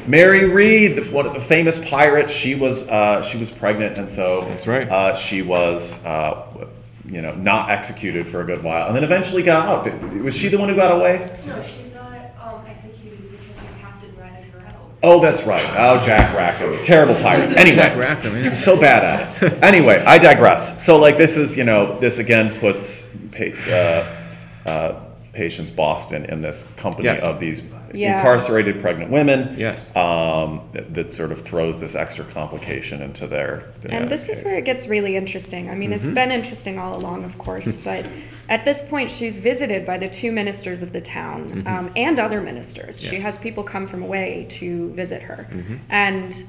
Mary 0.08 0.46
Read, 0.46 0.96
the, 0.98 1.04
one 1.12 1.26
of 1.28 1.34
the 1.34 1.40
famous 1.40 1.78
pirate, 1.90 2.30
she 2.30 2.56
was 2.56 2.88
uh, 2.90 3.22
she 3.24 3.38
was 3.38 3.52
pregnant, 3.52 3.98
and 4.00 4.10
so 4.10 4.42
That's 4.46 4.66
right. 4.68 4.90
Uh, 4.90 5.16
she 5.16 5.42
was, 5.44 6.04
uh, 6.06 6.68
you 7.10 7.22
know, 7.22 7.34
not 7.36 7.70
executed 7.72 8.28
for 8.28 8.42
a 8.42 8.46
good 8.46 8.64
while, 8.64 8.88
and 8.88 8.96
then 8.96 9.04
eventually 9.04 9.44
got 9.44 9.68
out. 9.68 9.84
Did- 9.84 10.22
Was 10.22 10.36
she 10.36 10.50
the 10.50 10.58
one 10.58 10.70
who 10.70 10.76
got 10.76 10.96
away? 10.98 11.40
No, 11.46 11.62
she 11.64 11.84
got 11.90 12.06
um, 12.42 12.66
executed 12.68 13.32
because 13.32 13.56
the 13.58 13.80
captain 13.82 14.16
ratted 14.18 14.46
her 14.52 14.60
out. 14.68 14.76
Oh, 15.02 15.20
that's 15.20 15.44
right. 15.44 15.64
Oh, 15.78 16.04
Jack 16.06 16.36
Rackham, 16.36 16.82
terrible 16.84 17.16
pirate. 17.22 17.58
Anyway, 17.58 17.76
Jack 17.78 17.98
Rackham, 17.98 18.36
yeah. 18.38 18.44
he 18.44 18.50
was 18.50 18.64
so 18.64 18.80
bad 18.80 19.04
at 19.04 19.44
it. 19.44 19.64
Anyway, 19.64 20.04
I 20.06 20.18
digress. 20.20 20.84
So, 20.86 20.98
like, 21.00 21.18
this 21.18 21.36
is, 21.38 21.58
you 21.58 21.64
know, 21.64 21.98
this 22.00 22.20
again 22.20 22.54
puts 22.60 23.10
pa- 23.32 23.72
uh, 23.72 24.70
uh, 24.70 25.04
Patience 25.34 25.70
Boston 25.70 26.26
in 26.26 26.42
this 26.42 26.66
company 26.78 27.06
Yes. 27.06 27.24
of 27.24 27.40
these 27.40 27.62
Yeah. 27.94 28.18
incarcerated 28.18 28.82
pregnant 28.82 29.12
women. 29.12 29.56
Yes. 29.58 29.96
Um, 29.96 30.70
that, 30.74 30.94
that 30.94 31.14
sort 31.14 31.32
of 31.32 31.42
throws 31.42 31.80
this 31.80 31.96
extra 31.96 32.26
complication 32.26 33.02
into 33.02 33.28
their. 33.28 33.72
And 33.90 34.10
this 34.10 34.30
is 34.30 34.44
where 34.44 34.58
it 34.58 34.66
gets 34.66 34.88
really 34.88 35.16
interesting. 35.16 35.70
I 35.70 35.76
mean, 35.76 35.90
Mm-hmm. 35.92 35.98
it's 35.98 36.08
been 36.14 36.32
interesting 36.32 36.78
all 36.78 36.96
along, 36.98 37.24
of 37.24 37.38
course, 37.38 37.78
but 37.84 38.06
at 38.48 38.66
this 38.66 38.82
point, 38.88 39.12
she's 39.12 39.38
visited 39.38 39.86
by 39.86 39.98
the 39.98 40.10
two 40.10 40.32
ministers 40.32 40.82
of 40.84 40.92
the 40.94 41.02
town 41.02 41.64
um, 41.68 41.92
and 41.96 42.20
other 42.20 42.42
ministers. 42.42 43.00
She 43.00 43.16
Mm-hmm. 43.16 43.22
Has 43.24 43.38
people 43.38 43.64
come 43.64 43.88
from 43.88 44.02
away 44.04 44.48
to 44.52 44.92
visit 44.94 45.22
her. 45.24 45.48
Mm-hmm. 45.52 45.76
And 45.90 46.44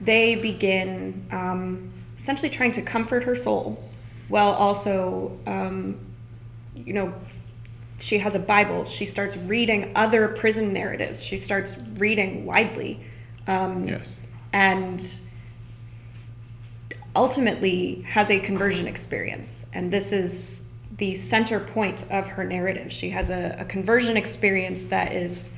they 0.00 0.34
begin 0.36 1.26
um, 1.32 1.92
essentially 2.18 2.50
trying 2.50 2.72
to 2.72 2.82
comfort 2.82 3.24
her 3.24 3.34
soul 3.34 3.82
while 4.28 4.52
also, 4.52 5.38
um, 5.46 5.98
you 6.74 6.92
know, 6.92 7.14
she 7.98 8.18
has 8.18 8.34
a 8.34 8.38
Bible. 8.38 8.84
She 8.84 9.06
starts 9.06 9.36
reading 9.36 9.92
other 9.94 10.28
prison 10.28 10.72
narratives. 10.72 11.22
She 11.22 11.36
starts 11.36 11.78
reading 11.96 12.44
widely. 12.46 13.04
Um, 13.46 13.86
Yes. 13.88 14.18
and 14.52 15.02
ultimately 17.14 18.02
has 18.02 18.30
a 18.30 18.38
conversion 18.40 18.86
experience. 18.86 19.66
And 19.72 19.92
this 19.92 20.12
is 20.12 20.66
the 20.98 21.14
center 21.14 21.60
point 21.60 22.04
of 22.10 22.26
her 22.28 22.44
narrative. 22.44 22.92
She 22.92 23.10
has 23.10 23.30
a, 23.30 23.56
a 23.58 23.64
conversion 23.64 24.16
experience 24.16 24.84
that 24.84 25.12
is, 25.12 25.52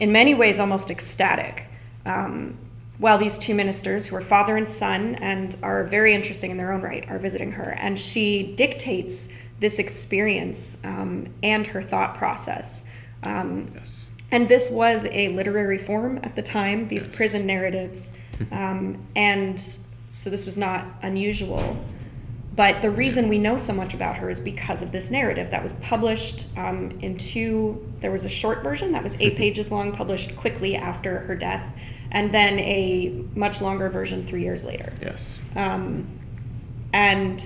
in 0.00 0.12
many 0.12 0.34
ways, 0.34 0.58
almost 0.60 0.90
ecstatic. 0.90 1.64
Um, 2.06 2.56
while 2.98 3.18
these 3.18 3.38
two 3.38 3.54
ministers, 3.54 4.06
who 4.06 4.16
are 4.16 4.20
father 4.20 4.56
and 4.56 4.68
son 4.68 5.16
and 5.16 5.56
are 5.62 5.84
very 5.84 6.14
interesting 6.14 6.50
in 6.50 6.56
their 6.56 6.72
own 6.72 6.82
right, 6.82 7.08
are 7.08 7.18
visiting 7.18 7.52
her. 7.52 7.70
And 7.70 7.98
she 7.98 8.54
dictates 8.54 9.28
this 9.62 9.78
experience 9.78 10.76
um, 10.84 11.28
and 11.42 11.66
her 11.68 11.82
thought 11.82 12.16
process. 12.16 12.84
Um, 13.22 13.70
Yes. 13.74 14.10
and 14.30 14.48
this 14.48 14.68
was 14.70 15.06
a 15.06 15.28
literary 15.28 15.78
form 15.78 16.18
at 16.22 16.36
the 16.36 16.42
time, 16.42 16.88
these 16.88 17.06
Yes. 17.06 17.16
prison 17.16 17.46
narratives. 17.46 18.16
Um, 18.50 18.98
and 19.14 19.60
so 20.10 20.28
this 20.28 20.44
was 20.46 20.56
not 20.56 20.84
unusual. 21.02 21.76
But 22.56 22.82
the 22.82 22.90
reason 22.90 23.28
we 23.28 23.38
know 23.38 23.56
so 23.56 23.72
much 23.72 23.94
about 23.94 24.16
her 24.16 24.28
is 24.30 24.40
because 24.40 24.82
of 24.82 24.90
this 24.90 25.10
narrative 25.12 25.50
that 25.52 25.62
was 25.62 25.74
published 25.74 26.46
um, 26.56 26.98
in 27.00 27.16
two. 27.18 27.86
There 28.00 28.10
was 28.10 28.24
a 28.24 28.28
short 28.28 28.64
version 28.64 28.90
that 28.92 29.02
was 29.04 29.18
eight 29.20 29.36
pages 29.42 29.70
long, 29.70 29.92
published 29.92 30.34
quickly 30.36 30.74
after 30.74 31.20
her 31.20 31.36
death, 31.36 31.64
and 32.10 32.34
then 32.34 32.58
a 32.58 33.24
much 33.36 33.62
longer 33.62 33.88
version 33.88 34.26
three 34.26 34.42
years 34.42 34.64
later. 34.64 34.92
Yes. 35.00 35.40
Um, 35.54 36.06
and 36.92 37.40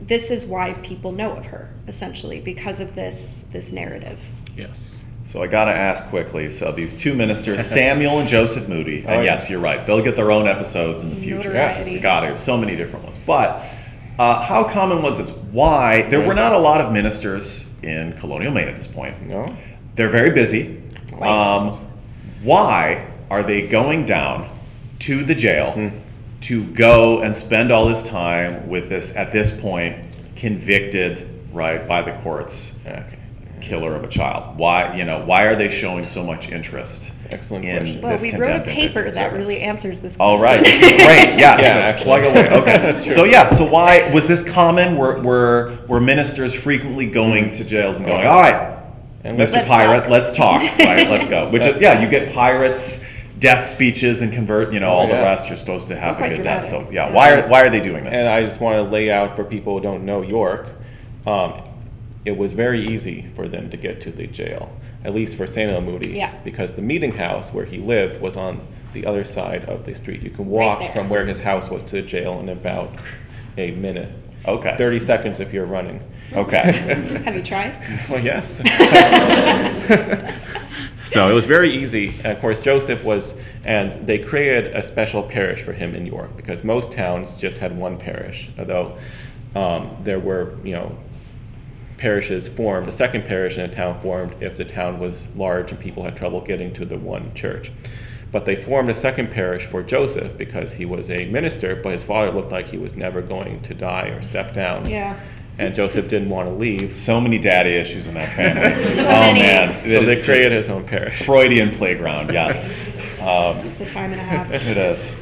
this 0.00 0.30
is 0.30 0.44
why 0.46 0.74
people 0.82 1.12
know 1.12 1.32
of 1.36 1.46
her, 1.46 1.70
essentially, 1.88 2.40
because 2.40 2.80
of 2.80 2.94
this 2.94 3.46
this 3.52 3.72
narrative. 3.72 4.20
Yes. 4.56 5.04
So 5.24 5.42
I 5.42 5.48
got 5.48 5.64
to 5.64 5.72
ask 5.72 6.04
quickly. 6.04 6.48
So 6.50 6.70
these 6.70 6.94
two 6.96 7.12
ministers, 7.14 7.66
Samuel 7.66 8.20
and 8.20 8.28
Joseph 8.28 8.68
Moody, 8.68 8.98
and 8.98 9.08
Oh, 9.08 9.20
yes, 9.22 9.42
yes. 9.42 9.50
you're 9.50 9.60
right. 9.60 9.84
They'll 9.84 10.02
get 10.04 10.14
their 10.14 10.30
own 10.30 10.46
episodes 10.46 11.02
in 11.02 11.10
the 11.10 11.16
future. 11.16 11.48
Notoriety. 11.52 11.90
Yes, 11.92 12.02
got 12.02 12.24
it. 12.24 12.38
So 12.38 12.56
many 12.56 12.76
different 12.76 13.04
ones. 13.06 13.18
But 13.26 13.64
uh, 14.20 14.40
how 14.42 14.64
common 14.64 15.02
was 15.02 15.18
this? 15.18 15.30
Why 15.30 16.02
there 16.02 16.24
were 16.24 16.34
not 16.34 16.52
a 16.52 16.58
lot 16.58 16.80
of 16.80 16.92
ministers 16.92 17.68
in 17.82 18.12
colonial 18.18 18.52
Maine 18.52 18.68
at 18.68 18.76
this 18.76 18.86
point. 18.86 19.20
No. 19.22 19.44
They're 19.96 20.08
very 20.08 20.30
busy. 20.30 20.80
Quite. 21.12 21.28
Um, 21.28 21.72
why 22.42 23.06
are 23.28 23.42
they 23.42 23.66
going 23.66 24.06
down 24.06 24.48
to 25.00 25.24
the 25.24 25.34
jail 25.34 25.72
Hmm. 25.72 25.88
To 26.46 26.64
go 26.72 27.22
and 27.22 27.34
spend 27.34 27.72
all 27.72 27.86
this 27.88 28.02
time 28.08 28.68
with 28.68 28.88
this 28.88 29.14
at 29.16 29.32
this 29.32 29.50
point 29.50 30.06
convicted 30.36 31.28
right 31.52 31.86
by 31.88 32.02
the 32.02 32.12
courts 32.22 32.78
Okay. 32.86 33.18
killer 33.60 33.96
of 33.96 34.04
a 34.04 34.08
child? 34.08 34.56
Why 34.58 34.94
you 34.96 35.04
know 35.04 35.24
why 35.24 35.44
are 35.44 35.56
they 35.56 35.68
showing 35.68 36.06
so 36.06 36.22
much 36.22 36.50
interest? 36.50 37.10
Excellent 37.32 37.64
in 37.64 37.78
question. 37.78 38.00
Well, 38.02 38.12
this 38.12 38.22
we 38.22 38.36
wrote 38.38 38.60
a 38.60 38.64
paper 38.64 39.02
that 39.02 39.14
servants? 39.14 39.36
really 39.48 39.60
answers 39.60 40.00
this 40.00 40.16
All 40.20 40.38
question. 40.38 40.62
right, 40.62 40.64
this 40.64 40.80
is 40.82 41.02
great. 41.04 41.38
Yeah, 41.40 41.60
Yeah, 41.60 41.72
so 41.74 41.80
actually. 41.80 42.04
plug 42.04 42.24
away. 42.24 42.48
Okay, 42.60 42.78
That's 42.78 43.02
true. 43.02 43.12
so 43.12 43.24
yeah, 43.24 43.46
so 43.46 43.68
why 43.68 44.12
was 44.14 44.28
this 44.28 44.48
common? 44.48 44.96
Were 44.96 45.20
were 45.22 45.78
were 45.88 46.00
ministers 46.00 46.54
frequently 46.54 47.06
going 47.06 47.50
to 47.52 47.64
jails 47.64 47.96
and 47.96 48.06
going, 48.06 48.24
all 48.24 48.38
right, 48.40 48.78
And 49.24 49.36
Mr. 49.36 49.54
Let's 49.54 49.68
Pirate, 49.68 50.00
talk." 50.02 50.10
let's 50.10 50.30
talk. 50.36 50.60
Right, 50.78 51.10
let's 51.10 51.26
go. 51.26 51.48
Which 51.54 51.66
is 51.66 51.80
yeah, 51.80 52.00
you 52.00 52.08
get 52.08 52.32
pirates, 52.32 53.04
death 53.38 53.66
speeches, 53.66 54.22
and 54.22 54.32
convert. 54.32 54.72
You 54.72 54.80
know 54.80 54.90
all 54.90 55.06
the 55.06 55.14
rest. 55.14 55.48
You're 55.48 55.56
supposed 55.56 55.88
to 55.88 55.96
have 55.96 56.14
a 56.14 56.18
quite 56.18 56.36
good 56.36 56.42
death. 56.42 56.66
So 56.66 56.88
yeah, 56.90 57.08
Yeah. 57.08 57.14
why 57.14 57.32
are 57.32 57.48
why 57.48 57.62
are 57.62 57.70
they 57.70 57.80
doing 57.80 58.04
this? 58.04 58.16
And 58.16 58.28
I 58.28 58.42
just 58.42 58.60
want 58.60 58.76
to 58.76 58.82
lay 58.82 59.10
out 59.10 59.36
for 59.36 59.44
people 59.44 59.74
who 59.76 59.82
don't 59.82 60.04
know 60.04 60.22
York, 60.22 60.66
um, 61.26 61.62
it 62.24 62.36
was 62.36 62.52
very 62.52 62.82
easy 62.84 63.26
for 63.36 63.46
them 63.48 63.70
to 63.70 63.76
get 63.76 64.00
to 64.02 64.10
the 64.10 64.26
jail, 64.26 64.76
at 65.04 65.14
least 65.14 65.36
for 65.36 65.46
Samuel 65.46 65.80
Moody. 65.80 66.10
Yeah. 66.10 66.32
Because 66.44 66.74
the 66.74 66.82
meeting 66.82 67.16
house 67.16 67.52
where 67.52 67.64
he 67.66 67.78
lived 67.78 68.20
was 68.20 68.36
on 68.36 68.60
the 68.92 69.06
other 69.06 69.24
side 69.24 69.64
of 69.66 69.84
the 69.84 69.94
street. 69.94 70.22
You 70.22 70.30
can 70.30 70.46
walk 70.46 70.78
there. 70.80 70.92
from 70.92 71.08
where 71.10 71.26
his 71.26 71.40
house 71.40 71.68
was 71.70 71.82
to 71.84 71.96
the 71.96 72.02
jail 72.02 72.40
in 72.40 72.48
about 72.48 72.90
a 73.58 73.72
minute. 73.72 74.08
Okay. 74.46 74.74
30 74.78 75.00
seconds 75.00 75.40
if 75.40 75.52
you're 75.52 75.66
running. 75.66 76.00
okay. 76.32 76.72
Have 77.24 77.36
you 77.36 77.42
tried? 77.42 77.76
Well, 78.10 78.24
yes. 78.24 78.62
so 81.06 81.30
it 81.30 81.34
was 81.34 81.46
very 81.46 81.70
easy. 81.70 82.08
And 82.18 82.26
of 82.26 82.40
course, 82.40 82.60
Joseph 82.60 83.04
was, 83.04 83.38
and 83.64 84.06
they 84.06 84.18
created 84.18 84.74
a 84.74 84.82
special 84.82 85.22
parish 85.22 85.62
for 85.62 85.72
him 85.72 85.94
in 85.94 86.06
York 86.06 86.36
because 86.36 86.64
most 86.64 86.92
towns 86.92 87.38
just 87.38 87.58
had 87.58 87.76
one 87.76 87.98
parish, 87.98 88.50
although 88.58 88.98
um, 89.54 89.96
there 90.02 90.18
were, 90.18 90.54
you 90.64 90.72
know, 90.72 90.96
parishes 91.96 92.46
formed, 92.46 92.88
a 92.88 92.92
second 92.92 93.24
parish 93.24 93.56
in 93.56 93.64
a 93.64 93.72
town 93.72 93.98
formed 94.00 94.34
if 94.42 94.56
the 94.56 94.64
town 94.64 94.98
was 94.98 95.34
large 95.34 95.70
and 95.70 95.80
people 95.80 96.04
had 96.04 96.16
trouble 96.16 96.40
getting 96.40 96.72
to 96.74 96.84
the 96.84 96.98
one 96.98 97.32
church. 97.34 97.72
But 98.32 98.44
they 98.44 98.56
formed 98.56 98.90
a 98.90 98.94
second 98.94 99.30
parish 99.30 99.64
for 99.64 99.82
Joseph 99.82 100.36
because 100.36 100.74
he 100.74 100.84
was 100.84 101.08
a 101.08 101.26
minister, 101.30 101.76
but 101.76 101.92
his 101.92 102.02
father 102.02 102.32
looked 102.32 102.52
like 102.52 102.68
he 102.68 102.76
was 102.76 102.94
never 102.94 103.22
going 103.22 103.62
to 103.62 103.72
die 103.72 104.08
or 104.08 104.20
step 104.22 104.52
down. 104.52 104.90
Yeah. 104.90 105.18
And 105.58 105.74
Joseph 105.74 106.08
didn't 106.08 106.28
want 106.28 106.48
to 106.48 106.54
leave, 106.54 106.94
so 106.94 107.18
many 107.20 107.38
daddy 107.38 107.70
issues 107.70 108.08
in 108.08 108.14
that 108.14 108.34
family. 108.36 108.84
So 108.96 109.06
oh 109.06 109.10
many. 109.32 109.40
man, 109.40 109.88
so 109.88 110.02
they 110.04 110.20
created 110.20 110.52
his 110.52 110.68
own 110.68 110.84
parish. 110.86 111.22
Freudian 111.24 111.70
playground. 111.76 112.30
Yes, 112.32 112.66
um, 113.22 113.56
It's 113.66 113.80
a 113.80 113.86
time 113.86 114.12
and 114.12 114.20
a 114.20 114.24
half. 114.24 114.50
it 114.52 114.76
is. 114.76 115.14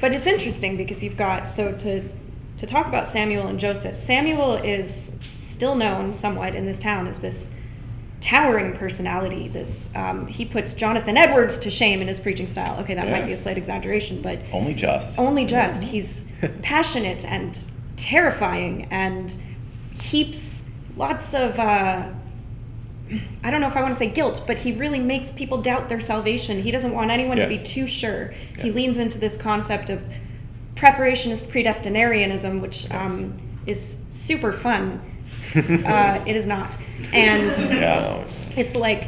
But 0.00 0.14
it's 0.14 0.26
interesting 0.26 0.76
because 0.76 1.02
you've 1.02 1.16
got 1.16 1.48
so 1.48 1.72
to 1.78 2.08
to 2.58 2.66
talk 2.66 2.86
about 2.86 3.06
Samuel 3.06 3.46
and 3.46 3.58
Joseph. 3.58 3.96
Samuel 3.96 4.56
is 4.56 5.16
still 5.34 5.74
known 5.74 6.12
somewhat 6.12 6.54
in 6.54 6.66
this 6.66 6.78
town 6.78 7.06
as 7.06 7.20
this 7.20 7.50
towering 8.20 8.74
personality. 8.76 9.48
This 9.48 9.90
um, 9.96 10.26
he 10.26 10.44
puts 10.44 10.74
Jonathan 10.74 11.16
Edwards 11.16 11.58
to 11.60 11.70
shame 11.70 12.00
in 12.02 12.08
his 12.08 12.20
preaching 12.20 12.46
style. 12.46 12.78
Okay, 12.80 12.94
that 12.94 13.08
might 13.08 13.26
be 13.26 13.32
a 13.32 13.36
slight 13.36 13.56
exaggeration, 13.56 14.20
but 14.22 14.38
Only 14.52 14.74
just. 14.74 15.18
only 15.18 15.44
just. 15.46 15.84
He's 15.84 16.30
passionate 16.62 17.24
and 17.24 17.58
terrifying 17.96 18.86
and 18.90 19.34
heaps 20.00 20.68
lots 20.96 21.34
of. 21.34 21.58
Uh, 21.58 22.10
I 23.42 23.50
don't 23.50 23.62
know 23.62 23.68
if 23.68 23.76
I 23.76 23.80
want 23.80 23.94
to 23.94 23.98
say 23.98 24.10
guilt, 24.10 24.42
but 24.46 24.58
he 24.58 24.72
really 24.72 24.98
makes 24.98 25.32
people 25.32 25.62
doubt 25.62 25.88
their 25.88 26.00
salvation. 26.00 26.60
He 26.62 26.70
doesn't 26.70 26.92
want 26.92 27.10
anyone 27.10 27.38
to 27.38 27.46
be 27.48 27.56
too 27.56 27.86
sure. 27.86 28.34
He 28.58 28.70
leans 28.70 28.98
into 28.98 29.18
this 29.18 29.38
concept 29.38 29.88
of 29.88 30.02
preparationist 30.74 31.48
predestinarianism, 31.48 32.60
which 32.60 32.90
um, 32.92 33.38
is 33.64 34.02
super 34.10 34.52
fun. 34.52 35.00
uh, 35.54 36.22
it 36.26 36.36
is 36.36 36.46
not. 36.46 36.76
And 37.14 37.50
Yeah. 37.72 38.24
it's 38.56 38.76
like 38.76 39.06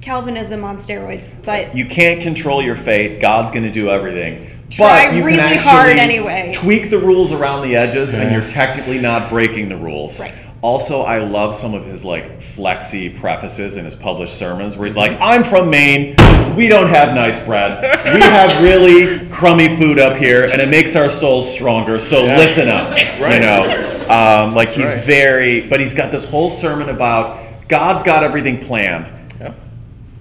Calvinism 0.00 0.64
on 0.64 0.76
steroids, 0.76 1.30
but 1.44 1.76
You 1.76 1.84
can't 1.84 2.22
control 2.22 2.62
your 2.62 2.76
fate. 2.76 3.20
God's 3.20 3.52
going 3.52 3.64
to 3.64 3.72
do 3.72 3.90
everything. 3.90 4.55
Try 4.70 5.08
but 5.08 5.16
you 5.16 5.24
really 5.24 5.38
can 5.38 5.58
hard 5.58 5.96
anyway. 5.96 6.52
Tweak 6.54 6.90
the 6.90 6.98
rules 6.98 7.32
around 7.32 7.62
the 7.62 7.76
edges, 7.76 8.14
and 8.14 8.32
you're 8.32 8.42
technically 8.42 8.98
not 8.98 9.30
breaking 9.30 9.68
the 9.68 9.76
rules. 9.76 10.20
Right. 10.20 10.34
Also, 10.62 11.02
I 11.02 11.18
love 11.18 11.54
some 11.54 11.74
of 11.74 11.84
his 11.84 12.04
like 12.04 12.42
flexy 12.42 13.08
prefaces 13.10 13.76
in 13.76 13.84
his 13.84 13.94
published 13.94 14.36
sermons, 14.36 14.76
where 14.76 14.86
he's 14.86 14.96
like, 14.96 15.16
"I'm 15.20 15.44
from 15.44 15.70
Maine. 15.70 16.16
We 16.56 16.68
don't 16.68 16.88
have 16.88 17.14
nice 17.14 17.42
bread. 17.44 17.82
We 18.14 18.20
have 18.22 18.62
really 18.62 19.28
crummy 19.28 19.68
food 19.76 19.98
up 19.98 20.16
here, 20.16 20.44
and 20.44 20.60
it 20.60 20.68
makes 20.68 20.96
our 20.96 21.08
souls 21.08 21.52
stronger. 21.52 21.98
So 21.98 22.24
Yes. 22.24 22.38
listen 22.56 22.68
up." 22.68 22.90
right. 23.20 23.34
You 23.34 23.40
know, 23.40 24.06
um, 24.08 24.54
like 24.54 24.70
he's 24.70 24.86
right. 24.86 25.04
very, 25.04 25.60
but 25.68 25.78
he's 25.78 25.94
got 25.94 26.10
this 26.10 26.28
whole 26.28 26.50
sermon 26.50 26.88
about 26.88 27.68
God's 27.68 28.02
got 28.02 28.24
everything 28.24 28.58
planned. 28.58 29.12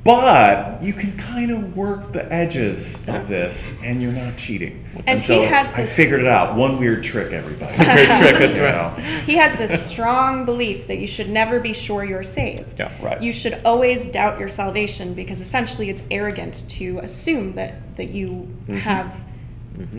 But 0.06 0.84
you 0.84 0.94
can 0.94 1.18
kind 1.18 1.50
of 1.50 1.76
work 1.76 2.12
the 2.12 2.32
edges 2.32 3.10
of 3.10 3.28
this, 3.28 3.76
and 3.84 4.00
you're 4.04 4.12
not 4.12 4.38
cheating. 4.38 4.86
And 5.08 5.20
he 5.20 5.26
so 5.26 5.44
has 5.48 5.68
I 5.74 5.82
this- 5.82 5.96
figured 5.96 6.22
it 6.22 6.28
out. 6.28 6.56
One 6.56 6.78
weird 6.80 7.04
trick, 7.04 7.34
everybody. 7.34 7.76
Great 7.76 8.06
trick, 8.08 8.38
that's 8.38 8.60
right. 8.60 9.04
he 9.26 9.36
has 9.38 9.56
this 9.58 9.84
strong 9.84 10.46
belief 10.46 10.86
that 10.88 11.00
you 11.00 11.08
should 11.08 11.28
never 11.30 11.60
be 11.60 11.74
sure 11.74 12.06
you're 12.06 12.22
saved. 12.22 12.80
Yeah. 12.80 12.92
Right. 13.04 13.20
You 13.20 13.34
should 13.34 13.60
always 13.66 14.06
doubt 14.06 14.38
your 14.40 14.48
salvation 14.48 15.16
because 15.16 15.42
essentially 15.42 15.90
it's 15.90 16.04
arrogant 16.12 16.70
to 16.70 17.00
assume 17.00 17.56
that 17.56 17.96
that 17.98 18.10
you 18.12 18.30
Mm-hmm. 18.68 18.78
have 18.78 19.22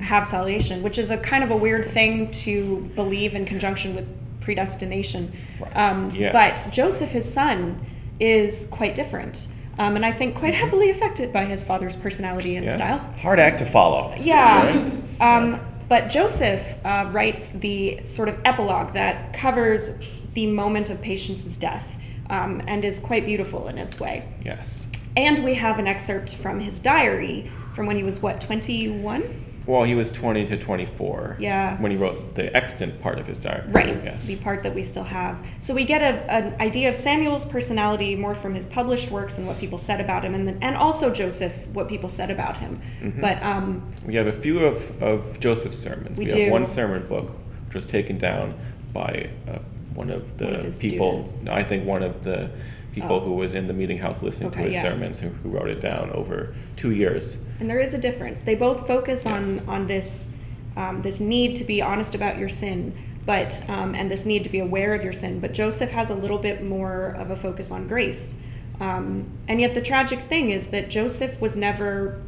have 0.03 0.27
salvation, 0.29 0.83
which 0.85 0.99
is 0.99 1.11
a 1.11 1.19
kind 1.19 1.43
of 1.45 1.51
a 1.51 1.57
weird 1.57 1.85
thing 1.85 2.31
to 2.31 2.89
believe 2.95 3.35
in 3.35 3.45
conjunction 3.45 3.95
with 3.97 4.07
predestination. 4.41 5.33
Um, 5.75 6.11
Yes. 6.15 6.33
But 6.69 6.73
Joseph, 6.75 7.11
his 7.11 7.31
son, 7.31 7.85
is 8.21 8.69
quite 8.71 8.95
different. 8.95 9.49
Um, 9.79 9.97
and 9.97 10.07
I 10.07 10.13
think 10.13 10.35
quite 10.37 10.55
heavily 10.55 10.91
affected 10.91 11.33
by 11.33 11.45
his 11.45 11.63
father's 11.63 11.97
personality 11.97 12.57
and 12.57 12.65
Yes. 12.67 12.77
style. 12.77 12.99
Hard 13.21 13.39
act 13.39 13.59
to 13.59 13.67
follow. 13.67 14.15
Yeah. 14.19 14.91
Um, 15.21 15.61
but 15.89 16.11
Joseph 16.11 16.63
uh, 16.85 17.09
writes 17.13 17.51
the 17.51 18.01
sort 18.05 18.29
of 18.29 18.39
epilogue 18.45 18.93
that 18.95 19.33
covers 19.33 19.99
the 20.35 20.47
moment 20.47 20.91
of 20.91 21.01
Patience's 21.01 21.57
death 21.59 21.97
um, 22.29 22.61
and 22.67 22.85
is 22.85 22.99
quite 22.99 23.25
beautiful 23.27 23.69
in 23.69 23.79
its 23.79 24.01
way. 24.01 24.25
Yes. 24.45 24.89
And 25.17 25.45
we 25.45 25.55
have 25.55 25.79
an 25.79 25.87
excerpt 25.87 26.35
from 26.35 26.61
his 26.61 26.81
diary 26.81 27.51
from 27.75 27.87
when 27.87 27.97
he 27.97 28.03
was, 28.03 28.21
what, 28.21 28.41
21? 28.41 29.23
Well, 29.67 29.83
he 29.83 29.95
was 29.95 30.13
20 30.13 30.47
to 30.47 30.57
24. 30.57 31.39
Yeah. 31.41 31.81
When 31.81 31.91
he 31.91 31.97
wrote 31.97 32.37
the 32.37 32.57
extant 32.57 33.01
part 33.01 33.19
of 33.19 33.27
his 33.27 33.39
diary. 33.39 33.69
Right. 33.69 34.03
Yes. 34.05 34.27
The 34.27 34.37
part 34.43 34.63
that 34.63 34.75
we 34.75 34.83
still 34.83 35.05
have. 35.05 35.45
So 35.59 35.75
we 35.75 35.85
get 35.85 36.03
a, 36.03 36.33
an 36.33 36.61
idea 36.61 36.89
of 36.89 36.95
Samuel's 36.95 37.45
personality 37.47 38.15
more 38.15 38.35
from 38.35 38.55
his 38.55 38.67
published 38.67 39.11
works 39.11 39.39
and 39.39 39.47
what 39.47 39.59
people 39.59 39.79
said 39.79 40.01
about 40.01 40.25
him, 40.25 40.35
and, 40.35 40.47
then, 40.47 40.59
and 40.63 40.77
also 40.77 41.13
Joseph, 41.13 41.67
what 41.69 41.89
people 41.89 42.09
said 42.09 42.31
about 42.31 42.59
him. 42.59 42.81
Mm-hmm. 43.01 43.21
But 43.21 43.43
um, 43.43 43.93
We 44.05 44.15
have 44.15 44.29
a 44.29 44.33
few 44.33 44.65
of, 44.65 45.03
of 45.03 45.41
Joseph's 45.41 45.79
sermons. 45.79 46.19
We 46.19 46.27
have 46.27 46.35
do. 46.35 46.51
one 46.51 46.67
sermon 46.67 47.07
book, 47.09 47.35
which 47.67 47.75
was 47.75 47.87
taken 47.87 48.19
down 48.19 48.55
by 48.93 49.31
uh, 49.49 49.59
one 49.95 50.11
of 50.11 50.39
the 50.39 50.45
One 50.45 50.55
of 50.55 50.79
people. 50.79 51.27
students. 51.27 51.49
I 51.49 51.65
think 51.65 51.87
one 51.87 52.03
of 52.03 52.23
the 52.23 52.51
people 52.97 53.17
Oh. 53.17 53.21
who 53.21 53.33
was 53.35 53.53
in 53.55 53.67
the 53.69 53.75
meeting 53.75 53.99
house 53.99 54.23
listening 54.23 54.51
to 54.53 54.59
his 54.61 54.75
yeah. 54.75 54.83
sermons, 54.83 55.21
who, 55.21 55.29
who 55.29 55.51
wrote 55.51 55.69
it 55.69 55.81
down 55.81 56.11
over 56.13 56.55
two 56.77 56.91
years. 56.91 57.43
And 57.61 57.69
there 57.71 57.79
is 57.79 57.93
a 57.95 57.99
difference. 58.01 58.41
They 58.43 58.55
both 58.55 58.87
focus 58.87 59.25
Yes. 59.27 59.63
on 59.63 59.75
on 59.75 59.87
this 59.87 60.33
um, 60.77 61.03
this 61.03 61.21
need 61.21 61.57
to 61.57 61.65
be 61.65 61.81
honest 61.81 62.15
about 62.15 62.37
your 62.39 62.49
sin, 62.51 62.93
but 63.25 63.63
um, 63.69 63.95
and 63.95 64.11
this 64.11 64.25
need 64.27 64.45
to 64.45 64.51
be 64.51 64.59
aware 64.59 64.95
of 64.95 65.03
your 65.05 65.13
sin. 65.13 65.41
But 65.41 65.53
Joseph 65.55 65.91
has 65.91 66.11
a 66.11 66.15
little 66.15 66.39
bit 66.39 66.63
more 66.65 67.09
of 67.23 67.31
a 67.31 67.37
focus 67.37 67.71
on 67.71 67.87
grace. 67.87 68.39
Um, 68.81 69.25
and 69.49 69.59
yet 69.61 69.73
the 69.75 69.81
tragic 69.81 70.19
thing 70.21 70.51
is 70.51 70.69
that 70.69 70.91
Joseph 70.91 71.41
was 71.41 71.57
never. 71.57 72.21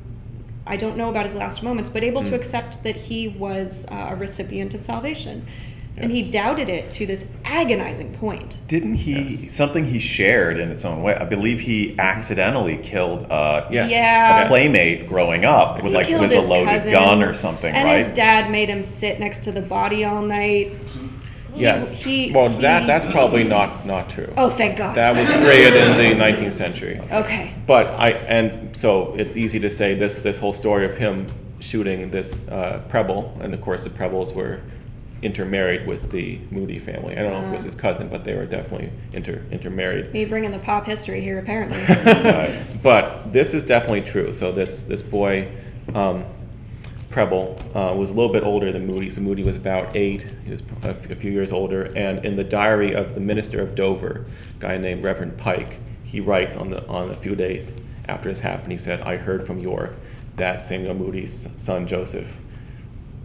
I 0.67 0.77
don't 0.77 0.99
know 0.99 1.09
about 1.09 1.25
his 1.25 1.35
last 1.35 1.63
moments, 1.63 1.89
but 1.89 2.05
able 2.05 2.23
to 2.25 2.31
Mm. 2.33 2.41
accept 2.41 2.83
that 2.85 2.97
he 3.09 3.27
was 3.27 3.87
uh, 3.91 4.09
a 4.11 4.17
recipient 4.17 4.75
of 4.75 4.83
salvation. 4.83 5.47
And 6.01 6.13
he 6.13 6.31
doubted 6.31 6.69
it 6.69 6.91
to 6.93 7.07
this 7.07 7.27
agonizing 7.45 8.15
point. 8.15 8.57
Didn't 8.69 8.95
he, 8.95 9.13
Yes. 9.21 9.57
something 9.57 9.85
he 9.87 9.99
shared 9.99 10.59
in 10.59 10.71
its 10.71 10.85
own 10.85 11.03
way, 11.03 11.15
I 11.15 11.25
believe 11.25 11.61
he 11.61 11.95
accidentally 11.99 12.77
killed 12.77 13.27
uh, 13.31 13.67
Yes. 13.71 13.91
Yeah. 13.91 14.45
a 14.45 14.49
playmate 14.49 15.09
growing 15.09 15.45
up 15.45 15.77
with 15.77 15.87
He 15.93 15.97
like 15.99 16.09
with 16.09 16.33
a 16.33 16.41
loaded 16.41 16.69
cousin, 16.69 16.93
gun 16.93 17.23
or 17.23 17.35
something, 17.35 17.75
and 17.75 17.85
right? 17.85 17.99
his 17.99 18.11
dad 18.11 18.51
made 18.51 18.69
him 18.69 18.83
sit 18.83 19.19
next 19.21 19.41
to 19.41 19.53
the 19.53 19.63
body 19.63 20.05
all 20.05 20.23
night. 20.23 20.73
Yes. 21.55 21.97
he- 21.97 22.31
well, 22.33 22.49
he- 22.51 22.63
that 22.63 22.87
that's 22.87 23.07
probably 23.11 23.43
not 23.43 23.85
not 23.85 24.09
true. 24.11 24.33
Oh, 24.37 24.49
thank 24.51 24.77
God. 24.77 24.95
That 24.95 25.17
was 25.17 25.29
created 25.31 25.75
in 25.75 25.97
the 25.97 26.15
19th 26.25 26.53
century. 26.53 27.01
okay. 27.11 27.51
But 27.67 27.89
I 27.99 28.11
and 28.11 28.77
so 28.77 29.15
it's 29.17 29.37
easy 29.37 29.59
to 29.61 29.71
say 29.71 29.95
this 29.95 30.21
this 30.23 30.39
whole 30.39 30.53
story 30.53 30.85
of 30.85 30.99
him 30.99 31.27
shooting 31.61 32.11
this 32.11 32.39
uh, 32.49 32.81
Preble, 32.89 33.37
and 33.41 33.53
of 33.55 33.61
course 33.61 33.83
the 33.83 33.91
Prebles 33.91 34.33
were 34.35 34.61
intermarried 35.23 35.87
with 35.87 36.11
the 36.11 36.39
Moody 36.51 36.79
family. 36.79 37.17
I 37.17 37.23
don't 37.23 37.33
know 37.33 37.41
if 37.41 37.49
it 37.49 37.53
was 37.53 37.65
his 37.65 37.75
cousin, 37.75 38.09
but 38.09 38.25
they 38.25 38.35
were 38.35 38.47
definitely 38.47 38.93
inter 39.13 39.43
intermarried. 39.51 40.13
Me 40.13 40.25
bringing 40.25 40.53
the 40.53 40.59
pop 40.59 40.87
history 40.87 41.21
here, 41.21 41.39
apparently. 41.39 41.79
But 42.83 43.33
this 43.33 43.55
is 43.55 43.65
definitely 43.65 44.03
true. 44.03 44.33
So 44.33 44.53
this 44.53 44.83
this 44.85 45.03
boy, 45.03 45.49
um, 45.95 46.25
Preble, 47.11 47.59
uh, 47.75 47.95
was 47.95 48.11
a 48.11 48.15
little 48.15 48.33
bit 48.33 48.45
older 48.45 48.71
than 48.71 48.87
Moody. 48.87 49.11
So 49.11 49.21
Moody 49.21 49.43
was 49.43 49.57
about 49.57 49.97
eight. 49.97 50.27
He 50.45 50.51
was 50.51 50.63
a 50.85 50.89
f- 50.91 51.11
a 51.11 51.17
few 51.17 51.33
years 51.33 51.51
older. 51.51 51.91
And 51.97 52.25
in 52.25 52.37
the 52.37 52.45
diary 52.45 52.95
of 52.95 53.15
the 53.15 53.21
minister 53.21 53.61
of 53.61 53.75
Dover, 53.75 54.27
a 54.57 54.61
guy 54.61 54.79
named 54.79 55.03
Reverend 55.03 55.37
Pike, 55.39 55.79
he 56.05 56.21
writes 56.21 56.57
on 56.57 56.71
the 56.71 56.87
on 56.87 57.11
a 57.11 57.17
few 57.17 57.35
days 57.35 57.73
after 58.07 58.29
this 58.29 58.41
happened. 58.41 58.71
He 58.73 58.79
said, 58.79 59.01
"I 59.01 59.17
heard 59.17 59.47
from 59.47 59.59
York 59.59 59.95
that 60.37 60.65
Samuel 60.65 60.95
Moody's 60.95 61.49
son 61.57 61.87
Joseph." 61.89 62.39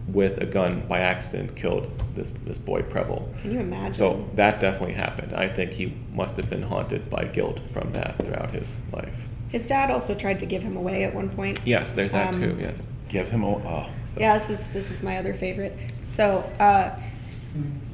With 0.08 0.38
a 0.38 0.46
gun 0.46 0.86
by 0.86 1.00
accident, 1.00 1.56
killed 1.56 1.90
this 2.14 2.30
this 2.30 2.58
boy 2.58 2.82
Preble. 2.82 3.32
Can 3.40 3.52
you 3.52 3.60
imagine? 3.60 3.92
So 3.94 4.28
that 4.34 4.60
definitely 4.60 4.94
happened. 4.94 5.32
I 5.34 5.48
think 5.48 5.72
he 5.72 5.94
must 6.12 6.36
have 6.36 6.50
been 6.50 6.62
haunted 6.62 7.08
by 7.08 7.24
guilt 7.24 7.58
from 7.72 7.92
that 7.92 8.22
throughout 8.22 8.50
his 8.50 8.76
life. 8.92 9.28
His 9.48 9.64
dad 9.66 9.90
also 9.90 10.14
tried 10.14 10.40
to 10.40 10.46
give 10.46 10.62
him 10.62 10.76
away 10.76 11.04
at 11.04 11.14
one 11.14 11.30
point. 11.30 11.60
Yes, 11.64 11.94
there's 11.94 12.12
that 12.12 12.34
Um, 12.34 12.40
too. 12.40 12.56
Yes. 12.60 12.86
Give 13.08 13.30
him 13.30 13.42
a, 13.44 13.48
oh. 13.48 13.86
So, 14.08 14.20
Yeah, 14.20 14.34
this 14.34 14.50
is 14.50 14.68
this 14.70 14.90
is 14.90 15.02
my 15.02 15.16
other 15.16 15.32
favorite. 15.32 15.76
So, 16.04 16.44
uh, 16.60 16.90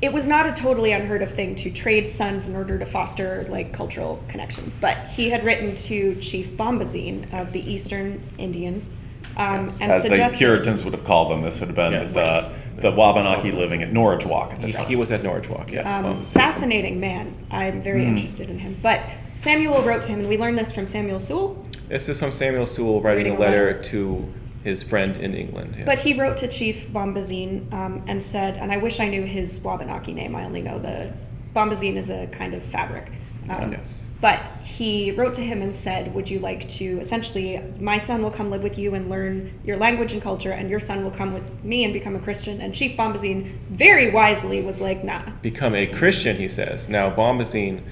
it 0.00 0.12
was 0.12 0.26
not 0.26 0.46
a 0.46 0.52
totally 0.52 0.92
unheard 0.92 1.20
of 1.22 1.32
thing 1.32 1.54
to 1.56 1.70
trade 1.70 2.08
sons 2.08 2.48
in 2.48 2.56
order 2.56 2.78
to 2.78 2.86
foster 2.86 3.46
like 3.50 3.72
cultural 3.72 4.22
connection. 4.28 4.72
But 4.80 4.96
he 5.08 5.28
had 5.30 5.44
written 5.44 5.74
to 5.76 6.14
Chief 6.16 6.50
Bombazine 6.56 7.32
of 7.38 7.52
the 7.52 7.60
Eastern 7.60 8.22
Indians, 8.38 8.90
um, 9.36 9.66
Yes. 9.66 9.80
and 9.80 9.92
As 9.92 10.02
the 10.32 10.36
Puritans 10.38 10.84
would 10.84 10.92
have 10.94 11.04
called 11.04 11.30
them, 11.30 11.42
this 11.42 11.60
would 11.60 11.68
have 11.68 11.76
been 11.76 11.92
Yes. 11.92 12.14
the, 12.14 12.52
the 12.80 12.90
Wabanaki 12.90 13.52
living 13.52 13.82
at 13.82 13.90
Norridgewock 13.92 14.52
at 14.54 14.60
the 14.60 14.66
He, 14.66 14.72
time. 14.72 14.86
he 14.86 14.96
was 14.96 15.10
at 15.10 15.22
Norridgewock. 15.22 15.70
Yes. 15.70 15.92
um, 15.92 16.24
fascinating 16.26 16.98
man. 17.00 17.34
I'm 17.50 17.80
very 17.82 18.04
Hmm. 18.04 18.10
interested 18.10 18.48
in 18.50 18.58
him. 18.58 18.76
But 18.82 19.00
Samuel 19.36 19.82
wrote 19.82 20.02
to 20.02 20.08
him, 20.08 20.20
and 20.20 20.28
we 20.28 20.36
learned 20.38 20.58
this 20.58 20.72
from 20.72 20.86
Samuel 20.86 21.18
Sewall. 21.20 21.56
This 21.88 22.08
is 22.08 22.16
from 22.18 22.30
Samuel 22.32 22.66
Sewall 22.66 23.00
writing, 23.00 23.24
Writing 23.24 23.32
a 23.32 23.36
a 23.36 23.40
letter, 23.40 23.66
letter. 23.66 23.82
to 23.90 24.28
his 24.62 24.82
friend 24.82 25.16
in 25.16 25.34
England. 25.34 25.74
yes. 25.78 25.86
But 25.86 26.00
he 26.00 26.12
wrote 26.12 26.36
to 26.38 26.48
Chief 26.48 26.88
Bombazine 26.92 27.72
um, 27.72 28.02
and 28.06 28.22
said, 28.22 28.58
and 28.58 28.70
I 28.70 28.76
wish 28.76 29.00
I 29.00 29.08
knew 29.08 29.22
his 29.22 29.60
Wabanaki 29.64 30.12
name. 30.12 30.36
I 30.36 30.44
only 30.44 30.60
know 30.60 30.78
the 30.78 31.12
Bombazine 31.56 31.96
is 31.96 32.10
a 32.10 32.26
kind 32.26 32.52
of 32.54 32.62
fabric. 32.62 33.10
Um, 33.48 33.72
yes. 33.72 34.06
But 34.20 34.46
he 34.62 35.12
wrote 35.12 35.34
to 35.34 35.40
him 35.40 35.62
and 35.62 35.74
said, 35.74 36.14
Would 36.14 36.28
you 36.28 36.38
like 36.40 36.68
to 36.70 37.00
essentially, 37.00 37.62
my 37.80 37.96
son 37.98 38.22
will 38.22 38.30
come 38.30 38.50
live 38.50 38.62
with 38.62 38.76
you 38.78 38.94
and 38.94 39.08
learn 39.08 39.58
your 39.64 39.76
language 39.78 40.12
and 40.12 40.20
culture, 40.20 40.52
and 40.52 40.68
your 40.68 40.80
son 40.80 41.02
will 41.04 41.10
come 41.10 41.32
with 41.32 41.64
me 41.64 41.84
and 41.84 41.92
become 41.92 42.14
a 42.14 42.20
Christian? 42.20 42.60
And 42.60 42.74
Chief 42.74 42.96
Bombazine 42.96 43.52
very 43.70 44.10
wisely 44.10 44.62
was 44.62 44.80
like, 44.80 45.02
Nah. 45.04 45.22
Become 45.42 45.74
a 45.74 45.86
Christian, 45.86 46.36
he 46.36 46.48
says. 46.48 46.88
Now, 46.88 47.10
Bombazine 47.10 47.82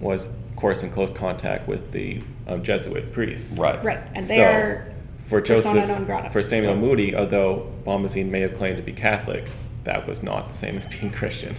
was, 0.00 0.26
of 0.26 0.56
course, 0.56 0.82
in 0.82 0.90
close 0.90 1.10
contact 1.12 1.66
with 1.66 1.92
the 1.92 2.20
um, 2.46 2.62
Jesuit 2.62 3.12
priests. 3.12 3.58
Right. 3.58 3.82
Right. 3.82 4.00
And 4.14 4.24
they 4.26 4.36
So, 4.36 4.44
are 4.44 4.92
for 5.26 5.40
Joseph, 5.40 5.88
non 5.88 6.04
grata. 6.04 6.28
for 6.28 6.42
Samuel 6.42 6.76
Moody, 6.76 7.16
although 7.16 7.72
Bombazine 7.84 8.28
may 8.28 8.40
have 8.40 8.54
claimed 8.54 8.76
to 8.76 8.82
be 8.82 8.92
Catholic, 8.92 9.48
that 9.84 10.06
was 10.06 10.22
not 10.22 10.48
the 10.48 10.54
same 10.54 10.76
as 10.76 10.86
being 10.86 11.12
Christian. 11.12 11.54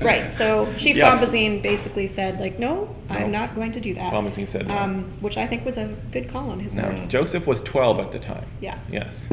Right, 0.00 0.28
so 0.28 0.70
Chief 0.76 0.96
Yeah. 0.96 1.16
Bombazine 1.18 1.62
basically 1.62 2.06
said, 2.06 2.38
like, 2.40 2.58
no, 2.58 2.94
No. 3.08 3.16
I'm 3.16 3.32
not 3.32 3.54
going 3.54 3.72
to 3.72 3.80
do 3.80 3.94
that. 3.94 4.12
Bombazine 4.12 4.46
said 4.46 4.68
no. 4.68 4.76
Um, 4.78 5.04
which 5.20 5.36
I 5.36 5.46
think 5.46 5.64
was 5.64 5.76
a 5.78 5.88
good 6.12 6.28
call 6.30 6.50
on 6.50 6.60
his 6.60 6.74
Now, 6.74 6.92
part. 6.94 7.08
Joseph 7.08 7.46
was 7.46 7.60
12 7.62 7.98
at 7.98 8.12
the 8.12 8.18
time. 8.18 8.44
Yeah. 8.60 8.78
Yes. 8.90 9.28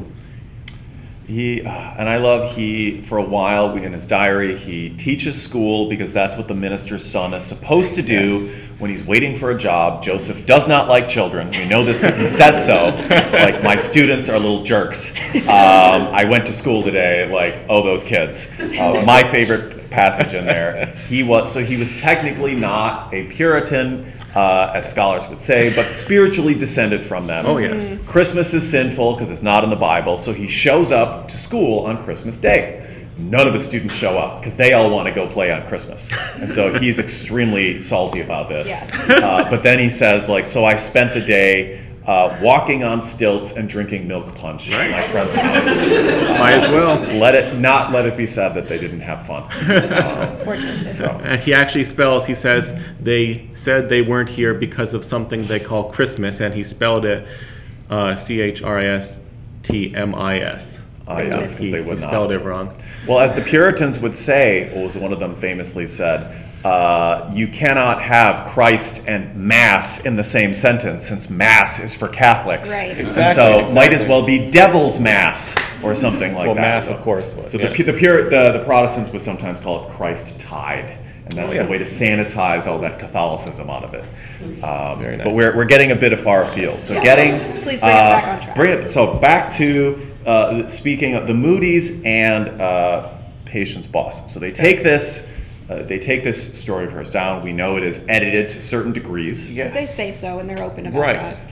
He 1.27 1.59
and 1.59 2.07
I 2.07 2.17
love 2.17 2.55
he 2.55 3.01
for 3.01 3.17
a 3.17 3.23
while 3.23 3.75
in 3.75 3.91
his 3.91 4.05
diary 4.05 4.57
he 4.57 4.89
teaches 4.91 5.41
school 5.41 5.89
because 5.89 6.13
that's 6.13 6.37
what 6.37 6.47
the 6.47 6.53
minister's 6.53 7.03
son 7.05 7.33
is 7.33 7.43
supposed 7.43 7.95
to 7.95 8.01
do 8.01 8.13
Yes. 8.29 8.55
when 8.79 8.89
he's 8.89 9.03
waiting 9.03 9.35
for 9.35 9.51
a 9.51 9.57
job. 9.57 10.01
Joseph 10.01 10.45
does 10.45 10.69
not 10.69 10.87
like 10.87 11.09
children. 11.09 11.49
We 11.51 11.67
know 11.67 11.83
this 11.83 11.99
because 11.99 12.17
he 12.17 12.27
says 12.27 12.65
so. 12.65 12.85
like 13.33 13.61
my 13.61 13.75
students 13.75 14.29
are 14.29 14.39
little 14.39 14.63
jerks. 14.63 15.13
Um, 15.35 15.43
I 16.13 16.23
went 16.29 16.45
to 16.45 16.53
school 16.53 16.81
today. 16.81 17.29
Like 17.29 17.57
oh 17.67 17.83
those 17.83 18.05
kids. 18.05 18.49
Uh, 18.59 19.03
my 19.05 19.21
favorite 19.23 19.89
passage 19.89 20.33
in 20.33 20.45
there. 20.45 20.95
He 21.09 21.23
was 21.23 21.51
so 21.51 21.61
he 21.61 21.75
was 21.75 21.99
technically 21.99 22.55
not 22.55 23.13
a 23.13 23.25
Puritan. 23.27 24.13
Uh, 24.35 24.71
as 24.75 24.87
scholars 24.87 25.27
would 25.29 25.41
say, 25.41 25.73
but 25.75 25.95
spiritually 25.95 26.53
descended 26.53 27.03
from 27.03 27.25
them. 27.25 27.45
Oh, 27.47 27.57
yes. 27.57 27.89
Mm-hmm. 27.89 28.05
Christmas 28.05 28.53
is 28.53 28.69
sinful 28.69 29.13
because 29.13 29.31
it's 29.31 29.41
not 29.41 29.63
in 29.63 29.71
the 29.71 29.75
Bible, 29.75 30.17
so 30.17 30.31
he 30.31 30.47
shows 30.47 30.91
up 30.91 31.27
to 31.29 31.37
school 31.37 31.85
on 31.87 32.03
Christmas 32.03 32.37
Day. 32.37 32.83
None 33.17 33.47
of 33.47 33.53
the 33.53 33.59
students 33.59 33.95
show 33.95 34.19
up 34.19 34.39
because 34.39 34.55
they 34.55 34.73
all 34.73 34.91
want 34.91 35.07
to 35.07 35.13
go 35.13 35.27
play 35.27 35.51
on 35.51 35.65
Christmas. 35.65 36.11
And 36.35 36.53
so 36.53 36.77
he's 36.77 36.99
extremely 36.99 37.81
salty 37.81 38.21
about 38.21 38.47
this. 38.47 38.67
Yes. 38.67 39.09
Uh, 39.09 39.47
but 39.49 39.63
then 39.63 39.79
he 39.79 39.89
says, 39.89 40.29
like, 40.29 40.45
so 40.45 40.65
I 40.65 40.75
spent 40.75 41.15
the 41.15 41.21
day 41.21 41.86
uh, 42.07 42.37
walking 42.41 42.83
on 42.85 43.01
stilts 43.01 43.51
and 43.57 43.67
drinking 43.67 44.07
milk 44.07 44.33
punch 44.35 44.71
at 44.71 44.89
my 44.91 45.07
friend's 45.09 45.35
house. 45.35 45.65
Might 46.39 46.53
as 46.53 46.67
well. 46.69 46.97
Let 47.19 47.35
it 47.35 47.59
not 47.59 47.91
let 47.91 48.05
it 48.05 48.15
be 48.15 48.25
said 48.25 48.53
that 48.53 48.67
they 48.67 48.77
didn't 48.79 49.01
have 49.01 49.25
fun. 49.27 49.43
Um, 50.47 50.93
so 50.93 51.09
And 51.23 51.41
he 51.41 51.53
actually 51.53 51.83
spells, 51.83 52.25
he 52.25 52.33
says, 52.33 52.79
they 52.99 53.49
said 53.53 53.89
they 53.89 54.01
weren't 54.01 54.29
here 54.29 54.53
because 54.53 54.93
of 54.93 55.03
something 55.03 55.43
they 55.43 55.59
call 55.59 55.91
Christmas, 55.91 56.39
and 56.39 56.53
he 56.53 56.63
spelled 56.63 57.03
it 57.03 57.27
uh, 57.89 58.15
C 58.15 58.39
H 58.39 58.63
R 58.63 58.79
I 58.79 58.85
S 58.85 59.19
T 59.63 59.93
M 59.93 60.15
I 60.15 60.39
S. 60.39 60.81
yes, 61.07 61.27
'cause 61.29 61.57
He 61.57 61.71
they 61.71 61.83
he 61.83 61.97
spelled 61.97 62.31
not. 62.31 62.41
it 62.41 62.45
wrong. 62.45 62.73
Well, 63.05 63.19
as 63.19 63.33
the 63.33 63.41
Puritans 63.41 63.99
would 63.99 64.15
say, 64.15 64.71
or 64.73 64.85
as 64.85 64.97
one 64.97 65.11
of 65.11 65.19
them 65.19 65.35
famously 65.35 65.87
said, 65.87 66.45
uh, 66.67 67.31
you 67.33 67.47
cannot 67.47 68.01
have 68.01 68.51
Christ 68.51 69.07
and 69.07 69.35
Mass 69.35 70.05
in 70.05 70.15
the 70.17 70.23
same 70.23 70.53
sentence, 70.53 71.05
since 71.07 71.29
Mass 71.29 71.79
is 71.79 71.95
for 71.95 72.07
Catholics. 72.09 72.71
Right. 72.71 72.91
And 72.91 72.99
Exactly, 72.99 73.67
so 73.67 73.73
might 73.73 73.93
as 73.93 74.05
well 74.07 74.25
be 74.25 74.51
Devil's 74.51 74.99
Mass 74.99 75.55
or 75.83 75.95
something 75.95 76.33
like 76.33 76.47
Well, 76.47 76.55
that. 76.55 76.61
Well, 76.61 76.71
Mass, 76.75 76.87
So- 76.87 76.95
of 76.95 77.01
course, 77.01 77.33
was, 77.33 77.51
So 77.53 77.57
the, 77.57 77.65
yes. 77.69 77.85
the, 77.85 77.93
Pur- 77.93 78.29
the, 78.29 78.57
the 78.59 78.63
Protestants 78.65 79.11
would 79.13 79.21
sometimes 79.21 79.61
call 79.61 79.87
it 79.87 79.91
Christ 79.93 80.39
tide. 80.41 80.89
And 81.25 81.33
that's 81.37 81.51
Oh, 81.51 81.53
yeah. 81.55 81.63
the 81.63 81.69
way 81.69 81.77
to 81.77 81.83
sanitize 81.85 82.67
all 82.67 82.79
that 82.79 82.99
Catholicism 82.99 83.69
out 83.69 83.83
of 83.83 83.93
it. 83.93 84.03
Um, 84.63 84.97
Very 84.99 85.17
But 85.17 85.33
we're, 85.33 85.55
we're 85.55 85.65
getting 85.65 85.91
a 85.91 85.95
bit 85.95 86.11
of 86.13 86.19
far 86.19 86.43
afield. 86.43 86.75
So 86.75 86.93
Yes. 86.95 87.03
getting. 87.03 87.61
Please 87.63 87.81
bring 87.81 87.91
us 87.93 88.05
uh, 88.05 88.09
back 88.19 88.27
on 88.27 88.41
track. 88.41 88.55
Bring 88.55 88.71
it, 88.79 88.87
so 88.89 89.15
back 89.19 89.51
to, 89.53 90.07
uh, 90.25 90.65
speaking 90.65 91.15
of 91.15 91.27
the 91.27 91.33
Moody's 91.33 92.01
and 92.03 92.49
uh, 92.61 93.09
Patience 93.45 93.87
Boston. 93.87 94.29
So 94.29 94.39
they 94.39 94.51
take 94.51 94.83
this, 94.83 95.29
uh, 95.69 95.83
they 95.83 95.99
take 95.99 96.23
this 96.23 96.59
story 96.59 96.85
of 96.85 96.91
hers 96.93 97.11
down. 97.11 97.43
We 97.43 97.53
know 97.53 97.77
it 97.77 97.83
is 97.83 98.05
edited 98.07 98.49
to 98.49 98.61
certain 98.61 98.93
degrees. 98.93 99.51
Yes. 99.51 99.73
They 99.73 99.85
say 99.85 100.11
so 100.11 100.39
and 100.39 100.49
they're 100.49 100.65
open 100.65 100.85
about 100.87 100.99
Right. 100.99 101.15
that. 101.15 101.35
Right. 101.39 101.49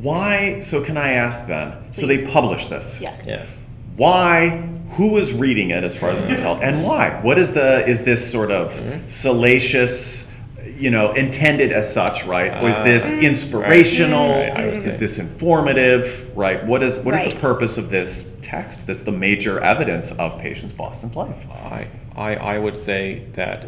Why, 0.00 0.60
so 0.60 0.82
can 0.82 0.96
I 0.96 1.12
ask 1.12 1.46
then? 1.46 1.72
So 1.92 2.06
they 2.06 2.26
publish 2.26 2.68
this. 2.68 3.00
Yes. 3.00 3.24
Yes. 3.26 3.62
Why? 3.96 4.50
Who 4.92 5.16
is 5.18 5.32
reading 5.32 5.70
it, 5.70 5.84
as 5.84 5.98
far 5.98 6.10
as 6.10 6.20
I 6.22 6.26
can 6.28 6.38
tell, 6.38 6.54
and 6.62 6.82
why? 6.82 7.20
What 7.20 7.36
is 7.38 7.52
the? 7.52 7.86
Is 7.86 8.04
this 8.04 8.30
sort 8.30 8.50
of 8.50 8.72
mm-hmm. 8.72 9.06
salacious? 9.08 10.32
You 10.78 10.90
know, 10.90 11.12
intended 11.12 11.72
as 11.72 11.92
such, 11.92 12.24
right? 12.24 12.62
Or 12.62 12.68
is 12.68 12.76
uh, 12.76 12.84
this 12.84 13.10
inspirational? 13.10 14.28
Mm-hmm. 14.28 14.56
Right, 14.56 14.64
I 14.64 14.66
would 14.66 14.74
Is 14.74 14.82
say. 14.84 14.96
this 14.96 15.18
informative? 15.18 16.30
Right? 16.36 16.64
What 16.64 16.82
is 16.82 17.00
what 17.00 17.14
is 17.14 17.20
Right. 17.22 17.34
the 17.34 17.40
purpose 17.40 17.76
of 17.78 17.90
this 17.90 18.30
text? 18.40 18.86
That's 18.86 19.02
the 19.02 19.12
major 19.12 19.58
evidence 19.60 20.12
of 20.12 20.38
Patience 20.38 20.72
Boston's 20.72 21.16
life. 21.16 21.46
I, 21.50 21.88
I, 22.18 22.34
I 22.34 22.58
would 22.58 22.76
say 22.76 23.26
that 23.34 23.66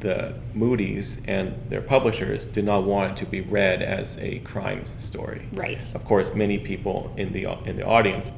the 0.00 0.34
Moody's 0.54 1.20
and 1.26 1.54
their 1.68 1.80
publishers 1.80 2.46
did 2.46 2.64
not 2.64 2.84
want 2.84 3.12
it 3.12 3.24
to 3.24 3.30
be 3.30 3.40
read 3.40 3.82
as 3.82 4.18
a 4.18 4.38
crime 4.40 4.84
story. 4.98 5.48
Right. 5.52 5.82
Of 5.94 6.04
course, 6.04 6.34
many 6.34 6.58
people 6.58 7.12
in 7.16 7.32
the 7.32 7.44
in 7.64 7.76
the 7.76 7.86
audience 7.86 8.30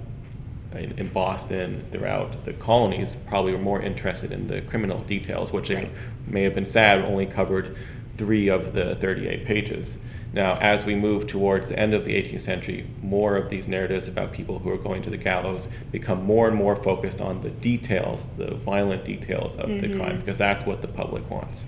in, 0.72 0.98
in 0.98 1.08
Boston, 1.08 1.84
throughout 1.90 2.44
the 2.44 2.52
colonies, 2.52 3.14
probably 3.14 3.52
were 3.52 3.58
more 3.58 3.80
interested 3.80 4.32
in 4.32 4.48
the 4.48 4.60
criminal 4.62 5.00
details, 5.02 5.52
which 5.52 5.70
Right. 5.70 5.90
may 6.26 6.42
have 6.42 6.54
been 6.54 6.66
sad 6.66 7.00
only 7.04 7.26
covered 7.26 7.76
three 8.16 8.48
of 8.48 8.74
the 8.74 8.94
38 8.96 9.44
pages. 9.44 9.98
Now, 10.34 10.58
as 10.58 10.84
we 10.84 10.96
move 10.96 11.28
towards 11.28 11.68
the 11.68 11.78
end 11.78 11.94
of 11.94 12.04
the 12.04 12.20
18th 12.20 12.40
century, 12.40 12.86
more 13.00 13.36
of 13.36 13.50
these 13.50 13.68
narratives 13.68 14.08
about 14.08 14.32
people 14.32 14.58
who 14.58 14.70
are 14.70 14.76
going 14.76 15.00
to 15.02 15.10
the 15.10 15.16
gallows 15.16 15.68
become 15.92 16.24
more 16.24 16.48
and 16.48 16.56
more 16.56 16.74
focused 16.74 17.20
on 17.20 17.40
the 17.42 17.50
details, 17.50 18.36
the 18.36 18.52
violent 18.52 19.04
details 19.04 19.54
of 19.54 19.68
the 19.68 19.86
mm-hmm. 19.86 20.00
crime, 20.00 20.18
because 20.18 20.36
that's 20.36 20.66
what 20.66 20.82
the 20.82 20.88
public 20.88 21.30
wants. 21.30 21.66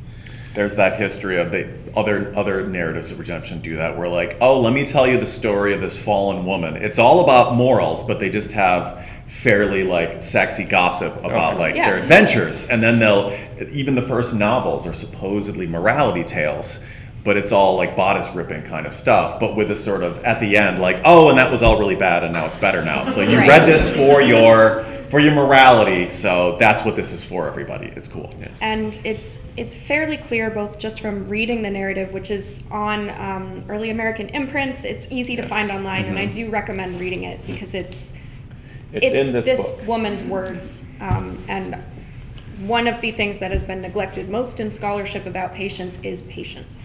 There's 0.55 0.75
that 0.77 0.99
history 0.99 1.37
of 1.37 1.53
the 1.53 1.69
other 1.95 2.33
other 2.35 2.67
narratives 2.67 3.11
of 3.11 3.19
redemption 3.21 3.61
do 3.61 3.77
that. 3.77 3.97
Where 3.97 4.09
like, 4.09 4.39
oh, 4.41 4.59
let 4.61 4.73
me 4.73 4.87
tell 4.87 5.07
you 5.07 5.21
the 5.21 5.27
story 5.27 5.75
of 5.75 5.81
this 5.81 5.97
fallen 6.03 6.45
woman. 6.47 6.77
It's 6.77 6.99
all 6.99 7.23
about 7.23 7.55
morals, 7.55 8.03
but 8.03 8.19
they 8.19 8.31
just 8.31 8.53
have 8.53 9.07
fairly 9.27 9.85
like 9.85 10.23
sexy 10.23 10.65
gossip 10.65 11.15
about 11.19 11.55
Okay. 11.55 11.61
like 11.61 11.75
Yeah. 11.77 11.91
their 11.91 11.99
adventures, 11.99 12.69
and 12.71 12.83
then 12.83 12.99
they'll 12.99 13.37
even 13.71 13.95
the 13.95 14.03
first 14.03 14.35
novels 14.35 14.87
are 14.87 14.95
supposedly 14.95 15.67
morality 15.67 16.25
tales. 16.25 16.83
But 17.27 17.37
it's 17.37 17.51
all 17.51 17.75
like 17.77 17.97
bodice 17.97 18.33
ripping 18.37 18.63
kind 18.63 18.87
of 18.87 18.95
stuff, 18.95 19.41
but 19.41 19.57
with 19.57 19.69
a 19.73 19.75
sort 19.75 20.05
of 20.05 20.25
at 20.25 20.39
the 20.39 20.57
end, 20.57 20.81
like, 20.81 21.01
oh, 21.05 21.29
and 21.29 21.37
that 21.39 21.51
was 21.51 21.61
all 21.61 21.77
really 21.77 21.97
bad, 21.97 22.23
and 22.23 22.33
now 22.33 22.47
it's 22.47 22.57
better 22.57 22.85
now. 22.85 23.05
So 23.05 23.21
you 23.21 23.37
Right. 23.39 23.49
read 23.49 23.67
this 23.67 23.91
for 23.95 24.23
your 24.23 24.85
for 25.11 25.19
your 25.21 25.33
morality, 25.35 26.09
so 26.09 26.57
that's 26.59 26.85
what 26.85 26.95
this 26.95 27.13
is 27.13 27.25
for, 27.25 27.49
everybody. 27.49 27.93
It's 27.97 28.07
cool. 28.07 28.33
And 28.61 28.99
it's 29.03 29.41
it's 29.57 29.75
fairly 29.75 30.17
clear 30.19 30.51
both 30.51 30.79
just 30.79 31.01
from 31.01 31.29
reading 31.29 31.63
the 31.63 31.71
narrative, 31.71 32.13
which 32.13 32.31
is 32.31 32.63
on 32.71 33.11
um, 33.11 33.65
early 33.69 33.91
American 33.91 34.29
imprints. 34.29 34.85
It's 34.85 35.09
easy 35.11 35.35
to 35.35 35.43
Yes. 35.43 35.51
find 35.51 35.71
online, 35.73 36.05
and 36.05 36.21
I 36.21 36.27
do 36.27 36.49
recommend 36.49 37.01
reading 37.01 37.25
it 37.25 37.45
because 37.45 37.75
it's 37.75 38.13
It's, 38.93 39.05
in 39.05 39.33
this, 39.33 39.69
book. 39.71 39.89
woman's 39.89 40.23
words. 40.23 40.85
Um, 41.01 41.39
and 41.49 41.75
one 42.61 42.87
of 42.87 43.01
the 43.01 43.11
things 43.11 43.41
that 43.41 43.51
has 43.51 43.65
been 43.65 43.81
neglected 43.83 44.29
most 44.29 44.61
in 44.61 44.71
scholarship 44.71 45.27
about 45.27 45.55
patience 45.55 45.99
is 46.05 46.23
patience. 46.23 46.79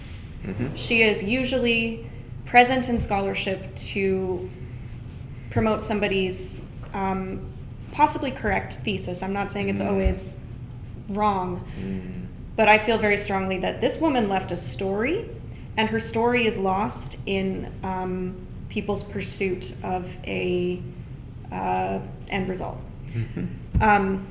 Mm-hmm. 0.46 0.76
She 0.76 1.02
is 1.04 1.24
usually 1.24 2.10
present 2.46 2.90
in 2.90 3.00
scholarship 3.00 3.76
to 3.76 4.50
promote 5.52 5.82
somebody's 5.82 6.64
um, 6.94 7.46
possibly 7.92 8.32
correct 8.32 8.74
thesis. 8.74 9.22
I'm 9.22 9.34
not 9.34 9.52
saying 9.52 9.68
Mm. 9.68 9.72
it's 9.72 9.82
always 9.82 10.38
wrong, 11.10 12.28
but 12.56 12.68
I 12.68 12.78
feel 12.80 12.98
very 12.98 13.18
strongly 13.18 13.58
that 13.60 13.82
this 13.82 14.00
woman 14.00 14.30
left 14.30 14.52
a 14.52 14.58
story, 14.58 15.30
and 15.78 15.90
her 15.90 16.00
story 16.00 16.46
is 16.48 16.58
lost 16.58 17.18
in 17.26 17.72
um, 17.84 18.36
people's 18.70 19.04
pursuit 19.04 19.74
of 19.84 20.16
a 20.26 20.82
uh, 21.52 22.00
end 22.30 22.50
result. 22.50 22.80
Mm-hmm. 23.14 23.82
Um, 23.84 24.28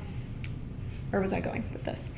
where 1.11 1.21
was 1.21 1.33
I 1.33 1.41
going 1.41 1.65
with 1.73 1.85
this? 1.85 2.13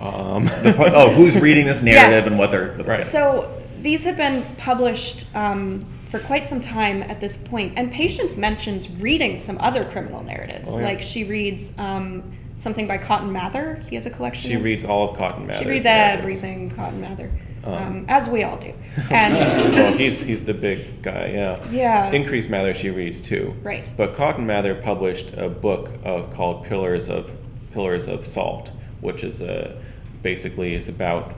Um, 0.00 0.48
oh, 0.64 1.10
who's 1.10 1.36
reading 1.38 1.66
this 1.66 1.82
narrative 1.82 2.12
Yes. 2.12 2.26
and 2.26 2.38
what 2.38 2.50
they're 2.50 2.72
Right. 2.82 3.00
So 3.00 3.62
these 3.80 4.04
have 4.04 4.16
been 4.16 4.44
published 4.58 5.34
um, 5.34 5.84
for 6.08 6.18
quite 6.20 6.46
some 6.46 6.60
time 6.60 7.02
at 7.02 7.20
this 7.20 7.36
point, 7.36 7.74
and 7.76 7.90
Patience 7.90 8.36
mentions 8.36 8.90
reading 8.90 9.36
some 9.36 9.58
other 9.58 9.84
criminal 9.84 10.22
narratives. 10.22 10.70
Oh, 10.72 10.78
yeah. 10.78 10.84
Like 10.84 11.02
she 11.02 11.24
reads 11.24 11.76
um, 11.78 12.32
something 12.56 12.86
by 12.86 12.98
Cotton 12.98 13.32
Mather. 13.32 13.82
He 13.88 13.96
has 13.96 14.06
a 14.06 14.10
collection. 14.10 14.50
she 14.50 14.56
of- 14.56 14.62
reads 14.64 14.84
all 14.84 15.10
of 15.10 15.16
Cotton 15.16 15.46
Mather. 15.46 15.62
She 15.64 15.68
reads 15.68 15.86
everything 15.86 16.70
Cotton 16.70 17.00
Mather, 17.00 17.30
um, 17.64 17.72
Um, 17.74 18.04
as 18.08 18.28
we 18.28 18.42
all 18.44 18.56
do. 18.58 18.72
And 19.10 19.34
well, 19.74 19.92
he's 19.94 20.22
he's 20.22 20.44
the 20.44 20.54
big 20.54 21.02
guy, 21.02 21.30
yeah. 21.34 21.56
Yeah. 21.70 22.10
Increase 22.12 22.48
Mather 22.48 22.72
she 22.74 22.90
reads 22.90 23.20
too. 23.20 23.54
Right. 23.62 23.90
But 23.96 24.14
Cotton 24.14 24.46
Mather 24.46 24.74
published 24.74 25.32
a 25.36 25.48
book 25.48 25.90
of 26.04 26.30
called 26.32 26.64
Pillars 26.64 27.08
of 27.08 27.30
Pillars 27.72 28.06
of 28.08 28.26
Salt, 28.26 28.70
which 29.00 29.22
is 29.24 29.40
a 29.40 29.80
basically 30.22 30.74
is 30.74 30.88
about 30.88 31.34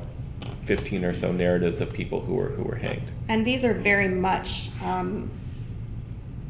fifteen 0.65 1.05
or 1.05 1.13
so 1.13 1.33
narratives 1.33 1.81
of 1.81 1.93
people 1.93 2.21
who 2.21 2.35
were 2.35 2.49
who 2.51 2.63
were 2.63 2.77
hanged. 2.77 3.11
and 3.29 3.47
these 3.47 3.65
are 3.65 3.75
very 3.75 4.09
much 4.09 4.71
um, 4.85 5.31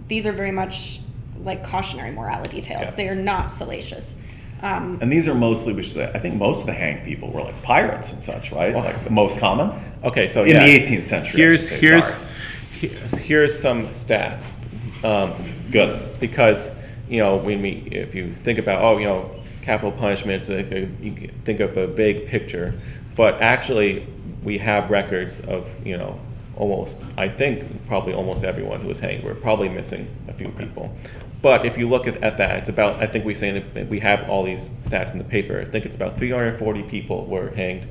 these 0.08 0.26
are 0.26 0.32
very 0.32 0.52
much 0.52 1.00
like 1.44 1.64
cautionary 1.64 2.10
morality 2.12 2.60
tales. 2.60 2.80
Yes. 2.82 2.94
They 2.94 3.08
are 3.08 3.14
not 3.14 3.52
salacious. 3.52 4.16
Um, 4.60 4.98
And 5.00 5.12
these 5.12 5.28
are 5.28 5.34
mostly, 5.34 5.72
we 5.72 5.82
should 5.84 5.92
say, 5.92 6.10
I 6.12 6.18
think 6.18 6.34
most 6.34 6.62
of 6.62 6.66
the 6.66 6.72
hanged 6.72 7.04
people 7.04 7.30
were 7.30 7.42
like 7.42 7.62
pirates 7.62 8.12
and 8.12 8.20
such, 8.20 8.50
right? 8.50 8.74
Well- 8.74 8.82
Like 8.84 9.04
the 9.04 9.10
most 9.10 9.38
common. 9.38 9.70
Okay, 10.02 10.26
so 10.26 10.42
In 10.42 10.56
yeah. 10.56 10.64
the 10.64 10.80
18th 10.80 11.04
century, 11.04 11.40
Here's 11.40 11.68
say, 11.68 11.78
here's 11.78 12.06
sorry. 12.14 12.26
here's 12.80 13.18
here's 13.18 13.58
some 13.58 13.86
stats. 13.88 14.50
Um, 15.04 15.32
Good. 15.70 16.18
because 16.18 16.76
you 17.08 17.18
know 17.18 17.36
when 17.36 17.62
we 17.62 17.70
if 17.92 18.14
you 18.16 18.34
think 18.34 18.58
about 18.58 18.82
oh 18.82 18.98
you 18.98 19.06
know 19.06 19.30
capital 19.68 19.92
punishment. 19.92 20.40
It's 20.40 20.48
like 20.48 20.72
a, 20.72 20.88
you 21.04 21.12
can 21.12 21.28
think 21.44 21.60
of 21.60 21.76
a 21.76 21.86
vague 21.86 22.26
picture, 22.26 22.72
but 23.14 23.42
actually, 23.42 24.06
we 24.42 24.56
have 24.58 24.90
records 24.90 25.40
of 25.40 25.62
you 25.86 25.98
know 25.98 26.18
almost. 26.56 27.04
I 27.18 27.28
think 27.28 27.86
probably 27.86 28.14
almost 28.14 28.44
everyone 28.44 28.80
who 28.80 28.88
was 28.88 29.00
hanged. 29.00 29.24
We're 29.24 29.34
probably 29.34 29.68
missing 29.68 30.08
a 30.26 30.32
few 30.32 30.48
people. 30.48 30.90
But 31.42 31.66
if 31.66 31.76
you 31.76 31.86
look 31.86 32.06
at, 32.06 32.16
at 32.22 32.38
that, 32.38 32.60
it's 32.60 32.70
about. 32.70 33.02
I 33.02 33.06
think 33.06 33.26
we 33.26 33.34
say 33.34 33.62
we 33.90 34.00
have 34.00 34.30
all 34.30 34.42
these 34.42 34.70
stats 34.88 35.12
in 35.12 35.18
the 35.18 35.30
paper. 35.36 35.60
I 35.60 35.66
think 35.66 35.84
it's 35.84 35.96
about 35.96 36.16
340 36.16 36.82
people 36.84 37.26
were 37.26 37.50
hanged 37.50 37.86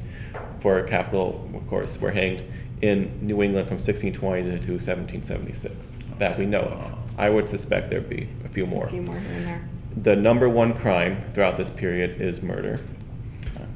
for 0.59 0.82
capital. 0.82 1.47
Of 1.53 1.67
course, 1.67 2.01
were 2.01 2.11
hanged 2.11 2.43
in 2.82 3.19
New 3.21 3.43
England 3.43 3.67
from 3.67 3.78
1620 3.78 4.41
to 4.41 4.71
1776 4.73 5.97
that 6.17 6.39
we 6.39 6.45
know 6.47 6.61
of. 6.61 7.19
I 7.19 7.30
would 7.30 7.47
suspect 7.49 7.91
there'd 7.91 8.09
be 8.09 8.30
a 8.45 8.49
few 8.49 8.65
more. 8.65 8.86
A 8.86 8.89
few 8.89 9.03
more 9.03 9.17
and 9.17 9.45
there. 9.45 9.76
The 10.02 10.16
number 10.16 10.48
one 10.48 10.74
crime 10.74 11.24
throughout 11.34 11.58
this 11.58 11.70
period 11.72 12.22
is 12.22 12.43
murder. 12.43 12.80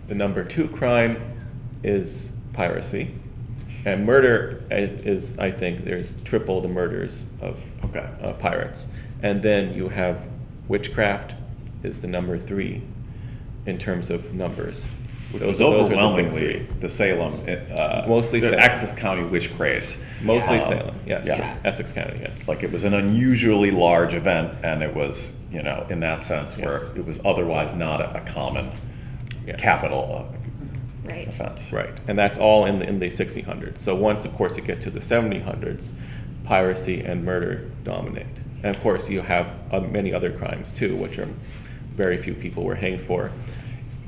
The 0.08 0.14
number 0.16 0.44
two 0.44 0.68
crime 0.68 1.20
is 1.84 2.32
piracy. 2.54 3.16
And 3.86 4.06
murder 4.06 4.64
uh, 4.72 4.76
is, 4.76 5.40
I 5.40 5.50
think, 5.50 5.84
there's 5.84 6.22
triple 6.22 6.62
the 6.62 6.68
murders 6.68 7.26
of 7.42 7.66
Okay. 7.86 8.08
uh, 8.22 8.34
pirates. 8.34 8.88
And 9.24 9.42
then 9.42 9.74
you 9.74 9.90
have 9.90 10.28
witchcraft 10.68 11.34
is 11.82 12.02
the 12.02 12.08
number 12.08 12.38
three 12.38 12.84
in 13.66 13.80
terms 13.80 14.12
of 14.12 14.34
numbers. 14.34 14.88
Which 15.32 15.42
was 15.44 15.58
those 15.60 15.62
are 15.62 15.84
the 15.84 15.90
big 15.90 15.98
overwhelmingly 16.00 16.60
three. 16.60 16.68
the 16.82 16.90
Salem, 16.90 17.34
uh, 17.48 18.06
Mostly 18.08 18.40
the 18.42 18.50
Salem. 18.50 18.64
Essex 18.64 18.92
County 19.00 19.24
witch 19.24 19.56
craze. 19.56 20.04
Mostly 20.22 20.56
Um, 20.58 20.62
Salem, 20.62 20.96
yes. 21.06 21.26
Yeah. 21.28 21.58
Essex 21.64 21.92
County, 21.94 22.20
yes. 22.22 22.48
Like 22.48 22.64
it 22.64 22.72
was 22.72 22.84
an 22.84 22.94
unusually 22.94 23.72
large 23.72 24.14
event, 24.14 24.54
and 24.64 24.84
it 24.84 24.94
was, 24.96 25.40
you 25.52 25.64
know, 25.64 25.86
in 25.90 26.00
that 26.02 26.24
sense, 26.24 26.58
where 26.58 26.72
Yes. 26.74 26.94
it 26.96 27.06
was 27.06 27.22
otherwise 27.24 27.76
not 27.76 28.02
a, 28.02 28.18
a 28.18 28.22
common 28.22 28.72
Yes. 29.48 29.60
capital 29.62 30.28
uh, 30.32 30.38
Right. 31.08 31.28
offense. 31.28 31.72
Right, 31.74 31.94
and 32.08 32.18
that's 32.20 32.38
all 32.38 32.66
in 32.66 32.80
the, 32.80 32.88
in 32.88 33.00
the 33.00 33.10
1600s. 33.10 33.80
So 33.80 33.96
once, 33.96 34.24
of 34.26 34.36
course, 34.36 34.56
you 34.58 34.64
get 34.64 34.82
to 34.82 34.90
the 34.92 35.00
1700s, 35.02 35.94
piracy 36.44 37.02
and 37.02 37.24
murder 37.24 37.70
dominate. 37.84 38.28
And 38.64 38.76
of 38.76 38.82
course, 38.84 39.10
you 39.10 39.22
have 39.22 39.48
uh, 39.72 39.80
many 39.80 40.14
other 40.14 40.32
crimes 40.32 40.72
too, 40.72 40.96
which 40.96 41.18
are 41.18 41.28
very 41.96 42.18
few 42.18 42.34
people 42.36 42.64
were 42.64 42.76
hanged 42.76 43.02
for. 43.02 43.32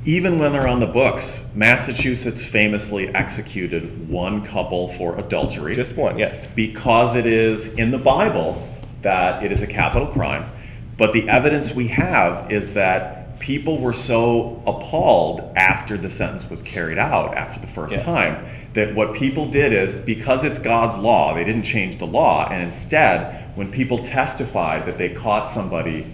Even 0.05 0.37
when 0.37 0.51
they're 0.51 0.67
on 0.67 0.81
the 0.81 0.87
books, 0.87 1.47
Massachusetts 1.55 2.41
famously 2.43 3.07
executed 3.15 4.09
one 4.09 4.43
couple 4.45 4.89
for 4.89 5.17
adultery. 5.17 5.73
Just 5.75 5.95
one, 5.95 6.19
yes. 6.19 6.45
because 6.47 7.15
it 7.15 7.25
is 7.25 7.73
in 7.75 7.91
the 7.91 7.97
Bible 7.97 8.61
that 9.01 9.43
it 9.43 9.51
is 9.51 9.63
a 9.63 9.67
capital 9.67 10.07
crime. 10.07 10.49
But 10.97 11.13
the 11.13 11.29
evidence 11.29 11.73
we 11.73 11.87
have 11.87 12.51
is 12.51 12.73
that 12.73 13.39
people 13.39 13.79
were 13.79 13.93
so 13.93 14.61
appalled 14.67 15.39
after 15.55 15.97
the 15.97 16.09
sentence 16.09 16.49
was 16.49 16.61
carried 16.63 16.97
out, 16.97 17.33
after 17.35 17.59
the 17.59 17.67
first 17.67 17.95
Yes. 17.95 18.03
time, 18.03 18.45
that 18.73 18.95
what 18.95 19.13
people 19.13 19.49
did 19.49 19.71
is 19.71 19.95
because 19.95 20.43
it's 20.43 20.59
God's 20.59 20.97
law, 20.97 21.33
they 21.33 21.43
didn't 21.43 21.63
change 21.63 21.97
the 21.97 22.07
law. 22.07 22.49
And 22.49 22.61
instead, 22.63 23.45
when 23.55 23.71
people 23.71 23.99
testified 23.99 24.85
that 24.85 24.97
they 24.97 25.09
caught 25.09 25.47
somebody 25.47 26.07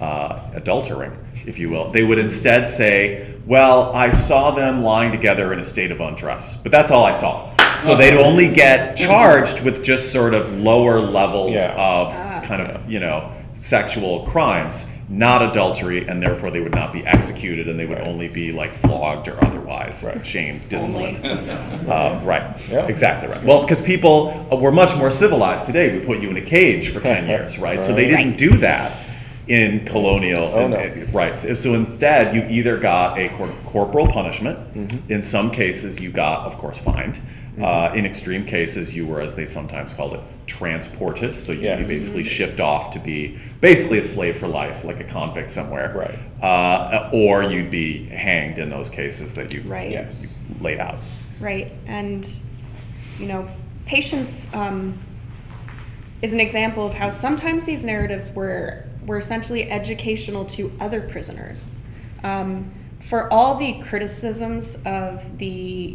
uh, 0.00 0.40
adultering, 0.52 1.16
if 1.48 1.58
you 1.58 1.70
will, 1.70 1.90
they 1.90 2.04
would 2.04 2.18
instead 2.18 2.68
say, 2.68 3.34
Well, 3.46 3.92
I 3.94 4.10
saw 4.10 4.50
them 4.50 4.82
lying 4.82 5.10
together 5.10 5.52
in 5.54 5.58
a 5.58 5.64
state 5.64 5.90
of 5.90 6.00
undress, 6.00 6.56
but 6.56 6.70
that's 6.70 6.90
all 6.92 7.04
I 7.04 7.12
saw. 7.12 7.54
So 7.78 7.96
they'd 7.96 8.18
only 8.18 8.48
get 8.48 8.96
charged 8.96 9.62
with 9.64 9.82
just 9.82 10.12
sort 10.12 10.34
of 10.34 10.52
lower 10.60 11.00
levels 11.00 11.52
Yeah. 11.54 11.74
of 11.78 12.12
kind 12.44 12.60
of, 12.60 12.90
you 12.90 13.00
know, 13.00 13.30
sexual 13.54 14.26
crimes, 14.26 14.88
not 15.08 15.42
adultery, 15.50 16.06
and 16.06 16.22
therefore 16.22 16.50
they 16.50 16.60
would 16.60 16.74
not 16.74 16.92
be 16.92 17.06
executed 17.06 17.68
and 17.68 17.78
they 17.80 17.86
would 17.86 17.98
Right. 17.98 18.06
only 18.06 18.28
be 18.28 18.52
like 18.52 18.74
flogged 18.74 19.28
or 19.28 19.42
otherwise 19.42 20.04
Right. 20.06 20.24
shamed, 20.26 20.68
disciplined. 20.68 21.18
Uh, 21.88 22.18
right. 22.24 22.42
Yeah. 22.70 22.86
Exactly 22.86 23.28
right. 23.30 23.42
Well, 23.42 23.62
because 23.62 23.80
people 23.80 24.46
uh, 24.52 24.56
were 24.56 24.72
much 24.72 24.94
more 24.98 25.10
civilized 25.10 25.64
today. 25.64 25.96
We 25.98 26.04
put 26.04 26.20
you 26.20 26.28
in 26.28 26.36
a 26.36 26.42
cage 26.42 26.90
for 26.90 27.00
10 27.00 27.26
years, 27.32 27.58
right? 27.58 27.82
So 27.82 27.94
they 27.94 28.04
didn't 28.06 28.26
Right. 28.28 28.34
do 28.36 28.50
that 28.58 28.92
in 29.48 29.84
colonial. 29.86 30.44
Oh, 30.52 30.58
and- 30.64 30.70
no. 30.72 30.76
and- 30.78 31.14
Right. 31.14 31.38
So, 31.38 31.54
so 31.54 31.74
instead, 31.74 32.34
you 32.34 32.44
either 32.48 32.76
got 32.78 33.18
a 33.18 33.28
cor- 33.30 33.48
corporal 33.64 34.06
punishment. 34.06 34.58
Mm-hmm. 34.74 35.12
In 35.12 35.22
some 35.22 35.50
cases, 35.50 36.00
you 36.00 36.10
got, 36.10 36.46
of 36.46 36.58
course, 36.58 36.78
fined. 36.78 37.18
Uh, 37.60 37.90
in 37.92 38.06
extreme 38.06 38.44
cases, 38.46 38.94
you 38.94 39.04
were, 39.04 39.20
as 39.20 39.34
they 39.34 39.44
sometimes 39.44 39.92
called 39.92 40.12
it, 40.14 40.20
transported. 40.46 41.36
So 41.40 41.50
you 41.50 41.62
Yes. 41.62 41.80
you 41.80 41.86
basically 41.96 42.22
shipped 42.22 42.60
off 42.60 42.92
to 42.92 43.00
be 43.00 43.36
basically 43.60 43.98
a 43.98 44.04
slave 44.04 44.36
for 44.36 44.46
life, 44.46 44.84
like 44.84 45.00
a 45.00 45.04
convict 45.04 45.50
somewhere. 45.50 45.92
Right. 45.92 46.18
Uh, 46.40 47.10
or 47.12 47.42
you'd 47.42 47.70
be 47.70 48.04
hanged 48.10 48.58
in 48.58 48.70
those 48.70 48.88
cases 48.90 49.34
that 49.34 49.52
you 49.52 49.62
Right. 49.62 49.90
Yes. 49.90 50.40
laid 50.60 50.78
out. 50.78 50.98
Right, 51.40 51.72
and 51.86 52.24
you 53.18 53.26
know, 53.26 53.48
patience 53.86 54.52
um, 54.54 54.96
is 56.22 56.32
an 56.32 56.40
example 56.40 56.86
of 56.86 56.94
how 56.94 57.10
sometimes 57.10 57.64
these 57.64 57.84
narratives 57.84 58.32
were 58.36 58.84
were 59.08 59.16
essentially 59.16 59.68
educational 59.68 60.44
to 60.44 60.70
other 60.78 61.00
prisoners. 61.00 61.80
Um, 62.22 62.70
for 63.00 63.32
all 63.32 63.56
the 63.56 63.80
criticisms 63.82 64.82
of 64.84 65.38
the 65.38 65.46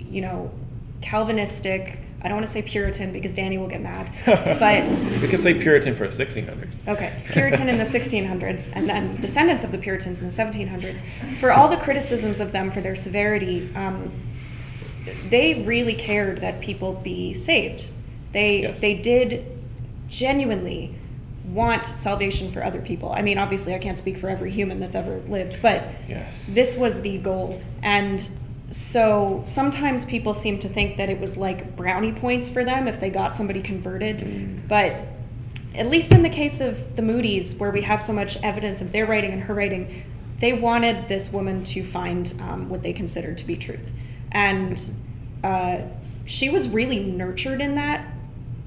you 0.09 0.19
know 0.21 0.51
Calvinistic, 1.01 1.99
I 2.21 2.27
don't 2.27 2.37
want 2.37 2.45
to 2.47 2.51
say 2.51 2.61
Puritan 2.63 3.11
because 3.13 3.33
Danny 3.33 3.57
will 3.57 3.67
get 3.67 3.81
mad, 3.81 4.09
but 4.25 4.87
We 5.21 5.27
can 5.27 5.37
say 5.37 5.53
Puritan 5.53 5.95
for 5.95 6.07
the 6.07 6.25
1600s. 6.25 6.87
Okay, 6.87 7.13
Puritan 7.31 7.69
in 7.69 7.77
the 7.77 7.83
1600s, 7.83 8.71
and 8.73 8.89
then 8.89 9.17
descendants 9.21 9.63
of 9.63 9.71
the 9.71 9.77
Puritans 9.77 10.19
in 10.19 10.25
the 10.25 10.31
1700s. 10.33 11.01
For 11.39 11.51
all 11.51 11.67
the 11.67 11.77
criticisms 11.77 12.39
of 12.39 12.51
them 12.51 12.71
for 12.71 12.81
their 12.81 12.95
severity, 12.95 13.69
um, 13.75 14.11
they 15.29 15.61
really 15.65 15.93
cared 15.93 16.39
that 16.39 16.61
people 16.61 16.93
be 16.93 17.33
saved. 17.33 17.85
They 18.31 18.61
Yes. 18.61 18.81
they 18.81 18.95
did 18.95 19.45
genuinely 20.09 20.95
want 21.53 21.85
salvation 21.85 22.51
for 22.51 22.63
other 22.63 22.81
people. 22.81 23.11
I 23.11 23.21
mean, 23.21 23.37
obviously, 23.37 23.73
I 23.75 23.79
can't 23.79 23.97
speak 23.97 24.17
for 24.17 24.29
every 24.29 24.51
human 24.51 24.79
that's 24.79 24.95
ever 24.95 25.19
lived, 25.27 25.61
but 25.61 25.83
Yes. 26.09 26.53
this 26.53 26.77
was 26.77 27.01
the 27.01 27.17
goal. 27.19 27.61
And 27.81 28.27
so 28.71 29.41
sometimes 29.45 30.03
people 30.05 30.33
seem 30.33 30.57
to 30.59 30.67
think 30.67 30.97
that 30.97 31.09
it 31.09 31.19
was 31.19 31.37
like 31.37 31.75
brownie 31.75 32.11
points 32.11 32.49
for 32.49 32.63
them 32.65 32.87
if 32.87 32.99
they 32.99 33.09
got 33.09 33.35
somebody 33.35 33.61
converted. 33.61 34.67
But 34.67 34.95
at 35.75 35.87
least 35.87 36.11
in 36.11 36.23
the 36.23 36.29
case 36.29 36.59
of 36.59 36.95
the 36.95 37.01
Moody's, 37.01 37.55
where 37.57 37.71
we 37.71 37.81
have 37.83 38.01
so 38.01 38.13
much 38.13 38.41
evidence 38.43 38.81
of 38.81 38.91
their 38.91 39.05
writing 39.05 39.31
and 39.31 39.43
her 39.43 39.53
writing, 39.53 40.03
they 40.39 40.53
wanted 40.53 41.07
this 41.07 41.31
woman 41.31 41.63
to 41.65 41.83
find 41.83 42.33
um, 42.41 42.69
what 42.69 42.83
they 42.83 42.93
considered 42.93 43.37
to 43.39 43.45
be 43.45 43.55
truth. 43.55 43.91
And 44.31 44.81
uh, 45.43 45.77
she 46.25 46.49
was 46.49 46.69
really 46.69 46.99
nurtured 47.03 47.61
in 47.61 47.75
that 47.75 48.12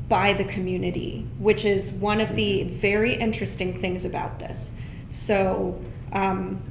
by 0.09 0.33
the 0.33 0.45
community, 0.45 1.27
which 1.39 1.65
is 1.65 1.91
one 1.93 2.21
of 2.21 2.37
the 2.37 2.65
very 2.65 3.15
interesting 3.15 3.81
things 3.81 4.05
about 4.05 4.39
this. 4.39 4.71
So, 5.09 5.81
um, 6.13 6.63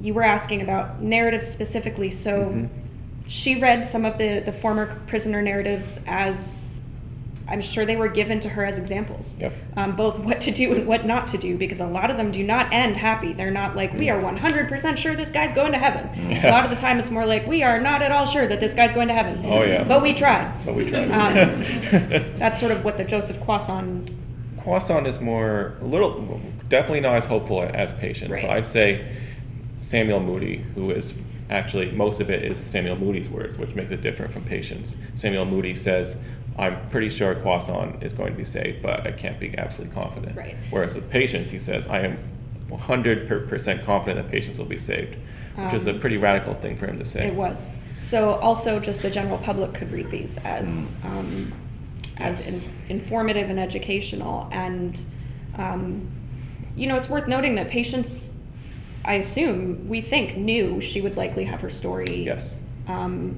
you 0.00 0.14
were 0.14 0.22
asking 0.22 0.62
about 0.62 1.00
narratives 1.00 1.46
specifically. 1.46 2.10
So, 2.10 2.68
she 3.26 3.60
read 3.60 3.84
some 3.84 4.04
of 4.04 4.18
the, 4.18 4.40
the 4.40 4.52
former 4.52 5.00
prisoner 5.06 5.40
narratives 5.40 6.02
as 6.06 6.69
I'm 7.50 7.60
sure 7.60 7.84
they 7.84 7.96
were 7.96 8.08
given 8.08 8.38
to 8.40 8.48
her 8.50 8.64
as 8.64 8.78
examples, 8.78 9.38
Yep. 9.40 9.52
um, 9.76 9.96
both 9.96 10.18
what 10.20 10.40
to 10.42 10.50
do 10.52 10.72
and 10.74 10.86
what 10.86 11.04
not 11.04 11.26
to 11.28 11.38
do, 11.38 11.58
because 11.58 11.80
a 11.80 11.86
lot 11.86 12.10
of 12.10 12.16
them 12.16 12.30
do 12.30 12.44
not 12.44 12.72
end 12.72 12.96
happy. 12.96 13.32
They're 13.32 13.50
not 13.50 13.74
like, 13.74 13.92
we 13.94 14.08
are 14.08 14.20
100% 14.22 14.96
sure 14.96 15.16
this 15.16 15.30
guy's 15.32 15.52
going 15.52 15.72
to 15.72 15.78
heaven. 15.78 16.08
A 16.44 16.50
lot 16.50 16.64
of 16.64 16.70
the 16.70 16.76
time, 16.76 16.98
it's 17.00 17.10
more 17.10 17.26
like, 17.26 17.46
we 17.46 17.62
are 17.64 17.80
not 17.80 18.02
at 18.02 18.12
all 18.12 18.24
sure 18.24 18.46
that 18.46 18.60
this 18.60 18.72
guy's 18.74 18.92
going 18.92 19.08
to 19.08 19.14
heaven. 19.14 19.42
Oh, 19.44 19.64
yeah. 19.64 19.82
But 19.82 20.00
we 20.00 20.14
tried. 20.14 20.52
But 20.64 20.76
we 20.76 20.88
tried. 20.88 21.10
Um, 21.10 21.62
that's 22.38 22.60
sort 22.60 22.70
of 22.72 22.84
what 22.84 22.96
the 22.96 23.04
Joseph 23.04 23.38
Quasson 23.40 24.06
Quasson 24.58 25.06
is 25.06 25.20
more 25.20 25.74
a 25.80 25.84
little 25.84 26.40
definitely 26.68 27.00
not 27.00 27.14
as 27.16 27.24
hopeful 27.26 27.62
as 27.62 27.92
patience, 27.94 28.30
Right. 28.32 28.42
but 28.42 28.50
I'd 28.50 28.66
say 28.66 29.06
Samuel 29.80 30.20
Moody, 30.20 30.58
who 30.74 30.90
is 30.90 31.14
actually 31.48 31.90
most 31.90 32.20
of 32.20 32.30
it 32.30 32.44
is 32.44 32.58
Samuel 32.58 32.94
Moody's 32.96 33.28
words, 33.28 33.56
which 33.58 33.74
makes 33.74 33.90
it 33.90 34.02
different 34.02 34.32
from 34.32 34.44
patience. 34.44 34.96
Samuel 35.14 35.46
Moody 35.46 35.74
says, 35.74 36.16
"I'm 36.60 36.88
pretty 36.90 37.10
sure 37.10 37.34
Quasson 37.34 38.02
is 38.02 38.12
going 38.12 38.32
to 38.32 38.36
be 38.36 38.44
saved, 38.44 38.82
but 38.82 39.06
I 39.06 39.12
can't 39.12 39.38
be 39.40 39.56
absolutely 39.58 39.94
confident." 39.94 40.36
Right. 40.36 40.56
Whereas 40.70 40.94
with 40.94 41.10
Patience, 41.10 41.50
he 41.50 41.58
says, 41.58 41.88
"I 41.88 42.00
am 42.00 42.18
100 42.68 43.48
percent 43.48 43.82
confident 43.82 44.24
that 44.24 44.30
Patience 44.30 44.58
will 44.58 44.66
be 44.66 44.76
saved," 44.76 45.16
which 45.56 45.74
is 45.74 45.86
a 45.86 45.94
pretty 45.94 46.16
radical 46.16 46.54
thing 46.54 46.76
for 46.76 46.86
him 46.86 46.98
to 46.98 47.04
say. 47.04 47.26
It 47.26 47.34
was. 47.34 47.68
So 47.96 48.34
also, 48.34 48.80
just 48.80 49.02
the 49.02 49.10
general 49.10 49.38
public 49.38 49.74
could 49.74 49.90
read 49.92 50.10
these 50.10 50.38
as 50.38 50.96
um, 51.04 51.52
as 52.16 52.46
Yes. 52.46 52.72
in, 52.88 52.96
informative 52.96 53.50
and 53.50 53.58
educational, 53.58 54.48
and 54.52 55.00
um, 55.56 56.08
you 56.76 56.86
know, 56.86 56.96
it's 56.96 57.08
worth 57.08 57.26
noting 57.28 57.56
that 57.56 57.68
Patience, 57.68 58.32
I 59.04 59.14
assume, 59.14 59.88
we 59.88 60.00
think 60.00 60.36
knew 60.36 60.80
she 60.80 61.00
would 61.00 61.16
likely 61.16 61.44
have 61.44 61.60
her 61.62 61.68
story 61.70 62.24
Yes. 62.24 62.62
um, 62.86 63.36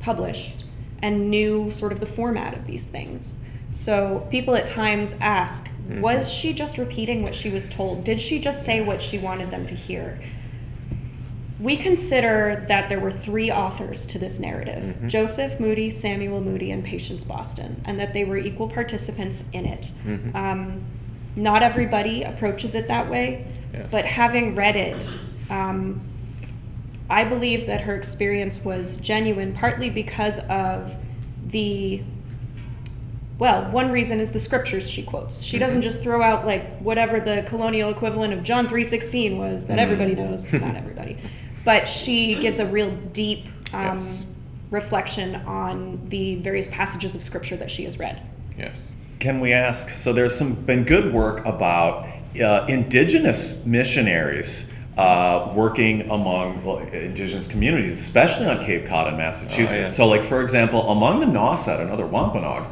published 0.00 0.64
and 1.02 1.30
knew 1.30 1.70
sort 1.70 1.92
of 1.92 2.00
the 2.00 2.06
format 2.06 2.54
of 2.54 2.66
these 2.66 2.86
things. 2.86 3.38
So 3.72 4.26
people 4.30 4.54
at 4.54 4.66
times 4.66 5.16
ask, 5.20 5.68
Mm-hmm. 5.88 6.02
was 6.02 6.32
she 6.32 6.52
just 6.54 6.78
repeating 6.78 7.24
what 7.24 7.34
she 7.34 7.50
was 7.50 7.68
told? 7.68 8.04
Did 8.04 8.20
she 8.20 8.38
just 8.40 8.64
say 8.64 8.80
what 8.80 9.02
she 9.02 9.18
wanted 9.18 9.50
them 9.50 9.66
to 9.66 9.74
hear? 9.74 10.20
we 11.58 11.76
consider 11.76 12.64
that 12.68 12.88
there 12.88 12.98
were 12.98 13.10
three 13.10 13.50
authors 13.50 14.06
to 14.06 14.18
this 14.18 14.38
narrative 14.40 14.82
Mm-hmm. 14.84 15.08
Joseph 15.08 15.60
Moody, 15.60 15.90
Samuel 15.90 16.40
Moody, 16.40 16.70
and 16.70 16.82
Patience 16.82 17.22
Boston, 17.24 17.82
and 17.84 18.00
that 18.00 18.14
they 18.14 18.24
were 18.24 18.38
equal 18.38 18.66
participants 18.68 19.44
in 19.52 19.66
it. 19.66 19.90
Mm-hmm. 20.06 20.34
Um, 20.34 20.82
not 21.36 21.62
everybody 21.62 22.22
approaches 22.22 22.74
it 22.74 22.88
that 22.88 23.10
way, 23.10 23.46
Yes. 23.74 23.90
but 23.90 24.04
having 24.06 24.54
read 24.56 24.74
it, 24.76 25.18
um, 25.50 26.00
I 27.10 27.24
believe 27.24 27.66
that 27.66 27.82
her 27.82 27.96
experience 27.96 28.64
was 28.64 28.96
genuine, 28.98 29.52
partly 29.52 29.90
because 29.90 30.38
of 30.48 30.96
the 31.46 32.02
well, 33.38 33.70
one 33.70 33.90
reason 33.90 34.20
is 34.20 34.32
the 34.32 34.38
scriptures 34.38 34.88
she 34.88 35.02
quotes. 35.02 35.42
She 35.42 35.58
doesn't 35.58 35.80
just 35.80 36.02
throw 36.02 36.20
out 36.22 36.44
like 36.44 36.78
whatever 36.78 37.20
the 37.20 37.42
colonial 37.48 37.88
equivalent 37.90 38.34
of 38.34 38.42
John 38.44 38.68
3:16 38.68 39.38
was 39.38 39.66
that 39.66 39.78
everybody 39.78 40.14
knows, 40.14 40.52
not 40.52 40.76
everybody. 40.76 41.16
But 41.64 41.88
she 41.88 42.34
gives 42.36 42.58
a 42.60 42.66
real 42.66 42.90
deep 42.90 43.46
um, 43.72 43.96
Yes. 43.96 44.26
reflection 44.70 45.36
on 45.36 46.06
the 46.10 46.36
various 46.36 46.68
passages 46.68 47.14
of 47.14 47.22
scripture 47.22 47.56
that 47.56 47.70
she 47.70 47.84
has 47.84 47.98
read. 47.98 48.22
Yes. 48.58 48.94
Can 49.20 49.40
we 49.40 49.52
ask? 49.52 49.88
So 49.88 50.12
there's 50.12 50.34
some 50.34 50.54
been 50.54 50.84
good 50.84 51.12
work 51.12 51.44
about 51.46 52.06
uh, 52.42 52.66
indigenous 52.68 53.64
missionaries 53.66 54.69
uh, 55.00 55.52
working 55.54 56.10
among 56.10 56.62
indigenous 56.92 57.48
communities, 57.48 57.98
especially 57.98 58.46
on 58.46 58.62
Cape 58.62 58.84
Cod 58.86 59.08
in 59.08 59.16
Massachusetts. 59.16 59.72
Oh, 59.72 59.74
yes. 59.74 59.96
So, 59.96 60.06
like 60.06 60.22
for 60.22 60.42
example, 60.42 60.90
among 60.90 61.20
the 61.20 61.26
Nauset, 61.26 61.80
another 61.80 62.06
Wampanoag, 62.06 62.66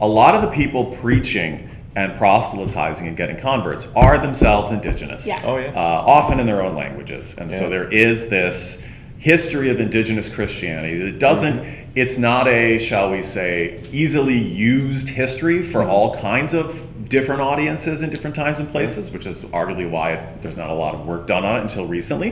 a 0.00 0.06
lot 0.06 0.34
of 0.36 0.42
the 0.42 0.50
people 0.54 0.96
preaching 0.96 1.68
and 1.96 2.16
proselytizing 2.18 3.08
and 3.08 3.16
getting 3.16 3.38
converts 3.38 3.90
are 3.96 4.18
themselves 4.18 4.70
indigenous. 4.70 5.26
Yes. 5.26 5.42
Oh, 5.46 5.58
yes. 5.58 5.74
Uh, 5.74 5.80
often 5.80 6.38
in 6.38 6.46
their 6.46 6.62
own 6.62 6.76
languages, 6.76 7.36
and 7.38 7.50
so 7.50 7.68
there 7.68 7.90
is 7.92 8.28
this 8.28 8.84
history 9.18 9.70
of 9.70 9.80
indigenous 9.80 10.32
Christianity 10.32 10.98
that 11.10 11.18
doesn't. 11.18 11.58
Mm-hmm. 11.58 11.82
It's 11.96 12.18
not 12.18 12.46
a, 12.46 12.78
shall 12.78 13.10
we 13.10 13.22
say, 13.22 13.82
easily 13.90 14.36
used 14.38 15.08
history 15.08 15.62
for 15.62 15.80
Mm-hmm. 15.80 15.90
all 15.90 16.14
kinds 16.14 16.52
of 16.52 16.85
different 17.08 17.40
audiences 17.40 18.02
in 18.02 18.10
different 18.10 18.34
times 18.36 18.58
and 18.58 18.68
places, 18.70 19.10
which 19.10 19.26
is 19.26 19.44
arguably 19.44 19.88
why 19.88 20.12
it's, 20.12 20.30
there's 20.42 20.56
not 20.56 20.70
a 20.70 20.74
lot 20.74 20.94
of 20.94 21.06
work 21.06 21.26
done 21.26 21.44
on 21.44 21.58
it 21.58 21.62
until 21.62 21.86
recently. 21.86 22.30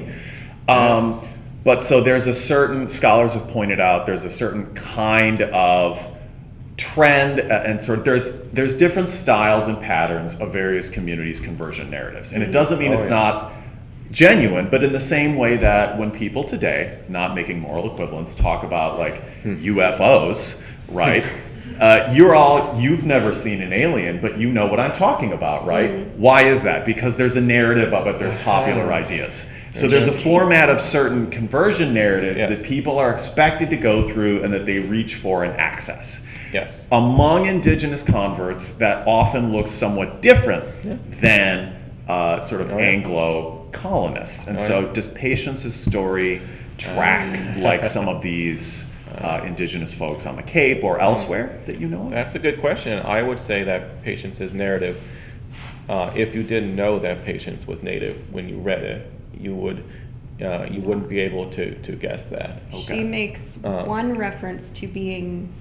Um, 0.68 1.10
Yes. 1.10 1.30
But 1.64 1.82
so 1.82 2.02
there's 2.02 2.26
a 2.26 2.34
certain 2.34 2.88
scholars 2.90 3.32
have 3.32 3.48
pointed 3.48 3.80
out 3.80 4.04
there's 4.04 4.24
a 4.24 4.30
certain 4.30 4.74
kind 4.74 5.40
of 5.40 5.98
trend 6.76 7.40
uh, 7.40 7.62
and 7.64 7.82
sort 7.82 8.00
of 8.00 8.04
there's 8.04 8.42
there's 8.50 8.76
different 8.76 9.08
styles 9.08 9.66
and 9.66 9.80
patterns 9.80 10.38
of 10.42 10.52
various 10.52 10.90
communities 10.90 11.40
conversion 11.40 11.88
narratives 11.88 12.32
and 12.34 12.42
it 12.42 12.50
doesn't 12.50 12.78
mean 12.80 12.90
Oh, 12.90 12.94
it's 12.94 13.02
yes. 13.02 13.10
not 13.10 13.52
genuine 14.10 14.68
but 14.70 14.82
in 14.84 14.92
the 14.92 15.00
same 15.00 15.36
way 15.36 15.56
that 15.56 15.96
when 15.98 16.10
people 16.10 16.44
today 16.44 16.98
not 17.08 17.34
making 17.34 17.60
moral 17.60 17.90
equivalents 17.92 18.34
talk 18.34 18.62
about 18.64 18.98
like 18.98 19.22
Hmm. 19.42 19.54
ufos 19.54 20.62
right 20.88 21.24
uh, 21.80 22.12
you're 22.14 22.34
all 22.34 22.78
you've 22.80 23.04
never 23.04 23.34
seen 23.34 23.60
an 23.60 23.72
alien 23.72 24.20
but 24.20 24.38
you 24.38 24.52
know 24.52 24.66
what 24.66 24.78
i'm 24.78 24.92
talking 24.92 25.32
about 25.32 25.66
right 25.66 26.06
why 26.16 26.42
is 26.42 26.62
that 26.62 26.84
because 26.86 27.16
there's 27.16 27.36
a 27.36 27.40
narrative 27.40 27.92
of 27.92 28.06
it 28.06 28.18
there's 28.18 28.40
popular 28.42 28.92
ideas 28.92 29.50
so 29.74 29.88
there's 29.88 30.06
a 30.06 30.12
format 30.12 30.70
of 30.70 30.80
certain 30.80 31.28
conversion 31.30 31.92
narratives 31.92 32.38
Yes. 32.38 32.60
that 32.60 32.64
people 32.68 32.98
are 32.98 33.12
expected 33.12 33.70
to 33.70 33.76
go 33.76 34.08
through 34.08 34.44
and 34.44 34.52
that 34.54 34.66
they 34.66 34.78
reach 34.78 35.16
for 35.16 35.42
and 35.42 35.52
access 35.58 36.24
Yes. 36.52 36.86
among 36.92 37.46
indigenous 37.46 38.04
converts 38.04 38.74
that 38.74 39.04
often 39.08 39.52
looks 39.52 39.70
somewhat 39.72 40.22
different 40.22 40.64
than 41.20 41.74
uh, 42.06 42.38
sort 42.38 42.60
of 42.60 42.70
Oh, 42.70 42.78
yeah. 42.78 42.84
Anglo 42.84 43.66
colonists. 43.72 44.46
And 44.46 44.58
Oh, 44.58 44.62
so, 44.62 44.80
yeah. 44.80 44.92
does 44.92 45.08
Patience's 45.08 45.74
story 45.74 46.40
track 46.78 47.56
like 47.58 47.84
some 47.86 48.08
of 48.08 48.22
these 48.22 48.88
uh, 49.18 49.42
indigenous 49.44 49.94
folks 49.94 50.26
on 50.26 50.36
the 50.36 50.42
Cape 50.42 50.82
or 50.84 50.98
elsewhere 51.00 51.60
that 51.66 51.80
you 51.80 51.88
know 51.88 52.02
of? 52.06 52.10
That's 52.10 52.34
a 52.34 52.38
good 52.38 52.60
question. 52.60 53.04
I 53.04 53.22
would 53.22 53.38
say 53.38 53.62
that 53.64 54.02
Patience's 54.02 54.52
narrative, 54.54 55.02
uh, 55.88 56.12
if 56.16 56.34
you 56.34 56.42
didn't 56.42 56.74
know 56.74 56.98
that 56.98 57.24
Patience 57.24 57.66
was 57.66 57.82
native 57.82 58.32
when 58.32 58.48
you 58.48 58.58
read 58.58 58.82
it, 58.82 59.10
you 59.38 59.54
would 59.54 59.84
uh, 60.42 60.66
you 60.68 60.80
wouldn't 60.80 61.08
be 61.08 61.20
able 61.20 61.48
to, 61.50 61.80
to 61.82 61.92
guess 61.92 62.26
that. 62.30 62.60
She 62.76 63.04
makes 63.04 63.62
Uh. 63.62 63.84
one 63.84 64.14
reference 64.18 64.70
to 64.72 64.88
being. 64.88 65.52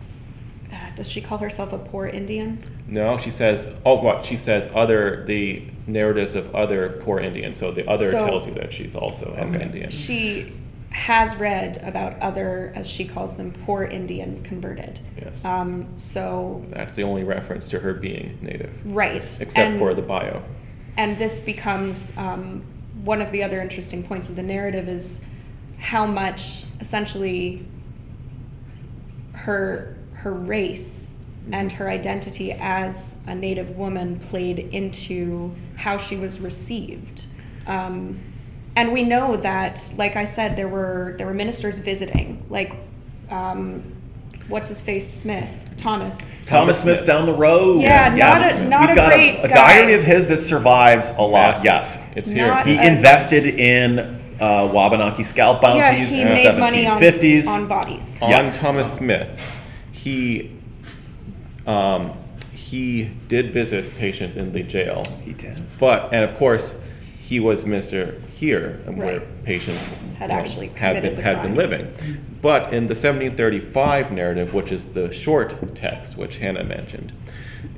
Uh, 0.72 0.76
does 0.96 1.08
she 1.08 1.22
call 1.22 1.38
herself 1.38 1.72
a 1.72 1.78
poor 1.78 2.08
Indian? 2.08 2.58
No, 2.88 3.16
she 3.20 3.30
says, 3.30 3.72
oh, 3.86 4.02
what? 4.02 4.26
She 4.26 4.36
says 4.38 4.68
other, 4.74 5.24
the 5.28 5.62
narratives 5.86 6.34
of 6.34 6.56
other 6.56 6.98
poor 7.02 7.20
Indians. 7.20 7.60
So 7.60 7.72
the 7.72 7.88
other 7.88 8.10
So- 8.10 8.26
tells 8.26 8.48
you 8.48 8.54
that 8.56 8.74
she's 8.74 8.96
also 8.96 9.34
an 9.36 9.54
Indian. 9.62 9.92
She 9.92 10.52
has 10.94 11.36
read 11.38 11.78
about 11.84 12.20
other, 12.20 12.72
as 12.76 12.88
she 12.88 13.06
calls 13.06 13.36
them, 13.36 13.52
poor 13.66 13.84
Indians 13.84 14.42
converted. 14.42 15.00
Yes. 15.20 15.44
Um, 15.44 15.88
so, 15.98 16.64
That's 16.70 16.96
the 16.96 17.04
only 17.04 17.24
reference 17.24 17.68
to 17.70 17.80
her 17.80 17.94
being 17.94 18.38
native, 18.42 18.80
right. 18.86 19.24
except 19.42 19.58
And- 19.58 19.78
for 19.80 19.94
the 19.94 20.02
bio. 20.04 20.44
and 20.96 21.18
this 21.18 21.40
becomes 21.40 22.16
um, 22.18 22.64
one 23.04 23.22
of 23.22 23.32
the 23.32 23.42
other 23.44 23.60
interesting 23.60 24.04
points 24.04 24.30
of 24.30 24.36
the 24.36 24.44
narrative 24.44 24.88
is 24.88 25.22
how 25.80 26.06
much 26.06 26.66
essentially 26.80 27.66
her 29.34 29.98
her 30.14 30.32
race 30.32 31.10
and 31.52 31.72
her 31.74 31.90
identity 31.90 32.52
as 32.54 33.18
a 33.28 33.36
native 33.36 33.72
woman 33.76 34.18
played 34.20 34.60
into 34.60 35.54
how 35.76 35.98
she 35.98 36.16
was 36.16 36.40
received 36.40 37.24
um, 37.68 38.18
and 38.76 38.92
we 38.92 39.04
know 39.04 39.38
that 39.38 39.94
like 39.98 40.16
i 40.16 40.26
said 40.26 40.56
there 40.58 40.68
were 40.68 41.16
there 41.18 41.28
were 41.28 41.34
ministers 41.34 41.78
visiting 41.80 42.44
like 42.50 42.74
um, 43.30 43.84
what's 44.48 44.70
his 44.70 44.82
face 44.82 45.12
smith 45.12 45.70
thomas 45.78 46.20
Thomas 46.46 46.82
Smith 46.82 47.06
down 47.06 47.26
the 47.26 47.34
road. 47.34 47.82
Yeah, 47.82 48.10
not 48.10 48.18
yes. 48.18 48.62
a- 48.62 48.68
not 48.68 48.82
We've 48.82 48.90
a 48.90 48.96
got 48.96 49.14
great 49.14 49.40
a, 49.40 49.48
guy. 49.48 49.54
diary 49.54 49.94
of 49.94 50.04
his 50.04 50.28
that 50.28 50.42
survives 50.42 51.12
a 51.12 51.22
lot. 51.22 51.32
Massive. 51.64 51.64
Yes. 51.66 52.04
It's 52.18 52.32
Not 52.32 52.66
here. 52.68 52.76
He 52.78 52.84
a- 52.86 52.92
invested 52.94 53.46
in 53.46 53.98
uh, 54.42 54.70
Wabanaki 54.74 55.24
scalp 55.24 55.64
yeah 55.64 55.90
bounties 55.90 56.12
he 56.12 56.20
in 56.22 56.28
the 56.28 56.34
made 56.34 56.60
money 56.60 56.86
on, 56.86 57.00
1750s. 57.00 57.48
on 57.48 57.68
bodies 57.70 58.22
on 58.22 58.30
Yes. 58.30 58.58
Thomas 58.60 58.92
Smith, 58.94 59.42
he 59.94 60.52
um, 61.66 62.12
he 62.52 63.06
did 63.30 63.52
visit 63.54 63.96
Patience 63.98 64.36
in 64.36 64.52
the 64.52 64.64
jail, 64.64 65.06
he 65.24 65.32
did. 65.32 65.64
but 65.80 66.14
and 66.14 66.30
of 66.30 66.36
course 66.38 66.78
he 67.24 67.40
was 67.40 67.66
Mister 67.66 68.22
here, 68.32 68.82
and 68.86 68.98
where 68.98 69.22
Patience 69.46 69.94
Had 70.18 70.30
you 70.30 70.36
know, 70.36 70.42
actually 70.42 70.68
had 70.68 71.02
been 71.02 71.16
the 71.16 71.22
had 71.22 71.42
been 71.42 71.56
living. 71.56 71.86
But 72.42 72.74
in 72.74 72.88
the 72.88 72.96
1735 72.96 74.12
narrative, 74.12 74.54
which 74.54 74.74
is 74.74 74.92
the 74.92 75.14
short 75.14 75.74
text 75.74 76.18
which 76.18 76.40
Hannah 76.40 76.66
mentioned, 76.66 77.14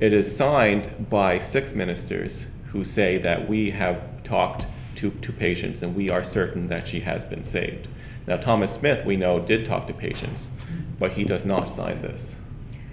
it 0.00 0.12
is 0.12 0.36
signed 0.36 1.08
by 1.08 1.38
six 1.38 1.74
ministers 1.74 2.48
who 2.72 2.82
say 2.82 3.18
that 3.18 3.48
we 3.48 3.70
have 3.70 4.24
talked 4.24 4.66
to, 4.96 5.10
to 5.10 5.32
Patience 5.32 5.80
and 5.80 5.94
we 5.94 6.10
are 6.10 6.24
certain 6.24 6.66
that 6.66 6.88
she 6.88 7.00
has 7.00 7.22
been 7.22 7.44
saved. 7.44 7.86
Now, 8.26 8.38
Thomas 8.38 8.74
Smith, 8.74 9.04
we 9.04 9.16
know, 9.16 9.38
did 9.38 9.64
talk 9.64 9.86
to 9.86 9.94
Patience, 9.94 10.50
but 10.98 11.12
he 11.12 11.22
does 11.22 11.44
not 11.44 11.70
sign 11.70 12.02
this. 12.02 12.34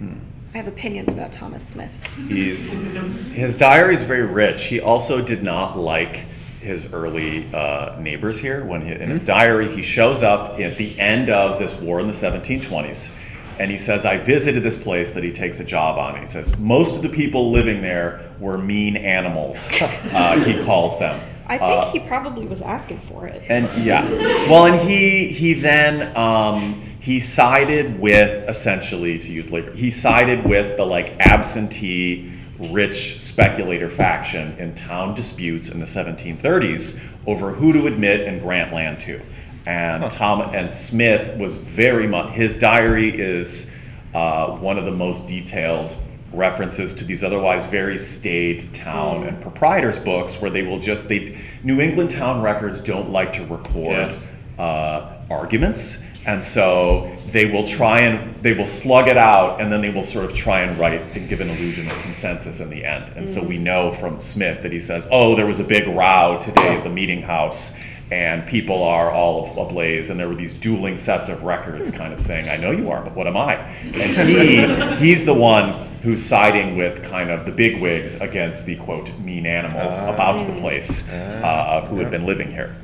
I 0.00 0.58
have 0.58 0.68
opinions 0.68 1.12
about 1.12 1.32
Thomas 1.32 1.66
Smith. 1.66 2.16
He's 2.28 2.72
his 3.32 3.56
diary 3.56 3.94
is 3.94 4.04
very 4.04 4.24
rich. 4.24 4.66
He 4.66 4.80
also 4.80 5.20
did 5.20 5.42
not 5.42 5.76
like 5.76 6.26
his 6.64 6.92
early 6.92 7.52
uh, 7.54 7.96
neighbors 8.00 8.40
here. 8.40 8.64
When 8.64 8.80
he, 8.82 8.92
in 8.92 9.10
his 9.10 9.22
diary, 9.22 9.68
he 9.74 9.82
shows 9.82 10.22
up 10.22 10.58
at 10.58 10.76
the 10.76 10.98
end 10.98 11.30
of 11.30 11.58
this 11.58 11.78
war 11.80 12.00
in 12.00 12.06
the 12.08 12.12
1720s, 12.12 13.14
and 13.60 13.70
he 13.70 13.78
says, 13.78 14.04
"I 14.04 14.18
visited 14.18 14.62
this 14.62 14.76
place 14.82 15.12
that 15.12 15.22
he 15.22 15.30
takes 15.32 15.60
a 15.60 15.64
job 15.64 15.98
on." 15.98 16.14
And 16.16 16.24
he 16.24 16.28
says 16.30 16.58
most 16.58 16.96
of 16.96 17.02
the 17.02 17.08
people 17.08 17.50
living 17.52 17.82
there 17.82 18.20
were 18.40 18.58
mean 18.58 18.96
animals. 18.96 19.70
uh, 19.80 20.40
he 20.44 20.60
calls 20.64 20.98
them. 20.98 21.20
I 21.46 21.58
think 21.58 21.70
Uh, 21.84 21.90
he 21.92 22.00
probably 22.00 22.46
was 22.46 22.62
asking 22.62 23.00
for 23.00 23.26
it. 23.26 23.42
and 23.48 23.68
yeah, 23.84 24.02
well, 24.50 24.64
and 24.66 24.80
he 24.88 25.28
he 25.28 25.52
then 25.52 26.16
um, 26.16 26.80
he 27.00 27.20
sided 27.20 28.00
with 28.00 28.48
essentially 28.48 29.18
to 29.18 29.30
use 29.30 29.50
labor. 29.50 29.70
He 29.72 29.90
sided 29.90 30.44
with 30.46 30.78
the 30.78 30.86
like 30.86 31.12
absentee 31.20 32.32
rich 32.58 33.20
speculator 33.20 33.88
faction 33.88 34.56
in 34.58 34.74
town 34.74 35.14
disputes 35.14 35.68
in 35.68 35.80
the 35.80 35.86
1730s 35.86 37.00
over 37.26 37.52
who 37.52 37.72
to 37.72 37.86
admit 37.86 38.20
and 38.28 38.40
grant 38.40 38.72
land 38.72 39.00
to. 39.00 39.20
And 39.66 40.10
Tom 40.10 40.40
and 40.54 40.70
Smith 40.72 41.38
was 41.38 41.56
very 41.56 42.06
much 42.06 42.32
his 42.34 42.56
diary 42.58 43.08
is 43.08 43.72
uh, 44.14 44.48
one 44.58 44.78
of 44.78 44.84
the 44.84 44.92
most 44.92 45.26
detailed 45.26 45.96
references 46.32 46.94
to 46.96 47.04
these 47.04 47.24
otherwise 47.24 47.64
very 47.66 47.96
staid 47.96 48.72
town 48.74 49.24
and 49.24 49.40
proprietors 49.40 49.98
books 49.98 50.42
where 50.42 50.50
they 50.50 50.62
will 50.62 50.78
just 50.80 51.08
they 51.08 51.38
New 51.62 51.80
England 51.80 52.10
town 52.10 52.42
records 52.42 52.80
don't 52.80 53.10
like 53.10 53.32
to 53.34 53.46
record 53.46 53.92
Yes. 53.92 54.30
uh, 54.58 55.12
arguments 55.30 56.03
and 56.26 56.42
so 56.42 57.14
they 57.30 57.44
will 57.44 57.66
try 57.66 58.00
and 58.00 58.42
they 58.42 58.54
will 58.54 58.66
slug 58.66 59.08
it 59.08 59.16
out 59.16 59.60
and 59.60 59.70
then 59.72 59.80
they 59.80 59.90
will 59.90 60.04
sort 60.04 60.24
of 60.24 60.34
try 60.34 60.60
and 60.60 60.78
write 60.78 61.00
and 61.16 61.28
give 61.28 61.40
an 61.40 61.48
illusion 61.48 61.86
of 61.86 61.92
consensus 62.02 62.60
in 62.60 62.70
the 62.70 62.84
end 62.84 63.12
and 63.16 63.28
so 63.28 63.42
we 63.42 63.58
know 63.58 63.92
from 63.92 64.18
Smith 64.18 64.62
that 64.62 64.72
he 64.72 64.80
says 64.80 65.06
oh 65.10 65.34
there 65.34 65.46
was 65.46 65.58
a 65.58 65.64
big 65.64 65.86
row 65.88 66.38
today 66.40 66.76
at 66.76 66.84
the 66.84 66.90
meeting 66.90 67.22
house 67.22 67.74
and 68.10 68.46
people 68.46 68.82
are 68.82 69.10
all 69.10 69.58
ablaze, 69.58 70.10
and 70.10 70.20
there 70.20 70.28
were 70.28 70.34
these 70.34 70.58
dueling 70.60 70.96
sets 70.96 71.28
of 71.30 71.42
records, 71.42 71.90
kind 71.90 72.12
of 72.12 72.20
saying, 72.20 72.48
"I 72.48 72.56
know 72.56 72.70
you 72.70 72.90
are, 72.90 73.02
but 73.02 73.16
what 73.16 73.26
am 73.26 73.36
I?" 73.36 73.54
And 73.82 74.28
he 74.28 74.66
he's 74.96 75.24
the 75.24 75.34
one 75.34 75.72
who's 76.02 76.22
siding 76.22 76.76
with 76.76 77.02
kind 77.02 77.30
of 77.30 77.46
the 77.46 77.50
big 77.50 77.80
wigs 77.80 78.20
against 78.20 78.66
the 78.66 78.76
quote 78.76 79.10
mean 79.20 79.46
animals 79.46 79.98
about 80.02 80.46
the 80.46 80.52
place 80.60 81.08
uh, 81.08 81.86
who 81.88 81.96
had 81.96 82.10
been 82.10 82.26
living 82.26 82.52
here. 82.52 82.76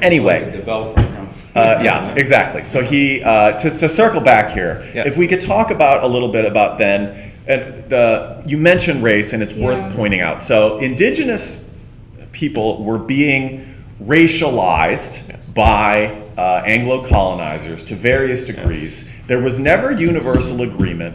Anyway, 0.00 0.50
Developer, 0.50 1.00
huh? 1.02 1.60
uh, 1.60 1.80
yeah, 1.82 2.14
exactly. 2.16 2.64
So 2.64 2.82
he, 2.82 3.22
uh, 3.22 3.58
to, 3.58 3.70
to 3.70 3.88
circle 3.88 4.20
back 4.20 4.52
here, 4.52 4.84
Yes. 4.94 5.06
if 5.06 5.16
we 5.16 5.26
could 5.28 5.40
talk 5.40 5.70
about 5.70 6.02
a 6.02 6.06
little 6.06 6.28
bit 6.28 6.44
about 6.44 6.78
then, 6.78 7.32
and 7.46 7.88
the 7.90 8.42
you 8.46 8.56
mentioned 8.58 9.02
race, 9.02 9.32
and 9.32 9.42
it's 9.42 9.52
Yeah. 9.54 9.64
worth 9.66 9.94
pointing 9.96 10.20
out. 10.20 10.42
So 10.42 10.78
indigenous 10.78 11.70
people 12.32 12.82
were 12.82 12.98
being 12.98 13.74
racialized 14.02 15.28
Yes. 15.28 15.52
by 15.52 16.12
uh, 16.36 16.62
Anglo 16.66 17.06
colonizers 17.06 17.84
to 17.84 17.94
various 17.94 18.44
degrees. 18.44 19.12
There 19.28 19.38
was 19.40 19.58
never 19.60 19.92
universal 19.92 20.62
agreement 20.62 21.14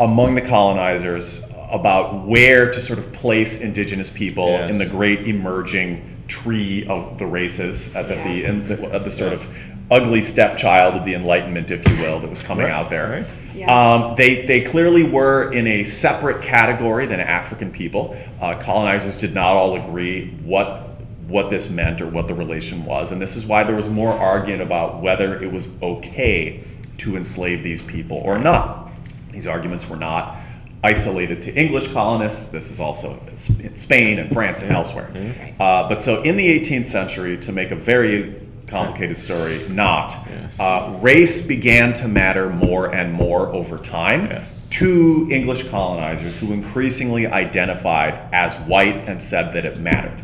among 0.00 0.34
the 0.34 0.40
colonizers 0.40 1.48
about 1.70 2.26
where 2.26 2.70
to 2.70 2.80
sort 2.80 2.98
of 2.98 3.12
place 3.12 3.60
indigenous 3.60 4.10
people 4.10 4.48
Yes. 4.48 4.70
in 4.72 4.78
the 4.78 4.86
great 4.86 5.26
emerging 5.26 6.02
tree 6.28 6.86
of 6.86 7.18
the 7.18 7.26
races 7.26 7.94
uh, 7.96 8.02
that 8.02 8.22
the, 8.24 8.30
Yeah. 8.30 8.48
in 8.50 8.68
the, 8.68 8.76
the 8.98 9.10
sort 9.10 9.32
of 9.32 9.48
ugly 9.90 10.22
stepchild 10.22 10.94
of 10.94 11.04
the 11.04 11.14
Enlightenment, 11.14 11.70
if 11.70 11.88
you 11.88 11.96
will, 12.02 12.20
that 12.20 12.28
was 12.30 12.42
coming 12.42 12.66
Right, 12.66 12.72
out 12.72 12.90
there. 12.90 13.10
right. 13.10 13.26
Yeah. 13.54 13.94
Um, 13.94 14.14
they, 14.14 14.46
they 14.46 14.60
clearly 14.60 15.02
were 15.02 15.50
in 15.52 15.66
a 15.66 15.82
separate 15.84 16.42
category 16.42 17.06
than 17.06 17.18
African 17.18 17.72
people. 17.72 18.16
Uh, 18.40 18.54
colonizers 18.54 19.18
did 19.18 19.34
not 19.34 19.56
all 19.56 19.74
agree 19.76 20.30
what 20.44 20.84
what 21.26 21.50
this 21.50 21.68
meant 21.68 22.00
or 22.00 22.06
what 22.08 22.26
the 22.26 22.34
relation 22.34 22.86
was, 22.86 23.12
and 23.12 23.20
this 23.20 23.36
is 23.36 23.44
why 23.44 23.62
there 23.62 23.76
was 23.76 23.90
more 23.90 24.12
argument 24.14 24.62
about 24.62 25.02
whether 25.02 25.42
it 25.42 25.52
was 25.52 25.68
okay 25.82 26.64
to 26.96 27.18
enslave 27.18 27.62
these 27.62 27.82
people 27.82 28.16
or 28.18 28.38
not. 28.38 28.90
These 29.30 29.46
arguments 29.46 29.90
were 29.90 29.96
not 29.98 30.36
isolated 30.84 31.42
to 31.42 31.54
English 31.54 31.88
colonists. 31.92 32.48
This 32.48 32.70
is 32.70 32.80
also 32.80 33.18
in 33.60 33.76
Spain 33.76 34.18
and 34.18 34.32
France 34.32 34.62
and 34.62 34.70
elsewhere. 34.72 35.10
Uh, 35.58 35.88
but 35.88 36.00
so 36.00 36.22
in 36.22 36.36
the 36.36 36.46
18th 36.60 36.86
century, 36.86 37.36
to 37.38 37.52
make 37.52 37.70
a 37.70 37.76
very 37.76 38.40
complicated 38.66 39.16
story 39.16 39.58
not, 39.70 40.14
Yes. 40.30 40.60
uh, 40.60 40.96
race 41.00 41.46
began 41.46 41.92
to 41.94 42.06
matter 42.06 42.48
more 42.50 42.94
and 42.94 43.12
more 43.12 43.46
over 43.54 43.78
time 43.78 44.26
Yes. 44.30 44.68
to 44.72 45.26
English 45.30 45.68
colonizers 45.68 46.36
who 46.38 46.52
increasingly 46.52 47.26
identified 47.26 48.14
as 48.32 48.54
white 48.68 49.08
and 49.08 49.20
said 49.22 49.52
that 49.54 49.64
it 49.64 49.78
mattered. 49.80 50.22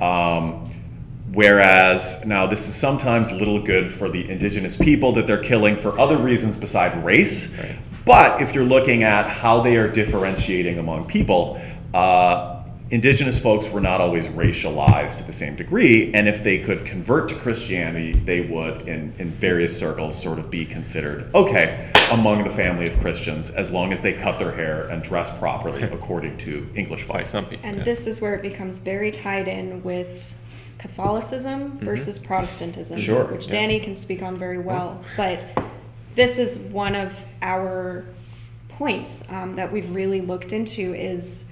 Um, 0.00 0.68
Whereas 1.32 2.26
now 2.26 2.46
this 2.46 2.68
is 2.68 2.74
sometimes 2.74 3.32
little 3.32 3.62
good 3.62 3.90
for 3.90 4.10
the 4.10 4.28
indigenous 4.30 4.76
people 4.76 5.12
that 5.12 5.26
they're 5.26 5.42
killing 5.42 5.76
for 5.76 5.98
other 5.98 6.18
reasons 6.18 6.58
beside 6.58 7.02
race. 7.02 7.56
Right. 7.58 7.76
But 8.04 8.42
if 8.42 8.54
you're 8.54 8.64
looking 8.64 9.02
at 9.02 9.28
how 9.28 9.60
they 9.60 9.76
are 9.76 9.88
differentiating 9.88 10.78
among 10.78 11.06
people, 11.06 11.60
uh, 11.94 12.62
indigenous 12.92 13.40
folks 13.40 13.70
were 13.70 13.80
not 13.80 14.02
always 14.02 14.26
racialized 14.28 15.16
to 15.16 15.24
the 15.24 15.32
same 15.32 15.56
degree. 15.56 16.12
And 16.12 16.28
if 16.28 16.44
they 16.44 16.58
could 16.58 16.84
convert 16.84 17.30
to 17.30 17.34
Christianity, 17.36 18.12
they 18.12 18.42
would, 18.42 18.82
in, 18.82 19.14
in 19.18 19.30
various 19.30 19.76
circles, 19.76 20.20
sort 20.20 20.38
of 20.38 20.50
be 20.50 20.66
considered 20.66 21.34
okay 21.34 21.90
among 22.10 22.44
the 22.44 22.50
family 22.50 22.86
of 22.86 22.98
Christians 23.00 23.50
as 23.50 23.70
long 23.70 23.92
as 23.92 24.02
they 24.02 24.12
cut 24.12 24.38
their 24.38 24.52
hair 24.52 24.88
and 24.88 25.02
dress 25.02 25.36
properly 25.38 25.82
according 25.92 26.36
to 26.38 26.68
English 26.74 27.08
by 27.08 27.18
vice. 27.18 27.30
some 27.30 27.46
people. 27.46 27.66
And 27.66 27.78
yeah. 27.78 27.84
this 27.84 28.06
is 28.06 28.20
where 28.20 28.34
it 28.34 28.42
becomes 28.42 28.78
very 28.78 29.10
tied 29.10 29.48
in 29.48 29.82
with 29.82 30.34
Catholicism 30.78 31.78
versus 31.78 32.18
Protestantism, 32.18 32.98
Mm-hmm. 32.98 33.06
Sure, 33.06 33.24
which 33.26 33.46
yes. 33.46 33.52
Danny 33.52 33.80
can 33.80 33.94
speak 33.94 34.20
on 34.20 34.36
very 34.36 34.58
well. 34.58 35.02
But 35.16 35.40
this 36.14 36.38
is 36.38 36.58
one 36.58 36.94
of 36.94 37.26
our 37.40 38.04
points 38.68 39.24
um, 39.30 39.56
that 39.56 39.72
we've 39.72 39.90
really 39.94 40.20
looked 40.20 40.52
into 40.52 40.94
is 40.94 41.46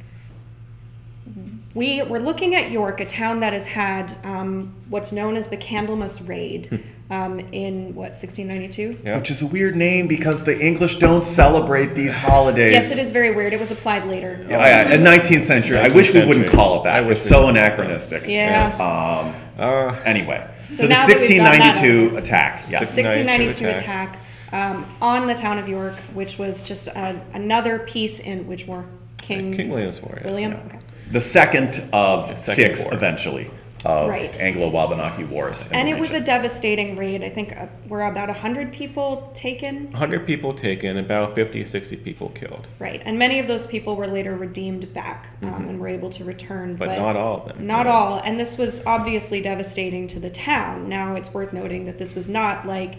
we 1.74 2.02
we're 2.02 2.18
looking 2.18 2.54
at 2.54 2.70
York, 2.70 3.00
a 3.00 3.06
town 3.06 3.40
that 3.40 3.52
has 3.52 3.68
had 3.68 4.12
um, 4.24 4.74
what's 4.88 5.12
known 5.12 5.36
as 5.36 5.48
the 5.48 5.56
Candlemas 5.56 6.26
Raid 6.28 6.84
um, 7.10 7.40
in 7.52 7.94
what 7.94 8.12
1692. 8.12 9.02
Yeah. 9.04 9.16
Which 9.16 9.30
is 9.30 9.42
a 9.42 9.46
weird 9.46 9.76
name 9.76 10.08
because 10.08 10.44
the 10.44 10.58
English 10.58 10.98
don't 10.98 11.24
celebrate 11.24 11.94
these 11.94 12.14
holidays. 12.14 12.72
Yes, 12.72 12.92
it 12.92 13.00
is 13.00 13.12
very 13.12 13.32
weird. 13.34 13.52
It 13.52 13.60
was 13.60 13.70
applied 13.70 14.06
later. 14.06 14.44
Yeah, 14.48 14.88
yeah, 14.88 14.94
in 14.94 15.00
19th 15.02 15.44
century. 15.44 15.78
I 15.78 15.88
19th 15.88 15.94
wish 15.94 16.14
we 16.14 16.24
wouldn't 16.24 16.48
call 16.48 16.80
it 16.80 16.84
that. 16.84 16.96
I 16.96 17.00
wish 17.02 17.18
it's 17.18 17.28
so 17.28 17.48
anachronistic. 17.48 18.26
Yeah. 18.26 18.68
Um, 18.78 19.34
Uh, 19.58 19.94
anyway, 20.06 20.48
so, 20.68 20.74
So 20.74 20.82
the 20.84 20.88
now 20.88 21.06
that 21.06 21.20
we've 21.20 21.36
got 21.36 21.52
1692 21.52 22.16
attack. 22.16 22.62
Yes. 22.70 22.96
1692 22.96 23.66
1692 23.66 23.68
attack, 23.68 24.18
um, 24.52 24.86
on 25.00 25.26
the 25.26 25.34
town 25.34 25.58
of 25.58 25.68
York, 25.68 25.94
which 26.14 26.38
was 26.38 26.62
just 26.62 26.88
a, 26.88 27.20
another 27.34 27.78
piece 27.78 28.20
in 28.20 28.46
which 28.46 28.66
war 28.66 28.84
King, 29.18 29.52
King 29.54 29.68
William's 29.68 30.00
War. 30.00 30.14
yes. 30.16 30.24
William. 30.24 30.52
Yeah. 30.52 30.62
Okay. 30.66 30.78
The 31.12 31.20
second 31.20 31.68
of 31.92 32.26
second 32.38 32.54
six, 32.54 32.84
war. 32.84 32.94
eventually, 32.94 33.50
of 33.84 34.08
Right. 34.08 34.38
Anglo-Wabanaki 34.40 35.24
wars. 35.24 35.68
And 35.72 35.88
the 35.88 35.92
it 35.92 35.98
was 35.98 36.12
a 36.12 36.20
devastating 36.20 36.96
raid. 36.96 37.22
I 37.24 37.30
think 37.30 37.56
uh, 37.56 37.66
we're 37.88 38.02
about 38.02 38.30
hundred 38.30 38.72
people 38.72 39.30
taken. 39.34 39.84
100 39.90 40.26
people 40.26 40.54
taken, 40.54 40.96
about 40.96 41.34
50, 41.34 41.64
60 41.64 41.96
people 41.96 42.28
killed. 42.30 42.66
Right, 42.78 43.02
and 43.04 43.18
many 43.18 43.38
of 43.38 43.48
those 43.48 43.66
people 43.66 43.96
were 43.96 44.06
later 44.06 44.36
redeemed 44.36 44.92
back 44.94 45.30
um, 45.42 45.68
and 45.68 45.80
were 45.80 45.88
able 45.88 46.10
to 46.10 46.24
return. 46.24 46.76
But 46.76 46.96
not 46.98 47.16
all 47.16 47.38
of 47.42 47.48
them, 47.48 47.66
Not 47.66 47.86
yes. 47.86 47.92
all, 47.94 48.18
and 48.20 48.38
this 48.38 48.56
was 48.58 48.84
obviously 48.86 49.40
devastating 49.42 50.06
to 50.08 50.20
the 50.20 50.30
town. 50.30 50.88
Now 50.88 51.14
it's 51.16 51.32
worth 51.34 51.52
noting 51.52 51.86
that 51.86 51.98
this 51.98 52.14
was 52.14 52.28
not 52.28 52.66
like 52.66 52.98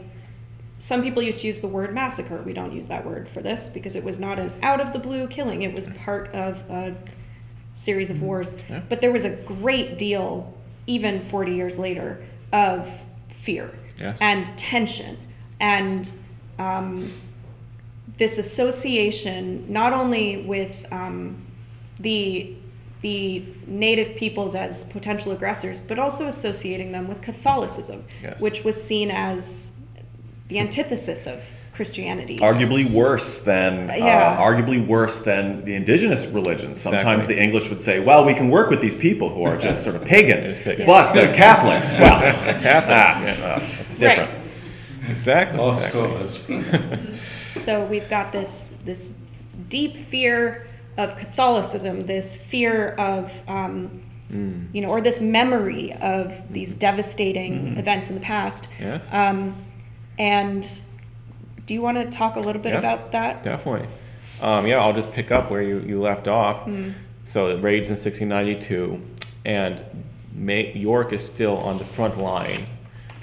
some 0.81 1.03
people 1.03 1.21
used 1.21 1.41
to 1.41 1.47
use 1.47 1.61
the 1.61 1.67
word 1.67 1.93
massacre. 1.93 2.41
We 2.41 2.53
don't 2.53 2.73
use 2.73 2.87
that 2.87 3.05
word 3.05 3.29
for 3.29 3.39
this 3.41 3.69
because 3.69 3.95
it 3.95 4.03
was 4.03 4.19
not 4.19 4.39
an 4.39 4.51
out 4.63 4.81
of 4.81 4.93
the 4.93 4.99
blue 4.99 5.27
killing. 5.27 5.61
It 5.61 5.75
was 5.75 5.87
part 5.89 6.33
of 6.33 6.67
a 6.71 6.95
series 7.71 8.09
of 8.09 8.21
wars. 8.21 8.55
Mm-hmm. 8.55 8.73
Yeah. 8.73 8.81
But 8.89 8.99
there 9.01 9.11
was 9.11 9.23
a 9.23 9.35
great 9.45 9.99
deal, 9.99 10.57
even 10.87 11.19
40 11.21 11.53
years 11.53 11.77
later, 11.77 12.25
of 12.51 12.91
fear 13.29 13.71
Yes. 13.99 14.19
and 14.21 14.45
tension 14.57 15.17
and 15.59 16.11
um, 16.57 17.11
this 18.17 18.39
association 18.39 19.71
not 19.71 19.93
only 19.93 20.43
with 20.43 20.85
um, 20.91 21.45
the 21.99 22.55
the 23.01 23.43
native 23.65 24.15
peoples 24.15 24.53
as 24.55 24.83
potential 24.91 25.31
aggressors, 25.31 25.79
but 25.79 25.97
also 25.97 26.27
associating 26.27 26.91
them 26.91 27.07
with 27.07 27.21
Catholicism, 27.21 28.03
Yes. 28.21 28.39
which 28.41 28.63
was 28.63 28.81
seen 28.81 29.09
as 29.11 29.70
the 30.51 30.59
antithesis 30.59 31.27
of 31.27 31.41
Christianity. 31.73 32.37
Arguably 32.39 32.91
worse 32.93 33.39
than, 33.39 33.89
uh, 33.89 33.93
Yeah. 33.95 34.35
arguably 34.37 34.85
worse 34.85 35.19
than 35.19 35.63
the 35.63 35.75
indigenous 35.75 36.25
religions. 36.27 36.79
Sometimes 36.81 37.23
Exactly. 37.23 37.35
the 37.35 37.41
English 37.41 37.69
would 37.69 37.81
say, 37.81 38.01
"Well, 38.01 38.25
we 38.25 38.33
can 38.33 38.49
work 38.49 38.69
with 38.69 38.81
these 38.81 38.93
people 38.93 39.29
who 39.29 39.43
are 39.45 39.55
just 39.57 39.81
sort 39.81 39.95
of 39.95 40.03
pagan, 40.15 40.43
Just 40.43 40.61
pagan. 40.63 40.85
but 40.85 41.13
the 41.13 41.27
Catholics, 41.33 41.91
well, 41.99 42.19
Catholics, 42.19 42.63
that's, 42.63 43.39
yeah. 43.39 43.45
uh, 43.45 43.59
that's 43.77 43.97
different." 43.97 44.29
Exactly. 45.09 45.65
Exactly. 45.65 47.07
So 47.61 47.85
we've 47.85 48.09
got 48.09 48.31
this 48.31 48.73
this 48.85 49.13
deep 49.69 49.95
fear 49.95 50.67
of 50.97 51.15
Catholicism, 51.17 52.05
this 52.07 52.35
fear 52.35 52.89
of 53.11 53.31
um, 53.47 54.01
you 54.73 54.81
know, 54.81 54.89
or 54.89 54.99
this 55.01 55.21
memory 55.21 55.93
of 56.01 56.41
these 56.51 56.73
devastating 56.73 57.77
events 57.77 58.09
in 58.09 58.15
the 58.15 58.21
past. 58.21 58.67
Yes. 58.79 59.07
Um, 59.11 59.55
and 60.21 60.63
do 61.65 61.73
you 61.73 61.81
want 61.81 61.97
to 61.97 62.05
talk 62.15 62.35
a 62.35 62.39
little 62.39 62.61
bit 62.61 62.73
Yeah. 62.73 62.79
about 62.79 63.11
that? 63.11 63.43
Definitely. 63.43 63.87
Um, 64.41 64.67
yeah, 64.67 64.79
I'll 64.79 64.93
just 64.93 65.11
pick 65.11 65.31
up 65.31 65.49
where 65.49 65.61
you, 65.63 65.79
you 65.79 65.99
left 65.99 66.27
off. 66.27 66.69
So 67.23 67.47
it 67.47 67.63
raids 67.63 67.89
in 67.89 67.93
1692, 67.95 69.01
and 69.45 69.83
May, 70.33 70.73
York 70.73 71.11
is 71.13 71.25
still 71.25 71.57
on 71.57 71.77
the 71.77 71.83
front 71.83 72.17
line, 72.19 72.65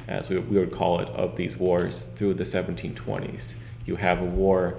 as 0.09 0.29
we, 0.29 0.39
we 0.39 0.59
would 0.59 0.73
call 0.73 1.01
it, 1.01 1.09
of 1.09 1.37
these 1.37 1.57
wars 1.57 2.05
through 2.17 2.35
the 2.35 2.45
1720s. 2.45 3.55
You 3.87 3.97
have 3.97 4.21
a 4.21 4.25
war 4.25 4.77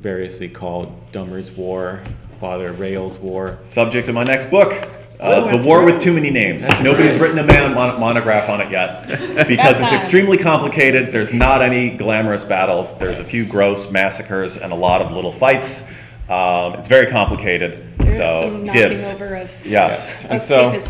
variously 0.00 0.48
called 0.48 1.12
Dummer's 1.12 1.50
War, 1.50 2.02
Father 2.40 2.72
Rale's 2.72 3.18
War. 3.18 3.58
Subject 3.64 4.08
of 4.08 4.14
my 4.14 4.24
next 4.24 4.50
book, 4.50 4.72
uh, 5.20 5.56
The 5.56 5.66
War 5.66 5.84
with 5.84 6.02
Too 6.02 6.12
Many 6.12 6.30
Names. 6.30 6.68
Nobody's 6.82 7.18
written 7.18 7.38
a 7.38 7.44
man- 7.44 7.74
mon- 7.74 8.00
monograph 8.00 8.48
on 8.48 8.60
it 8.60 8.70
yet 8.70 9.06
because 9.48 9.80
it's 9.80 9.92
extremely 9.92 10.38
complicated. 10.38 11.06
There's 11.08 11.34
not 11.34 11.62
any 11.62 11.90
glamorous 11.96 12.44
battles. 12.44 12.96
There's 12.98 13.18
a 13.18 13.24
few 13.24 13.46
gross 13.48 13.92
massacres 13.92 14.56
and 14.56 14.72
a 14.72 14.76
lot 14.76 15.02
of 15.02 15.12
little 15.12 15.32
fights. 15.32 15.90
Um, 16.28 16.74
it's 16.74 16.88
very 16.88 17.06
complicated. 17.06 17.98
There's 17.98 18.16
so 18.16 18.48
some 18.48 18.66
dibs. 18.66 19.12
over 19.14 19.34
of 19.34 19.66
Yes. 19.66 20.24
Of 20.24 20.30
And 20.30 20.40
so, 20.42 20.80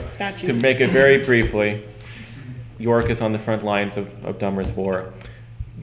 to 0.45 0.53
make 0.53 0.81
it 0.81 0.91
very 0.91 1.25
briefly, 1.25 1.83
York 2.79 3.11
is 3.11 3.21
on 3.21 3.33
the 3.33 3.39
front 3.39 3.65
lines 3.65 3.97
of, 3.97 4.25
of 4.25 4.39
Dummer's 4.39 4.71
War. 4.73 5.13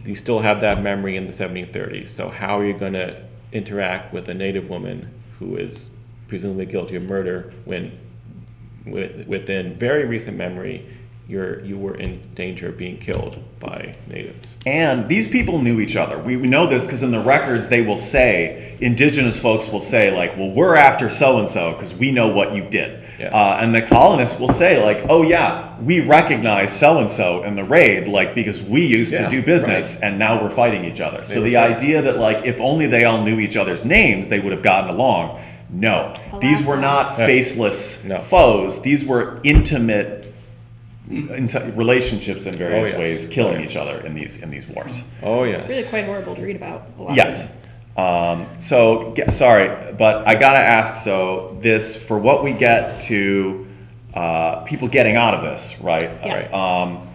You 0.06 0.16
still 0.16 0.40
have 0.40 0.62
that 0.62 0.82
memory 0.82 1.18
in 1.18 1.26
the 1.26 1.32
1730s. 1.34 2.08
So, 2.10 2.30
how 2.30 2.60
are 2.60 2.66
you 2.66 2.74
going 2.74 2.94
to 2.94 3.22
interact 3.52 4.14
with 4.14 4.30
a 4.30 4.34
native 4.34 4.70
woman 4.70 5.12
who 5.40 5.58
is 5.58 5.90
presumably 6.28 6.66
guilty 6.66 6.96
of 6.96 7.04
murder 7.04 7.54
when, 7.66 7.84
with, 7.84 7.94
within 8.92 9.76
very 9.76 10.06
recent 10.06 10.38
memory, 10.38 10.86
you're 11.28 11.60
you 11.66 11.78
were 11.78 11.96
in 11.96 12.22
danger 12.36 12.70
of 12.70 12.78
being 12.78 12.98
killed 12.98 13.38
by 13.60 13.96
natives. 14.08 14.56
And 14.66 15.10
these 15.10 15.28
people 15.28 15.62
knew 15.62 15.80
each 15.82 15.96
other. 15.96 16.18
We, 16.18 16.38
we 16.38 16.48
know 16.48 16.68
this 16.68 16.86
because 16.86 17.04
in 17.04 17.12
the 17.12 17.20
records 17.20 17.68
they 17.68 17.82
will 17.82 17.98
say, 17.98 18.78
indigenous 18.80 19.38
folks 19.38 19.70
will 19.70 19.82
say, 19.82 20.16
like, 20.16 20.38
well, 20.38 20.52
we're 20.52 20.76
after 20.76 21.10
so 21.10 21.38
and 21.40 21.50
so 21.50 21.74
because 21.74 21.94
we 21.94 22.12
know 22.12 22.30
what 22.30 22.54
you 22.56 22.70
did. 22.70 23.04
Yes. 23.20 23.34
Uh, 23.34 23.58
and 23.60 23.74
the 23.74 23.82
colonists 23.82 24.40
will 24.40 24.48
say, 24.48 24.82
like, 24.84 25.06
oh, 25.10 25.24
yeah, 25.24 25.78
we 25.82 26.02
recognize 26.02 26.78
so 26.78 27.00
and 27.00 27.12
so 27.12 27.44
in 27.44 27.56
the 27.56 27.64
raid, 27.64 28.08
like, 28.08 28.36
because 28.36 28.62
we 28.62 28.86
used 28.86 29.12
Yeah, 29.12 29.28
to 29.28 29.30
do 29.30 29.42
business 29.44 30.00
and 30.02 30.20
now 30.20 30.42
we're 30.42 30.52
fighting 30.52 30.86
each 30.86 31.02
other. 31.02 31.26
so 31.26 31.42
the 31.42 31.58
idea 31.58 32.02
that, 32.04 32.18
like, 32.20 32.46
if 32.46 32.60
only 32.62 32.86
they 32.86 33.06
all 33.06 33.24
knew 33.24 33.40
each 33.40 33.58
other's 33.58 33.84
names, 33.84 34.28
they 34.28 34.40
would 34.40 34.52
have 34.54 34.62
gotten 34.62 34.92
along. 34.94 35.42
No. 35.70 36.14
These 36.42 36.66
were 36.66 36.78
not 36.78 37.16
faceless 37.18 38.04
No. 38.06 38.20
foes, 38.20 38.82
these 38.82 39.06
were 39.06 39.40
intimate. 39.44 40.34
inti- 41.10 41.76
relationships 41.78 42.46
in 42.46 42.54
various 42.56 42.90
yes. 42.90 42.98
ways, 42.98 43.30
killing 43.30 43.62
Oh, 43.62 43.64
each 43.64 43.78
other 43.78 44.02
in 44.06 44.14
these 44.14 44.42
in 44.44 44.50
these 44.52 44.68
wars. 44.68 45.04
Oh 45.24 45.44
yes. 45.46 45.62
It's 45.62 45.70
really 45.70 45.84
quite 45.84 46.06
horrible 46.06 46.36
to 46.36 46.42
read 46.42 46.56
about. 46.58 46.88
A 47.00 47.02
lot 47.02 47.16
Yes. 47.16 47.50
Um, 47.96 48.46
so 48.60 49.14
ge- 49.16 49.30
sorry, 49.32 49.94
but 49.98 50.28
I 50.28 50.36
gotta 50.36 50.60
ask. 50.60 51.04
So 51.04 51.58
this 51.62 51.96
for 51.96 52.18
what 52.18 52.44
we 52.44 52.52
get 52.52 53.00
to 53.04 53.66
uh, 54.14 54.58
people 54.66 54.88
getting 54.90 55.16
out 55.16 55.34
of 55.34 55.44
this, 55.44 55.80
right? 55.80 56.10
Yeah. 56.24 56.34
Right. 56.34 56.54
Um, 56.54 57.08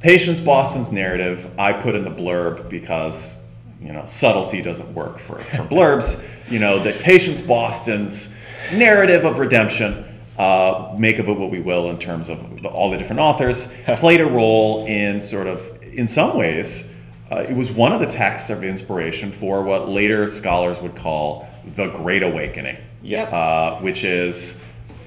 Patience 0.00 0.38
Boston's 0.40 0.92
narrative, 0.92 1.50
I 1.58 1.72
put 1.72 1.94
in 1.96 2.04
the 2.04 2.10
blurb 2.10 2.68
because 2.68 3.40
you 3.80 3.92
know 3.92 4.04
subtlety 4.06 4.60
doesn't 4.62 4.92
work 4.94 5.18
for, 5.18 5.38
for 5.38 5.62
blurbs. 5.74 6.24
You 6.50 6.58
know 6.58 6.78
that 6.80 7.00
Patience 7.00 7.40
Boston's 7.40 8.34
narrative 8.72 9.24
of 9.24 9.38
redemption, 9.38 10.04
uh, 10.38 10.94
make 10.98 11.18
of 11.18 11.28
it 11.28 11.38
what 11.38 11.50
we 11.50 11.60
will 11.60 11.90
in 11.90 11.98
terms 11.98 12.28
of 12.28 12.64
all 12.66 12.90
the 12.90 12.96
different 12.98 13.20
authors, 13.20 13.72
played 13.98 14.20
a 14.20 14.26
role 14.26 14.86
in 14.86 15.20
sort 15.20 15.46
of 15.46 15.82
in 15.82 16.08
some 16.08 16.36
ways. 16.36 16.92
Uh, 17.30 17.44
it 17.48 17.54
was 17.54 17.70
one 17.70 17.92
of 17.92 18.00
the 18.00 18.06
texts 18.06 18.48
of 18.48 18.64
inspiration 18.64 19.30
for 19.32 19.62
what 19.62 19.86
later 19.88 20.28
scholars 20.28 20.80
would 20.80 20.96
call 20.96 21.46
the 21.76 21.88
Great 21.88 22.22
Awakening 22.22 22.78
Yes. 23.02 23.32
uh, 23.34 23.76
which 23.82 24.02
is 24.02 24.58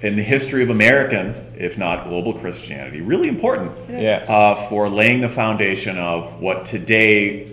in 0.03 0.15
the 0.17 0.21
history 0.23 0.61
of 0.61 0.69
American, 0.69 1.33
if 1.55 1.77
not 1.79 2.05
global 2.05 2.33
Christianity, 2.33 3.01
really 3.01 3.27
important 3.27 3.71
Yes. 3.89 4.29
uh, 4.29 4.53
for 4.69 4.87
laying 4.87 5.21
the 5.21 5.29
foundation 5.29 5.97
of 5.97 6.39
what 6.39 6.63
today, 6.65 7.50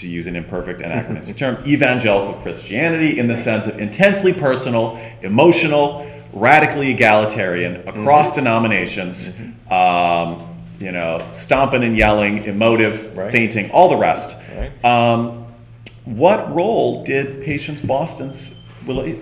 to 0.00 0.08
use 0.08 0.26
an 0.26 0.36
imperfect 0.36 0.80
anachronistic 0.80 1.36
term, 1.36 1.56
evangelical 1.66 2.34
Christianity, 2.42 3.18
in 3.18 3.26
the 3.28 3.36
sense 3.36 3.66
of 3.66 3.78
intensely 3.78 4.32
personal, 4.32 4.98
emotional, 5.22 6.06
radically 6.32 6.90
egalitarian 6.90 7.86
across 7.88 8.34
denominations. 8.34 9.36
Um, 9.70 10.46
you 10.80 10.92
know, 10.92 11.26
stomping 11.32 11.84
and 11.84 11.94
yelling, 11.96 12.44
emotive, 12.44 13.14
Right. 13.16 13.30
fainting, 13.30 13.70
all 13.70 13.90
the 13.90 13.96
rest. 13.98 14.34
Right. 14.56 14.84
Um, 14.84 15.44
what 16.06 16.54
role 16.54 17.04
did 17.04 17.42
Patience 17.44 17.82
Boston's 17.82 18.56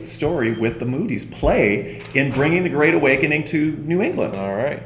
story 0.05 0.53
with 0.53 0.79
the 0.79 0.85
Moody's 0.87 1.24
play 1.24 2.01
in 2.14 2.31
bringing 2.31 2.62
the 2.62 2.68
Great 2.68 2.95
Awakening 2.95 3.45
to 3.47 3.72
New 3.85 4.01
England? 4.01 4.37
All 4.37 4.55
right. 4.55 4.83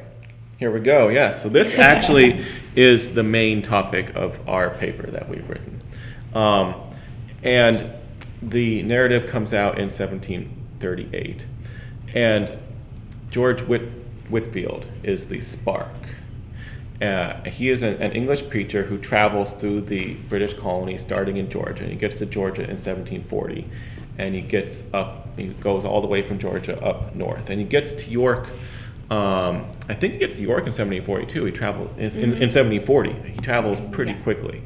Here 0.58 0.70
we 0.70 0.80
go. 0.80 1.08
Yes. 1.08 1.42
So 1.42 1.48
this 1.50 1.74
actually 1.78 2.40
is 2.74 3.14
the 3.14 3.22
main 3.22 3.60
topic 3.60 4.14
of 4.16 4.40
our 4.48 4.70
paper 4.70 5.08
that 5.10 5.28
we've 5.28 5.46
written. 5.48 5.71
Um, 6.34 6.74
and 7.42 7.90
the 8.42 8.82
narrative 8.82 9.28
comes 9.28 9.52
out 9.52 9.78
in 9.78 9.84
1738. 9.84 11.46
And 12.14 12.58
George 13.30 13.62
Whit- 13.62 13.88
Whitefield 14.28 14.86
is 15.02 15.28
the 15.28 15.40
spark. 15.40 15.88
Uh, 17.00 17.42
he 17.44 17.68
is 17.68 17.82
an, 17.82 18.00
an 18.00 18.12
English 18.12 18.48
preacher 18.48 18.84
who 18.84 18.98
travels 18.98 19.54
through 19.54 19.80
the 19.80 20.14
British 20.28 20.54
colonies 20.54 21.00
starting 21.02 21.36
in 21.36 21.50
Georgia. 21.50 21.84
He 21.84 21.96
gets 21.96 22.16
to 22.16 22.26
Georgia 22.26 22.62
in 22.62 22.76
1740 22.78 23.68
and 24.18 24.34
he 24.34 24.40
gets 24.40 24.84
up, 24.92 25.36
he 25.36 25.48
goes 25.48 25.84
all 25.84 26.00
the 26.00 26.06
way 26.06 26.22
from 26.22 26.38
Georgia 26.38 26.80
up 26.84 27.14
north. 27.14 27.50
And 27.50 27.60
he 27.60 27.66
gets 27.66 27.92
to 27.92 28.10
York, 28.10 28.50
um, 29.10 29.66
I 29.88 29.94
think 29.94 30.12
he 30.12 30.18
gets 30.18 30.36
to 30.36 30.42
York 30.42 30.60
in 30.60 30.72
1742. 30.72 31.44
He 31.44 31.52
travels 31.52 31.90
in, 31.96 32.04
in, 32.04 32.24
in 32.34 32.50
1740. 32.50 33.12
He 33.30 33.40
travals 33.40 33.80
pretty 33.80 34.14
quickly. 34.14 34.62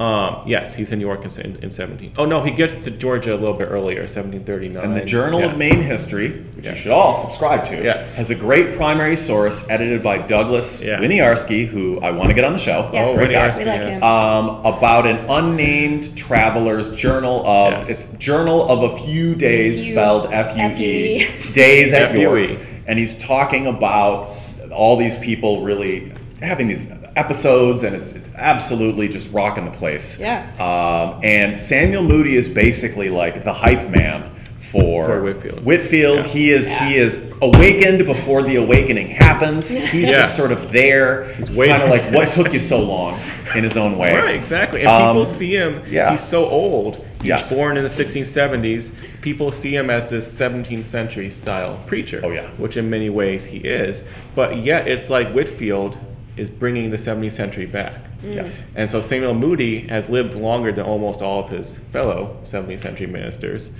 Um, 0.00 0.42
yes, 0.46 0.74
he's 0.76 0.90
in 0.92 0.98
New 0.98 1.04
York 1.06 1.26
in, 1.26 1.40
in, 1.44 1.56
in 1.64 1.70
17. 1.70 2.14
Oh, 2.16 2.24
no, 2.24 2.42
he 2.42 2.50
gets 2.52 2.74
to 2.76 2.90
Georgia 2.90 3.34
a 3.34 3.36
little 3.36 3.52
bit 3.52 3.66
earlier, 3.66 3.98
1739. 4.00 4.82
And 4.82 4.96
the 4.96 5.04
Journal 5.04 5.42
of 5.44 5.58
Maine 5.58 5.82
History, 5.82 6.40
which 6.56 6.64
Yes. 6.64 6.76
you 6.76 6.82
should 6.84 6.92
all 6.92 7.14
subscribe 7.14 7.64
to, 7.66 7.82
Yes. 7.82 8.16
has 8.16 8.30
a 8.30 8.34
great 8.34 8.76
primary 8.76 9.14
source 9.14 9.68
edited 9.68 10.02
by 10.02 10.16
Douglas 10.16 10.80
Yes. 10.82 11.02
Winiarski, 11.02 11.66
who 11.66 12.00
I 12.00 12.12
want 12.12 12.28
to 12.30 12.34
get 12.34 12.44
on 12.44 12.54
the 12.54 12.58
show. 12.58 12.88
Yes, 12.94 13.08
Oh, 13.10 13.14
Great 13.14 13.28
Winiarski, 13.30 13.58
guy. 13.58 13.58
we 13.58 13.64
like 13.66 13.80
yes. 13.92 13.96
him. 13.98 14.02
um, 14.04 14.64
about 14.64 15.06
an 15.06 15.18
unnamed 15.28 16.16
traveler's 16.16 16.94
journal 16.96 17.46
of 17.46 17.74
Yes. 17.74 17.90
it's 17.90 18.04
journal 18.18 18.66
of 18.70 18.94
a 18.94 18.98
few 19.04 19.34
days 19.34 19.84
Few- 19.84 19.92
spelled 19.92 20.32
F 20.32 20.56
U 20.56 20.62
E 20.62 21.20
F-U-E. 21.26 21.52
days 21.52 21.92
at 21.92 22.02
F-U-E. 22.10 22.22
York, 22.48 22.58
and 22.86 22.98
he's 22.98 23.18
talking 23.22 23.66
about 23.66 24.30
all 24.72 24.96
these 24.96 25.18
people 25.18 25.62
really 25.62 26.10
having 26.40 26.68
these 26.68 26.90
episodes, 27.16 27.82
and 27.82 27.94
it's, 27.96 28.12
it's 28.12 28.19
absolutely 28.40 29.08
just 29.08 29.32
rocking 29.32 29.64
the 29.64 29.70
place. 29.70 30.18
Yeah. 30.18 30.40
Um, 30.58 31.20
and 31.22 31.58
Samuel 31.60 32.02
Moody 32.02 32.36
is 32.36 32.48
basically 32.48 33.08
like 33.10 33.44
the 33.44 33.52
hype 33.52 33.90
man 33.90 34.30
for, 34.70 35.04
For 35.06 35.22
Whitefield. 35.22 35.64
Whitefield, 35.64 36.18
Yes. 36.18 36.32
he 36.32 36.50
is 36.50 36.70
he 36.70 36.94
is 36.96 37.24
awakened 37.42 38.06
before 38.06 38.42
the 38.42 38.56
awakening 38.56 39.08
happens. 39.08 39.68
He's 39.76 40.08
Yes. 40.08 40.36
just 40.36 40.36
sort 40.36 40.52
of 40.52 40.70
there, 40.72 41.32
He's 41.34 41.48
kind 41.48 41.82
of 41.82 41.90
like 41.90 42.12
what 42.12 42.30
took 42.30 42.52
you 42.52 42.60
so 42.60 42.80
long 42.80 43.18
in 43.56 43.64
his 43.64 43.76
own 43.76 43.98
way. 43.98 44.14
Right, 44.14 44.34
exactly. 44.36 44.80
And 44.82 44.88
Um, 44.88 45.16
people 45.16 45.26
see 45.26 45.56
him, 45.56 45.82
yeah. 45.90 46.12
he's 46.12 46.20
so 46.22 46.46
old. 46.46 47.04
He's 47.20 47.28
Yes. 47.28 47.52
born 47.52 47.76
in 47.76 47.82
the 47.82 47.90
1670s. 47.90 48.92
People 49.22 49.50
see 49.52 49.74
him 49.74 49.90
as 49.90 50.08
this 50.08 50.26
17th 50.32 50.86
century 50.86 51.30
style 51.30 51.80
preacher. 51.86 52.20
Oh, 52.22 52.30
yeah. 52.30 52.46
Which 52.56 52.76
in 52.76 52.88
many 52.88 53.10
ways 53.10 53.46
he 53.46 53.58
is. 53.58 54.04
But 54.36 54.56
yet 54.58 54.86
it's 54.86 55.10
like 55.10 55.30
Whitefield 55.32 55.98
is 56.40 56.48
bringing 56.48 56.88
the 56.88 56.96
17th 56.96 57.32
century 57.32 57.66
back. 57.66 58.00
Yes. 58.22 58.64
And 58.74 58.90
so 58.90 59.02
Samuel 59.02 59.34
Moody 59.34 59.86
has 59.88 60.08
lived 60.08 60.34
longer 60.34 60.72
than 60.72 60.86
almost 60.86 61.20
all 61.20 61.44
of 61.44 61.50
his 61.50 61.76
fellow 61.76 62.38
17th 62.44 62.80
century 62.80 63.06
ministers. 63.06 63.70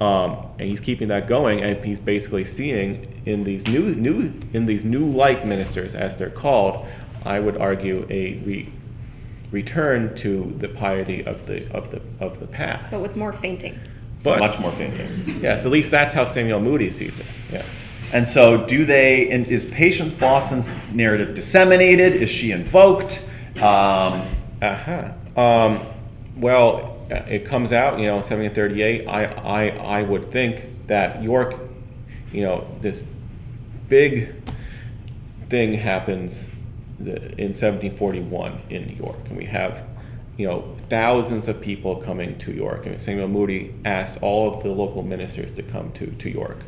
Um, 0.00 0.48
and 0.58 0.68
he's 0.68 0.80
keeping 0.80 1.06
that 1.08 1.28
going, 1.28 1.62
and 1.62 1.84
he's 1.84 2.00
basically 2.00 2.44
seeing 2.44 3.22
in 3.24 3.44
these 3.44 3.68
new, 3.68 3.94
new, 3.94 4.34
in 4.52 4.66
these 4.66 4.84
new 4.84 5.06
like 5.06 5.44
ministers, 5.46 5.94
as 5.94 6.16
they're 6.16 6.28
called, 6.28 6.84
I 7.24 7.38
would 7.38 7.56
argue 7.56 8.04
a 8.10 8.34
re, 8.38 8.72
return 9.52 10.16
to 10.16 10.52
the 10.58 10.68
piety 10.68 11.24
of 11.24 11.46
the 11.46 11.70
of 11.72 11.92
the 11.92 12.02
of 12.18 12.40
the 12.40 12.48
past. 12.48 12.90
but 12.90 13.00
with 13.00 13.16
more 13.16 13.32
fainting. 13.32 13.78
But 14.24 14.40
Much 14.40 14.58
more 14.58 14.72
fainting. 14.72 15.06
yes, 15.40 15.64
at 15.64 15.70
least 15.70 15.92
that's 15.92 16.14
how 16.14 16.24
Samuel 16.24 16.60
Moody 16.60 16.90
sees 16.90 17.20
it. 17.20 17.26
Yes. 17.52 17.86
And 18.12 18.28
so, 18.28 18.66
do 18.66 18.84
they? 18.84 19.30
And 19.30 19.46
is 19.46 19.64
Patience 19.64 20.12
Boston's 20.12 20.70
narrative 20.92 21.34
disseminated? 21.34 22.12
Is 22.14 22.30
she 22.30 22.52
invoked? 22.52 23.26
Um, 23.56 24.22
Uh-huh. 24.62 25.12
Um, 25.36 25.80
well, 26.36 27.04
uh, 27.10 27.16
it 27.28 27.44
comes 27.44 27.72
out, 27.72 27.98
you 27.98 28.06
know, 28.06 28.16
1738. 28.16 29.08
I, 29.08 29.24
I, 29.24 29.68
I 29.68 30.02
would 30.02 30.30
think 30.30 30.86
that 30.86 31.22
York, 31.22 31.56
you 32.32 32.42
know, 32.42 32.66
this 32.80 33.02
big 33.88 34.34
thing 35.50 35.74
happens 35.74 36.48
in 37.00 37.52
1741 37.52 38.62
in 38.70 38.86
New 38.86 38.94
York, 38.94 39.18
and 39.28 39.36
we 39.36 39.46
have, 39.46 39.84
you 40.36 40.46
know, 40.46 40.76
thousands 40.88 41.48
of 41.48 41.60
people 41.60 41.96
coming 41.96 42.38
to 42.38 42.52
York. 42.52 42.86
And 42.86 43.00
Samuel 43.00 43.28
Moody 43.28 43.74
asks 43.84 44.22
all 44.22 44.54
of 44.54 44.62
the 44.62 44.70
local 44.70 45.02
ministers 45.02 45.50
to 45.52 45.62
come 45.62 45.90
to, 45.92 46.06
to 46.06 46.30
York. 46.30 46.58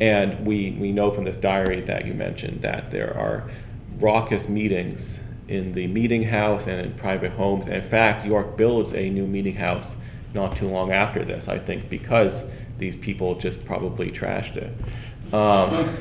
And 0.00 0.46
we, 0.46 0.72
we 0.72 0.92
know 0.92 1.10
from 1.10 1.24
this 1.24 1.36
diary 1.36 1.80
that 1.82 2.06
you 2.06 2.14
mentioned 2.14 2.62
that 2.62 2.90
there 2.90 3.16
are 3.16 3.50
raucous 3.98 4.48
meetings 4.48 5.20
in 5.48 5.72
the 5.72 5.86
meeting 5.86 6.24
house 6.24 6.66
and 6.66 6.80
in 6.80 6.92
private 6.94 7.32
homes. 7.32 7.66
And 7.66 7.76
in 7.76 7.82
fact, 7.82 8.24
York 8.24 8.56
builds 8.56 8.92
a 8.92 9.10
new 9.10 9.26
meeting 9.26 9.56
house 9.56 9.96
not 10.34 10.56
too 10.56 10.68
long 10.68 10.92
after 10.92 11.24
this, 11.24 11.48
I 11.48 11.58
think, 11.58 11.88
because 11.88 12.44
these 12.76 12.94
people 12.94 13.34
just 13.34 13.64
probably 13.64 14.12
trashed 14.12 14.56
it. 14.56 15.34
Um, 15.34 15.96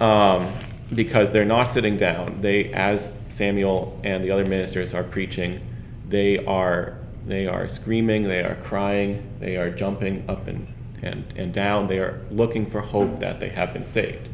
um, 0.00 0.52
because 0.94 1.32
they're 1.32 1.44
not 1.44 1.64
sitting 1.64 1.96
down. 1.96 2.40
They, 2.40 2.72
as 2.72 3.12
Samuel 3.28 3.98
and 4.04 4.22
the 4.24 4.30
other 4.30 4.44
ministers 4.44 4.94
are 4.94 5.04
preaching, 5.04 5.60
they 6.08 6.44
are 6.44 6.96
they 7.26 7.46
are 7.46 7.68
screaming, 7.68 8.24
they 8.24 8.42
are 8.42 8.56
crying, 8.56 9.30
they 9.40 9.56
are 9.56 9.70
jumping 9.70 10.24
up 10.28 10.48
and, 10.48 10.66
and, 11.02 11.24
and 11.36 11.52
down. 11.52 11.86
They 11.86 11.98
are 11.98 12.20
looking 12.30 12.66
for 12.66 12.80
hope 12.80 13.20
that 13.20 13.40
they 13.40 13.48
have 13.50 13.72
been 13.72 13.84
saved. 13.84 14.28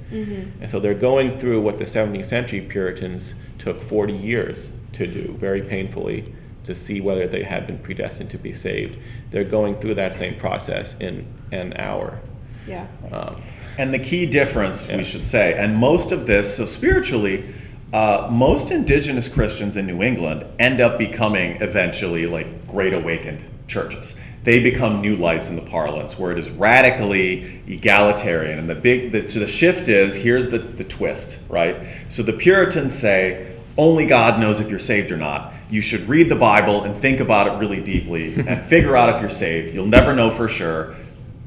And 0.61 0.71
so 0.71 0.79
they're 0.81 0.95
going 0.95 1.39
through 1.39 1.61
what 1.61 1.79
the 1.79 1.85
17th 1.85 2.27
century 2.27 2.61
Puritans 2.61 3.35
took 3.59 3.83
40 3.83 4.13
years 4.13 4.73
to 4.93 5.07
do, 5.07 5.37
very 5.39 5.63
painfully, 5.63 6.33
to 6.65 6.75
see 6.75 7.01
whether 7.01 7.27
they 7.27 7.45
had 7.45 7.67
been 7.67 7.79
predestined 7.79 8.31
to 8.31 8.39
be 8.39 8.53
saved. 8.53 8.99
They're 9.31 9.45
going 9.45 9.77
through 9.77 9.95
that 9.97 10.15
same 10.15 10.37
process 10.37 10.99
in 10.99 11.27
an 11.53 11.75
hour. 11.77 12.21
Yeah. 12.67 12.87
Um, 13.13 13.41
And 13.79 13.93
the 13.93 13.99
key 13.99 14.25
difference, 14.27 14.89
we 14.89 15.05
should 15.05 15.21
say, 15.21 15.53
and 15.55 15.77
most 15.77 16.11
of 16.11 16.27
this, 16.27 16.57
so 16.57 16.65
spiritually, 16.65 17.45
uh, 17.93 18.29
most 18.33 18.71
indigenous 18.71 19.29
Christians 19.29 19.77
in 19.77 19.87
New 19.87 20.03
England 20.03 20.45
end 20.59 20.81
up 20.81 20.99
becoming 20.99 21.61
eventually 21.61 22.27
like 22.27 22.67
Great 22.67 22.95
Awakened 22.95 23.45
churches. 23.69 24.19
They 24.47 24.63
become 24.63 25.01
new 25.01 25.17
lights 25.17 25.51
in 25.51 25.57
the 25.57 25.63
parlance, 25.63 26.17
where 26.17 26.31
it 26.31 26.39
is 26.39 26.49
radically 26.51 27.61
egalitarian. 27.67 28.61
And 28.61 28.71
the 28.71 28.77
big, 28.77 29.11
the, 29.11 29.29
so 29.29 29.41
the 29.41 29.49
shift 29.49 29.89
is 29.89 30.15
here's 30.15 30.51
the, 30.51 30.59
the 30.59 30.85
twist, 30.85 31.41
right? 31.49 31.77
So 32.11 32.23
the 32.23 32.33
Puritans 32.33 32.95
say 32.95 33.59
only 33.77 34.07
God 34.07 34.39
knows 34.39 34.61
if 34.61 34.71
you're 34.71 34.79
saved 34.79 35.11
or 35.11 35.17
not. 35.17 35.53
You 35.69 35.81
should 35.81 36.09
read 36.09 36.29
the 36.29 36.37
Bible 36.37 36.85
and 36.85 36.97
think 36.97 37.19
about 37.19 37.49
it 37.49 37.59
really 37.59 37.83
deeply 37.83 38.35
and 38.47 38.65
figure 38.65 38.97
out 38.97 39.17
if 39.17 39.21
you're 39.21 39.31
saved. 39.31 39.75
You'll 39.75 39.87
never 39.87 40.15
know 40.15 40.31
for 40.31 40.47
sure 40.47 40.95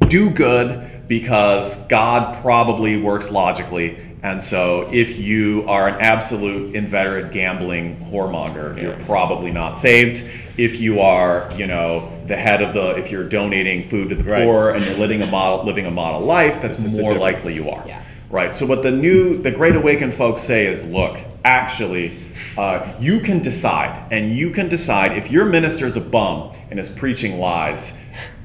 do 0.09 0.29
good 0.29 1.07
because 1.07 1.87
God 1.87 2.41
probably 2.41 3.01
works 3.01 3.31
logically. 3.31 3.97
And 4.21 4.43
so 4.43 4.89
if 4.91 5.17
you 5.17 5.63
are 5.69 5.87
an 5.87 6.01
absolute 6.01 6.75
inveterate 6.75 7.31
gambling 7.31 7.97
whoremonger, 8.11 8.81
you're 8.81 8.97
probably 9.05 9.51
not 9.51 9.77
saved. 9.77 10.29
If 10.59 10.81
you 10.81 10.99
are, 10.99 11.49
you 11.57 11.67
know, 11.67 12.11
the 12.27 12.35
head 12.35 12.61
of 12.61 12.73
the, 12.73 12.97
if 12.97 13.09
you're 13.09 13.23
donating 13.23 13.87
food 13.87 14.09
to 14.09 14.15
the 14.15 14.23
Right. 14.29 14.43
poor 14.43 14.71
and 14.71 14.83
you're 14.83 14.97
living 14.97 15.21
a 15.21 15.25
model, 15.27 15.65
living 15.65 15.85
a 15.85 15.91
model 15.91 16.19
life, 16.19 16.61
that's 16.61 16.83
This 16.83 16.91
is 16.91 16.97
the 16.97 17.03
more 17.03 17.13
likely 17.15 17.55
you 17.55 17.69
are. 17.69 17.81
Yeah. 17.87 18.01
Right. 18.29 18.53
So 18.53 18.65
what 18.65 18.83
the 18.83 18.91
new, 18.91 19.37
the 19.41 19.51
Great 19.51 19.77
Awakened 19.77 20.13
folks 20.13 20.41
say 20.43 20.67
is, 20.67 20.83
look, 20.83 21.17
actually, 21.45 22.11
uh, 22.57 22.85
you 22.99 23.21
can 23.21 23.39
decide, 23.39 24.11
and 24.11 24.33
you 24.35 24.49
can 24.51 24.67
decide 24.67 25.17
if 25.17 25.31
your 25.31 25.45
minister 25.45 25.85
is 25.85 25.95
a 25.95 26.01
bum 26.01 26.51
and 26.69 26.77
is 26.77 26.89
preaching 26.89 27.39
lies. 27.39 27.97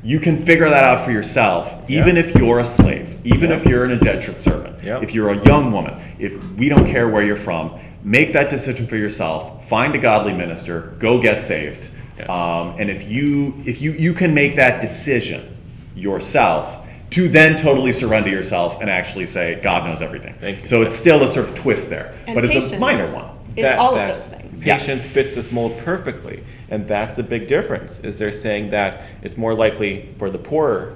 You 0.04 0.20
can 0.20 0.38
figure 0.38 0.68
that 0.68 0.84
out 0.84 1.00
for 1.00 1.10
yourself, 1.10 1.84
even 1.90 2.16
if 2.16 2.32
you're 2.36 2.60
a 2.60 2.64
slave, 2.64 3.18
even 3.24 3.50
if 3.50 3.66
you're 3.66 3.84
an 3.84 3.90
indentured 3.90 4.40
servant, 4.40 4.84
Yeah. 4.84 5.00
if 5.02 5.12
you're 5.14 5.30
a 5.30 5.44
young 5.44 5.72
woman, 5.72 5.94
if 6.20 6.32
we 6.56 6.68
don't 6.68 6.86
care 6.86 7.08
where 7.08 7.24
you're 7.24 7.34
from, 7.50 7.72
make 8.04 8.32
that 8.34 8.50
decision 8.50 8.86
for 8.86 8.96
yourself. 8.96 9.66
Find 9.68 9.94
a 9.96 9.98
godly 9.98 10.32
minister, 10.32 10.92
go 11.00 11.20
get 11.20 11.42
saved, 11.42 11.88
Yes. 12.18 12.28
um, 12.28 12.76
and 12.78 12.90
if 12.90 13.08
you 13.10 13.54
if 13.66 13.82
you 13.82 13.92
you 13.92 14.12
can 14.14 14.34
make 14.34 14.56
that 14.56 14.80
decision 14.80 15.56
yourself 15.96 16.80
to 17.10 17.28
then 17.28 17.56
totally 17.58 17.92
surrender 17.92 18.28
yourself 18.30 18.80
and 18.80 18.90
actually 18.90 19.26
say 19.26 19.60
God 19.62 19.86
knows 19.86 20.02
everything. 20.02 20.34
Thank 20.40 20.62
you. 20.62 20.66
So 20.66 20.82
it's 20.82 20.94
still 20.94 21.22
a 21.22 21.28
sort 21.28 21.48
of 21.48 21.54
twist 21.54 21.88
there, 21.90 22.12
And 22.26 22.34
but 22.34 22.44
it's 22.44 22.72
a 22.72 22.78
minor 22.78 23.06
one. 23.14 23.26
Is 23.56 23.62
That- 23.62 23.78
all 23.78 23.90
of 23.90 23.96
that's- 23.96 24.26
those 24.28 24.38
things. 24.40 24.66
Yes. 24.66 24.86
Patience 24.86 25.06
fits 25.06 25.34
this 25.36 25.52
mold 25.52 25.78
perfectly, 25.78 26.42
and 26.70 26.88
that's 26.88 27.14
the 27.14 27.22
big 27.22 27.46
difference. 27.46 28.00
Is 28.00 28.18
they're 28.18 28.32
saying 28.32 28.70
that 28.70 29.02
it's 29.22 29.36
more 29.36 29.54
likely 29.54 30.08
for 30.18 30.28
the 30.30 30.38
poorer 30.38 30.94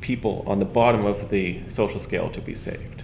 people 0.00 0.42
on 0.48 0.58
the 0.58 0.64
bottom 0.64 1.04
of 1.04 1.28
the 1.30 1.60
social 1.68 2.00
scale 2.00 2.28
to 2.30 2.40
be 2.40 2.54
saved, 2.54 3.03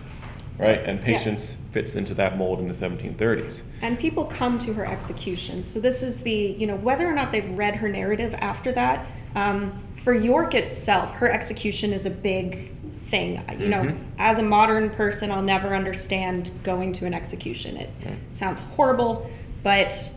right? 0.60 0.82
And 0.84 1.00
patience 1.00 1.56
fits 1.72 1.96
into 1.96 2.14
that 2.14 2.36
mold 2.36 2.58
in 2.58 2.68
the 2.68 2.74
1730s. 2.74 3.62
And 3.82 3.98
people 3.98 4.24
come 4.24 4.58
to 4.60 4.74
her 4.74 4.86
execution. 4.86 5.62
So 5.62 5.80
this 5.80 6.02
is 6.02 6.22
the, 6.22 6.32
you 6.32 6.66
know, 6.66 6.76
whether 6.76 7.06
or 7.06 7.14
not 7.14 7.32
they've 7.32 7.50
read 7.50 7.76
her 7.76 7.88
narrative 7.88 8.34
after 8.38 8.72
that. 8.72 9.06
Um, 9.34 9.72
for 9.94 10.14
York 10.14 10.54
itself, 10.54 11.14
her 11.14 11.30
execution 11.30 11.92
is 11.92 12.06
a 12.06 12.10
big 12.10 12.70
thing. 13.06 13.42
You 13.58 13.68
know, 13.68 13.96
as 14.18 14.38
a 14.38 14.42
modern 14.42 14.90
person, 14.90 15.30
I'll 15.30 15.42
never 15.42 15.74
understand 15.74 16.50
going 16.62 16.92
to 16.94 17.06
an 17.06 17.14
execution. 17.14 17.76
It 17.76 17.90
sounds 18.32 18.60
horrible, 18.60 19.30
but 19.62 20.12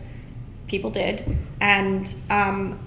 people 0.68 0.90
did. 0.90 1.22
And 1.60 2.12
um, 2.30 2.78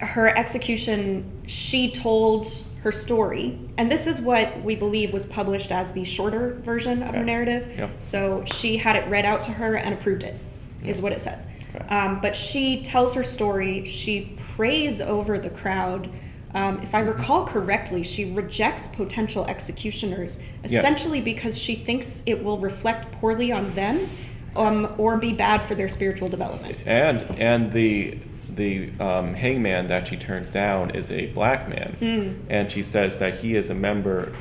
her 0.00 0.28
execution, 0.28 1.42
she 1.46 1.90
told 1.90 2.46
her 2.88 2.92
story. 2.92 3.58
And 3.76 3.90
this 3.90 4.06
is 4.06 4.18
what 4.18 4.62
we 4.62 4.74
believe 4.74 5.12
was 5.12 5.26
published 5.26 5.70
as 5.70 5.92
the 5.92 6.04
shorter 6.04 6.54
version 6.64 7.02
of 7.02 7.14
her 7.14 7.22
narrative. 7.22 7.70
Yep. 7.76 7.90
So 8.00 8.44
she 8.46 8.78
had 8.78 8.96
it 8.96 9.06
read 9.10 9.26
out 9.26 9.42
to 9.44 9.52
her 9.52 9.76
and 9.76 9.92
approved 9.92 10.22
it, 10.22 10.36
is 10.82 10.98
what 11.02 11.12
it 11.12 11.20
says. 11.20 11.46
Okay. 11.74 11.86
Um, 11.88 12.20
but 12.22 12.34
she 12.34 12.82
tells 12.82 13.12
her 13.14 13.22
story. 13.22 13.84
She 13.84 14.34
prays 14.56 15.02
over 15.02 15.38
the 15.38 15.50
crowd. 15.50 16.08
Um, 16.54 16.80
if 16.80 16.94
I 16.94 17.00
recall 17.00 17.46
correctly, 17.46 18.02
she 18.02 18.32
rejects 18.32 18.88
potential 18.88 19.44
executioners 19.44 20.40
Yes. 20.64 20.72
essentially 20.82 21.20
because 21.20 21.58
she 21.58 21.74
thinks 21.74 22.22
it 22.24 22.42
will 22.42 22.56
reflect 22.58 23.12
poorly 23.12 23.52
on 23.52 23.74
them 23.74 24.08
um, 24.56 24.94
or 24.96 25.18
be 25.18 25.34
bad 25.34 25.62
for 25.62 25.74
their 25.74 25.88
spiritual 25.90 26.28
development. 26.28 26.78
And 26.86 27.18
and 27.38 27.70
the 27.72 28.16
the 28.58 28.90
um, 29.00 29.32
hangman 29.34 29.86
that 29.86 30.08
she 30.08 30.16
turns 30.16 30.50
down 30.50 30.90
is 30.90 31.10
a 31.10 31.26
black 31.28 31.68
man, 31.68 31.96
Hmm. 32.00 32.50
and 32.50 32.70
she 32.70 32.82
says 32.82 33.16
that 33.18 33.36
he 33.36 33.56
is 33.56 33.70
a 33.70 33.74
member. 33.74 34.32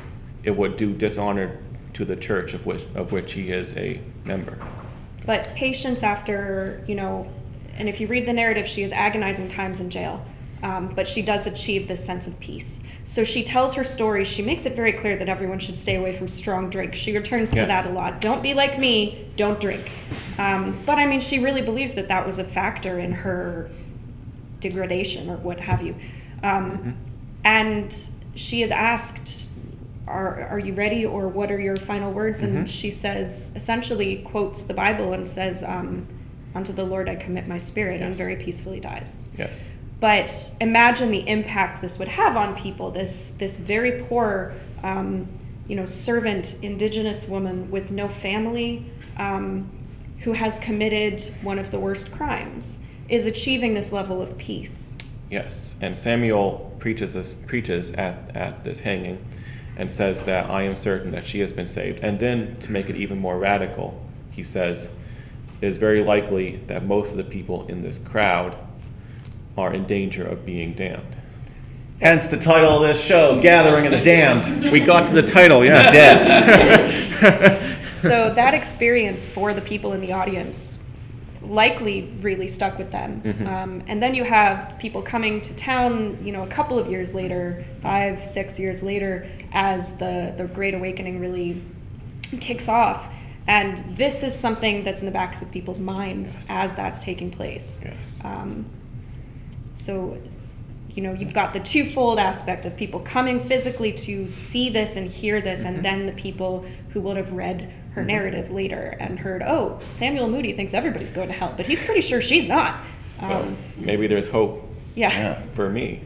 It 0.43 0.57
would 0.57 0.75
do 0.75 0.91
dishonor 0.93 1.57
to 1.93 2.03
the 2.03 2.15
church 2.17 2.53
of 2.53 2.65
which 2.65 2.83
of 2.95 3.11
which 3.13 3.33
he 3.33 3.49
is 3.51 3.77
a 3.77 4.01
member. 4.25 4.57
But 5.25 5.55
patience 5.55 6.03
after, 6.03 6.83
you 6.87 6.95
know, 6.95 7.27
and 7.77 7.87
if 7.87 7.99
you 8.01 8.07
read 8.07 8.25
the 8.27 8.33
narrative, 8.33 8.67
she 8.67 8.83
is 8.83 8.91
agonizing 8.91 9.47
times 9.49 9.79
in 9.79 9.89
jail. 9.89 10.25
Um, 10.63 10.87
but 10.95 11.07
she 11.07 11.21
does 11.21 11.45
achieve 11.45 11.87
this 11.87 12.03
sense 12.03 12.25
of 12.25 12.39
peace. 12.39 12.79
So 13.05 13.23
she 13.23 13.43
tells 13.43 13.75
her 13.75 13.83
story. 13.83 14.25
She 14.25 14.41
makes 14.41 14.65
it 14.65 14.75
very 14.75 14.91
clear 14.91 15.15
that 15.17 15.29
everyone 15.29 15.59
should 15.59 15.75
stay 15.75 15.95
away 15.95 16.13
from 16.13 16.27
strong 16.27 16.71
drink. 16.71 16.95
She 16.95 17.15
returns 17.15 17.51
to 17.51 17.57
Yes. 17.57 17.67
that 17.67 17.85
a 17.91 17.93
lot. 17.93 18.19
Don't 18.21 18.41
be 18.41 18.55
like 18.55 18.79
me, 18.79 19.25
don't 19.35 19.59
drink. 19.59 19.91
Um, 20.39 20.75
but 20.85 20.97
I 20.97 21.05
mean, 21.05 21.19
she 21.21 21.37
really 21.39 21.61
believes 21.61 21.93
that 21.93 22.07
that 22.07 22.25
was 22.25 22.39
a 22.39 22.43
factor 22.43 22.97
in 22.97 23.11
her 23.11 23.69
degradation 24.69 25.29
or 25.29 25.37
what 25.37 25.59
have 25.59 25.81
you. 25.81 25.95
Um, 26.43 26.97
And 27.43 27.95
she 28.35 28.61
is 28.61 28.71
asked, 28.71 29.49
are, 30.07 30.47
are 30.47 30.59
you 30.59 30.73
ready 30.73 31.05
or 31.05 31.27
what 31.27 31.51
are 31.51 31.59
your 31.59 31.77
final 31.77 32.11
words? 32.11 32.41
And 32.41 32.69
she 32.69 32.91
says, 32.91 33.53
essentially 33.55 34.21
quotes 34.31 34.63
the 34.63 34.73
Bible 34.73 35.13
and 35.13 35.25
says, 35.25 35.63
um, 35.63 36.07
Unto 36.55 36.73
the 36.73 36.85
Lord 36.85 37.07
I 37.07 37.15
commit 37.15 37.47
my 37.47 37.59
spirit, 37.59 38.01
and 38.01 38.15
very 38.15 38.35
peacefully 38.35 38.79
dies. 38.79 39.29
Yes. 39.37 39.69
But 39.99 40.51
imagine 40.59 41.11
the 41.11 41.27
impact 41.27 41.81
this 41.81 41.99
would 41.99 42.07
have 42.07 42.35
on 42.35 42.55
people. 42.55 42.89
This 42.89 43.31
this 43.37 43.57
very 43.57 44.01
poor, 44.03 44.53
um, 44.81 45.27
you 45.67 45.75
know, 45.75 45.85
servant, 45.85 46.57
indigenous 46.63 47.27
woman 47.27 47.69
with 47.69 47.91
no 47.91 48.07
family, 48.07 48.85
um, 49.17 49.69
who 50.23 50.33
has 50.33 50.57
committed 50.59 51.21
one 51.43 51.59
of 51.59 51.69
the 51.69 51.79
worst 51.79 52.11
crimes, 52.11 52.79
is 53.09 53.25
achieving 53.25 53.73
this 53.73 53.91
level 53.91 54.21
of 54.21 54.37
peace. 54.37 54.97
Yes, 55.29 55.75
and 55.81 55.97
Samuel 55.97 56.75
preaches 56.79 57.13
this, 57.13 57.33
preaches 57.33 57.91
at, 57.93 58.35
at 58.35 58.63
this 58.63 58.79
hanging 58.79 59.25
and 59.75 59.91
says 59.91 60.23
that 60.23 60.49
I 60.49 60.63
am 60.63 60.75
certain 60.75 61.11
that 61.11 61.27
she 61.27 61.39
has 61.41 61.51
been 61.51 61.67
saved. 61.67 61.99
And 61.99 62.19
then 62.19 62.57
to 62.61 62.71
make 62.71 62.89
it 62.89 62.95
even 62.95 63.19
more 63.19 63.37
radical, 63.37 64.03
he 64.31 64.41
says 64.41 64.89
it 65.61 65.67
is 65.67 65.77
very 65.77 66.03
likely 66.03 66.57
that 66.67 66.85
most 66.85 67.11
of 67.11 67.17
the 67.17 67.23
people 67.23 67.67
in 67.67 67.81
this 67.81 67.99
crowd 67.99 68.57
are 69.57 69.73
in 69.73 69.85
danger 69.85 70.25
of 70.25 70.45
being 70.45 70.73
damned. 70.73 71.15
Hence 71.99 72.27
the 72.27 72.37
title 72.37 72.75
of 72.75 72.81
this 72.87 73.03
show, 73.03 73.41
Gathering 73.41 73.85
of 73.87 73.91
the 73.91 74.03
Damned. 74.03 74.71
We 74.71 74.79
got 74.79 75.07
to 75.07 75.15
the 75.15 75.23
title, 75.23 75.65
yes. 75.65 75.91
Dead. 77.21 77.93
so 77.93 78.31
that 78.35 78.53
experience 78.53 79.27
for 79.27 79.53
the 79.53 79.61
people 79.61 79.93
in 79.93 80.01
the 80.01 80.13
audience 80.13 80.76
likely 81.49 82.03
really 82.21 82.47
stuck 82.47 82.77
with 82.77 82.91
them. 82.91 83.21
Um, 83.47 83.83
and 83.87 84.01
then 84.01 84.13
you 84.15 84.23
have 84.23 84.77
people 84.79 85.01
coming 85.01 85.41
to 85.41 85.55
town, 85.55 86.19
you 86.23 86.31
know, 86.31 86.43
a 86.43 86.47
couple 86.47 86.77
of 86.79 86.89
years 86.89 87.13
later, 87.13 87.63
five, 87.81 88.25
six 88.25 88.59
years 88.59 88.83
later, 88.83 89.27
as 89.53 89.97
the, 89.97 90.33
the 90.37 90.45
Great 90.45 90.73
Awakening 90.73 91.19
really 91.19 91.61
kicks 92.39 92.67
off. 92.69 93.07
And 93.47 93.77
this 93.97 94.23
is 94.23 94.37
something 94.37 94.83
that's 94.83 95.01
in 95.01 95.05
the 95.05 95.11
backs 95.11 95.41
of 95.41 95.51
people's 95.51 95.79
minds 95.79 96.33
Yes. 96.35 96.47
as 96.49 96.73
that's 96.75 97.03
taking 97.03 97.31
place. 97.31 97.81
Yes. 97.85 98.17
Um, 98.23 98.65
so, 99.73 100.17
you 100.89 101.01
know, 101.03 101.13
you've 101.13 101.33
got 101.33 101.53
the 101.53 101.59
twofold 101.59 102.19
aspect 102.19 102.65
of 102.65 102.75
people 102.75 102.99
coming 103.01 103.39
physically 103.39 103.93
to 103.93 104.27
see 104.27 104.69
this 104.69 104.95
and 104.95 105.09
hear 105.09 105.39
this, 105.39 105.59
Mm-hmm. 105.63 105.75
and 105.75 105.85
then 105.85 106.05
the 106.07 106.11
people 106.13 106.65
who 106.89 107.01
would 107.01 107.15
have 107.17 107.31
read 107.31 107.71
her 107.97 108.03
narrative 108.05 108.51
later 108.51 108.95
and 108.99 109.17
heard, 109.19 109.41
oh, 109.41 109.79
Samuel 109.91 110.27
Moody 110.29 110.53
thinks 110.53 110.73
everybody's 110.75 111.11
going 111.11 111.27
to 111.29 111.33
hell, 111.33 111.53
but 111.57 111.65
he's 111.65 111.83
pretty 111.83 112.01
sure 112.01 112.21
she's 112.21 112.47
not. 112.47 112.79
So 113.15 113.31
Um, 113.33 113.57
maybe 113.75 114.05
there's 114.05 114.29
hope 114.29 114.63
yeah. 114.95 115.09
Yeah. 115.09 115.41
for 115.53 115.67
me. 115.67 116.01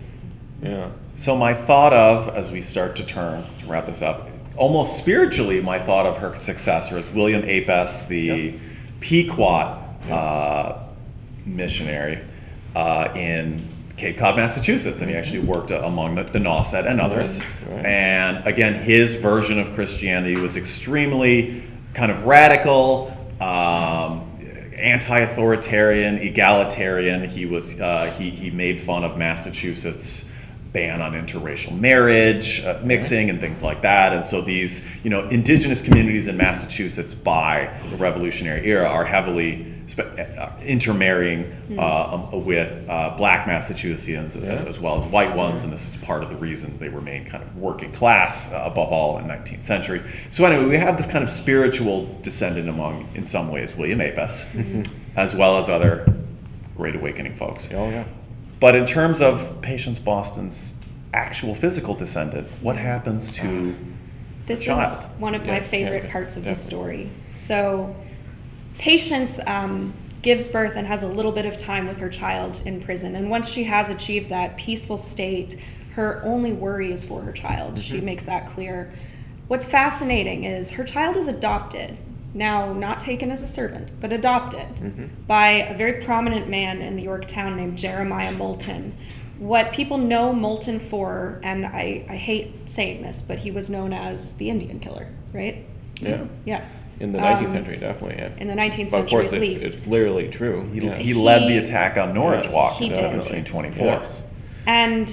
Yeah. 0.63 0.89
So 1.17 1.35
my 1.35 1.53
thought 1.53 1.91
of, 1.91 2.29
as 2.29 2.49
we 2.49 2.61
start 2.61 2.95
to 2.95 3.05
turn 3.05 3.43
to 3.59 3.65
wrap 3.65 3.87
this 3.87 4.01
up, 4.01 4.29
almost 4.55 4.97
spiritually, 4.97 5.59
my 5.61 5.79
thought 5.79 6.05
of 6.05 6.17
her 6.19 6.33
successor 6.37 6.97
is 6.97 7.09
William 7.11 7.41
Apess, 7.43 8.07
the 8.07 8.21
Yep. 8.25 8.53
Pequot 9.01 9.77
Yes. 10.03 10.11
uh, 10.11 10.83
missionary 11.45 12.19
uh, 12.75 13.09
in 13.15 13.67
Cape 13.97 14.17
Cod, 14.17 14.35
Massachusetts, 14.37 15.01
and 15.01 15.09
he 15.11 15.15
actually 15.17 15.41
worked 15.41 15.71
uh, 15.71 15.81
among 15.83 16.15
the, 16.15 16.23
the 16.23 16.39
Nauset 16.39 16.89
and 16.89 16.99
others. 17.01 17.37
Yes, 17.39 17.61
right. 17.69 17.85
And 17.85 18.47
again, 18.47 18.75
his 18.81 19.15
version 19.15 19.59
of 19.59 19.73
Christianity 19.75 20.39
was 20.39 20.55
extremely 20.57 21.63
kind 21.93 22.11
of 22.11 22.25
radical. 22.25 23.11
Um, 23.39 24.27
anti-authoritarian, 24.81 26.17
egalitarian. 26.17 27.27
He 27.27 27.45
was 27.45 27.79
uh, 27.79 28.13
he 28.17 28.29
he 28.29 28.49
made 28.49 28.81
fun 28.81 29.03
of 29.03 29.17
Massachusetts 29.17 30.31
ban 30.73 31.01
on 31.01 31.13
interracial 31.13 31.77
marriage, 31.77 32.63
uh, 32.63 32.79
mixing, 32.83 33.29
and 33.29 33.39
things 33.39 33.61
like 33.61 33.81
that. 33.81 34.13
And 34.13 34.23
so 34.23 34.41
these, 34.41 34.87
you 35.03 35.09
know, 35.09 35.27
indigenous 35.27 35.81
communities 35.81 36.27
in 36.27 36.37
Massachusetts 36.37 37.13
by 37.13 37.77
the 37.89 37.97
Revolutionary 37.97 38.65
era 38.65 38.87
are 38.87 39.03
heavily 39.03 39.70
spe- 39.91 40.17
uh, 40.17 40.49
intermarrying 40.61 41.53
uh, 41.77 42.13
um, 42.31 42.45
with 42.45 42.89
uh, 42.89 43.13
black 43.17 43.47
Massachusettsians 43.47 44.41
uh, 44.41 44.67
as 44.67 44.79
well 44.79 45.01
as 45.01 45.05
white 45.05 45.35
ones, 45.35 45.63
and 45.63 45.71
this 45.71 45.87
is 45.87 46.01
part 46.01 46.23
of 46.23 46.29
the 46.29 46.35
reason 46.35 46.77
they 46.77 46.89
remained 46.89 47.27
kind 47.27 47.43
of 47.43 47.55
working 47.57 47.91
class 47.91 48.53
uh, 48.53 48.63
above 48.65 48.91
all 48.91 49.17
in 49.19 49.25
19th 49.25 49.63
century. 49.63 50.01
So 50.31 50.45
anyway, 50.45 50.65
we 50.65 50.77
have 50.77 50.97
this 50.97 51.07
kind 51.07 51.23
of 51.23 51.29
spiritual 51.29 52.17
descendant 52.21 52.69
among, 52.69 53.09
in 53.13 53.25
some 53.25 53.51
ways, 53.51 53.75
William 53.75 53.99
Apess, 53.99 54.89
as 55.15 55.35
well 55.35 55.57
as 55.57 55.69
other 55.69 56.11
Great 56.75 56.95
Awakening 56.95 57.35
folks. 57.35 57.69
Oh, 57.73 57.89
yeah. 57.89 58.05
But 58.59 58.75
in 58.75 58.85
terms 58.85 59.21
of 59.21 59.61
Patience 59.61 59.99
Boston's 59.99 60.75
actual 61.13 61.53
physical 61.53 61.95
descendant, 61.95 62.47
what 62.61 62.77
happens 62.77 63.31
to 63.31 63.75
This 64.45 64.61
is 64.67 65.05
one 65.17 65.35
of 65.35 65.45
my 65.45 65.59
favorite 65.59 66.05
yeah, 66.05 66.11
parts 66.11 66.37
of 66.37 66.43
the 66.43 66.55
story. 66.55 67.09
So, 67.31 67.95
Patience 68.81 69.39
um, 69.45 69.93
gives 70.23 70.49
birth 70.49 70.75
and 70.75 70.87
has 70.87 71.03
a 71.03 71.07
little 71.07 71.31
bit 71.31 71.45
of 71.45 71.55
time 71.55 71.87
with 71.87 71.97
her 71.97 72.09
child 72.09 72.63
in 72.65 72.81
prison. 72.81 73.15
And 73.15 73.29
once 73.29 73.47
she 73.47 73.65
has 73.65 73.91
achieved 73.91 74.29
that 74.29 74.57
peaceful 74.57 74.97
state, 74.97 75.61
her 75.91 76.19
only 76.25 76.51
worry 76.51 76.91
is 76.91 77.05
for 77.05 77.21
her 77.21 77.31
child. 77.31 77.77
She 77.77 77.97
Mm-hmm. 77.97 78.05
makes 78.05 78.25
that 78.25 78.47
clear. 78.47 78.91
What's 79.47 79.67
fascinating 79.67 80.45
is 80.45 80.71
her 80.71 80.83
child 80.83 81.15
is 81.15 81.27
adopted. 81.27 81.95
Now, 82.33 82.73
not 82.73 82.99
taken 82.99 83.29
as 83.29 83.43
a 83.43 83.47
servant, 83.47 83.91
but 84.01 84.11
adopted 84.11 84.77
Mm-hmm. 84.77 85.05
by 85.27 85.49
a 85.49 85.77
very 85.77 86.03
prominent 86.03 86.49
man 86.49 86.81
in 86.81 86.95
the 86.95 87.03
Yorktown 87.03 87.57
named 87.57 87.77
Jeremiah 87.77 88.31
Moulton. 88.31 88.97
What 89.37 89.73
people 89.73 89.99
know 89.99 90.33
Moulton 90.33 90.79
for, 90.79 91.39
and 91.43 91.67
I, 91.67 92.03
I 92.09 92.15
hate 92.15 92.67
saying 92.67 93.03
this, 93.03 93.21
but 93.21 93.37
he 93.39 93.51
was 93.51 93.69
known 93.69 93.93
as 93.93 94.37
the 94.37 94.49
Indian 94.49 94.79
killer, 94.79 95.07
right? 95.33 95.67
Yeah. 96.01 96.25
Yeah. 96.45 96.65
In 96.99 97.11
the 97.13 97.19
19th 97.19 97.45
Um, 97.45 97.49
century, 97.49 97.77
definitely, 97.77 98.17
yeah. 98.19 98.29
In 98.37 98.47
the 98.47 98.53
19th 98.53 98.91
But 98.91 98.99
of 99.01 99.09
course, 99.09 99.33
at 99.33 99.41
it's, 99.41 99.41
least. 99.41 99.63
it's 99.63 99.87
literally 99.87 100.27
true. 100.27 100.69
He, 100.71 100.81
yeah. 100.81 100.97
he 100.97 101.13
led 101.13 101.49
the 101.49 101.57
attack 101.57 101.97
on 101.97 102.13
Norwich 102.13 102.45
Yes, 102.45 102.53
Walk 102.53 102.79
in 102.81 102.89
did. 102.89 102.97
1724. 103.01 103.85
Yes. 103.85 104.23
And 104.67 105.09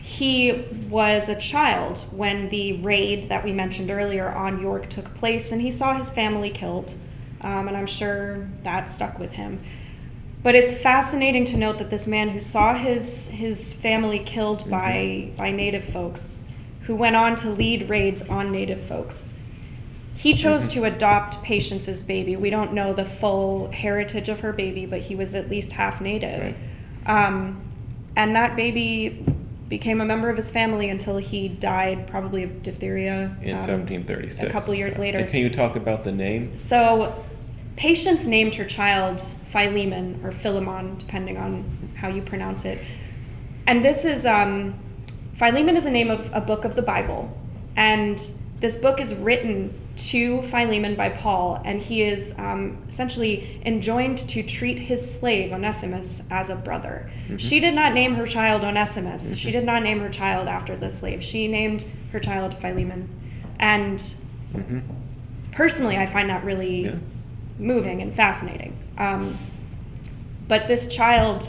he 0.00 0.64
was 0.88 1.28
a 1.28 1.34
child 1.38 1.98
when 2.12 2.48
the 2.50 2.74
raid 2.74 3.24
that 3.24 3.44
we 3.44 3.52
mentioned 3.52 3.90
earlier 3.90 4.28
on 4.28 4.60
York 4.60 4.88
took 4.88 5.12
place, 5.14 5.50
and 5.50 5.60
he 5.60 5.70
saw 5.70 5.96
his 5.96 6.10
family 6.10 6.50
killed. 6.50 6.94
Um, 7.42 7.68
and 7.68 7.76
I'm 7.76 7.86
sure 7.86 8.48
that 8.62 8.88
stuck 8.88 9.18
with 9.18 9.34
him. 9.34 9.60
But 10.42 10.54
it's 10.54 10.72
fascinating 10.72 11.44
to 11.46 11.56
note 11.56 11.78
that 11.78 11.90
this 11.90 12.06
man 12.06 12.30
who 12.30 12.40
saw 12.40 12.74
his 12.74 13.28
his 13.28 13.72
family 13.72 14.18
killed 14.20 14.70
by 14.70 15.30
by 15.36 15.50
native 15.50 15.84
folks, 15.84 16.40
who 16.82 16.94
went 16.96 17.16
on 17.16 17.34
to 17.36 17.50
lead 17.50 17.88
raids 17.88 18.22
on 18.28 18.50
native 18.52 18.80
folks, 18.80 19.34
he 20.20 20.34
chose 20.34 20.68
to 20.68 20.84
adopt 20.84 21.42
Patience's 21.42 22.02
baby. 22.02 22.36
We 22.36 22.50
don't 22.50 22.74
know 22.74 22.92
the 22.92 23.06
full 23.06 23.70
heritage 23.70 24.28
of 24.28 24.40
her 24.40 24.52
baby, 24.52 24.84
but 24.84 25.00
he 25.00 25.14
was 25.14 25.34
at 25.34 25.48
least 25.48 25.72
half 25.72 26.02
native. 26.02 26.54
Um, 27.06 27.62
and 28.14 28.36
that 28.36 28.54
baby 28.54 29.24
became 29.70 29.98
a 29.98 30.04
member 30.04 30.28
of 30.28 30.36
his 30.36 30.50
family 30.50 30.90
until 30.90 31.16
he 31.16 31.48
died, 31.48 32.06
probably 32.06 32.42
of 32.42 32.62
diphtheria. 32.62 33.34
In 33.40 33.52
um, 33.52 33.88
1736. 33.88 34.42
A 34.42 34.52
couple 34.52 34.74
years 34.74 34.98
later. 34.98 35.20
And 35.20 35.30
can 35.30 35.40
you 35.40 35.48
talk 35.48 35.74
about 35.74 36.04
the 36.04 36.12
name? 36.12 36.54
So, 36.54 37.24
Patience 37.76 38.26
named 38.26 38.56
her 38.56 38.66
child 38.66 39.22
Philemon 39.22 40.20
or 40.22 40.32
Philemon, 40.32 40.98
depending 40.98 41.38
on 41.38 41.94
how 41.96 42.08
you 42.08 42.20
pronounce 42.20 42.66
it. 42.66 42.78
And 43.66 43.82
this 43.82 44.04
is 44.04 44.26
um, 44.26 44.78
Philemon 45.36 45.76
is 45.76 45.84
the 45.84 45.90
name 45.90 46.10
of 46.10 46.30
a 46.34 46.42
book 46.42 46.66
of 46.66 46.76
the 46.76 46.82
Bible, 46.82 47.34
and 47.74 48.20
this 48.60 48.76
book 48.76 49.00
is 49.00 49.14
written 49.14 49.72
to 49.96 50.42
Philemon 50.42 50.94
by 50.94 51.08
Paul, 51.08 51.60
and 51.64 51.80
he 51.80 52.02
is 52.02 52.34
um, 52.38 52.78
essentially 52.88 53.60
enjoined 53.64 54.18
to 54.18 54.42
treat 54.42 54.78
his 54.78 55.18
slave 55.18 55.52
Onesimus 55.52 56.26
as 56.30 56.48
a 56.50 56.56
brother. 56.56 57.10
She 57.38 57.60
did 57.60 57.74
not 57.74 57.92
name 57.94 58.14
her 58.14 58.26
child 58.26 58.62
Onesimus. 58.62 59.34
She 59.36 59.50
did 59.50 59.64
not 59.64 59.82
name 59.82 60.00
her 60.00 60.08
child 60.10 60.46
after 60.48 60.76
the 60.76 60.90
slave. 60.90 61.22
She 61.22 61.48
named 61.48 61.86
her 62.12 62.20
child 62.20 62.54
Philemon, 62.54 63.08
and 63.58 64.02
personally, 65.52 65.96
I 65.96 66.06
find 66.06 66.28
that 66.30 66.44
really 66.44 66.84
Yeah. 66.84 66.94
moving 67.58 68.00
and 68.02 68.12
fascinating. 68.12 68.74
Um, 68.98 69.36
but 70.48 70.66
this 70.68 70.88
child, 70.88 71.46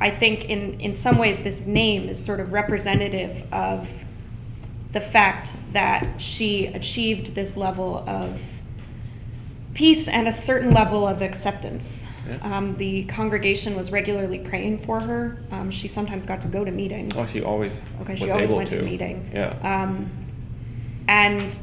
I 0.00 0.10
think, 0.10 0.44
in 0.46 0.80
in 0.80 0.94
some 0.94 1.18
ways, 1.18 1.40
this 1.40 1.66
name 1.66 2.08
is 2.08 2.22
sort 2.24 2.40
of 2.40 2.52
representative 2.52 3.44
of 3.52 4.04
the 4.92 5.00
fact 5.00 5.54
that 5.72 6.20
she 6.20 6.66
achieved 6.66 7.34
this 7.34 7.56
level 7.56 7.98
of 8.08 8.42
peace 9.74 10.08
and 10.08 10.26
a 10.26 10.32
certain 10.32 10.72
level 10.74 11.06
of 11.06 11.22
acceptance. 11.22 12.06
Yeah. 12.28 12.56
Um, 12.56 12.76
the 12.76 13.04
congregation 13.04 13.76
was 13.76 13.92
regularly 13.92 14.38
praying 14.40 14.80
for 14.80 15.00
her. 15.00 15.38
Um, 15.50 15.70
she 15.70 15.88
sometimes 15.88 16.26
got 16.26 16.40
to 16.42 16.48
go 16.48 16.64
to 16.64 16.70
meeting. 16.70 17.12
Oh, 17.16 17.26
she 17.26 17.42
always 17.42 17.80
Okay, 18.02 18.12
was 18.12 18.20
she 18.20 18.30
always 18.30 18.50
able 18.50 18.58
went 18.58 18.70
to, 18.70 18.78
to. 18.78 18.84
meeting. 18.84 19.30
Yeah. 19.32 19.56
Um, 19.62 20.10
and 21.08 21.56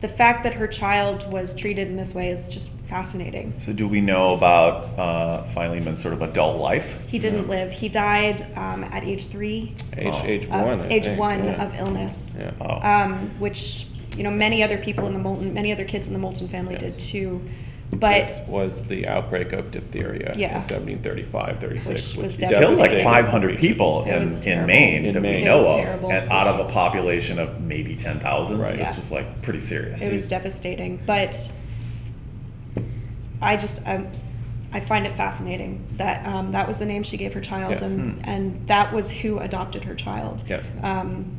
the 0.00 0.08
fact 0.08 0.44
that 0.44 0.54
her 0.54 0.66
child 0.68 1.30
was 1.30 1.54
treated 1.56 1.88
in 1.88 1.96
this 1.96 2.14
way 2.14 2.28
is 2.30 2.48
just 2.48 2.70
fascinating. 2.88 3.52
So, 3.58 3.72
do 3.72 3.88
we 3.88 4.00
know 4.00 4.34
about 4.34 4.84
uh, 4.98 5.42
Philemon's 5.54 6.00
sort 6.00 6.14
of 6.14 6.22
adult 6.22 6.58
life? 6.60 7.04
He 7.08 7.18
didn't 7.18 7.48
live. 7.48 7.72
He 7.72 7.88
died 7.88 8.40
um, 8.56 8.84
at 8.84 9.02
age 9.04 9.26
three, 9.26 9.74
age 9.96 10.14
Oh. 10.14 10.22
age 10.24 10.44
of- 10.44 10.50
one. 10.50 10.80
I 10.82 10.88
age 10.88 11.04
think, 11.04 11.18
one 11.18 11.44
yeah. 11.44 11.64
of 11.64 11.74
illness, 11.74 12.36
Yeah. 12.38 12.52
Oh. 12.60 12.80
um, 12.88 13.30
which 13.40 13.86
you 14.16 14.22
know 14.22 14.30
many 14.30 14.62
other 14.62 14.78
people 14.78 15.06
in 15.06 15.12
the 15.14 15.18
Moulton, 15.18 15.52
many 15.52 15.72
other 15.72 15.84
kids 15.84 16.06
in 16.06 16.12
the 16.12 16.18
Moulton 16.20 16.48
family 16.48 16.76
Yes. 16.80 16.96
did 16.96 17.02
too. 17.02 17.40
But 17.90 18.16
this 18.20 18.40
was 18.46 18.86
the 18.86 19.08
outbreak 19.08 19.52
of 19.52 19.70
diphtheria 19.70 20.34
Yeah. 20.36 20.48
in 20.48 20.62
1735, 20.62 21.58
36, 21.58 21.88
Which 22.16 22.22
which 22.22 22.38
devastating. 22.38 22.48
Killed 22.60 22.78
like 22.78 22.90
devastated 22.90 23.04
500 23.04 23.58
people 23.58 24.04
It 24.04 24.12
in, 24.14 24.20
was 24.20 24.36
in 24.36 24.42
terrible. 24.42 24.66
Maine 24.66 25.04
In 25.06 25.14
that 25.14 25.22
we 25.22 25.28
Maine. 25.28 25.44
know 25.44 25.54
It 25.60 25.62
was 25.62 25.74
of, 25.78 25.84
terrible. 25.84 26.12
and 26.12 26.30
out 26.30 26.46
of 26.48 26.60
a 26.60 26.70
population 26.70 27.38
of 27.38 27.60
maybe 27.62 27.96
10,000. 27.96 28.56
So 28.56 28.62
Right. 28.62 28.76
this 28.76 28.90
Yeah. 28.90 28.98
was 28.98 29.10
like 29.10 29.42
pretty 29.42 29.60
serious. 29.60 30.02
it 30.02 30.12
was 30.12 30.28
devastating. 30.28 31.00
But 31.06 31.50
I 33.40 33.56
just 33.56 33.86
um, 33.88 34.08
I 34.72 34.80
find 34.80 35.06
it 35.06 35.14
fascinating 35.14 35.86
that 35.96 36.26
um, 36.26 36.52
that 36.52 36.68
was 36.68 36.78
the 36.78 36.84
name 36.84 37.02
she 37.02 37.16
gave 37.16 37.32
her 37.34 37.40
child, 37.40 37.70
Yes. 37.72 37.82
and 37.94 38.14
Hmm. 38.22 38.28
and 38.30 38.68
that 38.68 38.92
was 38.92 39.10
who 39.10 39.38
adopted 39.38 39.84
her 39.84 39.94
child. 39.94 40.42
Yes. 40.46 40.70
Um, 40.82 41.36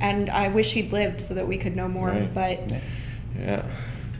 and 0.00 0.30
I 0.30 0.48
wish 0.48 0.74
he'd 0.74 0.92
lived 0.92 1.20
so 1.20 1.34
that 1.34 1.48
we 1.48 1.56
could 1.56 1.74
know 1.74 1.88
more. 1.88 2.08
Right. 2.10 2.32
But 2.32 2.72
Yeah. 3.38 3.62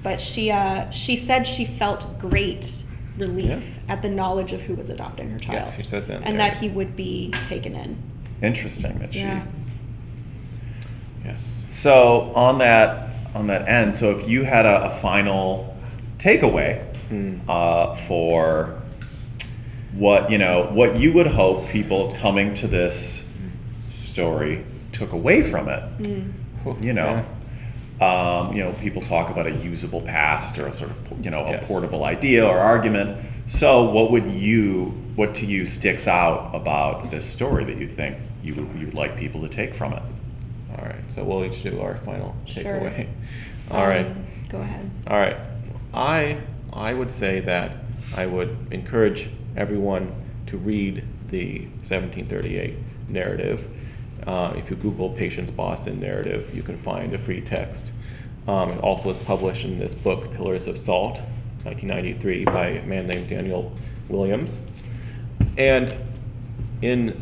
But 0.05 0.21
she 0.21 0.53
uh, 0.53 0.89
she 0.91 1.17
said 1.17 1.49
she 1.49 1.65
felt 1.65 2.21
great 2.21 2.85
relief 3.19 3.79
at 3.89 4.03
the 4.03 4.09
knowledge 4.09 4.53
of 4.53 4.61
who 4.61 4.75
was 4.75 4.91
adopting 4.91 5.31
her 5.31 5.39
child. 5.41 5.59
Yes, 5.61 5.77
she 5.77 5.83
says 5.83 6.07
that 6.07 6.23
and 6.23 6.39
there. 6.39 6.51
that 6.51 6.55
he 6.59 6.69
would 6.69 6.95
be 6.95 7.33
taken 7.45 7.75
in. 7.75 7.97
Interesting 8.41 8.99
that 9.01 9.13
she. 9.13 9.21
Yeah. 9.21 9.45
Yes. 11.25 11.67
So 11.69 12.33
on 12.37 12.59
that 12.59 13.11
on 13.35 13.49
that 13.49 13.67
end, 13.69 13.97
so 13.97 14.17
if 14.17 14.29
you 14.29 14.45
had 14.45 14.67
a, 14.67 14.87
a 14.87 14.91
final 15.01 15.77
takeaway 16.19 16.81
Hmm. 17.09 17.39
uh, 17.47 17.95
for 17.95 18.81
what 19.93 20.31
you 20.31 20.39
know, 20.39 20.71
what 20.73 20.97
you 20.97 21.13
would 21.13 21.27
hope 21.27 21.69
people 21.69 22.15
coming 22.19 22.55
to 22.55 22.67
this 22.67 23.29
story 23.91 24.65
took 24.93 25.13
away 25.13 25.43
from 25.43 25.69
it, 25.69 25.83
you 26.81 26.93
know. 26.93 27.25
Um, 28.01 28.53
you 28.57 28.63
know, 28.63 28.73
people 28.73 29.01
talk 29.03 29.31
about 29.31 29.47
a 29.47 29.53
usable 29.53 30.01
past 30.01 30.59
or 30.59 30.67
a 30.67 30.73
sort 30.73 30.91
of 30.91 31.25
you 31.25 31.31
know 31.31 31.45
a 31.47 31.51
Yes. 31.51 31.69
portable 31.69 32.05
idea 32.05 32.45
or 32.47 32.59
argument. 32.59 33.25
So, 33.47 33.85
what 33.91 34.11
would 34.11 34.31
you, 34.33 34.87
what 35.17 35.35
to 35.37 35.47
you 35.47 35.67
sticks 35.67 36.09
out 36.09 36.51
about 36.55 37.11
this 37.11 37.25
story 37.27 37.65
that 37.65 37.79
you 37.79 37.87
think 37.87 38.17
you 38.43 38.55
would, 38.55 38.69
you 38.81 38.87
would 38.87 38.95
like 38.95 39.17
people 39.17 39.43
to 39.43 39.49
take 39.49 39.75
from 39.75 39.93
it? 39.93 40.03
All 40.77 40.85
right. 40.85 40.97
So 41.09 41.23
we'll 41.23 41.45
each 41.45 41.63
do 41.63 41.81
our 41.81 41.95
final 41.97 42.35
Sure. 42.47 42.63
takeaway. 42.65 43.07
All 43.71 43.87
right. 43.87 44.07
Um, 44.07 44.25
Go 44.49 44.59
ahead. 44.61 44.91
All 45.07 45.19
right. 45.19 45.37
I 45.93 46.39
I 46.73 46.95
would 46.95 47.13
say 47.13 47.39
that 47.41 47.77
I 48.17 48.27
would 48.27 48.57
encourage 48.73 49.29
everyone 49.57 50.13
to 50.47 50.57
read 50.57 51.05
the 51.29 51.67
1738 51.83 52.75
narrative. 53.09 53.69
Uh, 54.27 54.55
if 54.57 54.71
you 54.71 54.77
Google 54.77 55.11
Patience 55.11 55.51
Boston 55.51 56.01
narrative, 56.01 56.55
you 56.55 56.63
can 56.63 56.77
find 56.77 57.13
a 57.13 57.19
free 57.19 57.41
text. 57.41 57.93
Um, 58.49 58.71
it 58.71 58.81
also 58.81 59.11
is 59.11 59.17
published 59.19 59.65
in 59.65 59.79
this 59.79 59.95
book, 59.95 60.33
Pillars 60.33 60.67
of 60.67 60.79
Salt, 60.79 61.21
1993, 61.65 62.45
by 62.45 62.67
a 62.69 62.87
man 62.87 63.07
named 63.07 63.29
Daniel 63.29 63.77
Williams. 64.09 64.61
And 65.57 65.95
in 66.83 67.21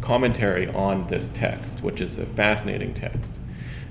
commentary 0.00 0.68
on 0.68 1.06
this 1.06 1.28
text, 1.28 1.82
which 1.82 2.00
is 2.00 2.18
a 2.18 2.26
fascinating 2.26 2.94
text, 2.94 3.30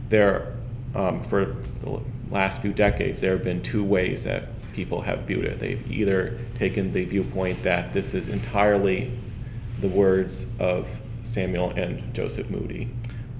there, 0.09 0.53
um, 0.93 1.21
for 1.23 1.55
the 1.81 2.01
last 2.29 2.61
few 2.61 2.73
decades, 2.73 3.21
there 3.21 3.31
have 3.31 3.43
been 3.43 3.61
two 3.61 3.83
ways 3.83 4.23
that 4.23 4.43
people 4.73 5.01
have 5.01 5.21
viewed 5.21 5.45
it. 5.45 5.59
They've 5.59 5.91
either 5.91 6.39
taken 6.55 6.93
the 6.93 7.05
viewpoint 7.05 7.63
that 7.63 7.93
this 7.93 8.13
is 8.13 8.27
entirely 8.27 9.11
the 9.79 9.87
words 9.87 10.47
of 10.59 11.01
Samuel 11.23 11.71
and 11.71 12.13
Joseph 12.13 12.49
Moody, 12.49 12.89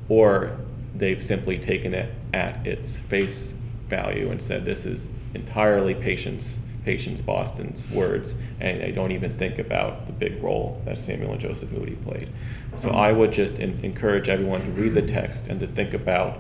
or 0.10 0.58
they've 0.96 1.24
simply 1.24 1.58
taken 1.58 1.94
it 1.94 2.14
at 2.34 2.66
its 2.66 2.98
face 2.98 3.54
value 3.88 4.30
and 4.30 4.42
said 4.42 4.66
this 4.66 4.86
is 4.86 5.10
entirely 5.34 5.94
Patience, 5.94 6.60
Patience 6.86 7.22
Boston's 7.22 7.90
words, 7.90 8.36
and 8.60 8.82
they 8.82 8.92
don't 8.92 9.12
even 9.12 9.32
think 9.32 9.60
about 9.60 10.06
the 10.08 10.14
big 10.14 10.42
role 10.42 10.82
that 10.86 10.98
Samuel 10.98 11.34
and 11.34 11.42
Joseph 11.42 11.72
Moody 11.72 11.96
played. 11.96 12.30
So 12.76 12.90
I 12.90 13.12
would 13.12 13.32
just 13.32 13.60
en- 13.60 13.80
encourage 13.84 14.30
everyone 14.30 14.62
to 14.62 14.72
read 14.72 14.94
the 14.94 15.02
text 15.02 15.48
and 15.48 15.60
to 15.60 15.68
think 15.68 15.94
about 15.94 16.40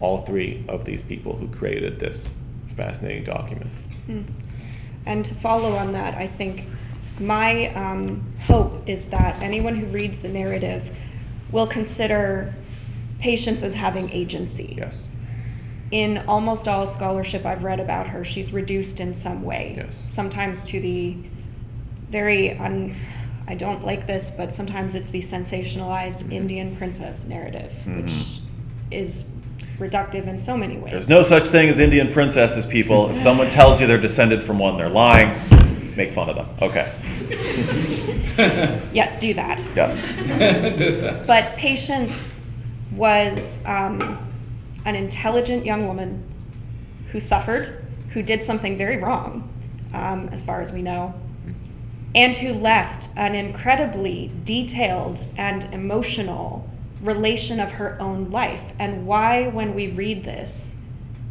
all 0.00 0.18
three 0.18 0.64
of 0.68 0.84
these 0.84 1.02
people 1.02 1.36
who 1.36 1.48
created 1.48 1.98
this 1.98 2.30
fascinating 2.76 3.24
document. 3.24 3.70
Hmm. 4.06 4.22
And 5.04 5.24
to 5.24 5.34
follow 5.34 5.72
on 5.76 5.92
that, 5.92 6.14
I 6.14 6.26
think 6.26 6.66
my 7.20 7.68
um, 7.74 8.32
hope 8.40 8.88
is 8.88 9.06
that 9.06 9.40
anyone 9.42 9.74
who 9.74 9.86
reads 9.86 10.20
the 10.20 10.28
narrative 10.28 10.94
will 11.50 11.66
consider 11.66 12.54
patience 13.20 13.62
as 13.62 13.74
having 13.74 14.10
agency. 14.10 14.74
Yes. 14.78 15.08
In 15.90 16.18
almost 16.28 16.68
all 16.68 16.86
scholarship 16.86 17.46
I've 17.46 17.64
read 17.64 17.80
about 17.80 18.08
her, 18.08 18.24
she's 18.24 18.52
reduced 18.52 19.00
in 19.00 19.14
some 19.14 19.42
way. 19.42 19.74
Yes. 19.76 19.96
Sometimes 19.96 20.64
to 20.66 20.80
the 20.80 21.16
very 22.10 22.56
un. 22.58 22.94
I 23.46 23.54
don't 23.54 23.82
like 23.82 24.06
this, 24.06 24.30
but 24.30 24.52
sometimes 24.52 24.94
it's 24.94 25.10
the 25.10 25.22
sensationalized 25.22 26.24
Mm-hmm. 26.24 26.32
Indian 26.32 26.76
princess 26.76 27.24
narrative, 27.24 27.72
which 27.86 28.40
is 28.90 29.30
reductive 29.78 30.26
in 30.26 30.38
so 30.38 30.54
many 30.54 30.76
ways. 30.76 30.92
There's 30.92 31.08
no 31.08 31.22
such 31.22 31.48
thing 31.48 31.70
as 31.70 31.78
Indian 31.78 32.12
princesses, 32.12 32.66
people. 32.66 33.10
If 33.10 33.18
someone 33.18 33.48
tells 33.48 33.80
you 33.80 33.86
they're 33.86 33.98
descended 33.98 34.42
from 34.42 34.58
one, 34.58 34.76
they're 34.76 34.90
lying. 34.90 35.34
Make 35.98 36.12
fun 36.12 36.30
of 36.30 36.36
them. 36.36 36.48
Okay. 36.62 36.92
yes, 38.92 39.18
do 39.18 39.34
that. 39.34 39.68
Yes. 39.74 40.00
But 41.26 41.56
Patience 41.56 42.40
was 42.92 43.64
um, 43.66 44.16
an 44.84 44.94
intelligent 44.94 45.66
young 45.66 45.88
woman 45.88 46.22
who 47.10 47.18
suffered, 47.18 47.84
who 48.10 48.22
did 48.22 48.44
something 48.44 48.78
very 48.78 48.96
wrong, 48.96 49.52
um, 49.92 50.28
as 50.28 50.44
far 50.44 50.60
as 50.60 50.72
we 50.72 50.82
know, 50.82 51.14
and 52.14 52.36
who 52.36 52.54
left 52.54 53.08
an 53.16 53.34
incredibly 53.34 54.30
detailed 54.44 55.26
and 55.36 55.64
emotional 55.74 56.70
relation 57.00 57.58
of 57.58 57.72
her 57.72 58.00
own 58.00 58.30
life. 58.30 58.72
And 58.78 59.04
why, 59.04 59.48
when 59.48 59.74
we 59.74 59.88
read 59.88 60.22
this, 60.22 60.76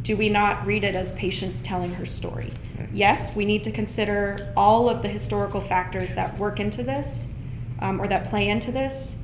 do 0.08 0.16
we 0.16 0.30
not 0.30 0.64
read 0.64 0.84
it 0.84 0.94
as 0.94 1.12
patients 1.12 1.60
telling 1.60 1.92
her 1.92 2.06
story? 2.06 2.50
Yes, 2.94 3.36
we 3.36 3.44
need 3.44 3.62
to 3.64 3.70
consider 3.70 4.38
all 4.56 4.88
of 4.88 5.02
the 5.02 5.08
historical 5.08 5.60
factors 5.60 6.14
that 6.14 6.38
work 6.38 6.58
into 6.58 6.82
this 6.82 7.28
um, 7.78 8.00
or 8.00 8.08
that 8.08 8.24
play 8.24 8.48
into 8.48 8.72
this, 8.72 9.18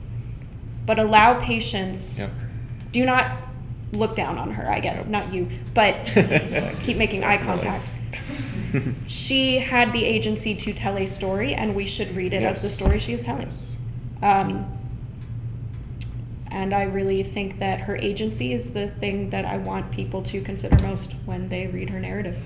but 0.84 0.98
allow 0.98 1.40
patients, 1.40 2.18
Yep. 2.18 2.30
Do 2.92 3.06
not 3.06 3.38
look 3.92 4.14
down 4.14 4.36
on 4.38 4.52
her, 4.52 4.70
I 4.70 4.80
guess, 4.80 5.04
Yep. 5.04 5.08
not 5.08 5.32
you, 5.32 5.48
but 5.72 6.04
keep 6.82 6.98
making 6.98 7.24
eye 7.24 7.38
contact. 7.38 7.90
She 9.06 9.58
had 9.58 9.92
the 9.92 10.04
agency 10.04 10.54
to 10.56 10.72
tell 10.72 10.96
a 10.98 11.06
story, 11.06 11.54
and 11.54 11.76
we 11.76 11.86
should 11.86 12.14
read 12.16 12.32
it 12.32 12.42
as 12.42 12.60
the 12.60 12.68
story 12.68 12.98
she 12.98 13.12
is 13.12 13.22
telling. 13.22 13.42
Yes. 13.42 13.78
Um, 14.20 14.66
and 16.54 16.72
I 16.72 16.84
really 16.84 17.22
think 17.24 17.58
that 17.58 17.80
her 17.80 17.96
agency 17.96 18.52
is 18.52 18.70
the 18.72 18.86
thing 18.86 19.30
that 19.30 19.44
I 19.44 19.56
want 19.56 19.90
people 19.90 20.22
to 20.22 20.40
consider 20.40 20.80
most 20.82 21.12
when 21.26 21.48
they 21.48 21.66
read 21.66 21.90
her 21.90 21.98
narrative. 21.98 22.38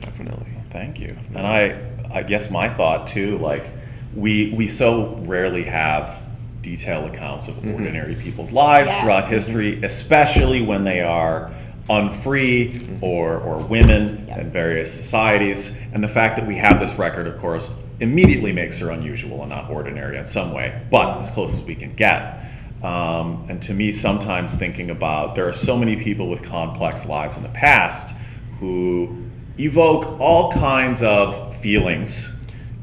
Definitely. 0.00 0.46
Thank 0.70 0.98
you. 0.98 1.16
And 1.34 1.46
I, 1.46 1.78
I 2.12 2.22
guess 2.22 2.50
my 2.50 2.68
thought 2.68 3.06
too, 3.06 3.36
like 3.38 3.66
we 4.14 4.52
we 4.56 4.68
so 4.68 5.16
rarely 5.26 5.64
have 5.64 6.18
detailed 6.62 7.12
accounts 7.14 7.46
of 7.46 7.56
Mhm. 7.56 7.74
ordinary 7.74 8.14
people's 8.14 8.52
lives 8.52 8.90
Yes. 8.90 9.00
throughout 9.02 9.28
history, 9.28 9.80
especially 9.82 10.62
when 10.62 10.84
they 10.84 11.00
are 11.02 11.50
unfree 11.90 12.80
or 13.02 13.36
or 13.36 13.58
women 13.58 14.24
Yep. 14.28 14.38
in 14.38 14.50
various 14.50 14.90
societies. 14.90 15.78
And 15.92 16.02
the 16.02 16.08
fact 16.08 16.36
that 16.36 16.46
we 16.46 16.56
have 16.56 16.80
this 16.80 16.98
record, 16.98 17.26
of 17.26 17.38
course, 17.38 17.74
immediately 18.00 18.52
makes 18.52 18.78
her 18.78 18.90
unusual 18.90 19.42
and 19.42 19.50
not 19.50 19.70
ordinary 19.70 20.16
in 20.16 20.26
some 20.26 20.52
way, 20.54 20.72
but 20.90 21.18
as 21.18 21.30
close 21.30 21.58
as 21.58 21.64
we 21.66 21.74
can 21.74 21.92
get. 21.94 22.40
Um, 22.84 23.46
and 23.48 23.62
to 23.62 23.72
me, 23.74 23.92
sometimes 23.92 24.54
thinking 24.54 24.90
about 24.90 25.34
there 25.34 25.48
are 25.48 25.52
so 25.54 25.76
many 25.76 25.96
people 25.96 26.28
with 26.28 26.42
complex 26.42 27.06
lives 27.06 27.36
in 27.38 27.42
the 27.42 27.48
past 27.48 28.14
who 28.60 29.16
evoke 29.58 30.20
all 30.20 30.52
kinds 30.52 31.02
of 31.02 31.56
feelings 31.56 32.30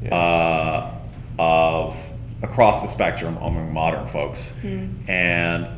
Yes. 0.02 0.12
uh, 0.12 0.90
of 1.38 1.96
across 2.42 2.82
the 2.82 2.88
spectrum 2.88 3.36
among 3.36 3.72
modern 3.72 4.08
folks, 4.08 4.58
and 5.06 5.68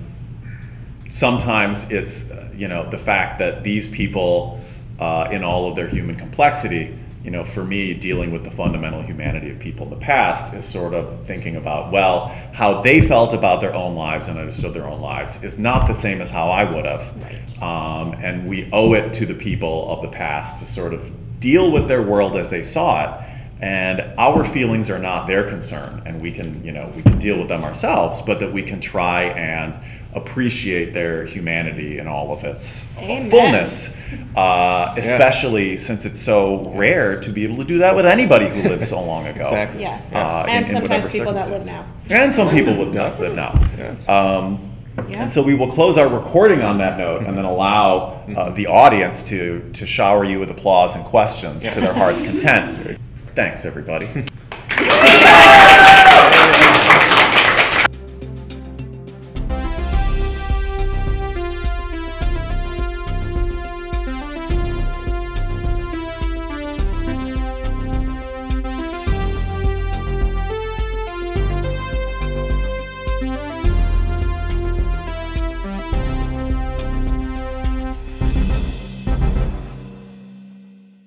sometimes 1.09 1.91
it's 1.91 2.31
uh, 2.31 2.49
you 2.57 2.69
know 2.69 2.89
the 2.89 2.97
fact 2.99 3.39
that 3.41 3.63
these 3.65 3.87
people, 3.87 4.61
uh, 4.99 5.29
in 5.31 5.45
all 5.45 5.69
of 5.69 5.77
their 5.77 5.89
human 5.89 6.17
complexity, 6.17 6.99
you 7.25 7.31
know, 7.31 7.43
for 7.43 7.65
me, 7.65 7.95
dealing 7.95 8.31
with 8.33 8.45
the 8.45 8.51
fundamental 8.51 9.01
humanity 9.01 9.51
of 9.51 9.59
people 9.59 9.85
in 9.87 9.91
the 9.91 10.05
past 10.05 10.53
is 10.53 10.67
sort 10.67 10.93
of 10.93 11.27
thinking 11.27 11.57
about 11.57 11.91
well, 11.91 12.29
how 12.53 12.83
they 12.83 13.01
felt 13.01 13.33
about 13.33 13.63
their 13.63 13.75
own 13.75 13.95
lives 13.97 14.29
and 14.29 14.39
understood 14.39 14.75
their 14.75 14.87
own 14.87 15.01
lives 15.01 15.43
is 15.43 15.59
not 15.59 15.87
the 15.87 15.95
same 15.95 16.21
as 16.21 16.31
how 16.31 16.51
I 16.51 16.71
would 16.71 16.85
have. 16.85 17.15
Right. 17.23 17.63
Um, 17.63 18.13
and 18.23 18.47
we 18.47 18.69
owe 18.73 18.93
it 18.93 19.15
to 19.15 19.27
the 19.27 19.35
people 19.35 19.91
of 19.91 20.03
the 20.03 20.09
past 20.09 20.59
to 20.59 20.67
sort 20.67 20.93
of 20.93 21.41
deal 21.41 21.73
with 21.73 21.89
their 21.89 22.03
world 22.03 22.37
as 22.37 22.51
they 22.51 22.63
saw 22.63 23.05
it. 23.05 23.31
And 23.61 24.01
our 24.19 24.45
feelings 24.45 24.91
are 24.91 24.99
not 24.99 25.27
their 25.27 25.49
concern, 25.49 26.03
and 26.05 26.21
we 26.21 26.31
can, 26.31 26.63
you 26.63 26.73
know, 26.73 26.93
we 26.95 27.03
can 27.03 27.19
deal 27.19 27.39
with 27.39 27.49
them 27.49 27.65
ourselves, 27.65 28.21
but 28.21 28.41
that 28.41 28.53
we 28.53 28.63
can 28.63 28.81
try 28.81 29.23
and 29.23 29.75
appreciate 30.15 30.95
their 30.95 31.25
humanity 31.27 31.99
in 31.99 32.07
all 32.07 32.33
of 32.33 32.45
its 32.45 32.89
Amen. 32.99 33.31
fullness, 33.31 33.95
uh, 34.37 34.95
especially 34.97 35.77
since 35.77 36.05
it's 36.05 36.21
so 36.21 36.71
rare 36.75 37.21
to 37.21 37.31
be 37.31 37.45
able 37.45 37.57
to 37.57 37.65
do 37.65 37.79
that 37.79 37.97
with 37.97 38.07
anybody 38.07 38.49
who 38.49 38.69
lived 38.69 38.85
so 38.85 39.03
long 39.03 39.27
ago. 39.27 39.41
Exactly. 39.43 39.81
Yes, 39.81 40.13
Uh, 40.15 40.45
in- 40.47 40.51
and 40.55 40.67
in 40.67 40.73
sometimes 40.73 41.05
whatever 41.05 41.19
people 41.19 41.33
that 41.33 41.51
live 41.51 41.67
now. 41.67 41.85
And 42.11 42.35
some 42.35 42.49
people 42.51 42.75
would 42.77 42.95
not 42.95 43.19
live 43.21 43.35
now. 43.35 43.55
Yes. 43.77 44.09
Um, 44.09 44.71
Yeah. 45.09 45.23
And 45.23 45.31
so 45.31 45.43
we 45.43 45.55
will 45.57 45.67
close 45.73 45.99
our 45.99 46.07
recording 46.07 46.63
on 46.63 46.79
that 46.79 46.97
note 46.99 47.23
and 47.27 47.37
then 47.37 47.45
allow 47.45 48.23
uh, 48.37 48.51
the 48.51 48.69
audience 48.69 49.25
to, 49.25 49.69
to 49.73 49.87
shower 49.89 50.23
you 50.23 50.39
with 50.39 50.51
applause 50.53 50.95
and 50.95 51.05
questions 51.05 51.65
to 51.65 51.81
their 51.81 51.93
heart's 51.93 52.23
content. 52.23 52.97
Thanks, 53.35 53.65
everybody. 53.65 54.07